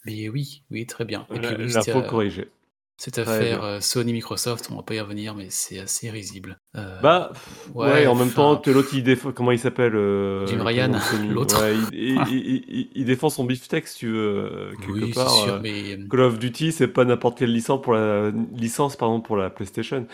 Mais 0.06 0.28
oui, 0.28 0.62
oui, 0.70 0.86
très 0.86 1.04
bien. 1.04 1.26
Et 1.34 1.38
puis, 1.38 1.72
La- 1.72 1.82
euh, 1.88 2.02
corrigée. 2.02 2.48
Cette 2.96 3.18
affaire 3.18 3.64
euh, 3.64 3.80
Sony-Microsoft, 3.80 4.68
on 4.70 4.76
va 4.76 4.82
pas 4.82 4.94
y 4.94 5.00
revenir, 5.00 5.34
mais 5.34 5.46
c'est 5.50 5.80
assez 5.80 6.10
risible. 6.10 6.58
Euh, 6.76 7.00
Bah, 7.00 7.32
ouais, 7.74 7.86
ouais, 7.90 8.06
en 8.06 8.14
même 8.14 8.30
temps, 8.30 8.60
l'autre, 8.66 8.88
il 8.94 9.02
défend. 9.02 9.32
Comment 9.32 9.50
il 9.50 9.58
s'appelle 9.58 9.94
euh, 9.96 10.46
Jim 10.46 10.62
Ryan, 10.62 10.92
l'autre. 11.30 11.60
Ouais, 11.60 11.74
il, 11.92 11.98
il- 11.98 12.28
il- 12.30 12.64
il- 12.68 12.90
il 12.94 13.04
défend 13.04 13.30
son 13.30 13.44
beefsteak, 13.44 13.86
si 13.88 13.98
tu 13.98 14.08
veux, 14.12 14.70
quelque 14.80 14.92
oui, 14.92 15.12
part. 15.12 15.28
sûr, 15.30 15.60
mais 15.60 15.98
Call 16.08 16.20
of 16.20 16.38
Duty, 16.38 16.70
c'est 16.72 16.88
pas 16.88 17.04
n'importe 17.04 17.38
quelle 17.38 17.52
licence 17.52 17.82
pour 17.82 17.94
la 17.94 18.30
licence 18.52 18.96
pardon, 18.96 19.20
pour 19.20 19.36
la 19.36 19.50
PlayStation. 19.50 20.06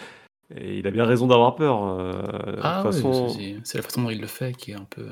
Et 0.56 0.78
il 0.78 0.86
a 0.86 0.90
bien 0.90 1.04
raison 1.04 1.26
d'avoir 1.28 1.54
peur. 1.56 1.82
ah 2.62 2.82
façon, 2.82 3.28
c'est- 3.28 3.76
la 3.76 3.82
façon 3.82 4.02
dont 4.02 4.10
il 4.10 4.20
le 4.20 4.26
fait 4.26 4.56
qui 4.56 4.72
est 4.72 4.74
un 4.74 4.86
peu. 4.88 5.06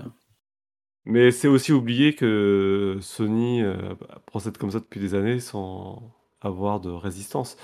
mais 1.04 1.30
c'est 1.30 1.48
aussi 1.48 1.72
oublier 1.72 2.14
que 2.14 2.96
Sony 3.00 3.62
euh, 3.62 3.76
procède 4.26 4.58
comme 4.58 4.70
ça 4.70 4.80
depuis 4.80 5.00
des 5.00 5.14
années 5.14 5.38
sans 5.40 6.12
avoir 6.40 6.80
de 6.80 6.90
résistance. 6.90 7.56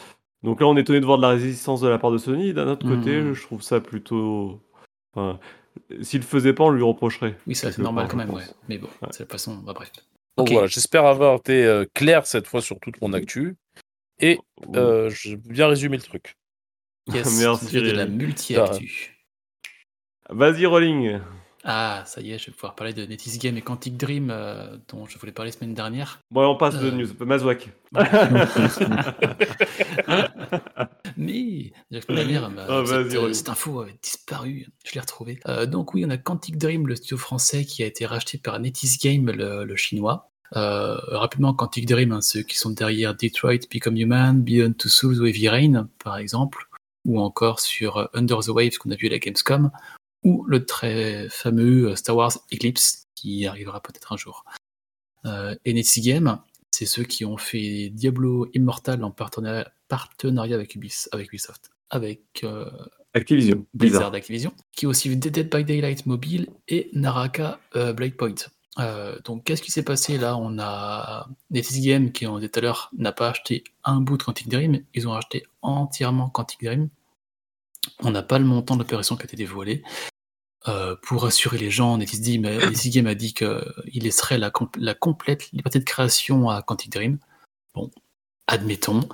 Donc 0.43 0.61
là, 0.61 0.67
on 0.67 0.77
est 0.77 0.81
étonné 0.83 1.01
de 1.01 1.07
voir 1.07 1.19
de 1.19 1.23
la 1.23 1.29
résistance 1.31 1.81
de 1.81 1.89
la 1.89 1.99
part 1.99 2.11
de 2.11 2.19
Sony. 2.19 2.53
D'un 2.53 2.69
autre 2.69 2.87
côté, 2.87 3.21
Mhm. 3.21 3.33
je 3.33 3.43
trouve 3.43 3.63
ça 3.63 3.81
plutôt. 3.81 4.61
Enfin, 5.15 5.39
s'il 6.03 6.21
le 6.21 6.27
faisait 6.27 6.53
pas, 6.53 6.65
on 6.65 6.71
lui 6.71 6.83
reprocherait. 6.83 7.39
Oui, 7.47 7.55
ça 7.55 7.73
c'est 7.73 7.83
normal 7.83 8.09
quand 8.09 8.17
même, 8.17 8.31
ouais. 8.31 8.43
Mais 8.69 8.79
bon, 8.79 8.89
Ouais. 9.03 9.09
c'est 9.11 9.25
la 9.25 9.29
façon. 9.31 9.57
Bah, 9.59 9.73
bref. 9.75 9.91
Donc 10.37 10.49
Ok. 10.49 10.53
voilà, 10.53 10.67
j'espère 10.67 11.07
avoir 11.07 11.37
été 11.37 11.65
euh, 11.65 11.85
clair 11.95 12.27
cette 12.27 12.47
fois 12.47 12.61
sur 12.61 12.79
toute 12.81 13.01
mon 13.01 13.13
actu. 13.13 13.57
Et 14.19 14.39
euh, 14.77 15.09
j'ai 15.11 15.37
bien 15.37 15.67
résumé 15.69 15.97
le 15.97 16.03
truc. 16.03 16.37
Yes, 17.13 17.39
Merci, 17.41 17.81
de 17.81 17.91
la 17.93 18.07
multi-actu? 18.07 19.17
Vas-y, 20.31 20.67
Rolling. 20.67 21.21
Ah, 21.67 22.03
ça 22.07 22.21
y 22.21 22.31
est, 22.33 22.39
je 22.39 22.47
vais 22.47 22.53
pouvoir 22.53 22.75
parler 22.75 22.93
de 22.93 23.07
Netis 23.07 23.39
Game 23.39 23.57
et 23.57 23.63
Quantic 23.63 23.97
Dream 23.97 24.29
euh, 24.31 24.77
dont 24.89 25.07
je 25.07 25.19
voulais 25.19 25.33
parler 25.33 25.51
la 25.51 25.57
semaine 25.57 25.73
dernière. 25.73 26.21
Bon, 26.31 26.45
on 26.47 26.57
passe 26.57 26.79
de 26.79 26.89
Euh. 26.89 26.91
news. 26.91 27.09
Mazouak. 27.25 27.71
Mais 31.17 31.73
la 31.91 32.01
semaine 32.01 32.19
dernière, 32.19 32.51
bah, 32.51 32.67
Ah, 32.69 32.83
vas-y, 32.83 33.11
cette, 33.11 33.19
euh, 33.19 33.33
cette 33.33 33.49
info 33.49 33.81
avait 33.81 33.97
disparu. 34.03 34.67
Je 34.85 34.93
l'ai 34.95 35.01
retrouvée. 35.01 35.39
Euh, 35.49 35.67
donc 35.67 35.95
oui, 35.95 36.05
on 36.07 36.11
a 36.11 36.17
Quantic 36.19 36.59
Dream, 36.59 36.87
le 36.87 36.97
studio 36.97 37.17
français 37.17 37.65
qui 37.65 37.83
a 37.83 37.87
été 37.87 38.07
racheté 38.07 38.39
par 38.39 38.59
Netis 38.61 38.99
Game, 39.03 39.31
le, 39.31 39.65
le 39.65 39.77
chinois. 39.77 40.31
Euh, 40.57 40.97
rapidement, 41.09 41.55
Quantic 41.55 41.87
Dream, 41.87 42.13
hein, 42.13 42.21
ceux 42.21 42.43
qui 42.43 42.57
sont 42.57 42.71
derrière 42.71 43.15
Detroit, 43.15 43.59
Become 43.73 43.97
Human, 43.97 44.43
Beyond 44.43 44.75
Two 44.75 44.89
Souls 44.89 45.21
ou 45.21 45.27
Heavy 45.27 45.49
Rain, 45.49 45.89
par 46.05 46.19
exemple, 46.19 46.69
ou 47.05 47.21
encore 47.21 47.61
sur 47.61 48.09
Under 48.15 48.41
the 48.41 48.49
Waves 48.49 48.79
qu'on 48.79 48.91
a 48.91 48.97
vu 48.97 49.07
à 49.09 49.11
la 49.11 49.19
Gamescom, 49.19 49.71
ou 50.25 50.45
le 50.47 50.65
très 50.65 51.29
fameux 51.29 51.91
euh, 51.91 51.97
Star 51.97 52.17
Wars 52.17 52.33
Eclipse 52.53 53.07
qui 53.15 53.47
arrivera 53.47 53.81
peut-être 53.81 54.13
un 54.13 54.17
jour. 54.17 54.45
Euh, 55.27 55.55
et 55.65 55.73
Netis 55.73 56.01
Game, 56.01 56.39
c'est 56.71 56.87
ceux 56.87 57.05
qui 57.05 57.25
ont 57.25 57.37
fait 57.37 57.91
Diablo 57.91 58.49
Immortal 58.53 59.05
en 59.05 59.11
partenariat, 59.11 59.71
partenariat 59.89 60.57
avec, 60.57 60.75
Ubis, 60.75 61.07
avec 61.13 61.29
Ubisoft, 61.29 61.71
avec 61.89 62.43
euh, 62.43 62.69
Activision. 63.15 63.65
Blizzard 63.75 64.01
Bizarre. 64.01 64.11
d'Activision, 64.11 64.53
qui 64.73 64.87
aussi 64.87 65.17
Dead 65.17 65.55
by 65.55 65.65
Daylight 65.65 66.05
Mobile 66.07 66.49
et 66.67 66.91
Naraka 66.93 67.61
euh, 67.77 67.93
Blade 67.93 68.15
Point. 68.15 68.35
Euh, 68.81 69.17
donc 69.25 69.45
qu'est-ce 69.45 69.63
qui 69.63 69.71
s'est 69.71 69.85
passé 69.85 70.19
là? 70.19 70.37
On 70.37 70.59
a 70.59 71.29
NetEase 71.51 72.11
qui, 72.13 72.27
on 72.27 72.39
disait 72.39 72.49
tout 72.49 72.59
à 72.59 72.63
l'heure, 72.63 72.91
n'a 72.99 73.13
pas 73.13 73.29
acheté 73.29 73.63
un 73.85 74.01
bout 74.01 74.17
de 74.17 74.25
Quantic 74.25 74.49
Dream, 74.49 74.83
ils 74.95 75.07
ont 75.07 75.15
acheté 75.15 75.45
entièrement 75.63 76.29
Quantic 76.29 76.65
Dream. 76.65 76.89
On 78.01 78.11
n'a 78.11 78.23
pas 78.23 78.41
le 78.41 78.47
montant 78.47 78.75
de 78.75 78.81
l'opération 78.81 79.15
qui 79.15 79.23
a 79.23 79.27
été 79.27 79.37
dévoilé. 79.37 79.85
Euh, 80.67 80.97
pour 81.03 81.23
rassurer 81.25 81.59
les 81.59 81.71
gens, 81.71 81.99
NetEase 81.99 82.23
Game 82.91 83.07
a 83.07 83.15
dit 83.15 83.35
qu'il 83.35 84.03
laisserait 84.03 84.39
la, 84.39 84.51
la 84.79 84.95
complète 84.95 85.51
liberté 85.53 85.79
de 85.79 85.85
création 85.85 86.49
à 86.49 86.63
Quantic 86.63 86.91
Dream. 86.91 87.19
Bon, 87.75 87.91
admettons. 88.47 89.07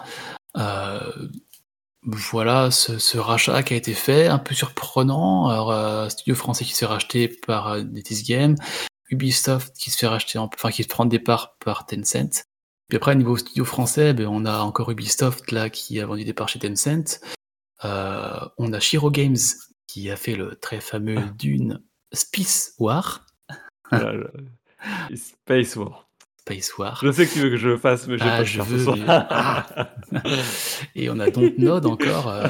Euh, 0.57 1.29
voilà 2.03 2.71
ce, 2.71 2.99
ce 2.99 3.19
rachat 3.19 3.63
qui 3.63 3.75
a 3.75 3.77
été 3.77 3.95
fait, 3.95 4.27
un 4.29 4.39
peu 4.39 4.55
surprenant. 4.55 5.49
Alors, 5.49 5.73
euh, 5.73 6.09
studio 6.09 6.35
français 6.35 6.65
qui 6.65 6.73
se 6.73 6.79
fait 6.79 6.87
racheter 6.87 7.29
par 7.29 7.69
euh, 7.69 7.83
NetEase 7.83 8.25
Game, 8.25 8.55
Ubisoft 9.11 9.77
qui 9.77 9.91
se 9.91 9.99
fait 9.99 10.07
racheter, 10.07 10.39
en- 10.39 10.49
enfin 10.55 10.71
qui 10.71 10.85
se 10.85 10.89
prend 10.89 11.05
des 11.05 11.19
parts 11.19 11.57
par 11.59 11.85
Tencent. 11.85 12.45
Puis 12.89 12.97
après, 12.97 13.15
niveau 13.17 13.37
studio 13.37 13.65
français, 13.65 14.15
ben, 14.15 14.27
on 14.29 14.45
a 14.47 14.61
encore 14.61 14.91
Ubisoft 14.91 15.51
là 15.51 15.69
qui 15.69 16.01
a 16.01 16.07
vendu 16.07 16.25
des 16.25 16.33
parts 16.33 16.49
chez 16.49 16.59
Tencent. 16.59 17.21
Euh, 17.85 18.41
on 18.59 18.73
a 18.73 18.81
Shiro 18.81 19.11
Games 19.11 19.37
qui 19.93 20.09
a 20.11 20.17
fait 20.17 20.37
le 20.37 20.55
très 20.55 20.81
fameux 20.81 21.17
Dune 21.37 21.83
Space 22.13 22.75
War. 22.79 23.27
Voilà, 23.91 24.13
le- 24.13 24.33
Space 25.17 25.75
War. 25.75 26.09
Space 26.39 26.79
War. 26.79 27.01
Je 27.03 27.11
sais 27.11 27.27
que 27.27 27.33
tu 27.33 27.41
veux 27.41 27.51
que 27.51 27.57
je 27.57 27.69
le 27.69 27.77
fasse, 27.77 28.07
mais 28.07 28.17
Ah, 28.21 28.39
pas 28.39 28.45
je 28.45 28.63
ce 28.63 28.67
veux, 28.67 28.95
mais- 28.95 29.05
Ah. 29.09 29.91
Et 30.95 31.11
on 31.11 31.19
a 31.19 31.29
Dontnod 31.31 31.87
encore. 31.87 32.29
Euh, 32.29 32.47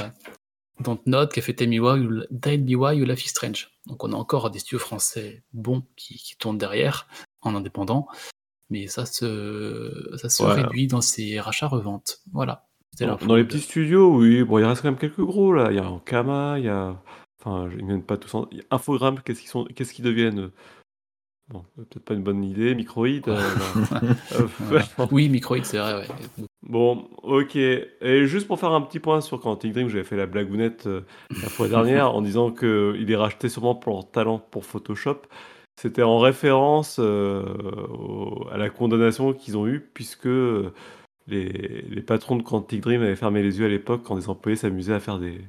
Dontnod 0.81 1.33
qui 1.33 1.41
a 1.41 1.43
fait 1.43 1.61
ou 1.63 2.23
Died 2.31 2.65
BY 2.67 2.75
ou 2.77 3.05
Life 3.05 3.25
is 3.25 3.29
Strange. 3.31 3.71
Donc 3.87 4.05
on 4.05 4.13
a 4.13 4.17
encore 4.17 4.51
des 4.51 4.59
studios 4.59 4.79
français 4.79 5.43
bons 5.55 5.83
qui, 5.97 6.17
qui 6.17 6.37
tournent 6.37 6.59
derrière 6.59 7.07
en 7.41 7.55
indépendant. 7.55 8.07
Mais 8.69 8.87
ça 8.87 9.07
se, 9.07 10.15
ça 10.17 10.29
se 10.29 10.43
Ouais. 10.43 10.53
réduit 10.63 10.87
dans 10.87 11.01
ces 11.01 11.41
rachats-reventes. 11.41 12.21
Voilà. 12.33 12.67
Dans, 12.99 13.35
les 13.37 13.45
petits 13.45 13.61
studios, 13.61 14.15
oui, 14.17 14.43
bon, 14.45 14.59
il 14.59 14.65
reste 14.65 14.83
quand 14.83 14.91
même 14.91 14.99
quelques 14.99 15.21
gros 15.23 15.53
là. 15.55 15.69
Il 15.71 15.77
y 15.77 15.79
a 15.79 15.89
Ankama, 15.89 16.59
il 16.59 16.65
y 16.67 16.69
a. 16.69 17.01
Enfin, 17.41 17.69
ils 17.79 17.85
viennent 17.87 18.03
pas 18.03 18.17
tous 18.19 18.35
en. 18.35 18.49
Infogrames, 18.71 19.21
qu'est-ce 19.25 19.41
qu'ils 19.41 19.49
sont... 19.51 19.65
qu'est-ce 19.75 19.93
qu'ils 19.95 20.05
deviennent 20.05 20.41
eux 20.41 20.53
Bon, 21.49 21.65
peut-être 21.75 22.05
pas 22.05 22.15
une 22.15 22.23
bonne 22.23 22.45
idée. 22.45 22.75
Microïd. 22.77 23.27
euh. 23.29 23.41
Euh. 24.39 24.81
Oui, 25.11 25.29
Microïd, 25.29 25.65
c'est 25.65 25.79
vrai. 25.79 25.95
Ouais. 26.07 26.45
Bon, 26.63 27.09
ok. 27.25 27.57
Et 27.57 28.27
juste 28.27 28.47
pour 28.47 28.61
faire 28.61 28.71
un 28.71 28.81
petit 28.83 29.01
point 29.01 29.21
sur 29.21 29.41
Quantic 29.41 29.73
Dream, 29.73 29.89
j'avais 29.89 30.05
fait 30.05 30.17
la 30.17 30.27
blagounette 30.27 30.87
euh, 30.87 31.01
la 31.43 31.49
fois 31.49 31.67
dernière 31.69 32.15
en 32.15 32.23
disant 32.23 32.53
qu'il 32.53 33.11
est 33.11 33.17
racheté 33.17 33.49
sûrement 33.49 33.75
pour 33.75 33.95
leur 33.95 34.11
talent 34.11 34.39
pour 34.39 34.65
Photoshop. 34.65 35.23
C'était 35.81 36.03
en 36.05 36.19
référence 36.21 36.99
euh, 37.01 37.43
au- 37.89 38.47
à 38.53 38.57
la 38.59 38.71
condamnation 38.71 39.33
qu'ils 39.33 39.57
ont 39.57 39.67
eue 39.67 39.81
puisque 39.93 40.27
euh, 40.27 40.73
les, 41.27 41.83
les 41.89 42.03
patrons 42.03 42.37
de 42.37 42.43
Quantic 42.43 42.81
Dream 42.83 43.03
avaient 43.03 43.17
fermé 43.17 43.43
les 43.43 43.59
yeux 43.59 43.67
à 43.67 43.71
l'époque 43.71 44.03
quand 44.05 44.15
des 44.17 44.29
employés 44.29 44.57
s'amusaient 44.57 44.95
à 44.95 45.01
faire 45.01 45.19
des, 45.19 45.41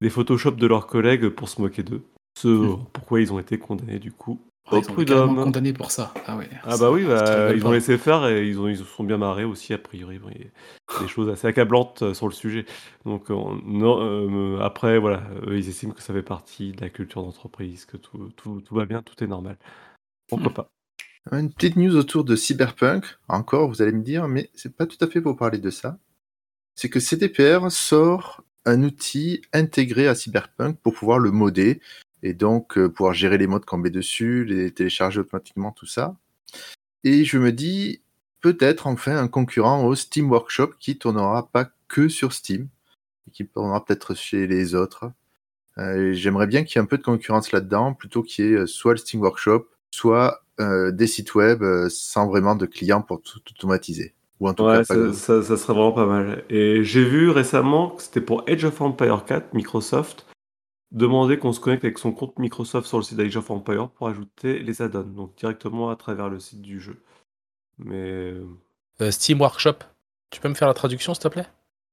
des 0.00 0.10
Photoshop 0.10 0.52
de 0.52 0.66
leurs 0.66 0.86
collègues 0.86 1.28
pour 1.28 1.48
se 1.48 1.60
moquer 1.60 1.82
d'eux. 1.82 2.02
Ce 2.38 2.48
Hmm. 2.48 2.78
pourquoi 2.92 3.20
ils 3.20 3.32
ont 3.32 3.38
été 3.38 3.58
condamnés 3.58 3.98
du 3.98 4.12
coup 4.12 4.40
au 4.70 4.78
ils 5.02 5.12
ont 5.12 5.34
condamnés 5.34 5.72
pour 5.72 5.90
ça. 5.90 6.14
Ah 6.26 6.36
ouais. 6.36 6.48
Ah 6.62 6.76
bah 6.78 6.92
oui, 6.92 7.04
bah, 7.04 7.52
ils 7.54 7.66
ont 7.66 7.72
laissé 7.72 7.98
faire 7.98 8.26
et 8.28 8.46
ils, 8.48 8.58
ont, 8.60 8.68
ils 8.68 8.76
se 8.78 8.84
sont 8.84 9.02
bien 9.02 9.16
marrés 9.18 9.42
aussi, 9.42 9.72
a 9.74 9.78
priori. 9.78 10.20
Bon, 10.20 10.28
Il 10.32 10.42
y 10.42 10.96
a 10.96 11.00
des 11.02 11.08
choses 11.08 11.28
assez 11.28 11.48
accablantes 11.48 12.02
euh, 12.02 12.14
sur 12.14 12.28
le 12.28 12.32
sujet. 12.32 12.66
Donc 13.04 13.30
on- 13.30 13.56
non, 13.64 13.98
euh, 14.00 14.60
après, 14.60 14.98
voilà, 15.00 15.24
eux, 15.48 15.58
ils 15.58 15.68
estiment 15.68 15.92
que 15.92 16.02
ça 16.02 16.12
fait 16.14 16.22
partie 16.22 16.70
de 16.70 16.80
la 16.80 16.88
culture 16.88 17.22
d'entreprise, 17.24 17.84
que 17.84 17.96
tout, 17.96 18.30
tout, 18.36 18.60
tout 18.60 18.74
va 18.76 18.86
bien, 18.86 19.02
tout 19.02 19.24
est 19.24 19.26
normal. 19.26 19.58
Pourquoi 20.28 20.52
pas 20.52 20.70
Une 21.32 21.52
petite 21.52 21.74
news 21.74 21.96
autour 21.96 22.22
de 22.22 22.36
Cyberpunk, 22.36 23.18
encore, 23.28 23.68
vous 23.68 23.82
allez 23.82 23.92
me 23.92 24.02
dire, 24.04 24.28
mais 24.28 24.50
c'est 24.54 24.76
pas 24.76 24.86
tout 24.86 24.98
à 25.04 25.08
fait 25.08 25.20
pour 25.20 25.36
parler 25.36 25.58
de 25.58 25.70
ça. 25.70 25.98
C'est 26.76 26.88
que 26.90 27.00
CDPR 27.00 27.72
sort 27.72 28.44
un 28.64 28.82
outil 28.82 29.42
intégré 29.52 30.06
à 30.08 30.14
Cyberpunk 30.14 30.78
pour 30.82 30.94
pouvoir 30.94 31.18
le 31.18 31.30
modder 31.30 31.80
et 32.22 32.34
donc 32.34 32.76
euh, 32.76 32.88
pouvoir 32.88 33.14
gérer 33.14 33.38
les 33.38 33.46
modes 33.46 33.64
qu'on 33.64 33.78
met 33.78 33.90
dessus, 33.90 34.44
les 34.44 34.70
télécharger 34.72 35.20
automatiquement, 35.20 35.72
tout 35.72 35.86
ça. 35.86 36.16
Et 37.04 37.24
je 37.24 37.38
me 37.38 37.52
dis, 37.52 38.02
peut-être 38.40 38.86
enfin 38.86 39.16
un 39.16 39.28
concurrent 39.28 39.84
au 39.84 39.94
Steam 39.94 40.30
Workshop 40.30 40.74
qui 40.78 40.98
tournera 40.98 41.48
pas 41.48 41.70
que 41.88 42.08
sur 42.08 42.32
Steam, 42.32 42.68
et 43.26 43.30
qui 43.30 43.46
tournera 43.46 43.84
peut-être 43.84 44.14
chez 44.14 44.46
les 44.46 44.74
autres. 44.74 45.12
Euh, 45.78 46.12
J'aimerais 46.12 46.46
bien 46.46 46.64
qu'il 46.64 46.76
y 46.76 46.78
ait 46.78 46.82
un 46.82 46.86
peu 46.86 46.98
de 46.98 47.02
concurrence 47.02 47.52
là-dedans, 47.52 47.94
plutôt 47.94 48.22
qu'il 48.22 48.44
y 48.44 48.48
ait 48.48 48.52
euh, 48.52 48.66
soit 48.66 48.92
le 48.92 48.98
Steam 48.98 49.22
Workshop, 49.22 49.66
soit 49.90 50.42
des 50.92 51.06
sites 51.06 51.34
web 51.34 51.64
sans 51.88 52.28
vraiment 52.28 52.54
de 52.54 52.66
clients 52.66 53.00
pour 53.00 53.22
tout 53.22 53.40
automatiser. 53.48 54.12
Ou 54.40 54.48
en 54.48 54.54
tout 54.54 54.64
Ouais, 54.64 54.72
cas, 54.72 54.78
pas 54.78 54.84
ça, 54.84 54.96
de- 54.96 55.12
ça- 55.12 55.42
ça 55.42 55.56
serait 55.56 55.74
vraiment 55.74 55.92
pas 55.92 56.06
mal. 56.06 56.44
Et 56.48 56.82
j'ai 56.82 57.04
vu 57.04 57.30
récemment 57.30 57.90
que 57.90 58.02
c'était 58.02 58.20
pour 58.20 58.42
Age 58.48 58.64
of 58.64 58.80
Empire 58.80 59.24
4, 59.26 59.52
Microsoft, 59.54 60.26
demander 60.92 61.38
qu'on 61.38 61.52
se 61.52 61.60
connecte 61.60 61.84
avec 61.84 61.98
son 61.98 62.12
compte 62.12 62.38
Microsoft 62.38 62.86
sur 62.86 62.96
le 62.98 63.02
site 63.04 63.16
d'Age 63.18 63.36
of 63.36 63.50
Empire 63.50 63.90
pour 63.90 64.08
ajouter 64.08 64.58
les 64.60 64.82
add-ons, 64.82 65.02
donc 65.04 65.36
directement 65.36 65.90
à 65.90 65.96
travers 65.96 66.28
le 66.28 66.40
site 66.40 66.62
du 66.62 66.80
jeu. 66.80 67.02
Mais 67.78 67.96
euh, 68.32 68.44
Euh, 69.00 69.10
Steam 69.10 69.40
Workshop. 69.40 69.76
Tu 70.30 70.40
peux 70.40 70.48
me 70.48 70.54
faire 70.54 70.68
la 70.68 70.74
traduction, 70.74 71.14
s'il 71.14 71.22
te 71.22 71.28
plaît? 71.28 71.46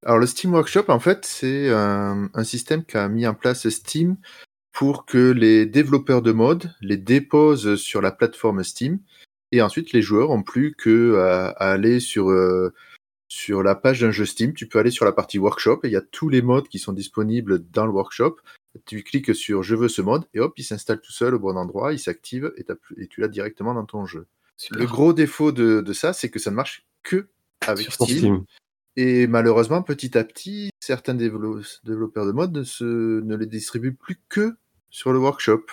Alors 0.06 0.20
le 0.20 0.28
Steam 0.28 0.54
Workshop, 0.54 0.86
en 0.90 1.00
fait, 1.00 1.26
c'est 1.26 1.70
un, 1.72 2.30
un 2.34 2.44
système 2.44 2.84
qu'a 2.84 3.08
mis 3.10 3.26
en 3.28 3.34
place 3.34 3.68
Steam 3.70 4.18
pour 4.72 5.06
que 5.06 5.32
les 5.32 5.66
développeurs 5.66 6.22
de 6.22 6.32
mode 6.32 6.72
les 6.82 6.98
déposent 6.98 7.76
sur 7.76 8.02
la 8.02 8.12
plateforme 8.12 8.64
Steam 8.64 9.00
et 9.52 9.62
ensuite 9.62 9.94
les 9.94 10.02
joueurs 10.02 10.32
ont 10.32 10.44
plus 10.44 10.74
que 10.76 11.16
à, 11.18 11.48
à 11.50 11.72
aller 11.72 12.00
sur 12.00 12.30
euh, 12.30 12.74
sur 13.28 13.64
la 13.64 13.76
page 13.76 14.02
d'un 14.02 14.12
jeu 14.12 14.26
Steam. 14.26 14.54
Tu 14.54 14.68
peux 14.68 14.80
aller 14.80 14.92
sur 14.92 15.06
la 15.06 15.12
partie 15.12 15.38
Workshop 15.38 15.82
et 15.84 15.88
il 15.88 15.92
y 15.92 15.98
a 15.98 16.02
tous 16.02 16.30
les 16.30 16.42
modes 16.42 16.68
qui 16.68 16.80
sont 16.80 16.94
disponibles 16.94 17.64
dans 17.72 17.86
le 17.86 17.92
Workshop. 17.92 18.38
Tu 18.86 19.04
cliques 19.04 19.34
sur 19.36 19.64
je 19.64 19.76
veux 19.76 19.88
ce 19.90 20.02
mode 20.02 20.26
et 20.34 20.40
hop, 20.40 20.54
il 20.58 20.64
s'installe 20.64 21.02
tout 21.02 21.12
seul 21.12 21.36
au 21.36 21.40
bon 21.40 21.58
endroit, 21.58 21.94
il 21.94 22.00
s'active 22.00 22.54
et, 22.58 22.66
tu 23.08 23.22
l'as 23.22 23.28
directement 23.28 23.74
dans 23.74 23.86
ton 23.86 24.06
jeu. 24.06 24.28
Super. 24.56 24.80
Le 24.80 24.86
gros 24.86 25.14
défaut 25.14 25.52
de, 25.52 25.82
de 25.82 25.94
ça, 25.94 26.14
c'est 26.14 26.30
que 26.30 26.40
ça 26.40 26.52
ne 26.52 26.56
marche 26.56 26.86
que 27.04 27.28
avec 27.66 27.92
Steam. 27.92 28.18
Steam. 28.18 28.44
Et 28.96 29.28
malheureusement, 29.28 29.84
petit 29.84 30.18
à 30.18 30.24
petit, 30.24 30.72
certains 30.80 31.14
dévelop- 31.14 31.80
développeurs 31.84 32.26
de 32.26 32.32
mode 32.32 32.52
ne, 32.52 32.64
se, 32.64 32.84
ne 33.22 33.36
les 33.36 33.46
distribuent 33.46 33.94
plus 33.94 34.20
que 34.30 34.56
sur 34.90 35.14
le 35.14 35.20
workshop. 35.20 35.64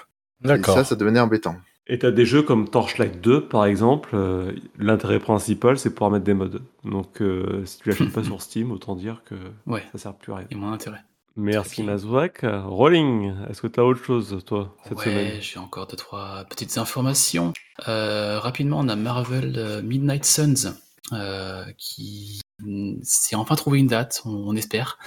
Et 0.44 0.62
ça, 0.62 0.84
ça 0.84 0.94
devenait 0.94 1.20
embêtant. 1.20 1.56
Et 1.86 1.98
t'as 1.98 2.10
des 2.10 2.24
jeux 2.24 2.42
comme 2.42 2.68
Torchlight 2.70 3.20
2, 3.20 3.46
par 3.46 3.66
exemple, 3.66 4.10
euh, 4.14 4.52
l'intérêt 4.78 5.18
principal, 5.18 5.78
c'est 5.78 5.90
pouvoir 5.90 6.10
mettre 6.10 6.24
des 6.24 6.32
mods. 6.32 6.60
Donc, 6.84 7.20
euh, 7.20 7.62
si 7.66 7.78
tu 7.78 7.90
l'achètes 7.90 8.12
pas 8.12 8.24
sur 8.24 8.40
Steam, 8.42 8.72
autant 8.72 8.96
dire 8.96 9.22
que 9.26 9.34
Ouais, 9.66 9.82
ça 9.92 9.98
sert 9.98 10.14
plus 10.14 10.32
à 10.32 10.36
rien. 10.36 10.46
et 10.50 10.54
moins 10.54 10.70
d'intérêt. 10.70 11.00
Merci. 11.36 11.82
Mazouak. 11.82 12.44
Rolling, 12.64 13.34
est-ce 13.50 13.60
que 13.60 13.66
tu 13.66 13.80
as 13.80 13.84
autre 13.84 14.02
chose, 14.02 14.38
toi, 14.46 14.74
cette 14.84 14.96
ouais, 14.98 15.04
semaine? 15.04 15.40
j'ai 15.42 15.58
encore 15.58 15.86
deux, 15.88 15.96
trois 15.96 16.44
petites 16.48 16.78
informations. 16.78 17.52
Euh, 17.88 18.38
rapidement, 18.38 18.78
on 18.78 18.88
a 18.88 18.96
Marvel 18.96 19.82
Midnight 19.84 20.24
Suns 20.24 20.74
qui 21.76 22.40
s'est 23.02 23.36
enfin 23.36 23.56
trouvé 23.56 23.78
une 23.80 23.88
date, 23.88 24.22
on, 24.24 24.30
on 24.30 24.56
espère, 24.56 24.98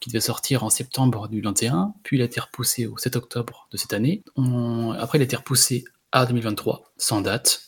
qui 0.00 0.08
devait 0.10 0.20
sortir 0.20 0.64
en 0.64 0.70
septembre 0.70 1.28
du 1.28 1.40
21, 1.42 1.94
puis 2.02 2.16
il 2.16 2.22
a 2.22 2.24
été 2.26 2.40
repoussé 2.40 2.86
au 2.86 2.96
7 2.96 3.16
octobre 3.16 3.68
de 3.70 3.76
cette 3.76 3.92
année. 3.92 4.22
On- 4.36 4.92
Après, 4.92 5.18
il 5.18 5.20
a 5.20 5.24
été 5.24 5.36
repoussé 5.36 5.84
à 6.14 6.26
2023, 6.26 6.92
sans 6.96 7.20
date. 7.20 7.62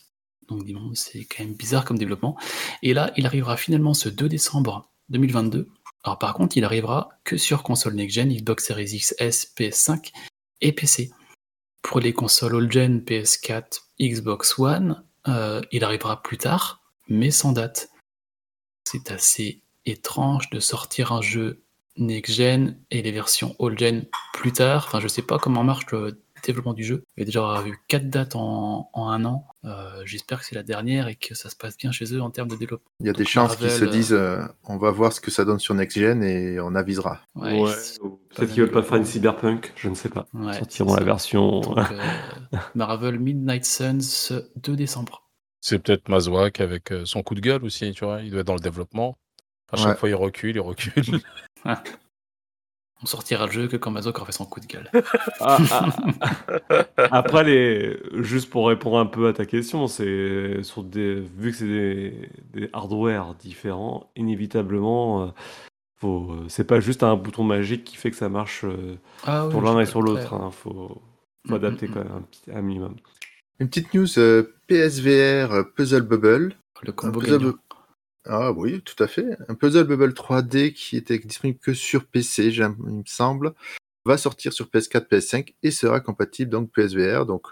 Donc, 0.49 0.65
c'est 0.95 1.25
quand 1.25 1.45
même 1.45 1.55
bizarre 1.55 1.85
comme 1.85 1.99
développement. 1.99 2.39
Et 2.83 2.95
là, 2.95 3.13
il 3.17 3.27
arrivera 3.27 3.57
finalement 3.57 3.93
ce 3.93 4.09
2 4.09 4.29
décembre 4.29 4.89
2022. 5.09 5.69
Alors, 6.05 6.19
par 6.19 6.33
contre, 6.35 6.57
il 6.57 6.65
arrivera 6.65 7.09
que 7.25 7.37
sur 7.37 7.65
console 7.65 7.95
next-gen, 7.95 8.33
Xbox 8.33 8.65
Series 8.65 8.95
X, 8.95 9.15
S, 9.19 9.53
PS5 9.59 10.13
et 10.61 10.73
PC. 10.73 11.11
Pour 11.83 11.99
les 11.99 12.13
consoles 12.13 12.55
old-gen, 12.55 13.01
PS4, 13.01 13.81
Xbox 14.01 14.57
One, 14.61 15.03
euh, 15.27 15.61
il 15.73 15.83
arrivera 15.83 16.23
plus 16.23 16.39
tard, 16.39 16.81
mais 17.09 17.33
sans 17.33 17.51
date. 17.51 17.91
C'est 18.85 19.11
assez 19.11 19.63
étrange 19.85 20.51
de 20.51 20.61
sortir 20.61 21.11
un 21.11 21.21
jeu 21.21 21.65
next-gen 21.97 22.81
et 22.93 23.03
les 23.03 23.11
versions 23.11 23.57
old-gen 23.59 24.07
plus 24.35 24.53
tard. 24.53 24.85
Enfin, 24.87 25.01
je 25.01 25.09
sais 25.09 25.23
pas 25.23 25.41
comment 25.41 25.65
marche 25.65 25.91
le 25.91 26.23
développement 26.47 26.75
du 26.75 26.85
jeu. 26.85 27.03
Il 27.17 27.21
y 27.21 27.23
a 27.23 27.27
déjà 27.27 27.63
eu 27.67 27.77
4 27.89 28.09
dates 28.09 28.37
en, 28.37 28.91
en 28.93 29.09
un 29.09 29.25
an. 29.25 29.47
Euh, 29.65 30.03
J'espère 30.05 30.41
que 30.41 30.45
c'est 30.47 30.55
la 30.55 30.63
dernière 30.63 31.09
et 31.09 31.17
que 31.17 31.35
ça 31.35 31.51
se 31.51 31.57
passe 31.57 31.77
bien 31.77 31.93
chez 31.93 32.15
eux 32.15 32.23
en 32.23 32.31
termes 32.31 32.49
de 32.49 32.57
développement. 32.57 32.89
Il 33.01 33.07
y 33.07 33.11
a 33.11 33.13
des 33.13 33.25
chances 33.25 33.57
qu'ils 33.57 33.71
se 33.71 33.81
Marvel, 33.85 33.91
disent 34.01 34.13
euh, 34.13 34.43
on 34.65 34.77
va 34.79 34.91
voir 34.91 35.13
ce 35.13 35.21
que 35.21 35.31
ça 35.31 35.45
donne 35.45 35.59
sur 35.59 35.75
Next 35.75 35.99
Gen 35.99 36.23
et 36.23 36.59
on 36.61 36.75
avisera. 36.75 37.21
Ouais, 37.35 37.65
Peut-être 38.35 38.53
qu'ils 38.53 38.63
veulent 38.63 38.71
pas 38.71 38.83
faire 38.83 38.97
une 38.99 39.05
cyberpunk, 39.05 39.73
je 39.77 39.89
ne 39.89 39.95
sais 39.95 40.09
pas. 40.09 40.27
Ouais, 40.35 40.53
Ils 40.53 40.59
sortiront 40.59 40.95
la 40.95 41.05
version. 41.05 41.61
Donc, 41.61 41.79
euh, 41.79 42.01
Marvel 42.75 43.19
Midnight 43.19 43.65
Suns 43.65 44.33
2 44.57 44.77
décembre. 44.77 45.23
C'est 45.61 45.79
peut-être 45.81 46.09
Mazouak 46.09 46.61
avec 46.61 46.93
euh, 46.93 47.05
son 47.05 47.23
coup 47.23 47.35
de 47.35 47.41
gueule 47.41 47.65
aussi, 47.65 47.91
tu 47.93 48.05
vois. 48.05 48.23
Il 48.23 48.31
doit 48.31 48.41
être 48.41 48.47
dans 48.47 48.55
le 48.55 48.61
développement. 48.61 49.17
À 49.73 49.77
chaque 49.77 49.89
Ouais. 49.89 49.97
fois, 49.97 50.09
il 50.11 50.15
recule, 50.15 50.55
il 50.55 50.61
recule. 50.61 51.21
On 53.03 53.07
sortira 53.07 53.45
le 53.47 53.53
jeu 53.53 53.69
que 53.69 53.77
quand 53.77 53.91
Mazok 53.91 54.17
aura 54.17 54.27
fait 54.27 54.33
son 54.33 54.47
coup 54.47 54.59
de 54.59 54.67
gueule. 54.67 54.91
Ah, 55.41 55.59
ah. 55.71 56.85
Après, 57.13 57.45
les... 57.45 57.99
juste 58.23 58.49
pour 58.49 58.69
répondre 58.69 58.99
un 58.99 59.05
peu 59.07 59.29
à 59.29 59.33
ta 59.35 59.45
question, 59.45 59.87
c'est 59.87 60.63
sur 60.63 60.83
des... 60.83 61.17
vu 61.37 61.51
que 61.51 61.57
c'est 61.59 61.67
des... 61.67 62.31
des 62.55 62.71
hardware 62.73 63.35
différents, 63.35 64.11
inévitablement, 64.17 65.25
euh, 65.25 65.27
faut... 65.97 66.35
c'est 66.49 66.67
pas 66.67 66.81
juste 66.81 67.03
un 67.03 67.17
bouton 67.17 67.45
magique 67.45 67.85
qui 67.85 67.97
fait 67.97 68.11
que 68.11 68.17
ça 68.17 68.31
marche 68.31 68.65
euh, 68.65 68.97
Ah 69.25 69.47
oui, 69.47 69.55
l'un 69.63 69.79
et 69.81 69.87
sur 69.87 70.01
l'autre. 70.01 70.33
hein. 70.33 70.51
Faut... 70.51 71.03
Mm, 71.45 71.49
faut 71.51 71.55
adapter 71.57 71.89
mm, 71.89 71.93
quand 71.93 72.01
même 72.03 72.13
un, 72.17 72.23
petit... 72.23 72.51
un 72.51 72.63
minimum. 72.63 72.97
Une 73.61 73.69
petite 73.69 73.93
news 73.95 74.19
euh, 74.19 74.55
PSVR 74.69 75.53
euh, 75.53 75.63
Puzzle 75.63 76.03
Bubble. 76.03 76.55
Le 76.83 76.91
Un 76.91 76.93
combo 76.93 77.21
puzzle 77.21 77.53
Ah 78.29 78.53
oui, 78.53 78.83
tout 78.83 79.03
à 79.03 79.07
fait. 79.07 79.37
Un 79.49 79.55
Puzzle 79.55 79.87
Bubble 79.87 80.13
3D 80.13 80.73
qui 80.73 80.97
était 80.97 81.19
disponible 81.19 81.59
que 81.59 81.75
sur 81.75 82.07
PC, 82.07 82.49
il 82.49 82.69
me 82.69 83.03
semble, 83.07 83.55
va 84.05 84.19
sortir 84.19 84.53
sur 84.53 84.67
PS4, 84.67 85.09
PS5 85.09 85.55
et 85.63 85.71
sera 85.71 86.01
compatible 86.01 86.51
donc 86.51 86.71
PSVR. 86.73 87.27
Donc 87.27 87.47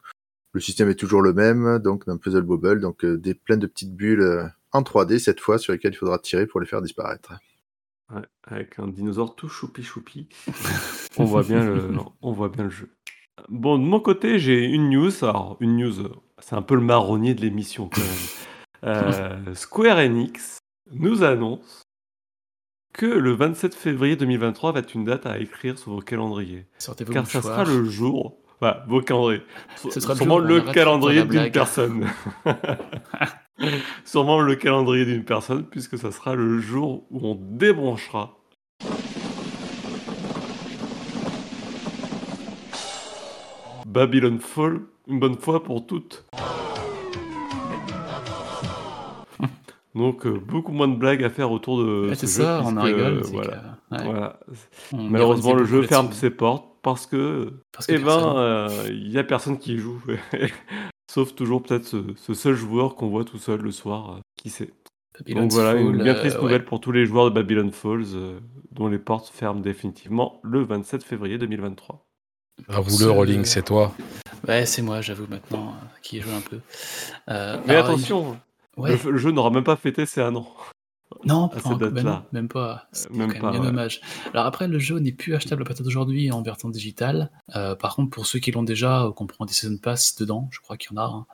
le 0.53 0.61
système 0.61 0.89
est 0.89 0.95
toujours 0.95 1.23
le 1.23 1.33
même, 1.33 1.79
donc 1.79 2.05
un 2.09 2.17
Puzzle 2.17 2.43
Bubble, 2.43 2.81
donc 2.81 3.05
euh, 3.05 3.17
des 3.17 3.35
plein 3.35 3.57
de 3.57 3.67
petites 3.67 3.95
bulles 3.95 4.21
euh, 4.21 4.45
en 4.73 4.83
3D 4.83 5.19
cette 5.19 5.41
fois 5.41 5.59
sur 5.59 5.73
lesquelles 5.73 5.93
il 5.93 5.99
faudra 5.99 6.19
tirer 6.19 6.47
pour 6.47 6.61
les 6.61 6.67
faire 6.67 6.83
disparaître. 6.83 7.35
Ouais, 8.15 8.23
avec 8.45 8.79
un 8.79 8.89
dinosaure 8.89 9.35
tout 9.35 9.49
choupi 9.49 9.83
choupi. 9.83 10.29
on, 11.19 11.25
voit 11.25 11.43
bien 11.43 11.65
le... 11.65 11.91
on 12.23 12.33
voit 12.33 12.49
bien 12.49 12.65
le 12.65 12.71
jeu. 12.71 12.91
Bon, 13.49 13.79
de 13.79 13.85
mon 13.85 14.01
côté, 14.01 14.39
j'ai 14.39 14.65
une 14.65 14.91
news. 14.91 15.25
Alors, 15.25 15.57
une 15.61 15.77
news, 15.77 16.09
c'est 16.39 16.55
un 16.55 16.63
peu 16.63 16.75
le 16.75 16.81
marronnier 16.81 17.35
de 17.35 17.41
l'émission 17.41 17.89
quand 17.89 18.01
même. 18.01 18.11
Euh, 18.87 19.55
Square 19.55 19.97
Enix 19.97 20.59
nous 20.95 21.23
annonce 21.23 21.83
que 22.93 23.07
le 23.07 23.33
27 23.33 23.75
février 23.75 24.17
2023 24.17 24.73
va 24.73 24.79
être 24.81 24.95
une 24.95 25.05
date 25.05 25.27
à 25.27 25.39
écrire 25.39 25.79
sur 25.79 25.93
vos 25.93 26.01
calendriers. 26.01 26.67
Sortez 26.79 27.05
vos 27.05 27.13
Car 27.13 27.27
ça 27.27 27.43
sera 27.43 27.65
le 27.65 27.85
jour. 27.85 28.39
Enfin, 28.61 28.77
vos 28.87 29.01
calendriers. 29.01 29.43
Ce 29.77 29.99
sera 29.99 30.15
le 30.15 30.19
Sûrement 30.19 30.39
le 30.39 30.61
arrête 30.61 30.75
calendrier 30.75 31.25
d'une 31.25 31.51
personne. 31.51 32.07
Sûrement 34.05 34.41
le 34.41 34.55
calendrier 34.55 35.05
d'une 35.05 35.25
personne, 35.25 35.65
puisque 35.65 35.99
ça 35.99 36.13
sera 36.13 36.35
le 36.35 36.61
jour 36.61 37.05
où 37.11 37.27
on 37.27 37.35
débranchera 37.35 38.39
Babylon 43.87 44.39
Fall 44.39 44.81
une 45.07 45.21
bonne 45.21 45.37
fois 45.37 45.63
pour 45.63 45.87
toutes. 45.87 46.25
Donc 49.95 50.27
euh, 50.27 50.33
beaucoup 50.39 50.73
moins 50.73 50.89
de 50.89 50.97
blagues 50.97 51.23
à 51.23 51.31
faire 51.31 51.51
autour 51.53 51.79
de 51.85 52.09
ce 52.15 52.27
c'est 52.27 52.39
jeu, 52.39 52.43
ça, 52.45 52.63
on 52.65 52.77
en 52.77 52.83
rigole. 52.83 53.01
euh, 53.19 53.23
c'est 53.23 53.31
voilà. 53.33 53.51
que, 53.91 53.95
ouais, 53.97 54.05
Voilà. 54.05 54.41
on 54.93 55.03
Malheureusement, 55.09 55.55
le 55.55 55.65
jeu 55.65 55.83
ferme 55.83 56.13
ses 56.13 56.31
portes 56.31 56.67
parce 56.83 57.07
que, 57.07 57.53
Parce 57.73 57.87
que 57.87 57.93
eh 57.93 57.99
personne- 58.01 58.35
ben, 58.35 58.39
euh, 58.39 58.69
il 58.91 59.11
y 59.11 59.19
a 59.19 59.25
personne 59.25 59.59
qui 59.59 59.79
joue. 59.79 60.03
Sauf 61.11 61.35
toujours 61.35 61.63
peut-être 61.63 61.85
ce, 61.85 61.99
ce 62.17 62.35
seul 62.35 62.55
joueur 62.55 62.97
qu'on 62.97 63.09
voit 63.09 63.25
tout 63.25 63.39
seul 63.39 63.61
le 63.61 63.71
soir, 63.71 64.17
euh, 64.17 64.21
qui 64.37 64.51
sait. 64.51 64.71
Babylon 65.19 65.43
Donc 65.43 65.53
voilà, 65.53 65.79
une 65.81 66.03
bien 66.03 66.15
euh, 66.15 66.19
triste 66.19 66.37
ouais. 66.39 66.43
nouvelle 66.43 66.65
pour 66.65 66.81
tous 66.81 66.91
les 66.91 67.07
joueurs 67.07 67.27
de 67.27 67.31
Babylon 67.31 67.71
Falls, 67.71 68.03
euh, 68.15 68.41
dont 68.73 68.89
les 68.89 68.99
portes 68.99 69.29
ferment 69.33 69.61
définitivement 69.61 70.41
le 70.43 70.65
27 70.65 71.05
février 71.05 71.39
2023. 71.39 72.05
À 72.69 72.81
vous 72.81 72.99
le 72.99 73.11
rolling, 73.11 73.45
c'est 73.45 73.63
toi. 73.65 73.93
Ouais, 74.49 74.67
c'est 74.67 74.83
moi, 74.83 75.01
j'avoue 75.03 75.27
maintenant, 75.29 75.69
euh, 75.69 75.87
qui 76.03 76.21
joue 76.21 76.31
un 76.37 76.41
peu. 76.41 76.59
Euh, 77.29 77.59
Mais 77.67 77.75
alors, 77.77 77.87
attention, 77.91 78.33
il- 78.35 78.39
ouais. 78.77 78.97
le, 79.05 79.11
le 79.13 79.19
jeu 79.19 79.31
n'aura 79.31 79.51
même 79.51 79.65
pas 79.65 79.77
fêté 79.77 80.07
ses 80.07 80.21
un 80.21 80.35
an. 80.37 80.47
Non, 81.25 81.49
pas 81.49 81.59
encore, 81.67 81.91
ben 81.91 82.05
non, 82.05 82.23
même 82.33 82.49
pas. 82.49 82.89
C'est 82.93 83.11
même 83.11 83.29
quand 83.29 83.35
même 83.35 83.43
pas, 83.43 83.51
bien 83.53 83.61
ouais. 83.61 83.67
dommage. 83.67 84.01
Alors 84.33 84.47
après, 84.47 84.69
le 84.69 84.79
jeu 84.79 84.99
n'est 84.99 85.13
plus 85.13 85.35
achetable 85.35 85.63
à 85.63 85.65
partir 85.65 85.85
d'aujourd'hui 85.85 86.31
en 86.33 86.43
version 86.43 86.69
digitale. 86.69 87.31
Euh, 87.55 87.75
par 87.77 87.95
contre, 87.95 88.11
pour 88.11 88.27
ceux 88.27 88.41
qui 88.41 88.51
l'ont 88.53 88.63
déjà, 88.63 89.05
euh, 89.05 89.13
qu'on 89.13 89.27
prend 89.27 89.45
des 89.45 89.53
season 89.53 89.79
pass 89.79 90.17
dedans, 90.17 90.49
je 90.51 90.61
crois 90.61 90.77
qu'il 90.77 90.91
y 90.93 90.99
en 90.99 91.03
a. 91.03 91.07
hein, 91.07 91.27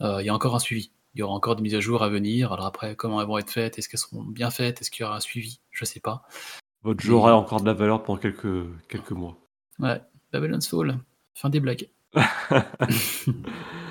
euh, 0.00 0.22
il 0.22 0.26
y 0.26 0.28
a 0.28 0.34
encore 0.34 0.54
un 0.54 0.60
suivi. 0.60 0.92
Il 1.14 1.20
y 1.20 1.22
aura 1.22 1.34
encore 1.34 1.56
des 1.56 1.62
mises 1.62 1.74
à 1.74 1.80
jour 1.80 2.02
à 2.02 2.08
venir. 2.08 2.52
Alors 2.52 2.66
après, 2.66 2.96
comment 2.96 3.20
elles 3.20 3.26
vont 3.26 3.38
être 3.38 3.50
faites? 3.50 3.78
Est-ce 3.78 3.88
qu'elles 3.88 4.00
seront 4.00 4.22
bien 4.22 4.50
faites? 4.50 4.80
Est-ce 4.80 4.90
qu'il 4.90 5.02
y 5.02 5.06
aura 5.06 5.16
un 5.16 5.20
suivi? 5.20 5.60
Je 5.70 5.84
sais 5.84 6.00
pas. 6.00 6.22
Votre 6.82 7.02
jeu 7.02 7.14
aura 7.14 7.34
encore 7.36 7.60
de 7.60 7.66
la 7.66 7.74
valeur 7.74 8.02
pendant 8.02 8.18
quelques, 8.18 8.64
quelques 8.88 9.12
mois. 9.12 9.36
Ouais, 9.78 10.00
Babylon's 10.32 10.66
Fall. 10.68 10.98
Fin 11.34 11.50
des 11.50 11.60
blagues. 11.60 11.88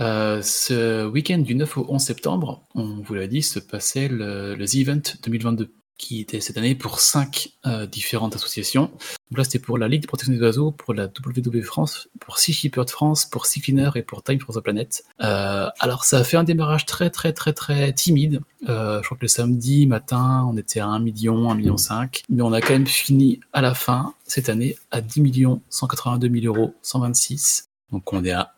Euh, 0.00 0.40
ce 0.42 1.06
week-end 1.06 1.38
du 1.38 1.54
9 1.54 1.76
au 1.78 1.86
11 1.88 2.00
septembre, 2.00 2.62
on 2.74 3.00
vous 3.02 3.14
l'a 3.14 3.26
dit, 3.26 3.42
se 3.42 3.58
passait 3.58 4.08
le, 4.08 4.54
le 4.54 4.66
The 4.66 4.76
Event 4.76 5.02
2022, 5.22 5.70
qui 5.98 6.20
était 6.20 6.40
cette 6.40 6.56
année 6.56 6.74
pour 6.74 7.00
cinq 7.00 7.50
euh, 7.66 7.86
différentes 7.86 8.34
associations. 8.34 8.90
Donc 9.30 9.38
là, 9.38 9.44
c'était 9.44 9.58
pour 9.58 9.76
la 9.76 9.88
Ligue 9.88 10.02
de 10.02 10.06
protection 10.06 10.32
des 10.32 10.40
oiseaux, 10.40 10.70
pour 10.70 10.94
la 10.94 11.04
WW 11.04 11.60
France, 11.60 12.08
pour 12.18 12.38
Sea 12.38 12.54
Shepherd 12.54 12.88
France, 12.88 13.26
pour 13.26 13.44
Sea 13.44 13.60
Cleaner 13.60 13.90
et 13.94 14.02
pour 14.02 14.22
Time 14.22 14.40
for 14.40 14.54
the 14.54 14.60
Planet. 14.60 15.04
Euh, 15.20 15.68
alors, 15.78 16.04
ça 16.04 16.18
a 16.18 16.24
fait 16.24 16.38
un 16.38 16.44
démarrage 16.44 16.86
très, 16.86 17.10
très, 17.10 17.34
très, 17.34 17.52
très 17.52 17.92
timide. 17.92 18.40
Je 18.62 19.02
crois 19.02 19.16
que 19.18 19.22
le 19.22 19.28
samedi 19.28 19.86
matin, 19.86 20.46
on 20.50 20.56
était 20.56 20.80
à 20.80 20.86
1 20.86 21.00
million, 21.00 21.50
1 21.50 21.54
million 21.56 21.76
5, 21.76 22.22
mais 22.30 22.42
on 22.42 22.52
a 22.52 22.62
quand 22.62 22.72
même 22.72 22.86
fini 22.86 23.40
à 23.52 23.60
la 23.60 23.74
fin, 23.74 24.14
cette 24.24 24.48
année, 24.48 24.76
à 24.90 25.02
10 25.02 25.20
millions 25.20 25.60
182 25.68 26.40
000 26.40 26.54
euros, 26.54 26.74
126. 26.80 27.68
Donc, 27.92 28.12
on 28.12 28.24
est 28.24 28.30
à 28.30 28.54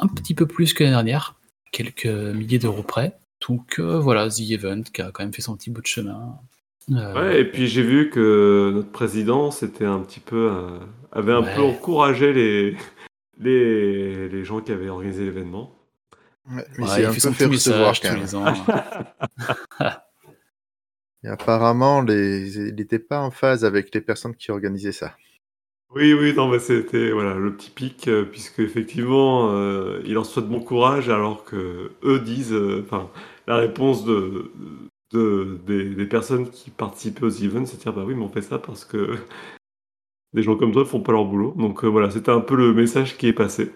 un 0.00 0.08
petit 0.08 0.34
peu 0.34 0.46
plus 0.46 0.74
que 0.74 0.82
l'année 0.84 0.94
dernière, 0.96 1.36
quelques 1.72 2.06
milliers 2.06 2.58
d'euros 2.58 2.82
près. 2.82 3.16
Donc 3.48 3.78
euh, 3.78 3.98
voilà, 3.98 4.28
The 4.28 4.40
Event 4.50 4.82
qui 4.92 5.00
a 5.02 5.10
quand 5.12 5.22
même 5.22 5.32
fait 5.32 5.42
son 5.42 5.56
petit 5.56 5.70
bout 5.70 5.80
de 5.82 5.86
chemin. 5.86 6.38
Euh, 6.90 7.14
Ouais, 7.14 7.40
et 7.40 7.44
puis 7.44 7.68
j'ai 7.68 7.82
vu 7.82 8.10
que 8.10 8.72
notre 8.74 8.90
président 8.90 9.50
c'était 9.50 9.84
un 9.84 10.00
petit 10.00 10.20
peu, 10.20 10.50
euh, 10.50 10.78
avait 11.12 11.32
un 11.32 11.42
Ouais. 11.42 11.54
peu 11.54 11.62
encouragé 11.62 12.32
les, 12.32 12.76
les, 13.38 14.28
les 14.28 14.44
gens 14.44 14.60
qui 14.60 14.72
avaient 14.72 14.88
organisé 14.88 15.24
l'événement. 15.24 15.74
Ouais, 16.50 16.64
mais 16.78 16.84
ouais, 16.84 16.90
c'est 16.94 17.02
il 17.02 17.04
un 17.06 17.08
fait 17.12 17.14
peu 17.14 17.20
son 17.20 17.32
fait 17.32 17.44
petit 17.44 17.54
recevoir 17.54 17.90
message 17.90 18.00
quand 18.00 18.08
tous 18.08 18.14
même. 18.14 18.22
les 18.22 18.34
ans. 18.34 19.96
Et 21.22 21.28
apparemment, 21.28 22.00
les... 22.00 22.56
il 22.68 22.74
n'était 22.74 22.98
pas 22.98 23.20
en 23.20 23.30
phase 23.30 23.64
avec 23.64 23.94
les 23.94 24.00
personnes 24.00 24.34
qui 24.34 24.50
organisaient 24.50 24.90
ça. 24.92 25.14
Oui, 25.94 26.12
oui, 26.14 26.32
non, 26.34 26.48
mais 26.48 26.60
c'était 26.60 27.10
voilà 27.10 27.34
le 27.34 27.52
petit 27.56 27.70
pic, 27.70 28.06
euh, 28.06 28.24
puisque 28.24 28.60
effectivement, 28.60 29.50
euh, 29.52 30.00
il 30.04 30.14
leur 30.14 30.24
souhaite 30.24 30.46
bon 30.48 30.60
courage, 30.60 31.08
alors 31.08 31.44
que 31.44 31.90
eux 32.04 32.20
disent, 32.20 32.52
euh, 32.52 32.84
enfin, 32.86 33.10
la 33.48 33.56
réponse 33.56 34.04
de, 34.04 34.52
de 35.12 35.58
des, 35.66 35.94
des 35.94 36.06
personnes 36.06 36.48
qui 36.50 36.70
participaient 36.70 37.24
aux 37.24 37.30
events, 37.44 37.66
c'est 37.66 37.76
de 37.78 37.82
dire 37.82 37.92
bah 37.92 38.04
oui, 38.06 38.14
mais 38.14 38.22
on 38.22 38.28
fait 38.28 38.42
ça 38.42 38.58
parce 38.60 38.84
que 38.84 39.16
des 40.32 40.42
gens 40.44 40.56
comme 40.56 40.70
toi 40.72 40.84
font 40.84 41.00
pas 41.00 41.10
leur 41.12 41.24
boulot. 41.24 41.54
Donc 41.58 41.82
euh, 41.82 41.88
voilà, 41.88 42.08
c'était 42.10 42.30
un 42.30 42.40
peu 42.40 42.54
le 42.54 42.72
message 42.72 43.16
qui 43.18 43.26
est 43.26 43.32
passé. 43.32 43.72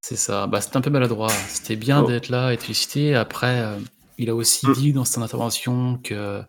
C'est 0.00 0.14
ça. 0.16 0.46
Bah, 0.46 0.60
c'était 0.60 0.76
un 0.76 0.80
peu 0.80 0.90
maladroit. 0.90 1.28
C'était 1.28 1.74
bien 1.74 2.04
Oh. 2.04 2.06
d'être 2.06 2.28
là 2.28 2.52
et 2.52 2.56
de 2.56 2.60
féliciter. 2.62 3.16
Après, 3.16 3.76
il 4.16 4.30
a 4.30 4.36
aussi 4.36 4.68
Mm. 4.68 4.72
dit 4.74 4.92
dans 4.92 5.04
son 5.04 5.22
intervention 5.22 5.98
que 6.04 6.40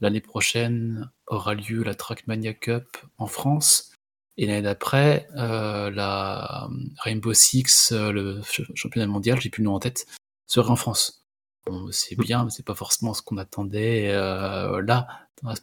l'année 0.00 0.22
prochaine 0.22 1.10
aura 1.26 1.52
lieu 1.54 1.82
la 1.84 1.94
Trackmania 1.94 2.54
Cup 2.54 2.96
en 3.18 3.26
France. 3.26 3.92
Et 4.38 4.46
l'année 4.46 4.62
d'après, 4.62 5.28
euh, 5.36 5.90
la 5.90 6.68
Rainbow 6.98 7.32
Six, 7.32 7.92
euh, 7.92 8.12
le 8.12 8.42
ch- 8.42 8.70
championnat 8.74 9.06
mondial, 9.06 9.40
j'ai 9.40 9.48
plus 9.50 9.62
le 9.62 9.66
nom 9.70 9.74
en 9.74 9.80
tête, 9.80 10.06
sera 10.46 10.70
en 10.72 10.76
France. 10.76 11.24
Bon, 11.66 11.88
c'est 11.90 12.16
bien, 12.18 12.44
mais 12.44 12.50
c'est 12.50 12.64
pas 12.64 12.74
forcément 12.74 13.14
ce 13.14 13.22
qu'on 13.22 13.38
attendait 13.38 14.10
euh, 14.12 14.82
là, 14.82 15.06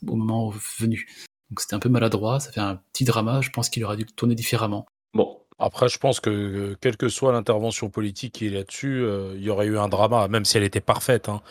au 0.08 0.16
moment 0.16 0.52
venu. 0.80 1.08
Donc 1.50 1.60
c'était 1.62 1.76
un 1.76 1.80
peu 1.80 1.90
maladroit, 1.90 2.40
ça 2.40 2.52
fait 2.52 2.62
un 2.62 2.82
petit 2.94 3.06
drama. 3.06 3.42
Je 3.42 3.52
pense 3.52 3.70
qu'il 3.70 3.84
aurait 3.86 3.96
dû 3.98 4.06
tourner 4.06 4.34
différemment. 4.36 4.86
Bon, 5.14 5.40
Après, 5.60 5.88
je 5.88 6.00
pense 6.00 6.20
que 6.20 6.30
euh, 6.32 6.78
quelle 6.82 6.98
que 6.98 7.10
soit 7.10 7.32
l'intervention 7.32 7.90
politique 7.92 8.34
qui 8.34 8.48
est 8.48 8.50
là-dessus, 8.50 9.02
euh, 9.04 9.34
il 9.36 9.44
y 9.44 9.50
aurait 9.52 9.68
eu 9.68 9.78
un 9.78 9.88
drama, 9.88 10.28
même 10.28 10.46
si 10.46 10.58
elle 10.58 10.64
était 10.64 10.82
parfaite. 10.82 11.30
hein. 11.30 11.42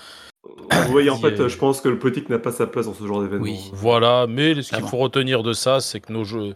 vous 0.43 0.91
voyez, 0.91 1.09
en 1.11 1.17
fait, 1.21 1.49
je 1.49 1.57
pense 1.57 1.81
que 1.81 1.89
le 1.89 1.99
politique 2.01 2.29
n'a 2.29 2.41
pas 2.41 2.51
sa 2.53 2.67
place 2.67 2.87
dans 2.87 2.95
ce 2.95 3.07
genre 3.07 3.23
d'événement. 3.23 3.45
Oui. 3.45 3.71
Voilà, 3.73 4.27
mais 4.29 4.61
ce 4.61 4.73
qu'il 4.75 4.85
faut 4.87 4.99
retenir 4.99 5.43
de 5.45 5.53
ça, 5.53 5.81
c'est 5.81 6.01
que 6.01 6.13
nos 6.13 6.25
jeux, 6.25 6.55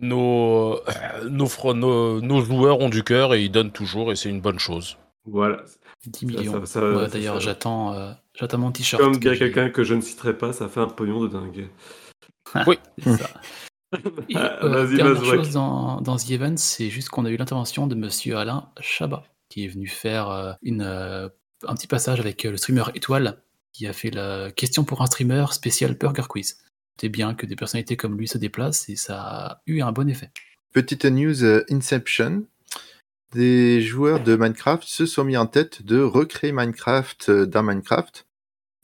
nos, 0.00 0.74
euh, 0.88 1.28
nos, 1.28 1.46
fro- 1.46 1.74
nos, 1.76 2.20
nos 2.20 2.40
joueurs 2.42 2.80
ont 2.80 2.88
du 2.88 3.02
cœur 3.04 3.34
et 3.34 3.44
ils 3.44 3.50
donnent 3.50 3.72
toujours, 3.72 4.10
et 4.12 4.16
c'est 4.16 4.28
une 4.30 4.40
bonne 4.40 4.58
chose. 4.58 4.96
Voilà. 5.26 5.62
10 6.06 6.26
millions. 6.26 6.52
ça- 6.64 6.66
ça- 6.66 6.90
Ouais, 6.90 7.04
ça- 7.04 7.08
D'ailleurs, 7.10 7.34
ça- 7.34 7.40
j'attends, 7.40 7.92
euh, 7.94 8.12
j'attends 8.34 8.58
mon 8.58 8.72
t-shirt. 8.72 9.02
Comme 9.02 9.16
dirait 9.18 9.38
quelqu'un 9.38 9.70
que 9.70 9.84
je 9.84 9.94
ne 9.94 10.00
citerai 10.00 10.36
pas, 10.36 10.52
ça 10.52 10.68
fait 10.68 10.80
un 10.80 10.86
pognon 10.88 11.20
de 11.22 11.28
dingue. 11.28 11.68
C'est 12.98 13.16
ça. 13.16 13.30
Et, 14.28 14.36
Ah, 14.36 14.58
euh, 14.64 14.68
Vas-y, 14.84 14.96
dernière 14.96 15.24
chose 15.24 15.50
dans, 15.52 16.00
dans 16.00 16.16
The 16.16 16.30
Event, 16.30 16.56
c'est 16.56 16.90
juste 16.90 17.08
qu'on 17.08 17.24
a 17.24 17.30
eu 17.30 17.36
l'intervention 17.36 17.86
de 17.88 17.94
Monsieur 17.96 18.36
Alain 18.36 18.68
Chabat, 18.80 19.24
qui 19.48 19.64
est 19.64 19.68
venu 19.68 19.88
faire 19.88 20.30
euh, 20.30 20.52
une, 20.62 20.82
euh, 20.82 21.28
un 21.66 21.74
petit 21.74 21.88
passage 21.88 22.20
avec 22.20 22.44
euh, 22.44 22.52
le 22.52 22.56
streamer 22.56 22.84
Étoile, 22.94 23.42
qui 23.72 23.86
a 23.88 23.92
fait 23.92 24.10
la 24.10 24.50
question 24.52 24.84
pour 24.84 25.02
un 25.02 25.06
streamer 25.06 25.44
spécial 25.52 25.94
Burger 25.98 26.22
Quiz. 26.28 26.58
Bien 27.08 27.34
que 27.34 27.46
des 27.46 27.56
personnalités 27.56 27.96
comme 27.96 28.16
lui 28.16 28.28
se 28.28 28.38
déplacent 28.38 28.88
et 28.88 28.96
ça 28.96 29.20
a 29.20 29.62
eu 29.66 29.80
un 29.80 29.92
bon 29.92 30.08
effet. 30.08 30.30
Petite 30.72 31.04
news 31.04 31.44
euh, 31.44 31.64
Inception. 31.70 32.44
Des 33.32 33.80
joueurs 33.80 34.22
de 34.22 34.34
Minecraft 34.34 34.82
se 34.82 35.06
sont 35.06 35.24
mis 35.24 35.36
en 35.36 35.46
tête 35.46 35.82
de 35.82 36.00
recréer 36.00 36.52
Minecraft 36.52 37.28
euh, 37.28 37.46
dans 37.46 37.62
Minecraft. 37.62 38.26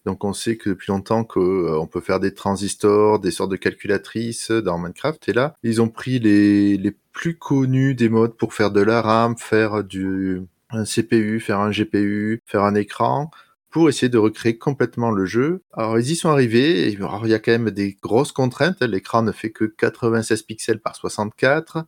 Donc 0.05 0.25
on 0.25 0.33
sait 0.33 0.57
que 0.57 0.71
depuis 0.71 0.93
longtemps 0.93 1.25
qu'on 1.25 1.89
peut 1.91 2.01
faire 2.01 2.21
des 2.21 2.33
transistors, 2.33 3.19
des 3.19 3.33
sortes 3.33 3.51
de 3.51 3.57
calculatrices 3.57 4.53
dans 4.53 4.79
Minecraft. 4.79 5.29
Et 5.29 5.33
là, 5.33 5.57
ils 5.65 5.83
ont 5.83 5.89
pris 5.89 6.21
les, 6.21 6.77
les 6.77 6.95
plus 7.13 7.37
connus 7.37 7.95
des 7.97 8.09
modes 8.09 8.37
pour 8.37 8.55
faire 8.55 8.71
de 8.71 8.81
la 8.81 9.03
RAM, 9.03 9.37
faire 9.37 9.83
du 9.83 10.43
un 10.71 10.85
CPU, 10.85 11.41
faire 11.41 11.61
un 11.61 11.71
GPU, 11.71 12.41
faire 12.47 12.63
un 12.63 12.75
écran, 12.75 13.31
pour 13.77 13.91
essayer 13.91 14.09
de 14.09 14.17
recréer 14.17 14.57
complètement 14.57 15.11
le 15.11 15.27
jeu. 15.27 15.63
Alors 15.75 15.99
ils 15.99 16.11
y 16.11 16.17
sont 16.17 16.31
arrivés, 16.31 16.91
et 16.91 16.97
alors, 16.97 17.27
il 17.27 17.31
y 17.31 17.35
a 17.35 17.39
quand 17.39 17.53
même 17.53 17.71
des 17.71 17.93
grosses 18.01 18.33
contraintes. 18.33 18.81
L'écran 18.81 19.21
ne 19.21 19.33
fait 19.33 19.51
que 19.51 19.67
96 19.67 20.45
pixels 20.45 20.81
par 20.81 20.97
64. 20.97 21.85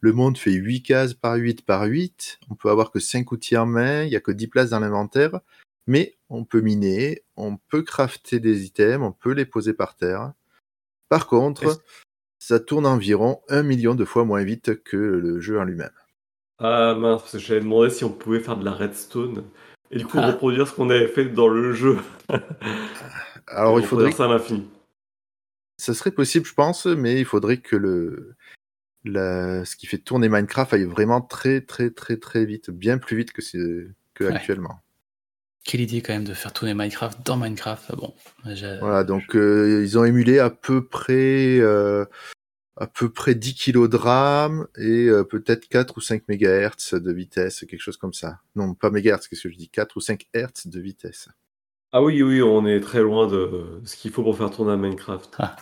Le 0.00 0.12
monde 0.14 0.38
fait 0.38 0.52
8 0.52 0.82
cases 0.82 1.12
par 1.12 1.34
8 1.34 1.66
par 1.66 1.82
8. 1.82 2.38
On 2.48 2.54
peut 2.54 2.70
avoir 2.70 2.90
que 2.90 3.00
5 3.00 3.30
outils 3.32 3.58
en 3.58 3.66
main, 3.66 4.04
il 4.04 4.08
n'y 4.08 4.16
a 4.16 4.20
que 4.20 4.32
10 4.32 4.46
places 4.46 4.70
dans 4.70 4.80
l'inventaire. 4.80 5.40
Mais 5.86 6.16
on 6.30 6.46
peut 6.46 6.62
miner, 6.62 7.22
on 7.36 7.58
peut 7.58 7.82
crafter 7.82 8.40
des 8.40 8.64
items, 8.64 9.04
on 9.04 9.12
peut 9.12 9.32
les 9.32 9.44
poser 9.44 9.74
par 9.74 9.94
terre. 9.94 10.32
Par 11.10 11.26
contre, 11.26 11.82
ça 12.38 12.60
tourne 12.60 12.86
environ 12.86 13.42
un 13.50 13.62
million 13.62 13.94
de 13.94 14.06
fois 14.06 14.24
moins 14.24 14.42
vite 14.42 14.82
que 14.84 14.96
le 14.96 15.38
jeu 15.42 15.60
en 15.60 15.64
lui-même. 15.64 15.90
Ah 16.60 16.94
mince, 16.94 17.20
parce 17.20 17.32
que 17.32 17.38
j'avais 17.40 17.60
demandé 17.60 17.90
si 17.90 18.04
on 18.04 18.10
pouvait 18.10 18.40
faire 18.40 18.56
de 18.56 18.64
la 18.64 18.72
redstone 18.72 19.44
et 19.90 19.98
du 19.98 20.06
coup 20.06 20.18
Ah. 20.20 20.26
reproduire 20.28 20.66
ce 20.68 20.72
qu'on 20.74 20.90
avait 20.90 21.08
fait 21.08 21.26
dans 21.26 21.48
le 21.48 21.72
jeu. 21.72 21.98
Alors 23.48 23.78
il 23.78 23.82
Reproduire 23.84 23.88
faudrait 23.88 24.12
ça 24.12 24.24
à 24.24 24.28
l'infini. 24.28 24.68
Ça 25.78 25.94
serait 25.94 26.10
possible, 26.10 26.46
je 26.46 26.54
pense, 26.54 26.86
mais 26.86 27.18
il 27.20 27.24
faudrait 27.24 27.58
que 27.58 27.76
le, 27.76 28.34
la- 29.04 29.64
ce 29.64 29.76
qui 29.76 29.86
fait 29.86 29.98
tourner 29.98 30.28
Minecraft 30.28 30.72
aille 30.72 30.84
vraiment 30.84 31.20
très, 31.20 31.60
très, 31.60 31.90
très, 31.90 32.16
très 32.16 32.44
vite, 32.44 32.70
bien 32.70 32.98
plus 32.98 33.16
vite 33.16 33.32
que, 33.32 33.42
c'est- 33.42 33.88
que 34.14 34.24
Ouais. 34.24 34.32
actuellement. 34.34 34.80
Quelle 35.64 35.80
idée 35.80 36.00
quand 36.00 36.12
même 36.12 36.24
de 36.24 36.32
faire 36.34 36.52
tourner 36.52 36.74
Minecraft 36.74 37.26
dans 37.26 37.36
Minecraft. 37.36 37.84
Ah 37.90 37.96
Bon, 37.96 38.14
Voilà, 38.80 39.04
donc 39.04 39.34
euh, 39.36 39.82
ils 39.84 39.98
ont 39.98 40.04
émulé 40.04 40.38
à 40.38 40.48
peu 40.48 40.86
près, 40.86 41.58
euh, 41.58 42.04
à 42.76 42.86
peu 42.86 43.08
près 43.08 43.34
10 43.34 43.54
kilos 43.54 43.88
de 43.88 43.96
RAM 43.96 44.66
et 44.76 45.06
euh, 45.08 45.24
peut-être 45.24 45.68
4 45.68 45.96
ou 45.96 46.00
5 46.00 46.22
MHz 46.28 46.94
de 46.94 47.12
vitesse, 47.12 47.64
quelque 47.68 47.80
chose 47.80 47.96
comme 47.96 48.12
ça. 48.12 48.40
Non, 48.54 48.74
pas 48.74 48.90
mégahertz, 48.90 49.28
qu'est-ce 49.28 49.42
que 49.42 49.50
je 49.50 49.56
dis? 49.56 49.68
4 49.68 49.96
ou 49.96 50.00
5 50.00 50.26
Hz 50.34 50.66
de 50.66 50.80
vitesse. 50.80 51.28
Ah 51.92 52.02
oui, 52.02 52.22
oui, 52.22 52.42
on 52.42 52.66
est 52.66 52.80
très 52.80 53.00
loin 53.00 53.26
de 53.26 53.80
ce 53.84 53.96
qu'il 53.96 54.10
faut 54.10 54.22
pour 54.22 54.36
faire 54.36 54.50
tourner 54.50 54.72
un 54.72 54.76
Minecraft. 54.76 55.36
Ah. 55.38 55.56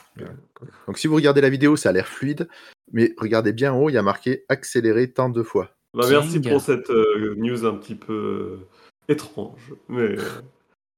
Donc 0.86 0.98
si 0.98 1.06
vous 1.06 1.14
regardez 1.14 1.40
la 1.40 1.50
vidéo, 1.50 1.76
ça 1.76 1.90
a 1.90 1.92
l'air 1.92 2.08
fluide, 2.08 2.48
mais 2.92 3.14
regardez 3.18 3.52
bien 3.52 3.72
en 3.72 3.80
haut, 3.80 3.90
il 3.90 3.92
y 3.92 3.98
a 3.98 4.02
marqué 4.02 4.44
accéléré 4.48 5.12
tant 5.12 5.28
de 5.28 5.42
fois. 5.42 5.70
Bah, 5.92 6.06
merci 6.10 6.40
pour 6.40 6.60
cette 6.60 6.90
euh, 6.90 7.34
news 7.36 7.64
un 7.64 7.74
petit 7.74 7.94
peu 7.94 8.12
euh, 8.12 9.12
étrange, 9.12 9.74
mais 9.88 10.16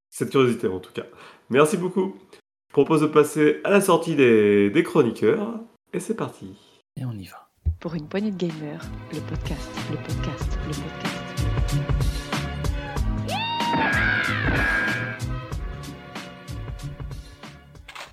cette 0.08 0.30
curiosité 0.30 0.68
en 0.68 0.80
tout 0.80 0.92
cas. 0.92 1.06
Merci 1.50 1.76
beaucoup. 1.76 2.16
Je 2.68 2.72
propose 2.72 3.02
de 3.02 3.06
passer 3.06 3.60
à 3.64 3.70
la 3.70 3.82
sortie 3.82 4.16
des, 4.16 4.70
des 4.70 4.82
chroniqueurs 4.82 5.60
et 5.92 6.00
c'est 6.00 6.14
parti. 6.16 6.54
Et 6.96 7.04
on 7.04 7.12
y 7.12 7.24
va. 7.26 7.48
Pour 7.80 7.94
une 7.94 8.08
poignée 8.08 8.30
de 8.30 8.36
gamers, 8.36 8.82
le 9.12 9.20
podcast, 9.20 9.68
le 9.90 9.96
podcast, 9.96 10.58
le 10.66 10.72
podcast. 10.72 12.16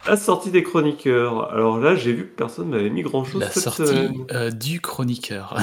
La 0.07 0.17
sortie 0.17 0.51
des 0.51 0.63
chroniqueurs. 0.63 1.51
Alors 1.53 1.79
là, 1.79 1.95
j'ai 1.95 2.11
vu 2.11 2.23
que 2.27 2.35
personne 2.35 2.69
m'avait 2.69 2.89
mis 2.89 3.03
grand 3.03 3.23
chose 3.23 3.39
La 3.41 3.49
cette 3.49 3.63
sortie 3.63 3.87
semaine. 3.87 4.25
euh, 4.33 4.51
du 4.51 4.81
chroniqueur. 4.81 5.55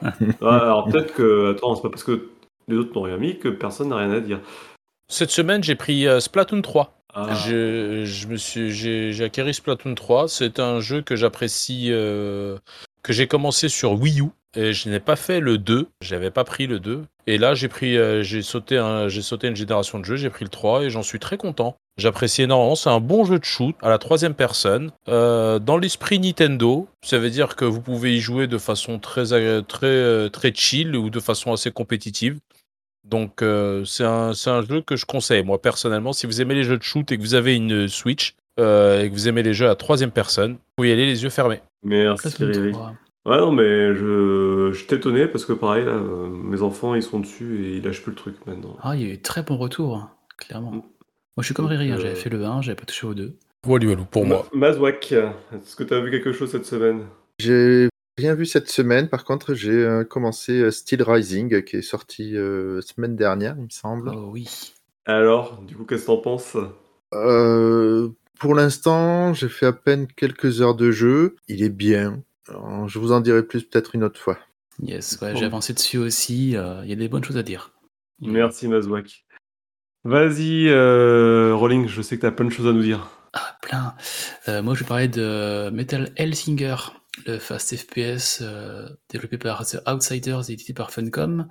Alors 0.40 0.84
peut-être 0.88 1.12
que. 1.14 1.52
Attends, 1.52 1.74
c'est 1.74 1.82
pas 1.82 1.90
parce 1.90 2.04
que 2.04 2.30
les 2.68 2.76
autres 2.76 2.92
n'ont 2.94 3.02
rien 3.02 3.16
mis 3.16 3.38
que 3.38 3.48
personne 3.48 3.88
n'a 3.88 3.96
rien 3.96 4.12
à 4.12 4.20
dire. 4.20 4.40
Cette 5.08 5.30
semaine, 5.30 5.64
j'ai 5.64 5.74
pris 5.74 6.06
euh, 6.06 6.20
Splatoon 6.20 6.62
3. 6.62 6.95
Ah. 7.18 7.32
Je, 7.34 8.04
j'ai, 8.04 9.24
acquéri 9.24 9.54
Splatoon 9.54 9.94
3. 9.94 10.28
C'est 10.28 10.60
un 10.60 10.80
jeu 10.80 11.00
que 11.00 11.16
j'apprécie, 11.16 11.88
euh, 11.90 12.58
que 13.02 13.14
j'ai 13.14 13.26
commencé 13.26 13.70
sur 13.70 13.92
Wii 13.92 14.20
U 14.20 14.28
et 14.54 14.74
je 14.74 14.90
n'ai 14.90 15.00
pas 15.00 15.16
fait 15.16 15.40
le 15.40 15.56
2. 15.56 15.88
J'avais 16.02 16.30
pas 16.30 16.44
pris 16.44 16.66
le 16.66 16.78
2. 16.78 17.04
Et 17.26 17.38
là, 17.38 17.54
j'ai 17.54 17.68
pris, 17.68 17.96
euh, 17.96 18.22
j'ai 18.22 18.42
sauté, 18.42 18.78
sauté 19.22 19.48
une 19.48 19.56
génération 19.56 19.98
de 19.98 20.04
jeux. 20.04 20.16
J'ai 20.16 20.28
pris 20.28 20.44
le 20.44 20.50
3 20.50 20.82
et 20.82 20.90
j'en 20.90 21.02
suis 21.02 21.18
très 21.18 21.38
content. 21.38 21.78
J'apprécie 21.96 22.42
énormément. 22.42 22.74
C'est 22.74 22.90
un 22.90 23.00
bon 23.00 23.24
jeu 23.24 23.38
de 23.38 23.44
shoot 23.44 23.74
à 23.80 23.88
la 23.88 23.96
troisième 23.96 24.34
personne. 24.34 24.90
Euh, 25.08 25.58
dans 25.58 25.78
l'esprit 25.78 26.18
Nintendo, 26.18 26.86
ça 27.02 27.18
veut 27.18 27.30
dire 27.30 27.56
que 27.56 27.64
vous 27.64 27.80
pouvez 27.80 28.14
y 28.14 28.20
jouer 28.20 28.46
de 28.46 28.58
façon 28.58 28.98
très, 28.98 29.24
très, 29.62 30.28
très 30.28 30.52
chill 30.54 30.94
ou 30.94 31.08
de 31.08 31.20
façon 31.20 31.54
assez 31.54 31.70
compétitive. 31.70 32.38
Donc, 33.08 33.42
euh, 33.42 33.84
c'est 33.84 34.04
un, 34.04 34.34
c'est 34.34 34.50
un 34.50 34.62
jeu 34.62 34.82
que 34.82 34.96
je 34.96 35.06
conseille, 35.06 35.44
moi, 35.44 35.60
personnellement. 35.62 36.12
Si 36.12 36.26
vous 36.26 36.40
aimez 36.40 36.54
les 36.54 36.64
jeux 36.64 36.76
de 36.76 36.82
shoot 36.82 37.10
et 37.12 37.16
que 37.16 37.22
vous 37.22 37.34
avez 37.34 37.54
une 37.54 37.86
Switch 37.88 38.34
euh, 38.58 39.02
et 39.02 39.08
que 39.08 39.14
vous 39.14 39.28
aimez 39.28 39.42
les 39.42 39.54
jeux 39.54 39.68
à 39.68 39.76
troisième 39.76 40.10
personne, 40.10 40.52
vous 40.54 40.58
pouvez 40.76 40.90
y 40.90 40.92
aller 40.92 41.06
les 41.06 41.22
yeux 41.22 41.30
fermés. 41.30 41.60
Merci 41.84 42.30
Splatoon 42.30 42.60
Riri. 42.62 42.72
3. 42.72 42.94
Ouais, 43.26 43.38
non, 43.38 43.52
mais 43.52 43.94
je, 43.94 44.70
je 44.72 44.84
t'ai 44.86 44.96
étonné 44.96 45.26
parce 45.26 45.44
que 45.44 45.52
pareil, 45.52 45.84
là, 45.84 45.92
euh, 45.92 46.28
mes 46.28 46.62
enfants 46.62 46.94
ils 46.94 47.02
sont 47.02 47.18
dessus 47.20 47.64
et 47.64 47.76
ils 47.76 47.84
lâchent 47.84 48.02
plus 48.02 48.10
le 48.12 48.16
truc 48.16 48.36
maintenant. 48.46 48.76
Ah, 48.82 48.94
il 48.94 49.02
y 49.02 49.10
a 49.10 49.14
eu 49.14 49.18
très 49.20 49.42
bon 49.42 49.56
retour, 49.56 49.96
hein, 49.96 50.10
clairement. 50.36 50.70
Mm. 50.70 50.74
Moi, 50.74 50.82
je 51.40 51.44
suis 51.44 51.54
comme 51.54 51.66
Riri, 51.66 51.90
hein, 51.90 51.96
euh, 51.96 52.00
j'avais 52.00 52.14
fait 52.14 52.30
le 52.30 52.44
1, 52.44 52.62
j'avais 52.62 52.76
pas 52.76 52.84
touché 52.86 53.06
au 53.06 53.14
2. 53.14 53.36
Voilà, 53.64 53.86
voilà, 53.86 54.02
pour 54.04 54.24
moi. 54.26 54.46
Ma- 54.52 54.68
Mazouak, 54.68 55.12
est-ce 55.12 55.74
que 55.76 55.82
tu 55.84 55.92
as 55.92 56.00
vu 56.00 56.10
quelque 56.10 56.32
chose 56.32 56.50
cette 56.50 56.66
semaine? 56.66 57.02
J'ai 57.40 57.88
rien 58.18 58.34
vu 58.34 58.46
cette 58.46 58.70
semaine. 58.70 59.08
Par 59.08 59.24
contre, 59.24 59.54
j'ai 59.54 59.70
euh, 59.70 60.04
commencé 60.04 60.52
euh, 60.60 60.70
Steel 60.70 61.02
Rising, 61.02 61.62
qui 61.64 61.76
est 61.76 61.82
sorti 61.82 62.36
euh, 62.36 62.80
semaine 62.80 63.16
dernière, 63.16 63.54
il 63.58 63.64
me 63.64 63.70
semble. 63.70 64.10
Oh 64.14 64.30
oui. 64.32 64.48
Alors, 65.04 65.62
du 65.62 65.76
coup, 65.76 65.84
qu'est-ce 65.84 66.02
que 66.02 66.06
t'en 66.06 66.18
penses? 66.18 66.56
Euh, 67.14 68.08
pour 68.38 68.54
l'instant, 68.54 69.32
j'ai 69.34 69.48
fait 69.48 69.66
à 69.66 69.72
peine 69.72 70.06
quelques 70.08 70.60
heures 70.60 70.74
de 70.74 70.90
jeu. 70.90 71.36
Il 71.48 71.62
est 71.62 71.68
bien. 71.70 72.22
Alors, 72.48 72.88
je 72.88 72.98
vous 72.98 73.12
en 73.12 73.20
dirai 73.20 73.42
plus 73.42 73.62
peut-être 73.62 73.94
une 73.94 74.04
autre 74.04 74.20
fois. 74.20 74.38
Yes, 74.82 75.18
ouais, 75.22 75.34
j'ai 75.36 75.44
avancé 75.44 75.72
dessus 75.72 75.98
aussi. 75.98 76.56
euh, 76.56 76.80
Il 76.84 76.90
y 76.90 76.92
a 76.92 76.96
des 76.96 77.08
bonnes 77.08 77.24
choses 77.24 77.38
à 77.38 77.42
dire. 77.42 77.72
Merci 78.20 78.68
Mazouak. 78.68 79.24
Vas-y, 80.04 80.68
euh, 80.68 81.54
Rolling, 81.54 81.88
je 81.88 82.02
sais 82.02 82.16
que 82.16 82.22
t'as 82.22 82.30
plein 82.30 82.46
de 82.46 82.50
choses 82.50 82.66
à 82.66 82.72
nous 82.72 82.82
dire. 82.82 83.10
Ah, 83.32 83.56
plein. 83.62 83.94
Euh, 84.48 84.62
moi, 84.62 84.74
je 84.74 84.80
vais 84.80 84.86
parler 84.86 85.08
de 85.08 85.70
Metal 85.70 86.12
Hellsinger, 86.16 86.76
le 87.24 87.38
fast 87.38 87.76
FPS 87.76 88.40
euh, 88.42 88.88
développé 89.08 89.38
par 89.38 89.66
The 89.66 89.78
Outsiders 89.88 90.50
et 90.50 90.52
édité 90.52 90.74
par 90.74 90.90
Funcom, 90.90 91.48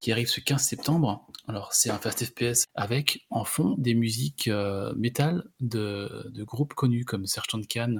qui 0.00 0.12
arrive 0.12 0.28
ce 0.28 0.40
15 0.40 0.62
septembre. 0.62 1.26
Alors, 1.48 1.72
c'est 1.72 1.90
un 1.90 1.98
fast 1.98 2.24
FPS 2.24 2.64
avec 2.74 3.26
en 3.30 3.44
fond 3.44 3.74
des 3.78 3.94
musiques 3.94 4.48
euh, 4.48 4.92
métal 4.96 5.44
de, 5.60 6.30
groupes 6.44 6.74
connus 6.74 7.04
comme 7.04 7.26
Sergeant 7.26 7.62
Khan, 7.68 7.96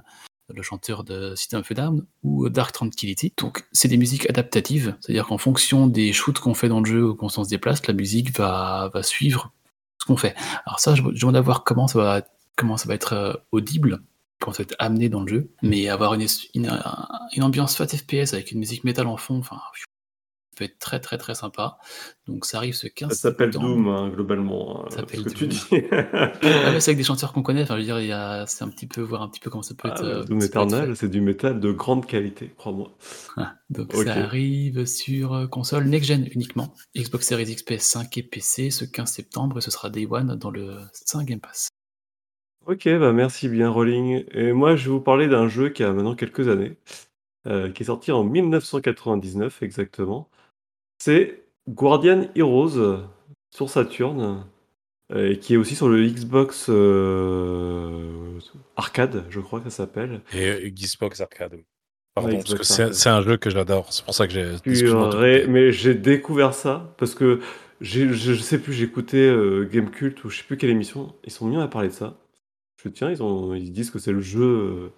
le 0.48 0.62
chanteur 0.62 1.04
de 1.04 1.34
System 1.34 1.60
of 1.60 1.72
Down, 1.72 2.06
ou 2.22 2.48
Dark 2.48 2.72
Tranquillity. 2.72 3.32
Donc, 3.36 3.66
c'est 3.72 3.88
des 3.88 3.96
musiques 3.96 4.28
adaptatives, 4.30 4.96
c'est-à-dire 5.00 5.26
qu'en 5.26 5.38
fonction 5.38 5.86
des 5.86 6.12
shoots 6.12 6.38
qu'on 6.38 6.54
fait 6.54 6.68
dans 6.68 6.80
le 6.80 6.86
jeu 6.86 7.08
ou 7.10 7.14
qu'on 7.14 7.28
s'en 7.28 7.44
se 7.44 7.50
déplace, 7.50 7.86
la 7.86 7.94
musique 7.94 8.36
va, 8.38 8.90
suivre 9.02 9.52
ce 10.00 10.06
qu'on 10.06 10.16
fait. 10.16 10.34
Alors 10.64 10.78
ça, 10.78 10.94
je 10.94 11.02
demande 11.02 11.36
à 11.36 11.40
voir 11.40 11.64
comment 11.64 11.88
ça 11.88 11.98
va 11.98 12.22
comment 12.58 12.76
ça 12.76 12.88
va 12.88 12.94
être 12.94 13.12
euh, 13.14 13.32
audible, 13.52 14.02
va 14.46 14.52
être 14.58 14.74
amené 14.78 15.08
dans 15.08 15.20
le 15.22 15.28
jeu, 15.28 15.50
mais 15.62 15.88
avoir 15.88 16.14
une, 16.14 16.26
une, 16.54 16.68
un- 16.68 17.08
une 17.36 17.42
ambiance 17.42 17.76
fat 17.76 17.86
FPS 17.88 18.32
avec 18.34 18.52
une 18.52 18.58
musique 18.60 18.84
métal 18.84 19.06
en 19.06 19.16
fond, 19.16 19.38
enfin, 19.38 19.56
ça 19.74 19.84
peut 20.56 20.64
être 20.64 20.78
très 20.78 20.98
très 21.00 21.18
très 21.18 21.34
sympa. 21.34 21.78
Donc 22.26 22.44
ça 22.44 22.56
arrive 22.58 22.74
ce 22.74 22.86
15 22.88 23.10
Ça 23.10 23.14
s'appelle 23.14 23.52
septembre. 23.52 23.74
Doom, 23.76 23.88
hein, 23.88 24.08
globalement. 24.08 24.80
hein, 24.84 24.88
Ça 24.90 24.96
s'appelle 24.96 25.20
ce 25.20 25.24
que 25.24 25.30
tu 25.30 25.46
Doom. 25.48 25.50
dis. 25.50 25.86
Ah 26.42 26.80
c'est 26.80 26.90
avec 26.90 26.96
des 26.98 27.04
chanteurs 27.04 27.32
qu'on 27.32 27.42
connaît, 27.42 27.62
enfin, 27.62 27.74
je 27.74 27.80
veux 27.80 27.84
dire, 27.84 28.00
il 28.00 28.06
y 28.06 28.12
a, 28.12 28.46
c'est 28.46 28.64
un 28.64 28.68
petit 28.68 28.86
peu, 28.86 29.00
voir 29.02 29.22
un 29.22 29.28
petit 29.28 29.40
peu 29.40 29.50
comment 29.50 29.62
ça 29.62 29.74
peut 29.74 29.88
Ah, 29.90 29.94
être. 29.94 30.04
euh, 30.04 30.24
Doom 30.24 30.42
Eternal, 30.42 30.96
c'est 30.96 31.08
du 31.08 31.20
métal 31.20 31.60
de 31.60 31.70
grande 31.72 32.06
qualité, 32.06 32.52
crois-moi. 32.56 32.96
Ah, 33.36 33.54
donc 33.70 33.92
ça 33.92 34.14
arrive 34.14 34.84
sur 34.86 35.32
euh, 35.34 35.46
console 35.46 35.84
next-gen 35.84 36.26
uniquement, 36.32 36.72
Xbox 36.96 37.26
Series 37.26 37.50
X, 37.50 37.62
PS5 37.64 38.18
et 38.18 38.22
PC 38.22 38.70
ce 38.70 38.84
15 38.84 39.10
septembre, 39.12 39.58
et 39.58 39.60
ce 39.60 39.70
sera 39.70 39.90
Day 39.90 40.06
One 40.10 40.36
dans 40.36 40.50
le 40.50 40.76
5 40.92 41.26
Game 41.26 41.40
Pass. 41.40 41.68
Ok, 42.68 42.86
bah 42.98 43.12
merci 43.12 43.48
bien 43.48 43.70
Rolling. 43.70 44.24
Et 44.32 44.52
moi, 44.52 44.76
je 44.76 44.84
vais 44.84 44.90
vous 44.90 45.00
parler 45.00 45.26
d'un 45.26 45.48
jeu 45.48 45.70
qui 45.70 45.82
a 45.82 45.92
maintenant 45.92 46.14
quelques 46.14 46.48
années, 46.48 46.76
euh, 47.46 47.70
qui 47.72 47.82
est 47.82 47.86
sorti 47.86 48.12
en 48.12 48.24
1999 48.24 49.62
exactement. 49.62 50.28
C'est 50.98 51.44
Guardian 51.68 52.26
Heroes 52.34 52.76
euh, 52.78 52.98
sur 53.54 53.70
Saturn, 53.70 54.44
euh, 55.12 55.30
et 55.32 55.38
qui 55.38 55.54
est 55.54 55.56
aussi 55.56 55.76
sur 55.76 55.88
le 55.88 56.06
Xbox 56.06 56.66
euh, 56.68 58.38
Arcade, 58.76 59.24
je 59.30 59.40
crois 59.40 59.60
que 59.60 59.70
ça 59.70 59.76
s'appelle. 59.78 60.20
Et 60.34 60.70
Xbox 60.70 61.22
Arcade. 61.22 61.54
oui. 61.54 61.64
Pardon, 62.14 62.28
Ouais, 62.30 62.34
parce 62.36 62.44
que 62.50 62.54
Xbox 62.56 62.68
c'est 62.68 62.82
Arcade. 62.82 62.94
c'est 62.94 63.08
un 63.08 63.22
jeu 63.22 63.36
que 63.38 63.48
j'adore. 63.48 63.92
C'est 63.94 64.04
pour 64.04 64.12
ça 64.14 64.26
que 64.26 64.34
j'ai. 64.34 64.52
excuse-moi 64.52 65.06
de 65.06 65.10
te 65.12 65.16
Purée, 65.16 65.40
couper. 65.40 65.52
mais 65.52 65.72
j'ai 65.72 65.94
découvert 65.94 66.52
ça 66.52 66.94
parce 66.98 67.14
que 67.14 67.40
j'ai- 67.80 68.08
je, 68.12 68.34
je 68.34 68.42
sais 68.42 68.58
plus, 68.58 68.74
j'écoutais 68.74 69.16
euh, 69.26 69.64
Game 69.64 69.90
Cult 69.90 70.22
ou 70.24 70.28
je 70.28 70.38
sais 70.38 70.44
plus 70.44 70.58
quelle 70.58 70.70
émission. 70.70 71.14
Ils 71.24 71.30
sont 71.32 71.46
mis 71.46 71.56
à 71.56 71.66
parler 71.68 71.88
de 71.88 71.94
ça. 71.94 72.18
Je 72.82 72.88
tiens, 72.88 73.10
ils, 73.10 73.22
ont, 73.22 73.54
ils 73.54 73.72
disent 73.72 73.90
que 73.90 73.98
c'est 73.98 74.12
le 74.12 74.20
jeu, 74.20 74.42
euh, 74.44 74.88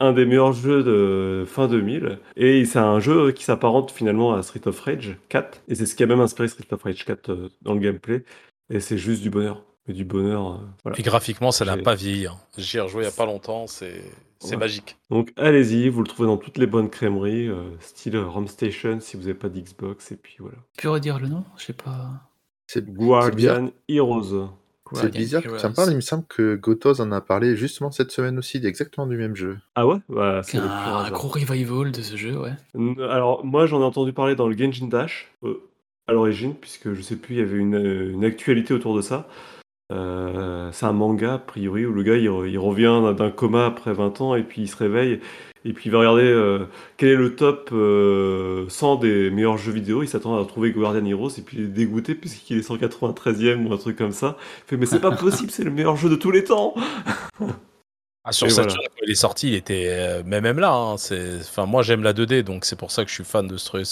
un 0.00 0.12
des 0.12 0.24
meilleurs 0.26 0.52
jeux 0.52 0.82
de 0.82 1.44
fin 1.46 1.68
2000. 1.68 2.18
Et 2.36 2.64
c'est 2.64 2.78
un 2.80 2.98
jeu 3.00 3.30
qui 3.32 3.44
s'apparente 3.44 3.90
finalement 3.92 4.34
à 4.34 4.42
Street 4.42 4.66
of 4.66 4.80
Rage 4.80 5.16
4. 5.28 5.62
Et 5.68 5.74
c'est 5.74 5.86
ce 5.86 5.94
qui 5.94 6.02
a 6.02 6.06
même 6.06 6.20
inspiré 6.20 6.48
Street 6.48 6.66
of 6.72 6.82
Rage 6.82 7.04
4 7.04 7.30
euh, 7.30 7.48
dans 7.62 7.74
le 7.74 7.80
gameplay. 7.80 8.24
Et 8.70 8.80
c'est 8.80 8.98
juste 8.98 9.22
du 9.22 9.30
bonheur. 9.30 9.64
Mais 9.88 9.94
du 9.94 10.04
bonheur, 10.04 10.46
euh, 10.52 10.56
voilà. 10.84 10.94
Puis 10.94 11.02
graphiquement, 11.02 11.50
ça 11.50 11.64
n'a 11.64 11.76
J'ai- 11.76 11.82
pas 11.82 11.94
vieilli. 11.96 12.26
hein. 12.28 12.36
J'y 12.56 12.76
ai 12.76 12.80
rejoué 12.80 13.00
il 13.02 13.06
n'y 13.06 13.12
a 13.12 13.16
pas 13.16 13.26
longtemps. 13.26 13.66
C'est 13.66 14.00
c'est 14.38 14.50
Ouais. 14.52 14.56
magique. 14.56 14.96
Donc 15.10 15.32
allez-y, 15.36 15.88
vous 15.88 16.02
le 16.02 16.06
trouvez 16.08 16.26
dans 16.28 16.36
toutes 16.36 16.58
les 16.58 16.66
bonnes 16.66 16.88
crèmeries, 16.90 17.48
euh, 17.48 17.62
style 17.80 18.16
Rom 18.18 18.46
Station 18.48 18.98
si 19.00 19.16
vous 19.16 19.22
n'avez 19.24 19.34
pas 19.34 19.48
d'Xbox. 19.48 20.10
Et 20.12 20.16
puis 20.16 20.36
voilà. 20.40 20.56
Tu 20.76 20.82
peux 20.82 20.90
redire 20.90 21.18
le 21.20 21.28
nom 21.28 21.44
Je 21.56 21.64
sais 21.66 21.72
pas. 21.72 22.10
C'est 22.68 22.84
Guardian 22.92 23.70
Heroes. 23.88 24.50
C'est 24.94 25.10
bizarre 25.12 25.42
que 25.42 25.48
tu 25.60 25.66
en 25.66 25.72
parles. 25.72 25.90
Il 25.90 25.96
me 25.96 26.00
semble 26.00 26.24
que 26.28 26.54
Gotos 26.56 27.00
en 27.00 27.10
a 27.12 27.20
parlé 27.20 27.56
justement 27.56 27.90
cette 27.90 28.10
semaine 28.10 28.38
aussi, 28.38 28.58
exactement 28.64 29.06
du 29.06 29.16
même 29.16 29.34
jeu. 29.36 29.58
Ah 29.74 29.86
ouais? 29.86 29.96
Bah, 30.08 30.40
C'est 30.44 30.58
un, 30.58 30.64
un 30.64 30.96
hasard. 31.00 31.12
gros 31.12 31.28
revival 31.28 31.92
de 31.92 32.02
ce 32.02 32.16
jeu, 32.16 32.36
ouais. 32.38 32.52
Alors, 33.08 33.44
moi, 33.44 33.66
j'en 33.66 33.80
ai 33.80 33.84
entendu 33.84 34.12
parler 34.12 34.34
dans 34.34 34.48
le 34.48 34.56
Genshin 34.56 34.86
Dash, 34.88 35.30
euh, 35.44 35.60
à 36.06 36.12
l'origine, 36.12 36.54
puisque 36.54 36.92
je 36.94 37.00
sais 37.02 37.16
plus, 37.16 37.36
il 37.36 37.38
y 37.38 37.42
avait 37.42 37.56
une, 37.58 37.74
euh, 37.76 38.12
une 38.12 38.24
actualité 38.24 38.74
autour 38.74 38.96
de 38.96 39.00
ça. 39.02 39.28
Euh, 39.92 40.70
c'est 40.72 40.86
un 40.86 40.92
manga, 40.92 41.34
a 41.34 41.38
priori, 41.38 41.84
où 41.84 41.92
le 41.92 42.02
gars, 42.02 42.16
il, 42.16 42.28
re- 42.28 42.48
il 42.48 42.58
revient 42.58 43.00
d'un- 43.02 43.12
d'un 43.12 43.30
coma 43.30 43.66
après 43.66 43.92
20 43.92 44.20
ans, 44.20 44.34
et 44.34 44.42
puis 44.42 44.62
il 44.62 44.68
se 44.68 44.76
réveille, 44.76 45.20
et 45.64 45.72
puis 45.72 45.88
il 45.88 45.92
va 45.92 45.98
regarder 46.00 46.22
euh, 46.24 46.66
quel 46.96 47.10
est 47.10 47.16
le 47.16 47.36
top 47.36 47.70
euh, 47.72 48.68
100 48.68 48.96
des 48.96 49.30
meilleurs 49.30 49.58
jeux 49.58 49.72
vidéo. 49.72 50.02
Il 50.02 50.08
s'attend 50.08 50.34
à 50.36 50.40
retrouver 50.40 50.72
Guardian 50.72 51.04
Heroes, 51.04 51.30
et 51.38 51.42
puis 51.42 51.58
il 51.58 51.64
est 51.64 51.68
dégoûté, 51.68 52.14
puisqu'il 52.14 52.58
est 52.58 52.68
193e 52.68 53.66
ou 53.66 53.72
un 53.72 53.76
truc 53.76 53.96
comme 53.96 54.12
ça. 54.12 54.36
Il 54.66 54.70
fait, 54.70 54.76
mais 54.76 54.86
c'est 54.86 55.00
pas 55.00 55.12
possible, 55.12 55.50
c'est 55.50 55.64
le 55.64 55.70
meilleur 55.70 55.96
jeu 55.96 56.08
de 56.08 56.16
tous 56.16 56.30
les 56.30 56.44
temps! 56.44 56.74
Ah, 58.24 58.30
sur 58.30 58.48
Saturn, 58.48 58.68
voilà. 58.76 58.88
quand 58.88 59.04
il 59.04 59.10
est 59.10 59.14
sorti, 59.16 59.48
il 59.48 59.54
était. 59.54 59.86
euh, 59.88 60.22
mais 60.24 60.40
même 60.40 60.60
là, 60.60 60.72
hein. 60.72 60.94
Enfin, 60.94 61.66
moi, 61.66 61.82
j'aime 61.82 62.04
la 62.04 62.12
2D, 62.12 62.42
donc 62.44 62.64
c'est 62.64 62.76
pour 62.76 62.92
ça 62.92 63.02
que 63.02 63.10
je 63.10 63.14
suis 63.16 63.24
fan 63.24 63.48
de 63.48 63.56
ce 63.56 63.66
truc. 63.66 63.86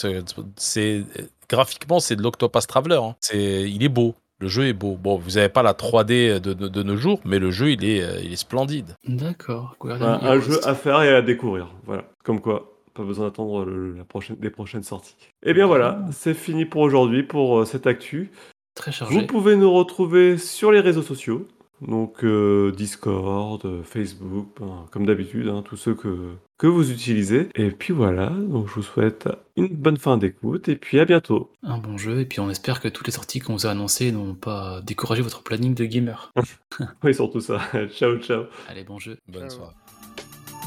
C'est 0.57 1.05
graphiquement, 1.49 1.99
c'est 1.99 2.15
de 2.15 2.23
l'Octopus 2.23 2.67
Traveler. 2.69 3.01
hein. 3.03 3.17
C'est, 3.21 3.69
il 3.69 3.83
est 3.83 3.89
beau. 3.89 4.15
Le 4.41 4.49
jeu 4.49 4.67
est 4.69 4.73
beau. 4.73 4.97
Bon, 4.97 5.19
vous 5.19 5.33
n'avez 5.33 5.49
pas 5.51 5.63
la 5.63 5.75
3D 5.75 6.41
de, 6.41 6.55
de- 6.55 6.69
de 6.69 6.83
nos 6.83 6.97
jours, 6.97 7.21
mais 7.25 7.39
le 7.39 7.51
jeu, 7.51 7.73
il 7.73 7.85
est, 7.85 8.03
euh, 8.03 8.21
il 8.23 8.33
est 8.33 8.37
splendide. 8.37 8.95
D'accord. 9.07 9.77
Un, 9.85 10.41
jeu 10.41 10.59
à 10.67 10.75
faire 10.75 11.03
et 11.03 11.15
à 11.15 11.21
découvrir. 11.23 11.69
Voilà. 11.85 12.05
Comme 12.25 12.41
quoi, 12.41 12.73
pas 12.95 13.03
besoin 13.05 13.27
d'attendre 13.27 13.65
le- 13.67 13.93
la 13.95 14.05
prochaine, 14.05 14.37
les 14.41 14.51
prochaines 14.51 14.83
sorties. 14.83 15.15
Et 15.45 15.53
bien 15.53 15.67
voilà, 15.67 16.05
c'est 16.13 16.33
fini 16.35 16.65
pour 16.65 16.81
aujourd'hui, 16.83 17.23
pour 17.23 17.61
euh, 17.61 17.65
cette 17.67 17.87
actu. 17.87 18.31
Très 18.75 18.93
Vous 18.93 18.97
chargé. 18.97 19.27
pouvez 19.27 19.57
nous 19.57 19.71
retrouver 19.71 20.39
sur 20.39 20.73
les 20.73 20.81
réseaux 20.81 21.03
sociaux. 21.03 21.47
Donc 21.81 22.25
euh, 22.25 22.73
Discord, 22.73 23.65
euh, 23.65 23.83
Facebook, 23.83 24.49
ben, 24.61 24.87
comme 24.91 25.07
d'habitude, 25.07 25.49
hein, 25.49 25.63
tous 25.65 25.77
ceux 25.77 25.95
que, 25.95 26.35
que 26.59 26.67
vous 26.67 26.91
utilisez. 26.91 27.49
Et 27.55 27.71
puis 27.71 27.93
voilà, 27.93 28.29
donc 28.29 28.69
je 28.69 28.75
vous 28.75 28.83
souhaite 28.83 29.29
une 29.57 29.69
bonne 29.69 29.97
fin 29.97 30.17
d'écoute 30.19 30.69
et 30.69 30.77
puis 30.77 31.01
à 31.01 31.05
bientôt. 31.05 31.51
Un 31.63 31.79
bon 31.79 31.97
jeu, 31.97 32.21
et 32.21 32.27
puis 32.27 32.41
on 32.41 32.51
espère 32.51 32.81
que 32.81 32.89
toutes 32.89 33.07
les 33.07 33.13
sorties 33.13 33.41
qu'on 33.41 33.55
vous 33.55 33.67
a 33.67 33.71
annoncées 33.71 34.13
n'ont 34.13 34.35
pas 34.35 34.81
découragé 34.83 35.23
votre 35.23 35.43
planning 35.43 35.75
de 35.75 35.85
gamer. 35.85 36.33
Oui, 37.03 37.15
surtout 37.15 37.41
ça. 37.41 37.61
ciao, 37.95 38.19
ciao. 38.19 38.45
Allez, 38.69 38.85
bon 38.85 38.99
jeu. 38.99 39.17
Bonne 39.29 39.49
Ciao. 39.49 39.59
soirée. 39.59 39.75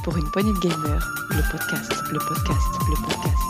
Pour 0.03 0.17
une 0.17 0.29
poignée 0.31 0.51
de 0.51 0.59
gamers, 0.59 1.13
le 1.29 1.51
podcast, 1.51 1.91
le 2.11 2.19
podcast, 2.19 2.67
le 2.89 3.05
podcast. 3.07 3.42